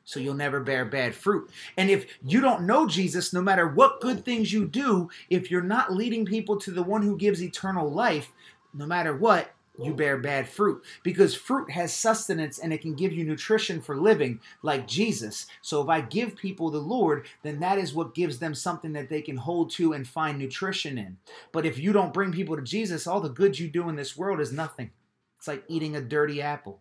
So 0.08 0.20
you'll 0.20 0.36
never 0.36 0.60
bear 0.60 0.86
bad 0.86 1.16
fruit. 1.16 1.50
And 1.76 1.90
if 1.90 2.06
you 2.24 2.40
don't 2.40 2.68
know 2.68 2.88
Jesus, 2.88 3.34
no 3.34 3.42
matter 3.42 3.68
what 3.68 4.02
good 4.02 4.24
things 4.24 4.54
you 4.54 4.68
do, 4.68 5.10
if 5.32 5.50
you're 5.50 5.62
not 5.62 5.94
leading 5.94 6.26
people 6.26 6.58
to 6.60 6.72
the 6.72 6.84
one 6.84 7.02
who 7.02 7.18
gives 7.18 7.42
eternal 7.42 7.90
life, 7.90 8.32
no 8.72 8.86
matter 8.86 9.16
what, 9.16 9.55
you 9.84 9.94
bear 9.94 10.18
bad 10.18 10.48
fruit 10.48 10.84
because 11.04 11.36
fruit 11.36 11.70
has 11.72 11.94
sustenance 11.94 12.60
and 12.60 12.72
it 12.72 12.82
can 12.82 12.94
give 12.94 13.12
you 13.12 13.24
nutrition 13.24 13.82
for 13.82 13.98
living 13.98 14.40
like 14.62 14.88
Jesus. 14.88 15.48
So 15.62 15.82
if 15.82 15.90
I 15.90 16.02
give 16.02 16.36
people 16.36 16.70
the 16.70 16.80
Lord, 16.80 17.26
then 17.44 17.60
that 17.60 17.78
is 17.78 17.94
what 17.94 18.16
gives 18.16 18.40
them 18.40 18.56
something 18.56 18.94
that 18.94 19.10
they 19.10 19.22
can 19.22 19.38
hold 19.38 19.70
to 19.72 19.94
and 19.94 20.08
find 20.08 20.38
nutrition 20.38 20.98
in. 20.98 21.18
But 21.52 21.66
if 21.66 21.78
you 21.78 21.94
don't 21.94 22.14
bring 22.14 22.32
people 22.32 22.56
to 22.56 22.62
Jesus, 22.62 23.08
all 23.08 23.22
the 23.22 23.30
good 23.30 23.60
you 23.60 23.68
do 23.68 23.90
in 23.90 23.96
this 23.96 24.16
world 24.18 24.40
is 24.40 24.52
nothing. 24.52 24.92
It's 25.38 25.48
like 25.48 25.64
eating 25.68 25.96
a 25.96 26.02
dirty 26.02 26.42
apple. 26.42 26.80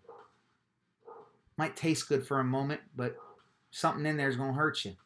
Might 1.57 1.77
taste 1.77 2.09
good 2.09 2.27
for 2.27 2.41
a 2.41 2.45
moment, 2.45 2.81
but 2.97 3.17
something 3.71 4.07
in 4.07 4.17
there 4.17 4.29
is 4.29 4.37
going 4.37 4.53
to 4.53 4.59
hurt 4.59 4.85
you. 4.85 4.97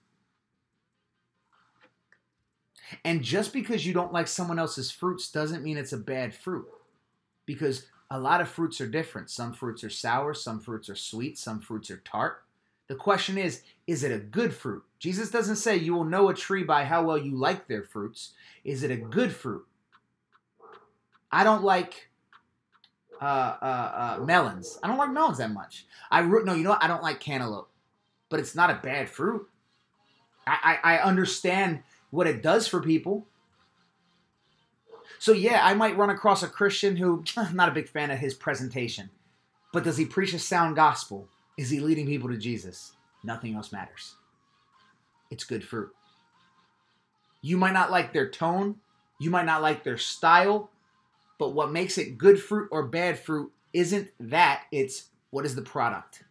And 3.04 3.22
just 3.22 3.52
because 3.52 3.86
you 3.86 3.92
don't 3.92 4.14
like 4.14 4.28
someone 4.28 4.58
else's 4.58 4.90
fruits 4.90 5.30
doesn't 5.30 5.62
mean 5.62 5.76
it's 5.76 5.92
a 5.92 5.98
bad 5.98 6.34
fruit 6.34 6.66
because 7.48 7.86
a 8.10 8.20
lot 8.20 8.42
of 8.42 8.48
fruits 8.48 8.78
are 8.78 8.86
different. 8.86 9.30
Some 9.30 9.54
fruits 9.54 9.82
are 9.82 9.88
sour, 9.88 10.34
some 10.34 10.60
fruits 10.60 10.90
are 10.90 10.94
sweet, 10.94 11.38
some 11.38 11.60
fruits 11.60 11.90
are 11.90 12.02
tart. 12.04 12.44
The 12.88 12.94
question 12.94 13.38
is, 13.38 13.62
is 13.86 14.04
it 14.04 14.12
a 14.12 14.18
good 14.18 14.52
fruit? 14.52 14.84
Jesus 14.98 15.30
doesn't 15.30 15.56
say 15.56 15.74
you 15.74 15.94
will 15.94 16.04
know 16.04 16.28
a 16.28 16.34
tree 16.34 16.62
by 16.62 16.84
how 16.84 17.04
well 17.04 17.16
you 17.16 17.34
like 17.34 17.66
their 17.66 17.82
fruits. 17.82 18.32
Is 18.64 18.82
it 18.82 18.90
a 18.90 18.96
good 18.96 19.32
fruit? 19.32 19.64
I 21.32 21.42
don't 21.42 21.64
like 21.64 22.10
uh, 23.20 23.24
uh, 23.62 24.16
uh, 24.20 24.24
melons. 24.24 24.78
I 24.82 24.88
don't 24.88 24.98
like 24.98 25.10
melons 25.10 25.38
that 25.38 25.50
much. 25.50 25.86
I 26.10 26.20
no, 26.20 26.52
you 26.52 26.64
know 26.64 26.70
what? 26.70 26.84
I 26.84 26.86
don't 26.86 27.02
like 27.02 27.18
cantaloupe, 27.18 27.70
but 28.28 28.40
it's 28.40 28.54
not 28.54 28.68
a 28.68 28.80
bad 28.82 29.08
fruit. 29.08 29.48
I, 30.46 30.78
I, 30.84 30.96
I 30.96 31.02
understand 31.02 31.82
what 32.10 32.26
it 32.26 32.42
does 32.42 32.68
for 32.68 32.82
people. 32.82 33.26
So 35.18 35.32
yeah, 35.32 35.60
I 35.64 35.74
might 35.74 35.96
run 35.96 36.10
across 36.10 36.42
a 36.42 36.48
Christian 36.48 36.96
who 36.96 37.24
I'm 37.36 37.54
not 37.56 37.68
a 37.68 37.72
big 37.72 37.88
fan 37.88 38.10
of 38.10 38.18
his 38.18 38.34
presentation. 38.34 39.10
But 39.72 39.84
does 39.84 39.96
he 39.96 40.04
preach 40.04 40.32
a 40.32 40.38
sound 40.38 40.76
gospel? 40.76 41.28
Is 41.56 41.70
he 41.70 41.80
leading 41.80 42.06
people 42.06 42.28
to 42.28 42.36
Jesus? 42.36 42.92
Nothing 43.22 43.54
else 43.54 43.72
matters. 43.72 44.14
It's 45.30 45.44
good 45.44 45.64
fruit. 45.64 45.90
You 47.42 47.56
might 47.56 47.72
not 47.72 47.90
like 47.90 48.12
their 48.12 48.28
tone, 48.28 48.76
you 49.18 49.30
might 49.30 49.46
not 49.46 49.62
like 49.62 49.84
their 49.84 49.98
style, 49.98 50.70
but 51.38 51.52
what 51.52 51.70
makes 51.70 51.98
it 51.98 52.18
good 52.18 52.40
fruit 52.40 52.68
or 52.70 52.86
bad 52.86 53.18
fruit 53.18 53.52
isn't 53.72 54.10
that, 54.18 54.62
it's 54.72 55.10
what 55.30 55.44
is 55.44 55.54
the 55.54 55.62
product? 55.62 56.24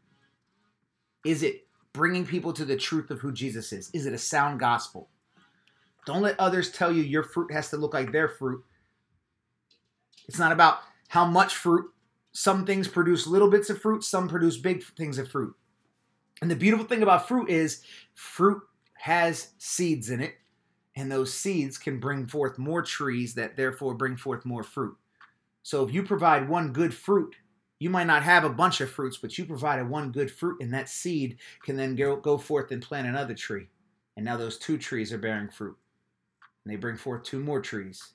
Is 1.26 1.44
it 1.44 1.66
bringing 1.94 2.26
people 2.26 2.54
to 2.54 2.66
the 2.66 2.78
truth 2.78 3.12
of 3.12 3.20
who 3.20 3.32
Jesus 3.32 3.72
is? 3.72 3.90
Is 3.94 4.06
it 4.06 4.14
a 4.14 4.18
sound 4.18 4.60
gospel? 4.60 5.10
Don't 6.08 6.22
let 6.22 6.40
others 6.40 6.72
tell 6.72 6.90
you 6.90 7.04
your 7.04 7.22
fruit 7.22 7.52
has 7.52 7.70
to 7.70 7.78
look 7.78 7.94
like 7.94 8.14
their 8.14 8.30
fruit 8.30 8.64
It's 10.30 10.40
not 10.40 10.54
about 10.54 10.80
how 11.10 11.26
much 11.26 11.56
fruit. 11.56 11.92
Some 12.32 12.66
things 12.66 12.88
produce 12.88 13.28
little 13.28 13.50
bits 13.50 13.70
of 13.70 13.82
fruit, 13.82 14.06
some 14.06 14.30
produce 14.30 14.56
big 14.56 14.82
things 14.84 15.18
of 15.18 15.30
fruit. 15.30 15.54
And 16.42 16.50
the 16.50 16.56
beautiful 16.56 16.86
thing 16.86 17.04
about 17.04 17.28
fruit 17.28 17.50
is 17.50 17.82
fruit 18.14 18.62
has 18.94 19.50
seeds 19.58 20.10
in 20.10 20.22
it, 20.22 20.36
and 20.96 21.12
those 21.12 21.34
seeds 21.34 21.78
can 21.78 22.00
bring 22.00 22.26
forth 22.26 22.58
more 22.58 22.82
trees 22.82 23.34
that 23.34 23.58
therefore 23.58 23.94
bring 23.94 24.16
forth 24.16 24.46
more 24.46 24.64
fruit. 24.64 24.96
So 25.64 25.84
if 25.84 25.94
you 25.94 26.04
provide 26.04 26.48
one 26.48 26.72
good 26.72 26.94
fruit, 26.94 27.36
you 27.80 27.90
might 27.90 28.08
not 28.08 28.24
have 28.24 28.46
a 28.46 28.50
bunch 28.50 28.80
of 28.80 28.90
fruits, 28.90 29.18
but 29.18 29.38
you 29.38 29.46
provided 29.46 29.90
one 29.90 30.14
good 30.14 30.32
fruit, 30.32 30.62
and 30.62 30.74
that 30.74 30.88
seed 30.90 31.40
can 31.64 31.76
then 31.76 31.96
go, 31.96 32.16
go 32.16 32.38
forth 32.38 32.72
and 32.72 32.82
plant 32.82 33.08
another 33.08 33.34
tree. 33.34 33.68
And 34.16 34.24
now 34.24 34.38
those 34.38 34.58
two 34.58 34.78
trees 34.78 35.12
are 35.12 35.18
bearing 35.18 35.50
fruit. 35.50 35.78
And 36.68 36.74
they 36.74 36.82
bring 36.82 36.98
forth 36.98 37.24
two 37.24 37.40
more 37.40 37.62
trees. 37.62 38.12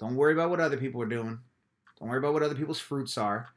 Don't 0.00 0.16
worry 0.16 0.32
about 0.32 0.50
what 0.50 0.58
other 0.58 0.76
people 0.76 1.00
are 1.00 1.06
doing. 1.06 1.38
Don't 1.96 2.08
worry 2.08 2.18
about 2.18 2.32
what 2.32 2.42
other 2.42 2.56
people's 2.56 2.80
fruits 2.80 3.16
are. 3.16 3.50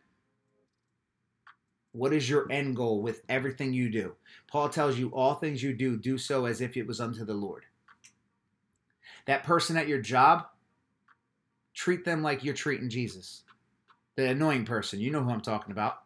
What 1.92 2.14
is 2.14 2.30
your 2.30 2.52
end 2.52 2.76
goal 2.76 3.02
with 3.02 3.24
everything 3.30 3.74
you 3.74 3.90
do? 3.90 4.14
Paul 4.46 4.70
tells 4.70 5.00
you 5.00 5.10
all 5.10 5.34
things 5.34 5.64
you 5.64 5.74
do, 5.74 5.98
do 5.98 6.20
so 6.20 6.46
as 6.46 6.62
if 6.62 6.78
it 6.78 6.86
was 6.86 7.02
unto 7.02 7.26
the 7.26 7.34
Lord. 7.34 7.64
That 9.26 9.44
person 9.44 9.76
at 9.76 9.88
your 9.88 10.02
job, 10.02 10.46
treat 11.74 12.06
them 12.06 12.22
like 12.22 12.44
you're 12.44 12.54
treating 12.54 12.92
Jesus. 12.92 13.42
The 14.18 14.30
annoying 14.30 14.66
person, 14.66 15.00
you 15.00 15.10
know 15.10 15.24
who 15.24 15.32
I'm 15.32 15.42
talking 15.42 15.72
about. 15.72 16.04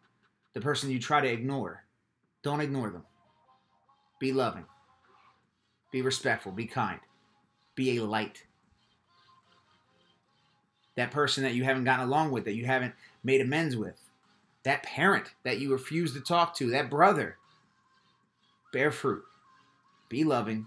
The 0.54 0.62
person 0.62 0.90
you 0.90 0.98
try 0.98 1.20
to 1.20 1.30
ignore. 1.30 1.84
Don't 2.42 2.62
ignore 2.62 2.88
them. 2.88 3.04
Be 4.18 4.32
loving. 4.32 4.64
Be 5.92 6.00
respectful. 6.00 6.52
Be 6.52 6.64
kind. 6.64 7.00
Be 7.78 7.96
a 7.96 8.04
light. 8.04 8.42
That 10.96 11.12
person 11.12 11.44
that 11.44 11.54
you 11.54 11.62
haven't 11.62 11.84
gotten 11.84 12.08
along 12.08 12.32
with, 12.32 12.44
that 12.46 12.56
you 12.56 12.66
haven't 12.66 12.92
made 13.22 13.40
amends 13.40 13.76
with. 13.76 14.00
That 14.64 14.82
parent 14.82 15.30
that 15.44 15.60
you 15.60 15.70
refuse 15.70 16.12
to 16.14 16.20
talk 16.20 16.56
to. 16.56 16.70
That 16.70 16.90
brother. 16.90 17.36
Bear 18.72 18.90
fruit. 18.90 19.22
Be 20.08 20.24
loving. 20.24 20.66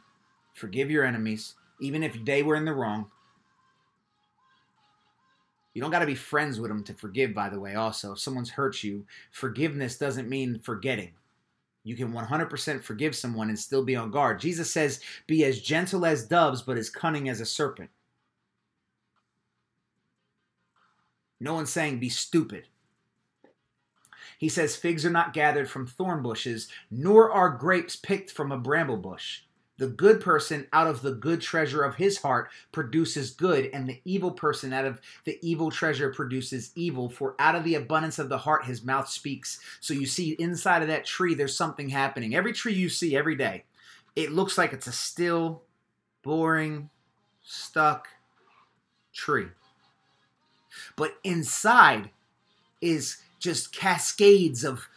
Forgive 0.53 0.89
your 0.89 1.03
enemies, 1.03 1.55
even 1.81 2.01
if 2.01 2.15
they 2.23 2.43
were 2.43 2.55
in 2.55 2.63
the 2.63 2.73
wrong. 2.73 3.11
You 5.73 5.81
don't 5.81 5.91
got 5.91 5.99
to 5.99 6.05
be 6.05 6.15
friends 6.15 6.61
with 6.61 6.71
them 6.71 6.85
to 6.85 6.93
forgive, 6.93 7.33
by 7.33 7.49
the 7.49 7.59
way, 7.59 7.75
also. 7.75 8.13
If 8.13 8.19
someone's 8.19 8.51
hurt 8.51 8.83
you, 8.83 9.05
forgiveness 9.33 9.97
doesn't 9.97 10.29
mean 10.29 10.59
forgetting. 10.59 11.11
You 11.83 11.95
can 11.95 12.13
100% 12.13 12.83
forgive 12.83 13.15
someone 13.15 13.49
and 13.49 13.57
still 13.57 13.83
be 13.83 13.95
on 13.95 14.11
guard. 14.11 14.39
Jesus 14.39 14.71
says, 14.71 14.99
Be 15.27 15.43
as 15.45 15.59
gentle 15.59 16.05
as 16.05 16.27
doves, 16.27 16.61
but 16.61 16.77
as 16.77 16.89
cunning 16.89 17.27
as 17.27 17.41
a 17.41 17.45
serpent. 17.45 17.89
No 21.39 21.55
one's 21.55 21.71
saying 21.71 21.99
be 21.99 22.09
stupid. 22.09 22.67
He 24.37 24.47
says, 24.47 24.75
Figs 24.75 25.05
are 25.05 25.11
not 25.11 25.33
gathered 25.33 25.69
from 25.69 25.87
thorn 25.87 26.21
bushes, 26.21 26.67
nor 26.91 27.31
are 27.31 27.49
grapes 27.49 27.95
picked 27.95 28.31
from 28.31 28.51
a 28.51 28.57
bramble 28.57 28.97
bush. 28.97 29.41
The 29.81 29.87
good 29.87 30.21
person 30.21 30.67
out 30.71 30.85
of 30.85 31.01
the 31.01 31.11
good 31.11 31.41
treasure 31.41 31.81
of 31.81 31.95
his 31.95 32.19
heart 32.19 32.51
produces 32.71 33.31
good, 33.31 33.67
and 33.73 33.89
the 33.89 33.99
evil 34.05 34.29
person 34.29 34.73
out 34.73 34.85
of 34.85 35.01
the 35.23 35.39
evil 35.41 35.71
treasure 35.71 36.13
produces 36.13 36.69
evil. 36.75 37.09
For 37.09 37.33
out 37.39 37.55
of 37.55 37.63
the 37.63 37.73
abundance 37.73 38.19
of 38.19 38.29
the 38.29 38.37
heart 38.37 38.65
his 38.65 38.83
mouth 38.83 39.09
speaks. 39.09 39.59
So 39.79 39.95
you 39.95 40.05
see, 40.05 40.33
inside 40.33 40.83
of 40.83 40.87
that 40.89 41.07
tree, 41.07 41.33
there's 41.33 41.57
something 41.57 41.89
happening. 41.89 42.35
Every 42.35 42.53
tree 42.53 42.73
you 42.73 42.89
see 42.89 43.17
every 43.17 43.35
day, 43.35 43.63
it 44.15 44.31
looks 44.31 44.55
like 44.55 44.71
it's 44.71 44.85
a 44.85 44.91
still, 44.91 45.63
boring, 46.21 46.91
stuck 47.41 48.07
tree. 49.13 49.47
But 50.95 51.15
inside 51.23 52.11
is 52.81 53.17
just 53.39 53.73
cascades 53.73 54.63
of 54.63 54.87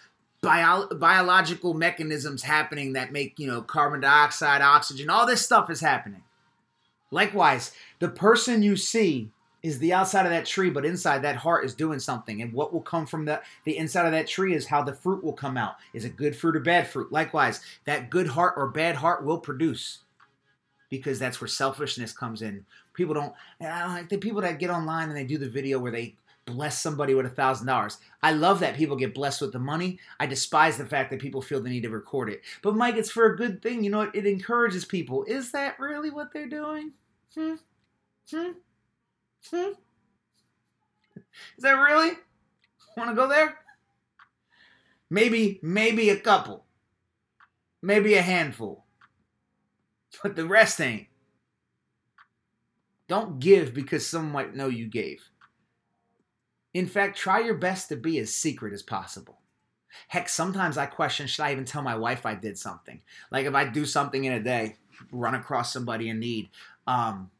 bio- 0.45 0.89
biological 0.89 1.75
mechanisms 1.75 2.43
happening 2.43 2.93
that 2.93 3.13
make, 3.13 3.39
you 3.39 3.47
know, 3.47 3.63
carbon 3.63 4.01
dioxide, 4.01 4.63
oxygen, 4.63 5.11
all 5.11 5.27
this 5.27 5.45
stuff 5.45 5.71
is 5.71 5.81
happening. 5.81 6.23
Likewise, 7.11 7.73
the 7.99 8.09
person 8.09 8.63
you 8.63 8.77
see 8.77 9.31
is 9.63 9.79
the 9.79 9.95
outside 9.95 10.27
of 10.27 10.31
that 10.31 10.45
tree, 10.45 10.69
but 10.69 10.85
inside 10.85 11.23
that 11.23 11.37
heart 11.37 11.65
is 11.65 11.75
doing 11.75 11.99
something. 11.99 12.43
And 12.43 12.53
what 12.53 12.73
will 12.73 12.83
come 12.83 13.07
from 13.07 13.25
the, 13.25 13.41
the 13.65 13.79
inside 13.79 14.05
of 14.05 14.13
that 14.13 14.27
tree 14.27 14.55
is 14.55 14.67
how 14.67 14.83
the 14.83 14.93
fruit 14.93 15.25
will 15.25 15.33
come 15.33 15.57
out. 15.57 15.77
Is 15.95 16.05
it 16.05 16.17
good 16.17 16.37
fruit 16.37 16.57
or 16.57 16.61
bad 16.61 16.87
fruit? 16.87 17.11
Likewise, 17.11 17.61
that 17.85 18.11
good 18.11 18.29
heart 18.29 18.55
or 18.57 18.69
bad 18.69 18.97
heart 18.97 19.25
will 19.25 19.39
produce 19.39 20.01
because 20.91 21.19
that's 21.19 21.41
where 21.41 21.49
selfishness 21.49 22.13
comes 22.13 22.43
in. 22.43 22.67
People 22.93 23.15
don't, 23.15 23.33
I 23.61 23.81
don't 23.81 23.95
like 23.95 24.09
the 24.11 24.19
people 24.19 24.43
that 24.43 24.59
get 24.59 24.71
online 24.71 25.09
and 25.09 25.17
they 25.17 25.25
do 25.25 25.39
the 25.39 25.49
video 25.49 25.79
where 25.79 25.93
they 25.93 26.15
bless 26.47 26.83
somebody 26.83 27.15
with 27.15 27.27
a 27.27 27.31
thousand 27.31 27.67
dollars. 27.67 27.99
I 28.23 28.33
love 28.33 28.61
that 28.61 28.77
people 28.77 28.97
get 28.97 29.15
blessed 29.15 29.41
with 29.41 29.53
the 29.53 29.59
money. 29.59 29.99
I 30.21 30.27
despise 30.27 30.77
the 30.77 30.87
fact 30.87 31.11
that 31.11 31.21
people 31.21 31.43
feel 31.43 31.63
the 31.63 31.71
need 31.71 31.83
to 31.83 31.91
record 31.91 32.29
it. 32.31 32.43
But 32.63 32.77
Mike, 32.77 32.97
it's 32.97 33.11
for 33.11 33.27
a 33.27 33.37
good 33.37 33.63
thing. 33.63 33.83
You 33.83 33.91
know, 33.91 34.03
it, 34.03 34.11
it 34.15 34.27
encourages 34.27 34.85
people. 34.85 35.25
Is 35.25 35.53
that 35.53 35.79
really 35.79 36.11
what 36.11 36.33
they're 36.33 36.49
doing? 36.49 36.93
Hmm? 37.35 37.55
Hmm? 38.31 38.51
Hmm? 39.51 39.73
Is 41.57 41.63
that 41.63 41.73
really? 41.73 42.13
Want 42.97 43.11
to 43.11 43.17
go 43.17 43.29
there? 43.29 43.59
Maybe, 45.11 45.61
maybe 45.63 46.11
a 46.11 46.19
couple. 46.19 46.65
Maybe 47.83 48.15
a 48.15 48.23
handful. 48.23 48.85
But 50.23 50.37
the 50.37 50.47
rest 50.47 50.81
ain't. 50.81 51.09
Don't 53.09 53.39
give 53.39 53.75
because 53.75 54.07
someone 54.07 54.33
might 54.33 54.57
know 54.57 54.69
you 54.69 54.87
gave. 54.87 55.29
In 56.75 56.87
fact, 56.87 57.17
try 57.17 57.41
your 57.41 57.55
best 57.55 57.89
to 57.89 57.97
be 57.97 58.19
as 58.19 58.35
secret 58.35 58.75
as 58.75 58.83
possible. 58.83 59.39
Heck, 60.09 60.29
sometimes 60.29 60.77
I 60.77 60.87
question 60.87 61.29
should 61.29 61.45
I 61.45 61.53
even 61.53 61.65
tell 61.65 61.83
my 61.83 61.95
wife 61.95 62.27
I 62.27 62.35
did 62.35 62.59
something? 62.59 63.01
Like 63.31 63.47
if 63.47 63.55
I 63.55 63.65
do 63.65 63.87
something 63.87 64.25
in 64.25 64.33
a 64.33 64.41
day, 64.41 64.77
run 65.13 65.37
across 65.37 65.73
somebody 65.73 66.09
in 66.09 66.19
need, 66.19 66.49
um, 66.87 67.31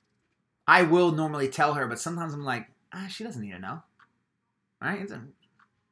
I 0.67 0.83
will 0.83 1.11
normally 1.11 1.49
tell 1.49 1.75
her, 1.75 1.87
but 1.89 1.99
sometimes 1.99 2.33
I'm 2.33 2.45
like, 2.45 2.69
ah, 2.93 3.07
she 3.09 3.25
doesn't 3.25 3.43
need 3.43 3.53
to 3.53 3.59
know. 3.59 3.83
Right? 4.81 5.03
It's, 5.03 5.13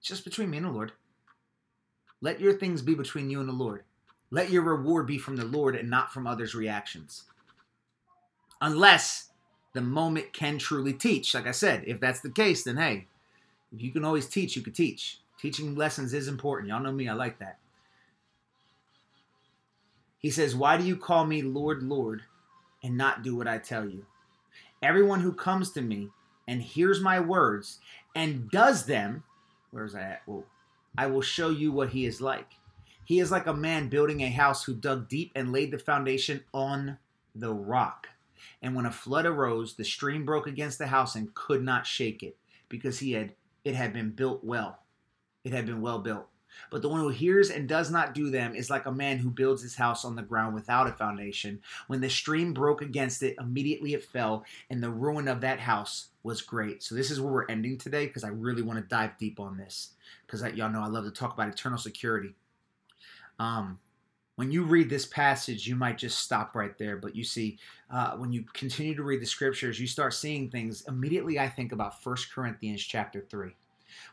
just 0.01 0.24
between 0.24 0.51
me 0.51 0.57
and 0.59 0.66
the 0.66 0.70
Lord. 0.70 0.93
Let 2.20 2.40
your 2.40 2.53
things 2.55 2.82
be 2.82 2.95
between 2.95 3.30
you 3.30 3.40
and 3.40 3.49
the 3.49 3.53
Lord. 3.53 3.84
Let 4.30 4.51
your 4.51 4.62
reward 4.62 5.07
be 5.07 5.18
from 5.18 5.36
the 5.36 5.45
Lord 5.45 5.76
and 5.76 5.90
not 5.90 6.12
from 6.12 6.26
others' 6.26 6.55
reactions. 6.55 7.24
Unless 8.61 9.30
the 9.74 9.80
moment 9.80 10.32
can 10.32 10.59
truly 10.59 10.93
teach. 10.93 11.34
Like 11.34 11.47
I 11.47 11.53
said, 11.53 11.84
if 11.86 12.01
that's 12.01 12.20
the 12.20 12.30
case, 12.30 12.64
then 12.64 12.76
hey, 12.76 13.07
if 13.75 13.83
you 13.83 13.91
can 13.91 14.05
always 14.05 14.29
teach, 14.29 14.57
you 14.57 14.62
can 14.62 14.73
teach. 14.73 15.18
Teaching 15.41 15.75
lessons 15.75 16.14
is 16.14 16.29
important. 16.29 16.68
Y'all 16.68 16.83
know 16.83 16.93
me, 16.93 17.09
I 17.09 17.14
like 17.14 17.39
that. 17.39 17.59
He 20.18 20.31
says, 20.31 20.55
Why 20.55 20.77
do 20.77 20.85
you 20.85 20.97
call 20.97 21.25
me 21.25 21.43
Lord, 21.43 21.83
Lord, 21.83 22.23
and 22.83 22.97
not 22.97 23.23
do 23.23 23.35
what 23.35 23.49
I 23.49 23.59
tell 23.59 23.89
you? 23.89 24.07
Everyone 24.83 25.20
who 25.20 25.33
comes 25.33 25.73
to 25.73 25.83
me 25.83 26.11
and 26.47 26.62
hears 26.62 27.01
my 27.01 27.18
words 27.18 27.79
and 28.14 28.51
does 28.51 28.87
them, 28.87 29.25
where's 29.70 29.95
that 29.95 30.03
at? 30.03 30.23
Whoa, 30.27 30.45
I 30.97 31.07
will 31.07 31.23
show 31.23 31.51
you 31.51 31.73
what 31.73 31.91
he 31.91 32.05
is 32.05 32.20
like. 32.20 32.55
He 33.05 33.18
is 33.18 33.31
like 33.31 33.47
a 33.47 33.55
man 33.55 33.89
building 33.89 34.20
a 34.20 34.31
house 34.31 34.64
who 34.64 34.75
dug 34.75 35.09
deep 35.09 35.33
and 35.35 35.53
laid 35.53 35.70
the 35.70 35.79
foundation 35.79 36.45
on 36.55 36.99
the 37.35 37.53
rock. 37.53 38.09
And 38.61 38.77
when 38.77 38.87
a 38.87 38.93
flood 38.93 39.27
arose, 39.27 39.75
the 39.75 39.85
stream 39.85 40.25
broke 40.25 40.47
against 40.47 40.79
the 40.79 40.87
house 40.87 41.14
and 41.14 41.35
could 41.35 41.64
not 41.64 41.87
shake 41.87 42.23
it 42.23 42.37
because 42.68 43.01
he 43.01 43.12
had 43.12 43.35
it 43.65 43.75
had 43.75 43.93
been 43.93 44.11
built 44.11 44.43
well. 44.45 44.79
It 45.45 45.53
had 45.53 45.67
been 45.67 45.81
well 45.81 45.99
built. 45.99 46.29
But 46.71 46.83
the 46.83 46.89
one 46.89 47.01
who 47.01 47.09
hears 47.09 47.51
and 47.51 47.69
does 47.69 47.91
not 47.91 48.15
do 48.15 48.31
them 48.31 48.55
is 48.55 48.70
like 48.70 48.86
a 48.86 48.93
man 48.93 49.19
who 49.19 49.31
builds 49.31 49.62
his 49.62 49.74
house 49.74 50.05
on 50.05 50.16
the 50.16 50.23
ground 50.23 50.55
without 50.55 50.86
a 50.86 50.93
foundation. 50.93 51.61
When 51.86 52.01
the 52.01 52.11
stream 52.11 52.53
broke 52.53 52.82
against 52.82 53.23
it, 53.23 53.36
immediately 53.41 53.95
it 53.95 54.05
fell, 54.05 54.45
and 54.69 54.82
the 54.82 54.91
ruin 54.91 55.28
of 55.28 55.41
that 55.41 55.61
house 55.61 56.09
was 56.23 56.43
great. 56.43 56.82
So 56.82 56.95
this 56.95 57.11
is 57.11 57.20
where 57.20 57.32
we're 57.32 57.47
ending 57.47 57.78
today 57.78 58.07
because 58.07 58.24
I 58.24 58.28
really 58.28 58.62
want 58.62 58.78
to 58.78 58.86
dive 58.86 59.16
deep 59.19 59.41
on 59.41 59.57
this 59.57 59.91
because 60.27 60.43
y'all 60.55 60.70
know 60.70 60.82
I 60.82 60.89
love 60.89 61.05
to 61.05 61.11
talk 61.11 61.32
about 61.32 61.49
eternal 61.49 61.78
security. 61.78 62.35
Um, 63.39 63.78
when 64.36 64.51
you 64.51 64.65
read 64.65 64.89
this 64.89 65.07
passage, 65.07 65.66
you 65.66 65.77
might 65.77 65.99
just 65.99 66.19
stop 66.19 66.55
right 66.55 66.77
there. 66.78 66.97
But 66.97 67.15
you 67.15 67.24
see, 67.24 67.59
uh, 67.91 68.12
when 68.16 68.32
you 68.32 68.45
continue 68.55 68.95
to 68.95 69.03
read 69.03 69.20
the 69.20 69.27
scriptures, 69.27 69.78
you 69.78 69.86
start 69.86 70.15
seeing 70.15 70.51
things. 70.51 70.85
Immediately, 70.89 71.39
I 71.39 71.49
think 71.49 71.73
about 71.73 72.03
First 72.03 72.32
Corinthians 72.32 72.82
chapter 72.82 73.20
3, 73.28 73.55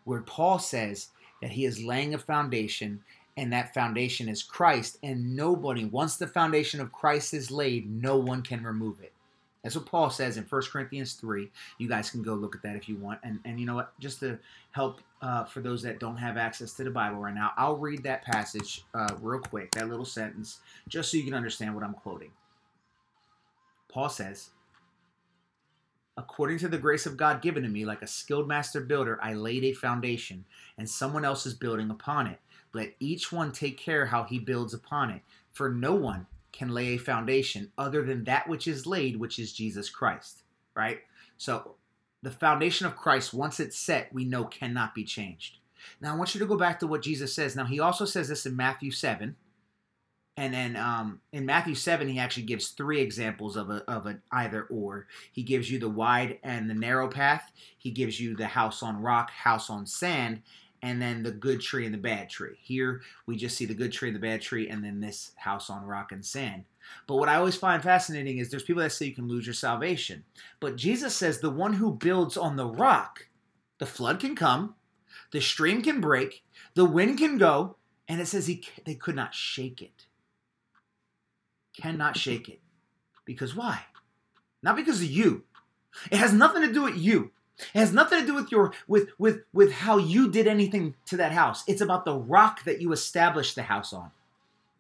where 0.04 0.22
Paul 0.22 0.60
says 0.60 1.10
that 1.42 1.52
he 1.52 1.66
is 1.66 1.84
laying 1.84 2.14
a 2.14 2.20
foundation, 2.20 3.02
and 3.38 3.54
that 3.54 3.74
foundation 3.74 4.28
is 4.28 4.44
Christ. 4.44 4.98
And 5.04 5.36
nobody, 5.36 5.86
once 5.86 6.18
the 6.18 6.28
foundation 6.28 6.82
of 6.82 6.92
Christ 6.92 7.34
is 7.34 7.52
laid, 7.52 7.90
no 7.90 8.18
one 8.18 8.42
can 8.42 8.64
remove 8.64 9.02
it. 9.02 9.14
That's 9.64 9.76
what 9.76 9.86
Paul 9.86 10.10
says 10.10 10.38
in 10.38 10.44
1 10.44 10.62
Corinthians 10.72 11.14
3. 11.14 11.50
You 11.78 11.90
guys 11.90 12.10
can 12.10 12.24
go 12.24 12.34
look 12.34 12.56
at 12.56 12.62
that 12.64 12.76
if 12.76 12.88
you 12.88 12.96
want. 12.96 13.20
And, 13.24 13.40
and 13.44 13.60
you 13.60 13.66
know 13.66 13.76
what? 13.76 13.98
Just 14.00 14.22
to 14.22 14.40
help 14.72 15.02
uh, 15.22 15.44
for 15.44 15.60
those 15.60 15.82
that 15.84 16.00
don't 16.00 16.16
have 16.16 16.38
access 16.38 16.74
to 16.74 16.84
the 16.84 16.90
Bible 16.90 17.18
right 17.18 17.34
now, 17.34 17.52
I'll 17.58 17.76
read 17.76 18.04
that 18.04 18.24
passage 18.24 18.86
uh, 18.94 19.16
real 19.22 19.42
quick, 19.42 19.72
that 19.72 19.90
little 19.90 20.06
sentence, 20.06 20.60
just 20.88 21.12
so 21.12 21.18
you 21.18 21.24
can 21.24 21.34
understand 21.34 21.76
what 21.76 21.84
I'm 21.84 21.94
quoting. 21.94 22.32
Paul 23.90 24.08
says, 24.08 24.52
According 26.20 26.58
to 26.60 26.68
the 26.68 26.78
grace 26.78 27.06
of 27.06 27.16
God 27.16 27.42
given 27.42 27.64
to 27.64 27.70
me, 27.70 27.86
like 27.86 28.02
a 28.02 28.08
skilled 28.08 28.46
master 28.46 28.82
builder, 28.82 29.18
I 29.24 29.34
laid 29.34 29.64
a 29.64 29.72
foundation, 29.72 30.44
and 30.78 30.90
someone 30.90 31.24
else 31.24 31.46
is 31.46 31.54
building 31.54 31.90
upon 31.90 32.28
it. 32.28 32.42
Let 32.74 32.94
each 33.00 33.32
one 33.32 33.54
take 33.54 33.78
care 33.78 34.08
how 34.08 34.26
he 34.26 34.38
builds 34.38 34.74
upon 34.74 35.12
it. 35.12 35.22
For 35.50 35.70
no 35.70 35.96
one 35.96 36.28
can 36.52 36.74
lay 36.74 36.88
a 36.88 36.98
foundation 36.98 37.72
other 37.78 38.04
than 38.04 38.26
that 38.26 38.50
which 38.50 38.68
is 38.68 38.86
laid, 38.86 39.18
which 39.18 39.40
is 39.40 39.54
Jesus 39.54 39.90
Christ. 39.90 40.44
Right? 40.76 41.00
So 41.38 41.76
the 42.22 42.32
foundation 42.32 42.86
of 42.86 42.98
Christ, 42.98 43.34
once 43.34 43.62
it's 43.62 43.80
set, 43.80 44.14
we 44.14 44.26
know 44.26 44.44
cannot 44.44 44.94
be 44.94 45.06
changed. 45.06 45.60
Now 46.02 46.14
I 46.14 46.18
want 46.18 46.36
you 46.36 46.40
to 46.42 46.46
go 46.46 46.58
back 46.58 46.82
to 46.82 46.88
what 46.88 47.02
Jesus 47.02 47.34
says. 47.34 47.56
Now 47.56 47.66
he 47.66 47.80
also 47.80 48.04
says 48.04 48.28
this 48.28 48.46
in 48.46 48.58
Matthew 48.58 48.92
7 48.92 49.38
and 50.40 50.54
then 50.54 50.78
um, 50.78 51.20
in 51.34 51.46
Matthew 51.46 51.76
7, 51.76 52.08
he 52.08 52.18
actually 52.18 52.44
gives 52.44 52.70
three 52.70 53.02
examples 53.02 53.58
of, 53.58 53.70
a, 53.70 53.84
of 53.92 54.06
an 54.06 54.22
either 54.32 54.64
or. 54.70 55.06
He 55.34 55.44
gives 55.44 55.70
you 55.70 55.80
the 55.80 55.90
wide 55.90 56.40
and 56.44 56.70
the 56.70 56.74
narrow 56.74 57.10
path. 57.10 57.52
He 57.78 57.92
gives 57.92 58.22
you 58.22 58.38
the 58.38 58.48
house 58.48 58.82
on 58.82 59.02
rock, 59.02 59.32
house 59.32 59.70
on 59.70 59.86
sand, 59.86 60.42
and 60.82 61.02
then 61.02 61.24
the 61.24 61.32
good 61.32 61.60
tree 61.60 61.84
and 61.84 61.94
the 61.94 62.00
bad 62.00 62.30
tree. 62.30 62.56
Here, 62.62 63.02
we 63.26 63.36
just 63.36 63.58
see 63.58 63.66
the 63.66 63.74
good 63.74 63.92
tree 63.92 64.08
and 64.08 64.16
the 64.16 64.22
bad 64.22 64.42
tree, 64.42 64.70
and 64.70 64.82
then 64.82 65.02
this 65.02 65.34
house 65.36 65.70
on 65.70 65.84
rock 65.86 66.14
and 66.14 66.26
sand. 66.26 66.64
But 67.06 67.18
what 67.18 67.28
I 67.28 67.36
always 67.36 67.58
find 67.58 67.84
fascinating 67.84 68.38
is 68.38 68.50
there's 68.50 68.64
people 68.64 68.82
that 68.82 68.94
say 68.94 69.08
you 69.08 69.16
can 69.16 69.28
lose 69.28 69.46
your 69.46 69.54
salvation. 69.54 70.24
But 70.62 70.78
Jesus 70.78 71.14
says 71.14 71.42
the 71.42 71.50
one 71.50 71.74
who 71.74 71.92
builds 71.92 72.38
on 72.38 72.56
the 72.56 72.66
rock, 72.66 73.28
the 73.78 73.86
flood 73.86 74.22
can 74.22 74.38
come, 74.38 74.76
the 75.32 75.42
stream 75.42 75.82
can 75.82 76.00
break, 76.00 76.46
the 76.76 76.86
wind 76.86 77.18
can 77.18 77.38
go, 77.38 77.76
and 78.08 78.22
it 78.22 78.28
says 78.28 78.48
he, 78.48 78.64
they 78.86 78.96
could 78.96 79.18
not 79.18 79.36
shake 79.36 79.82
it 79.82 80.06
cannot 81.80 82.18
shake 82.18 82.50
it. 82.50 82.60
Because 83.26 83.56
why? 83.56 83.86
Not 84.62 84.76
because 84.76 85.02
of 85.02 85.10
you. 85.10 85.44
It 86.12 86.18
has 86.18 86.34
nothing 86.34 86.62
to 86.62 86.74
do 86.74 86.84
with 86.84 86.98
you. 86.98 87.32
It 87.74 87.80
has 87.80 87.92
nothing 87.92 88.22
to 88.22 88.26
do 88.26 88.36
with 88.36 88.52
your 88.52 88.74
with 88.88 89.10
with 89.18 89.42
with 89.52 89.72
how 89.72 89.98
you 89.98 90.30
did 90.30 90.48
anything 90.48 90.96
to 91.08 91.18
that 91.18 91.34
house. 91.34 91.64
It's 91.68 91.82
about 91.82 92.06
the 92.06 92.16
rock 92.16 92.64
that 92.64 92.82
you 92.82 92.92
established 92.92 93.56
the 93.56 93.64
house 93.64 93.92
on. 93.92 94.12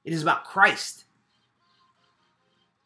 It 0.05 0.13
is 0.13 0.21
about 0.21 0.45
Christ. 0.45 1.05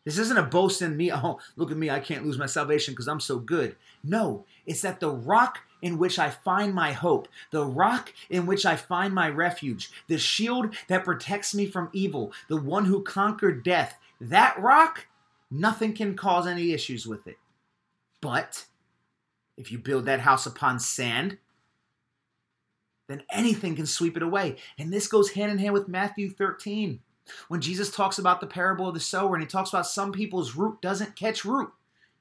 This 0.05 0.17
isn't 0.17 0.37
a 0.37 0.43
boast 0.43 0.81
in 0.81 0.97
me. 0.97 1.11
Oh, 1.13 1.39
look 1.55 1.71
at 1.71 1.77
me. 1.77 1.89
I 1.89 1.99
can't 1.99 2.25
lose 2.25 2.37
my 2.37 2.45
salvation 2.45 2.93
because 2.93 3.07
I'm 3.07 3.19
so 3.19 3.39
good. 3.39 3.75
No, 4.03 4.45
it's 4.65 4.81
that 4.81 4.99
the 4.99 5.09
rock 5.09 5.59
in 5.81 5.97
which 5.97 6.17
I 6.17 6.29
find 6.29 6.73
my 6.73 6.91
hope, 6.91 7.27
the 7.51 7.65
rock 7.65 8.13
in 8.29 8.45
which 8.45 8.65
I 8.65 8.75
find 8.75 9.13
my 9.13 9.29
refuge, 9.29 9.91
the 10.07 10.17
shield 10.17 10.75
that 10.87 11.03
protects 11.03 11.53
me 11.53 11.65
from 11.65 11.89
evil, 11.93 12.33
the 12.47 12.57
one 12.57 12.85
who 12.85 13.03
conquered 13.03 13.63
death, 13.63 13.97
that 14.19 14.59
rock, 14.59 15.07
nothing 15.51 15.93
can 15.93 16.15
cause 16.15 16.47
any 16.47 16.71
issues 16.71 17.05
with 17.05 17.27
it. 17.27 17.37
But 18.21 18.65
if 19.57 19.71
you 19.71 19.77
build 19.77 20.05
that 20.05 20.21
house 20.21 20.45
upon 20.45 20.79
sand, 20.79 21.37
then 23.07 23.23
anything 23.29 23.75
can 23.75 23.85
sweep 23.85 24.15
it 24.17 24.23
away. 24.23 24.55
And 24.77 24.91
this 24.91 25.07
goes 25.07 25.31
hand 25.31 25.51
in 25.51 25.57
hand 25.57 25.73
with 25.73 25.87
Matthew 25.87 26.29
13. 26.29 27.01
When 27.47 27.61
Jesus 27.61 27.89
talks 27.89 28.19
about 28.19 28.41
the 28.41 28.47
parable 28.47 28.87
of 28.87 28.93
the 28.93 28.99
sower 28.99 29.35
and 29.35 29.43
he 29.43 29.47
talks 29.47 29.69
about 29.69 29.87
some 29.87 30.11
people's 30.11 30.55
root 30.55 30.81
doesn't 30.81 31.15
catch 31.15 31.45
root. 31.45 31.71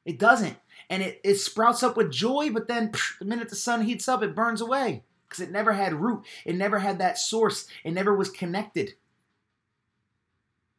It 0.05 0.19
doesn't. 0.19 0.57
And 0.91 1.03
it, 1.03 1.21
it 1.25 1.37
sprouts 1.37 1.83
up 1.83 1.97
with 1.97 2.11
joy, 2.11 2.51
but 2.51 2.69
then 2.69 2.93
psh, 2.93 3.19
the 3.19 3.25
minute 3.25 3.49
the 3.49 3.57
sun 3.57 3.83
heats 3.83 4.09
up, 4.09 4.23
it 4.23 4.35
burns 4.35 4.61
away 4.61 5.05
because 5.29 5.41
it 5.41 5.51
never 5.51 5.73
had 5.73 5.95
root. 5.95 6.25
It 6.45 6.57
never 6.57 6.79
had 6.79 6.99
that 6.99 7.19
source. 7.19 7.67
It 7.85 7.93
never 7.93 8.15
was 8.15 8.31
connected. 8.31 8.95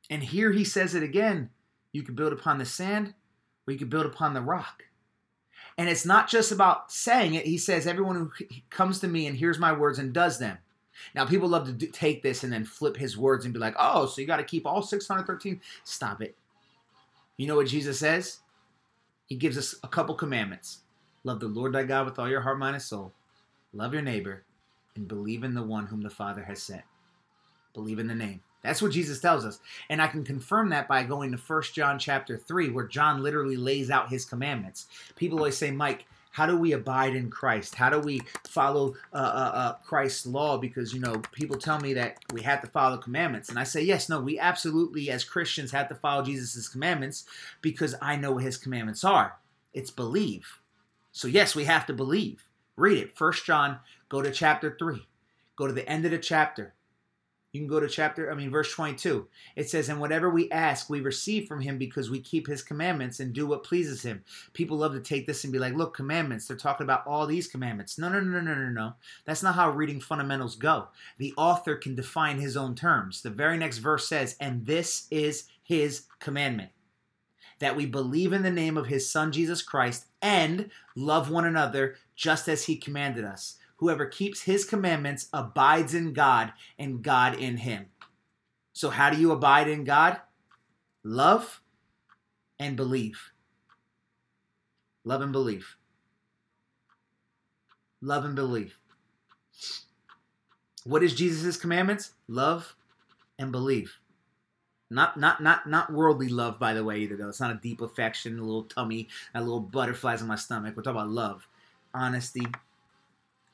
And 0.10 0.24
here 0.24 0.52
he 0.52 0.64
says 0.64 0.94
it 0.95 1.04
again 1.04 1.50
you 1.91 2.04
can 2.04 2.16
build 2.16 2.34
upon 2.34 2.58
the 2.58 2.66
sand 2.66 3.14
or 3.68 3.72
you 3.72 3.80
can 3.80 3.88
build 3.88 4.06
upon 4.06 4.34
the 4.34 4.41
rock. 4.41 4.84
And 5.78 5.90
it's 5.90 6.06
not 6.06 6.28
just 6.28 6.52
about 6.52 6.91
saying 6.91 7.36
it. 7.36 7.45
He 7.45 7.58
says, 7.58 7.88
Everyone 7.88 8.16
who 8.16 8.32
comes 8.70 9.00
to 9.00 9.08
me 9.08 9.28
and 9.28 9.38
hears 9.38 9.58
my 9.58 9.72
words 9.74 10.00
and 10.00 10.14
does 10.14 10.40
them. 10.40 10.58
Now, 11.16 11.26
people 11.26 11.50
love 11.50 11.66
to 11.68 11.74
do, 11.74 11.88
take 11.88 12.22
this 12.22 12.44
and 12.44 12.52
then 12.52 12.66
flip 12.66 12.98
his 12.98 13.18
words 13.18 13.46
and 13.46 13.54
be 13.54 13.60
like, 13.60 13.76
oh, 13.78 14.06
so 14.06 14.22
you 14.22 14.28
got 14.28 14.38
to 14.38 14.44
keep 14.44 14.66
all 14.66 14.82
613. 14.82 15.62
Stop 15.84 16.22
it. 16.22 16.36
You 17.38 17.48
know 17.48 17.56
what 17.56 17.68
Jesus 17.68 18.00
says? 18.00 18.40
He 19.26 19.36
gives 19.36 19.58
us 19.58 19.76
a 19.84 19.88
couple 19.88 20.16
commandments 20.16 20.80
love 21.24 21.40
the 21.40 21.48
Lord 21.48 21.74
thy 21.74 21.84
God 21.84 22.06
with 22.06 22.20
all 22.20 22.30
your 22.30 22.42
heart, 22.42 22.60
mind, 22.60 22.76
and 22.76 22.84
soul, 22.84 23.14
love 23.72 23.94
your 23.94 24.02
neighbor, 24.02 24.44
and 24.96 25.08
believe 25.08 25.44
in 25.44 25.54
the 25.54 25.64
one 25.64 25.86
whom 25.86 26.02
the 26.02 26.10
Father 26.10 26.44
has 26.44 26.62
sent. 26.62 26.84
Believe 27.74 28.00
in 28.00 28.08
the 28.08 28.14
name. 28.14 28.42
That's 28.62 28.82
what 28.82 28.92
Jesus 28.92 29.20
tells 29.20 29.46
us. 29.46 29.60
And 29.90 30.02
I 30.02 30.08
can 30.08 30.24
confirm 30.24 30.70
that 30.70 30.88
by 30.88 31.04
going 31.04 31.32
to 31.32 31.38
1 31.38 31.64
John 31.74 32.00
chapter 32.00 32.38
3, 32.38 32.70
where 32.70 32.88
John 32.88 33.22
literally 33.22 33.58
lays 33.58 33.90
out 33.90 34.10
his 34.10 34.26
commandments. 34.26 34.88
People 35.16 35.40
always 35.40 35.58
say, 35.58 35.72
Mike, 35.72 36.06
how 36.34 36.47
do 36.47 36.57
we 36.57 36.72
abide 36.72 37.15
in 37.15 37.30
Christ? 37.30 37.76
How 37.76 37.91
do 37.91 37.99
we 37.99 38.22
follow 38.47 38.95
uh, 39.14 39.18
uh, 39.18 39.51
uh, 39.53 39.73
Christ's 39.85 40.26
law? 40.26 40.57
Because 40.57 40.91
you 40.91 40.99
know, 40.99 41.22
people 41.31 41.57
tell 41.57 41.80
me 41.80 41.93
that 41.93 42.18
we 42.34 42.41
have 42.41 42.60
to 42.61 42.68
follow 42.68 42.97
commandments, 42.97 43.49
and 43.49 43.60
I 43.60 43.64
say 43.64 43.84
yes, 43.84 44.10
no, 44.10 44.19
we 44.19 44.39
absolutely 44.39 45.11
as 45.11 45.23
Christians 45.23 45.72
have 45.72 45.88
to 45.89 45.95
follow 45.95 46.23
Jesus' 46.23 46.68
commandments 46.68 47.26
because 47.61 47.93
I 48.01 48.15
know 48.15 48.31
what 48.31 48.43
His 48.43 48.57
commandments 48.57 49.03
are. 49.03 49.38
It's 49.76 49.91
believe. 49.91 50.60
So 51.11 51.27
yes, 51.27 51.55
we 51.55 51.65
have 51.65 51.85
to 51.85 51.93
believe. 51.93 52.43
Read 52.76 52.97
it. 52.97 53.15
First 53.15 53.45
John. 53.45 53.80
Go 54.10 54.23
to 54.23 54.31
chapter 54.31 54.76
three. 54.77 55.07
Go 55.55 55.68
to 55.68 55.73
the 55.73 55.88
end 55.88 56.03
of 56.05 56.11
the 56.11 56.18
chapter. 56.18 56.73
You 57.54 57.62
can 57.62 57.68
go 57.68 57.80
to 57.80 57.88
chapter, 57.88 58.32
I 58.32 58.36
mean, 58.36 58.50
verse 58.50 58.74
22. 58.74 59.28
It 59.56 59.70
says, 59.70 59.88
And 59.88 60.00
whatever 60.00 60.28
we 60.28 60.50
ask, 60.50 60.90
we 60.90 61.02
receive 61.02 61.48
from 61.48 61.62
him 61.62 61.78
because 61.78 62.10
we 62.10 62.20
keep 62.20 62.48
his 62.48 62.64
commandments 62.64 63.20
and 63.20 63.32
do 63.32 63.46
what 63.46 63.64
pleases 63.64 64.02
him. 64.02 64.24
People 64.54 64.78
love 64.78 64.94
to 64.94 65.00
take 65.00 65.28
this 65.28 65.44
and 65.44 65.54
be 65.54 65.60
like, 65.60 65.76
Look, 65.76 65.96
commandments. 65.96 66.48
They're 66.48 66.58
talking 66.58 66.84
about 66.84 67.06
all 67.06 67.28
these 67.28 67.48
commandments. 67.48 68.00
No, 68.00 68.10
no, 68.10 68.20
no, 68.20 68.42
no, 68.42 68.56
no, 68.56 68.70
no. 68.70 68.94
That's 69.26 69.44
not 69.44 69.54
how 69.54 69.70
reading 69.70 70.00
fundamentals 70.00 70.56
go. 70.56 70.88
The 71.20 71.34
author 71.38 71.76
can 71.76 71.94
define 71.94 72.40
his 72.40 72.58
own 72.58 72.74
terms. 72.74 73.22
The 73.22 73.30
very 73.30 73.58
next 73.60 73.78
verse 73.78 74.08
says, 74.08 74.36
And 74.40 74.66
this 74.66 75.08
is 75.12 75.46
his 75.62 76.08
commandment 76.20 76.72
that 77.60 77.76
we 77.76 77.86
believe 77.86 78.34
in 78.34 78.42
the 78.42 78.52
name 78.52 78.78
of 78.78 78.88
his 78.88 79.10
son 79.10 79.32
Jesus 79.32 79.62
Christ 79.62 80.08
and 80.24 80.72
love 80.96 81.30
one 81.30 81.46
another 81.46 81.96
just 82.16 82.50
as 82.50 82.66
he 82.66 82.76
commanded 82.76 83.24
us. 83.24 83.58
Whoever 83.84 84.05
keeps 84.05 84.43
his 84.43 84.64
commandments 84.64 85.27
abides 85.34 85.93
in 85.93 86.14
God 86.14 86.53
and 86.80 87.03
God 87.03 87.35
in 87.35 87.57
him. 87.57 87.88
So, 88.72 88.89
how 88.89 89.10
do 89.10 89.19
you 89.19 89.34
abide 89.34 89.68
in 89.68 89.84
God? 89.84 90.22
Love 91.03 91.60
and 92.57 92.77
believe. 92.77 93.34
Love 95.03 95.22
and 95.22 95.34
believe. 95.34 95.76
Love 97.99 98.23
and 98.23 98.35
believe. 98.35 98.80
What 100.85 101.03
is 101.03 101.14
Jesus' 101.14 101.57
commandments? 101.57 102.11
Love 102.30 102.77
and 103.38 103.51
believe. 103.51 103.99
Not 104.89 105.19
not 105.19 105.43
not 105.43 105.68
not 105.68 105.91
worldly 105.91 106.30
love, 106.30 106.57
by 106.57 106.73
the 106.73 106.85
way, 106.85 106.99
either 106.99 107.18
though. 107.18 107.27
It's 107.27 107.41
not 107.41 107.51
a 107.51 107.60
deep 107.61 107.81
affection, 107.81 108.39
a 108.39 108.43
little 108.43 108.64
tummy, 108.64 109.10
a 109.35 109.41
little 109.41 109.60
butterflies 109.60 110.22
in 110.22 110.30
my 110.30 110.38
stomach. 110.38 110.77
We're 110.77 110.84
talking 110.84 111.01
about 111.01 111.10
love, 111.10 111.49
honesty, 111.93 112.47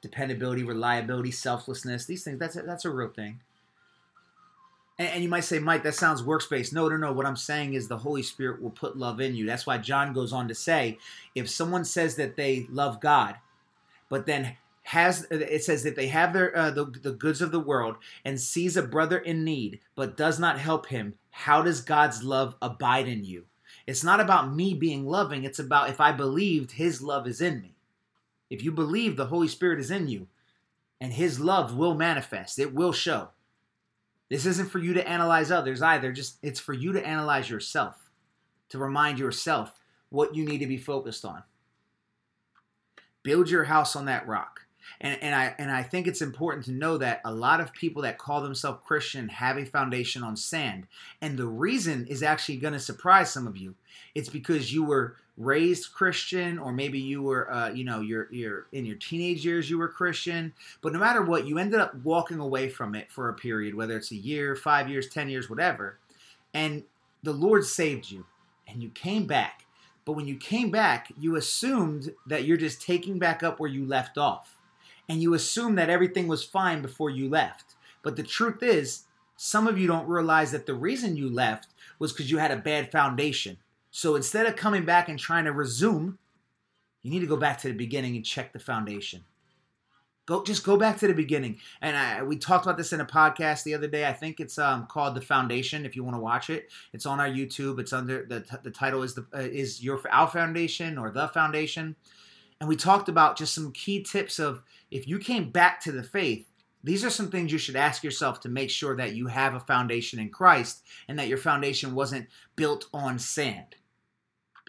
dependability, 0.01 0.63
reliability, 0.63 1.31
selflessness. 1.31 2.05
These 2.05 2.23
things, 2.23 2.39
that's 2.39 2.55
a, 2.55 2.61
that's 2.61 2.85
a 2.85 2.89
real 2.89 3.09
thing. 3.09 3.39
And, 4.97 5.09
and 5.09 5.23
you 5.23 5.29
might 5.29 5.45
say, 5.45 5.59
Mike, 5.59 5.83
that 5.83 5.95
sounds 5.95 6.23
works-based. 6.23 6.73
No, 6.73 6.87
no, 6.87 6.97
no. 6.97 7.11
What 7.11 7.25
I'm 7.25 7.35
saying 7.35 7.73
is 7.73 7.87
the 7.87 7.97
Holy 7.97 8.23
Spirit 8.23 8.61
will 8.61 8.69
put 8.69 8.97
love 8.97 9.19
in 9.19 9.35
you. 9.35 9.45
That's 9.45 9.65
why 9.65 9.77
John 9.77 10.13
goes 10.13 10.33
on 10.33 10.47
to 10.47 10.55
say, 10.55 10.97
if 11.35 11.49
someone 11.49 11.85
says 11.85 12.15
that 12.15 12.35
they 12.35 12.67
love 12.69 12.99
God, 12.99 13.35
but 14.09 14.25
then 14.25 14.57
has 14.89 15.27
it 15.29 15.63
says 15.63 15.83
that 15.83 15.95
they 15.95 16.07
have 16.07 16.33
their 16.33 16.55
uh, 16.57 16.71
the, 16.71 16.85
the 16.85 17.11
goods 17.11 17.43
of 17.43 17.51
the 17.51 17.59
world 17.59 17.95
and 18.25 18.41
sees 18.41 18.75
a 18.75 18.81
brother 18.81 19.19
in 19.19 19.43
need 19.43 19.79
but 19.93 20.17
does 20.17 20.39
not 20.39 20.57
help 20.57 20.87
him 20.87 21.13
how 21.29 21.61
does 21.61 21.81
god's 21.81 22.23
love 22.23 22.55
abide 22.59 23.07
in 23.07 23.23
you 23.23 23.45
it's 23.85 24.03
not 24.03 24.19
about 24.19 24.51
me 24.51 24.73
being 24.73 25.05
loving 25.05 25.43
it's 25.43 25.59
about 25.59 25.91
if 25.91 26.01
i 26.01 26.11
believed 26.11 26.71
his 26.71 27.03
love 27.03 27.27
is 27.27 27.39
in 27.39 27.61
me 27.61 27.75
if 28.49 28.63
you 28.63 28.71
believe 28.71 29.15
the 29.15 29.27
Holy 29.27 29.47
Spirit 29.47 29.79
is 29.79 29.91
in 29.91 30.07
you, 30.07 30.27
and 31.01 31.13
His 31.13 31.39
love 31.39 31.75
will 31.75 31.95
manifest, 31.95 32.59
it 32.59 32.73
will 32.73 32.91
show. 32.91 33.29
This 34.29 34.45
isn't 34.45 34.69
for 34.69 34.79
you 34.79 34.93
to 34.93 35.07
analyze 35.07 35.51
others 35.51 35.81
either, 35.81 36.11
just 36.11 36.37
it's 36.43 36.59
for 36.59 36.73
you 36.73 36.93
to 36.93 37.05
analyze 37.05 37.49
yourself, 37.49 38.09
to 38.69 38.77
remind 38.77 39.17
yourself 39.19 39.79
what 40.09 40.35
you 40.35 40.45
need 40.45 40.59
to 40.59 40.67
be 40.67 40.77
focused 40.77 41.25
on. 41.25 41.43
Build 43.23 43.49
your 43.49 43.65
house 43.65 43.95
on 43.95 44.05
that 44.05 44.27
rock. 44.27 44.61
And, 45.01 45.21
and 45.21 45.35
I 45.35 45.55
and 45.57 45.71
I 45.71 45.83
think 45.83 46.07
it's 46.07 46.21
important 46.21 46.65
to 46.65 46.71
know 46.71 46.97
that 46.97 47.21
a 47.23 47.33
lot 47.33 47.61
of 47.61 47.73
people 47.73 48.01
that 48.01 48.17
call 48.17 48.41
themselves 48.41 48.79
Christian 48.85 49.29
have 49.29 49.57
a 49.57 49.65
foundation 49.65 50.23
on 50.23 50.35
sand. 50.35 50.87
And 51.21 51.37
the 51.37 51.47
reason 51.47 52.07
is 52.07 52.23
actually 52.23 52.57
going 52.57 52.73
to 52.73 52.79
surprise 52.79 53.31
some 53.31 53.47
of 53.47 53.57
you. 53.57 53.75
It's 54.15 54.29
because 54.29 54.73
you 54.73 54.83
were 54.83 55.15
raised 55.39 55.93
Christian, 55.93 56.59
or 56.59 56.71
maybe 56.71 56.99
you 56.99 57.23
were, 57.23 57.51
uh, 57.51 57.71
you 57.71 57.85
know, 57.85 58.01
you're, 58.01 58.27
you're 58.29 58.67
in 58.71 58.85
your 58.85 58.97
teenage 58.97 59.45
years 59.45 59.69
you 59.69 59.79
were 59.79 59.87
Christian. 59.87 60.53
But 60.81 60.93
no 60.93 60.99
matter 60.99 61.23
what, 61.23 61.47
you 61.47 61.57
ended 61.57 61.79
up 61.79 61.95
walking 62.03 62.39
away 62.39 62.69
from 62.69 62.93
it 62.93 63.09
for 63.09 63.29
a 63.29 63.33
period, 63.33 63.73
whether 63.73 63.95
it's 63.97 64.11
a 64.11 64.15
year, 64.15 64.55
five 64.55 64.89
years, 64.89 65.07
ten 65.07 65.29
years, 65.29 65.49
whatever. 65.49 65.97
And 66.53 66.83
the 67.23 67.33
Lord 67.33 67.65
saved 67.65 68.11
you, 68.11 68.25
and 68.67 68.83
you 68.83 68.89
came 68.89 69.25
back 69.25 69.65
But 70.09 70.15
when 70.15 70.25
you 70.25 70.37
came 70.37 70.71
back, 70.71 71.11
you 71.19 71.35
assumed 71.35 72.15
that 72.25 72.43
you're 72.43 72.57
just 72.57 72.81
taking 72.81 73.19
back 73.19 73.43
up 73.43 73.59
where 73.59 73.69
you 73.69 73.85
left 73.85 74.17
off. 74.17 74.55
And 75.07 75.21
you 75.21 75.35
assumed 75.35 75.77
that 75.77 75.91
everything 75.91 76.27
was 76.27 76.43
fine 76.43 76.81
before 76.81 77.11
you 77.11 77.29
left. 77.29 77.75
But 78.01 78.15
the 78.15 78.23
truth 78.23 78.63
is, 78.63 79.03
some 79.37 79.67
of 79.67 79.77
you 79.77 79.85
don't 79.85 80.07
realize 80.07 80.51
that 80.51 80.65
the 80.65 80.73
reason 80.73 81.15
you 81.15 81.29
left 81.29 81.67
was 81.99 82.11
because 82.11 82.31
you 82.31 82.39
had 82.39 82.49
a 82.49 82.57
bad 82.57 82.91
foundation. 82.91 83.57
So 83.91 84.15
instead 84.15 84.45
of 84.45 84.55
coming 84.55 84.85
back 84.85 85.09
and 85.09 85.17
trying 85.17 85.45
to 85.45 85.51
resume, 85.51 86.17
you 87.01 87.11
need 87.11 87.19
to 87.19 87.27
go 87.27 87.37
back 87.37 87.57
to 87.59 87.67
the 87.67 87.73
beginning 87.73 88.15
and 88.15 88.25
check 88.25 88.53
the 88.53 88.59
foundation. 88.59 89.23
Go 90.25 90.43
just 90.43 90.63
go 90.63 90.77
back 90.77 90.99
to 90.99 91.07
the 91.07 91.13
beginning. 91.13 91.57
And 91.81 91.97
I, 91.97 92.21
we 92.21 92.37
talked 92.37 92.65
about 92.65 92.77
this 92.77 92.93
in 92.93 93.01
a 93.01 93.05
podcast 93.05 93.63
the 93.63 93.73
other 93.73 93.87
day. 93.87 94.05
I 94.05 94.13
think 94.13 94.39
it's 94.39 94.59
um, 94.59 94.85
called 94.85 95.15
The 95.15 95.21
Foundation. 95.21 95.85
If 95.85 95.95
you 95.95 96.03
want 96.03 96.17
to 96.17 96.21
watch 96.21 96.51
it, 96.51 96.69
it's 96.93 97.07
on 97.07 97.19
our 97.19 97.27
YouTube. 97.27 97.79
It's 97.79 97.93
under 97.93 98.25
the 98.25 98.45
the 98.61 98.69
title 98.69 99.01
is 99.01 99.15
the 99.15 99.25
uh, 99.33 99.39
is 99.39 99.83
your 99.83 99.99
our 100.11 100.27
foundation 100.27 100.99
or 100.99 101.09
the 101.09 101.29
foundation. 101.29 101.95
And 102.59 102.69
we 102.69 102.75
talked 102.75 103.09
about 103.09 103.37
just 103.37 103.55
some 103.55 103.71
key 103.71 104.03
tips 104.03 104.37
of 104.37 104.61
if 104.91 105.07
you 105.07 105.17
came 105.17 105.49
back 105.49 105.81
to 105.81 105.91
the 105.91 106.03
faith, 106.03 106.45
these 106.83 107.03
are 107.03 107.09
some 107.09 107.31
things 107.31 107.51
you 107.51 107.57
should 107.57 107.75
ask 107.75 108.03
yourself 108.03 108.39
to 108.41 108.49
make 108.49 108.69
sure 108.69 108.95
that 108.97 109.15
you 109.15 109.27
have 109.27 109.55
a 109.55 109.59
foundation 109.59 110.19
in 110.19 110.29
Christ 110.29 110.83
and 111.07 111.17
that 111.17 111.27
your 111.27 111.37
foundation 111.37 111.95
wasn't 111.95 112.27
built 112.55 112.85
on 112.93 113.17
sand. 113.17 113.75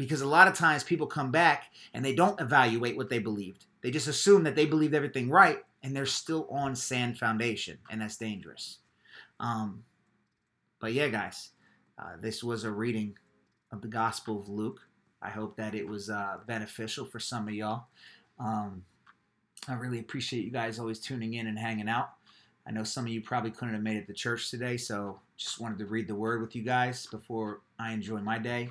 Because 0.01 0.23
a 0.23 0.27
lot 0.27 0.49
of 0.49 0.55
times 0.55 0.83
people 0.83 1.07
come 1.07 1.31
back 1.31 1.65
and 1.93 2.03
they 2.03 2.15
don't 2.15 2.41
evaluate 2.41 2.97
what 2.97 3.11
they 3.11 3.19
believed. 3.19 3.67
They 3.83 3.91
just 3.91 4.09
assume 4.09 4.45
that 4.45 4.57
they 4.57 4.65
believed 4.65 4.95
everything 4.95 5.29
right 5.29 5.59
and 5.83 5.95
they're 5.95 6.07
still 6.07 6.49
on 6.51 6.75
sand 6.75 7.19
foundation, 7.19 7.77
and 7.91 8.01
that's 8.01 8.17
dangerous. 8.17 8.79
Um, 9.41 9.85
but 10.79 10.95
yeah, 10.95 11.09
guys, 11.09 11.51
uh, 11.99 12.13
this 12.19 12.43
was 12.43 12.65
a 12.65 12.71
reading 12.71 13.19
of 13.73 13.83
the 13.83 13.89
Gospel 13.89 14.41
of 14.41 14.49
Luke. 14.49 14.81
I 15.21 15.29
hope 15.29 15.55
that 15.59 15.75
it 15.75 15.87
was 15.87 16.09
uh, 16.09 16.39
beneficial 16.47 17.05
for 17.05 17.21
some 17.21 17.47
of 17.47 17.53
y'all. 17.53 17.85
Um, 18.39 18.83
I 19.69 19.75
really 19.75 19.99
appreciate 19.99 20.47
you 20.47 20.51
guys 20.51 20.79
always 20.79 20.99
tuning 20.99 21.35
in 21.35 21.47
and 21.47 21.59
hanging 21.59 21.91
out. 21.91 22.13
I 22.67 22.71
know 22.71 22.85
some 22.85 23.05
of 23.05 23.11
you 23.11 23.21
probably 23.21 23.51
couldn't 23.51 23.75
have 23.75 23.83
made 23.83 23.99
it 23.99 24.07
to 24.07 24.15
church 24.15 24.51
today, 24.51 24.79
so 24.79 25.21
just 25.37 25.61
wanted 25.61 25.79
to 25.81 25.87
read 25.87 26.09
the 26.09 26.15
word 26.15 26.41
with 26.41 26.57
you 26.57 26.63
guys 26.63 27.07
before 27.07 27.61
I 27.79 27.93
enjoy 27.93 28.21
my 28.21 28.39
day. 28.39 28.71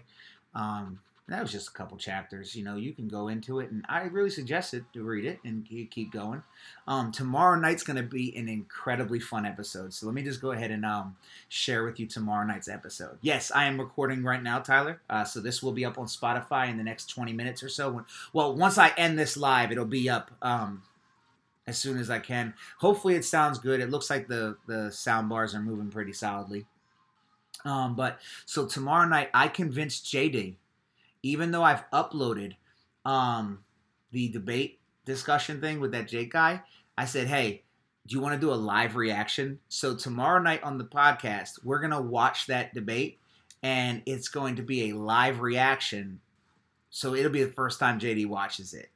Um, 0.55 0.99
that 1.29 1.41
was 1.41 1.51
just 1.51 1.69
a 1.69 1.71
couple 1.71 1.97
chapters. 1.97 2.55
You 2.55 2.63
know, 2.63 2.75
you 2.75 2.93
can 2.93 3.07
go 3.07 3.27
into 3.27 3.59
it, 3.59 3.71
and 3.71 3.85
I 3.87 4.03
really 4.03 4.29
suggest 4.29 4.73
it 4.73 4.83
to 4.93 5.03
read 5.03 5.25
it 5.25 5.39
and 5.43 5.65
keep 5.65 6.11
going. 6.11 6.43
Um, 6.87 7.11
tomorrow 7.11 7.59
night's 7.59 7.83
going 7.83 7.97
to 7.97 8.03
be 8.03 8.35
an 8.35 8.47
incredibly 8.47 9.19
fun 9.19 9.45
episode. 9.45 9.93
So 9.93 10.05
let 10.05 10.15
me 10.15 10.23
just 10.23 10.41
go 10.41 10.51
ahead 10.51 10.71
and 10.71 10.85
um, 10.85 11.17
share 11.47 11.83
with 11.83 11.99
you 11.99 12.07
tomorrow 12.07 12.45
night's 12.45 12.67
episode. 12.67 13.17
Yes, 13.21 13.51
I 13.51 13.65
am 13.65 13.79
recording 13.79 14.23
right 14.23 14.41
now, 14.41 14.59
Tyler. 14.59 15.01
Uh, 15.09 15.23
so 15.23 15.39
this 15.39 15.61
will 15.61 15.71
be 15.71 15.85
up 15.85 15.97
on 15.97 16.07
Spotify 16.07 16.69
in 16.69 16.77
the 16.77 16.83
next 16.83 17.07
20 17.07 17.33
minutes 17.33 17.63
or 17.63 17.69
so. 17.69 17.91
When, 17.91 18.05
well, 18.33 18.55
once 18.55 18.77
I 18.77 18.89
end 18.97 19.19
this 19.19 19.37
live, 19.37 19.71
it'll 19.71 19.85
be 19.85 20.09
up. 20.09 20.31
Um, 20.41 20.83
as 21.67 21.77
soon 21.77 21.99
as 21.99 22.09
I 22.09 22.17
can. 22.17 22.55
Hopefully, 22.79 23.13
it 23.13 23.23
sounds 23.23 23.59
good. 23.59 23.79
It 23.79 23.91
looks 23.91 24.09
like 24.09 24.27
the 24.27 24.57
the 24.65 24.91
sound 24.91 25.29
bars 25.29 25.53
are 25.53 25.61
moving 25.61 25.89
pretty 25.89 26.13
solidly. 26.13 26.65
Um, 27.63 27.95
but 27.95 28.19
so 28.47 28.65
tomorrow 28.65 29.07
night, 29.07 29.29
I 29.35 29.49
convinced 29.49 30.05
JD 30.05 30.55
even 31.23 31.51
though 31.51 31.63
I've 31.63 31.89
uploaded 31.91 32.53
um, 33.05 33.59
the 34.11 34.29
debate 34.29 34.79
discussion 35.05 35.61
thing 35.61 35.79
with 35.79 35.91
that 35.91 36.07
Jake 36.07 36.31
guy, 36.31 36.61
I 36.97 37.05
said, 37.05 37.27
hey, 37.27 37.63
do 38.09 38.15
you 38.15 38.21
want 38.21 38.33
to 38.33 38.41
do 38.41 38.51
a 38.51 38.55
live 38.55 38.95
reaction? 38.95 39.59
So 39.69 39.95
tomorrow 39.95 40.41
night 40.41 40.63
on 40.63 40.77
the 40.77 40.83
podcast, 40.83 41.63
we're 41.63 41.79
gonna 41.79 42.01
watch 42.01 42.47
that 42.47 42.73
debate, 42.73 43.19
and 43.61 44.01
it's 44.07 44.29
going 44.29 44.55
to 44.55 44.63
be 44.63 44.89
a 44.89 44.95
live 44.95 45.41
reaction. 45.41 46.19
So 46.89 47.13
it'll 47.13 47.31
be 47.31 47.43
the 47.43 47.51
first 47.51 47.79
time 47.79 47.99
JD 47.99 48.25
watches 48.25 48.73
it, 48.73 48.89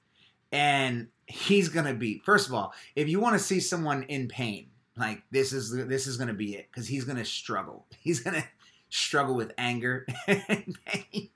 and 0.51 1.09
he's 1.27 1.69
gonna 1.69 1.93
be. 1.93 2.23
First 2.25 2.47
of 2.47 2.55
all, 2.55 2.73
if 2.95 3.07
you 3.07 3.19
want 3.19 3.37
to 3.37 3.43
see 3.43 3.59
someone 3.59 4.01
in 4.03 4.27
pain, 4.27 4.69
like 4.97 5.21
this 5.29 5.53
is 5.53 5.71
this 5.71 6.07
is 6.07 6.17
gonna 6.17 6.33
be 6.33 6.55
it 6.55 6.67
because 6.71 6.87
he's 6.87 7.03
gonna 7.03 7.25
struggle. 7.25 7.85
He's 7.99 8.19
gonna 8.19 8.45
struggle 8.89 9.35
with 9.35 9.53
anger 9.57 10.07
and 10.27 10.77
pain. 10.85 11.29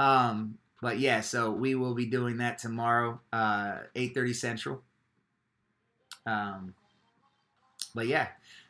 Um, 0.00 0.56
but 0.80 0.98
yeah, 0.98 1.20
so 1.20 1.50
we 1.50 1.74
will 1.74 1.94
be 1.94 2.06
doing 2.06 2.38
that 2.38 2.58
tomorrow, 2.58 3.20
uh, 3.34 3.80
8:30 3.94 4.34
Central. 4.34 4.82
Um, 6.24 6.74
but 7.94 8.06
yeah, 8.06 8.28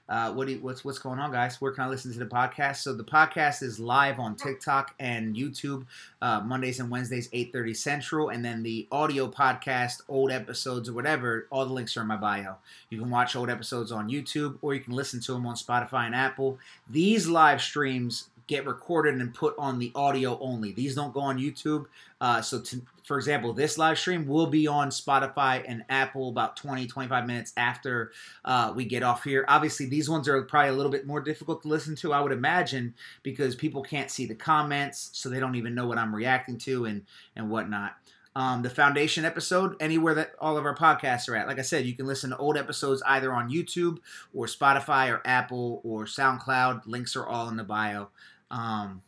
uh, 0.08 0.32
what 0.32 0.48
you, 0.48 0.58
what's 0.58 0.84
what's 0.84 0.98
going 0.98 1.20
on, 1.20 1.30
guys? 1.30 1.60
Where 1.60 1.70
can 1.70 1.84
I 1.84 1.88
listen 1.88 2.12
to 2.12 2.18
the 2.18 2.26
podcast? 2.26 2.78
So 2.78 2.92
the 2.94 3.04
podcast 3.04 3.62
is 3.62 3.78
live 3.78 4.18
on 4.18 4.34
TikTok 4.34 4.92
and 4.98 5.36
YouTube 5.36 5.86
uh, 6.20 6.40
Mondays 6.40 6.80
and 6.80 6.90
Wednesdays, 6.90 7.28
8:30 7.28 7.76
Central, 7.76 8.28
and 8.30 8.44
then 8.44 8.64
the 8.64 8.88
audio 8.90 9.28
podcast, 9.28 10.00
old 10.08 10.32
episodes 10.32 10.88
or 10.88 10.94
whatever. 10.94 11.46
All 11.50 11.64
the 11.64 11.72
links 11.72 11.96
are 11.96 12.00
in 12.00 12.08
my 12.08 12.16
bio. 12.16 12.56
You 12.88 12.98
can 12.98 13.08
watch 13.08 13.36
old 13.36 13.50
episodes 13.50 13.92
on 13.92 14.10
YouTube, 14.10 14.58
or 14.62 14.74
you 14.74 14.80
can 14.80 14.94
listen 14.94 15.20
to 15.20 15.32
them 15.32 15.46
on 15.46 15.54
Spotify 15.54 16.06
and 16.06 16.14
Apple. 16.16 16.58
These 16.88 17.28
live 17.28 17.62
streams 17.62 18.30
get 18.50 18.66
recorded 18.66 19.14
and 19.14 19.32
put 19.32 19.54
on 19.56 19.78
the 19.78 19.92
audio 19.94 20.36
only. 20.40 20.72
These 20.72 20.96
don't 20.96 21.14
go 21.14 21.20
on 21.20 21.38
YouTube. 21.38 21.86
Uh, 22.20 22.42
so, 22.42 22.60
to, 22.60 22.82
for 23.04 23.16
example, 23.16 23.52
this 23.52 23.78
live 23.78 23.96
stream 23.96 24.26
will 24.26 24.48
be 24.48 24.66
on 24.66 24.90
Spotify 24.90 25.64
and 25.68 25.84
Apple 25.88 26.30
about 26.30 26.56
20, 26.56 26.88
25 26.88 27.26
minutes 27.28 27.52
after 27.56 28.10
uh, 28.44 28.72
we 28.74 28.84
get 28.84 29.04
off 29.04 29.22
here. 29.22 29.44
Obviously, 29.46 29.86
these 29.86 30.10
ones 30.10 30.28
are 30.28 30.42
probably 30.42 30.70
a 30.70 30.72
little 30.72 30.90
bit 30.90 31.06
more 31.06 31.20
difficult 31.20 31.62
to 31.62 31.68
listen 31.68 31.94
to, 31.96 32.12
I 32.12 32.20
would 32.20 32.32
imagine, 32.32 32.92
because 33.22 33.54
people 33.54 33.84
can't 33.84 34.10
see 34.10 34.26
the 34.26 34.34
comments, 34.34 35.10
so 35.12 35.28
they 35.28 35.38
don't 35.38 35.54
even 35.54 35.74
know 35.74 35.86
what 35.86 35.96
I'm 35.96 36.12
reacting 36.12 36.58
to 36.58 36.86
and, 36.86 37.04
and 37.36 37.50
whatnot. 37.50 37.94
Um, 38.36 38.62
the 38.62 38.70
foundation 38.70 39.24
episode, 39.24 39.76
anywhere 39.80 40.14
that 40.14 40.32
all 40.40 40.56
of 40.56 40.64
our 40.64 40.76
podcasts 40.76 41.28
are 41.28 41.36
at. 41.36 41.48
Like 41.48 41.58
I 41.58 41.62
said, 41.62 41.84
you 41.84 41.94
can 41.94 42.06
listen 42.06 42.30
to 42.30 42.36
old 42.36 42.56
episodes 42.56 43.02
either 43.06 43.32
on 43.32 43.50
YouTube 43.50 43.98
or 44.32 44.46
Spotify 44.46 45.12
or 45.12 45.20
Apple 45.24 45.80
or 45.84 46.04
SoundCloud. 46.04 46.82
Links 46.86 47.16
are 47.16 47.26
all 47.26 47.48
in 47.48 47.56
the 47.56 47.64
bio. 47.64 48.10
Um, 48.50 49.02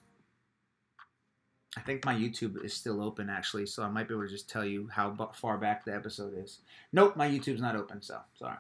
I 1.77 1.81
think 1.81 2.05
my 2.05 2.15
YouTube 2.15 2.63
is 2.65 2.75
still 2.75 3.03
open 3.03 3.31
actually, 3.31 3.67
so 3.67 3.83
I 3.83 3.89
might 3.89 4.07
be 4.07 4.15
able 4.15 4.25
to 4.25 4.31
just 4.31 4.51
tell 4.51 4.65
you 4.65 4.89
how 4.93 5.31
far 5.35 5.57
back 5.57 5.85
the 5.85 5.95
episode 5.95 6.35
is. 6.37 6.59
Nope, 6.93 7.17
my 7.17 7.29
YouTube's 7.29 7.61
not 7.61 7.77
open, 7.77 8.03
so 8.03 8.19
sorry. 8.39 8.59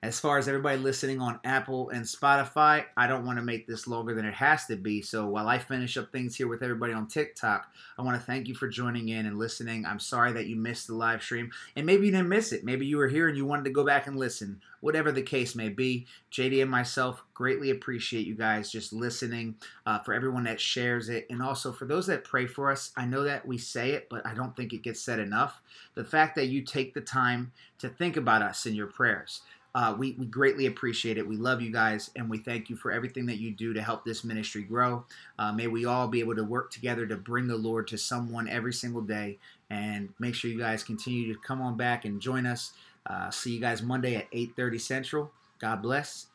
As 0.00 0.20
far 0.20 0.38
as 0.38 0.46
everybody 0.46 0.78
listening 0.78 1.20
on 1.20 1.40
Apple 1.42 1.90
and 1.90 2.04
Spotify, 2.04 2.84
I 2.96 3.08
don't 3.08 3.26
want 3.26 3.36
to 3.38 3.44
make 3.44 3.66
this 3.66 3.88
longer 3.88 4.14
than 4.14 4.24
it 4.24 4.34
has 4.34 4.64
to 4.66 4.76
be. 4.76 5.02
So 5.02 5.26
while 5.26 5.48
I 5.48 5.58
finish 5.58 5.96
up 5.96 6.12
things 6.12 6.36
here 6.36 6.46
with 6.46 6.62
everybody 6.62 6.92
on 6.92 7.08
TikTok, 7.08 7.66
I 7.98 8.02
want 8.02 8.16
to 8.16 8.24
thank 8.24 8.46
you 8.46 8.54
for 8.54 8.68
joining 8.68 9.08
in 9.08 9.26
and 9.26 9.40
listening. 9.40 9.84
I'm 9.84 9.98
sorry 9.98 10.30
that 10.34 10.46
you 10.46 10.54
missed 10.54 10.86
the 10.86 10.94
live 10.94 11.20
stream, 11.20 11.50
and 11.74 11.84
maybe 11.84 12.06
you 12.06 12.12
didn't 12.12 12.28
miss 12.28 12.52
it. 12.52 12.62
Maybe 12.62 12.86
you 12.86 12.96
were 12.96 13.08
here 13.08 13.26
and 13.26 13.36
you 13.36 13.44
wanted 13.44 13.64
to 13.64 13.72
go 13.72 13.84
back 13.84 14.06
and 14.06 14.16
listen. 14.16 14.60
Whatever 14.82 15.10
the 15.10 15.20
case 15.20 15.56
may 15.56 15.68
be, 15.68 16.06
JD 16.30 16.62
and 16.62 16.70
myself 16.70 17.24
greatly 17.34 17.70
appreciate 17.70 18.24
you 18.24 18.36
guys 18.36 18.70
just 18.70 18.92
listening. 18.92 19.56
Uh, 19.84 19.98
for 19.98 20.14
everyone 20.14 20.44
that 20.44 20.60
shares 20.60 21.08
it, 21.08 21.26
and 21.28 21.42
also 21.42 21.72
for 21.72 21.86
those 21.86 22.06
that 22.06 22.22
pray 22.22 22.46
for 22.46 22.70
us, 22.70 22.92
I 22.96 23.04
know 23.04 23.24
that 23.24 23.44
we 23.44 23.58
say 23.58 23.90
it, 23.90 24.06
but 24.08 24.24
I 24.24 24.34
don't 24.34 24.54
think 24.54 24.72
it 24.72 24.84
gets 24.84 25.00
said 25.00 25.18
enough. 25.18 25.60
The 25.96 26.04
fact 26.04 26.36
that 26.36 26.46
you 26.46 26.62
take 26.62 26.94
the 26.94 27.00
time 27.00 27.50
to 27.80 27.88
think 27.88 28.16
about 28.16 28.42
us 28.42 28.64
in 28.64 28.76
your 28.76 28.86
prayers. 28.86 29.40
Uh, 29.78 29.94
we, 29.96 30.10
we 30.18 30.26
greatly 30.26 30.66
appreciate 30.66 31.18
it. 31.18 31.28
We 31.28 31.36
love 31.36 31.62
you 31.62 31.70
guys, 31.70 32.10
and 32.16 32.28
we 32.28 32.38
thank 32.38 32.68
you 32.68 32.74
for 32.74 32.90
everything 32.90 33.26
that 33.26 33.36
you 33.36 33.52
do 33.52 33.72
to 33.72 33.80
help 33.80 34.04
this 34.04 34.24
ministry 34.24 34.62
grow. 34.62 35.04
Uh, 35.38 35.52
may 35.52 35.68
we 35.68 35.84
all 35.84 36.08
be 36.08 36.18
able 36.18 36.34
to 36.34 36.42
work 36.42 36.72
together 36.72 37.06
to 37.06 37.14
bring 37.14 37.46
the 37.46 37.54
Lord 37.54 37.86
to 37.86 37.96
someone 37.96 38.48
every 38.48 38.72
single 38.72 39.02
day. 39.02 39.38
And 39.70 40.08
make 40.18 40.34
sure 40.34 40.50
you 40.50 40.58
guys 40.58 40.82
continue 40.82 41.32
to 41.32 41.38
come 41.46 41.62
on 41.62 41.76
back 41.76 42.04
and 42.04 42.20
join 42.20 42.44
us. 42.44 42.72
Uh, 43.06 43.30
see 43.30 43.52
you 43.52 43.60
guys 43.60 43.80
Monday 43.80 44.16
at 44.16 44.28
8:30 44.32 44.80
Central. 44.80 45.30
God 45.60 45.80
bless, 45.80 46.26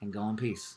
and 0.00 0.12
go 0.12 0.28
in 0.28 0.36
peace. 0.36 0.76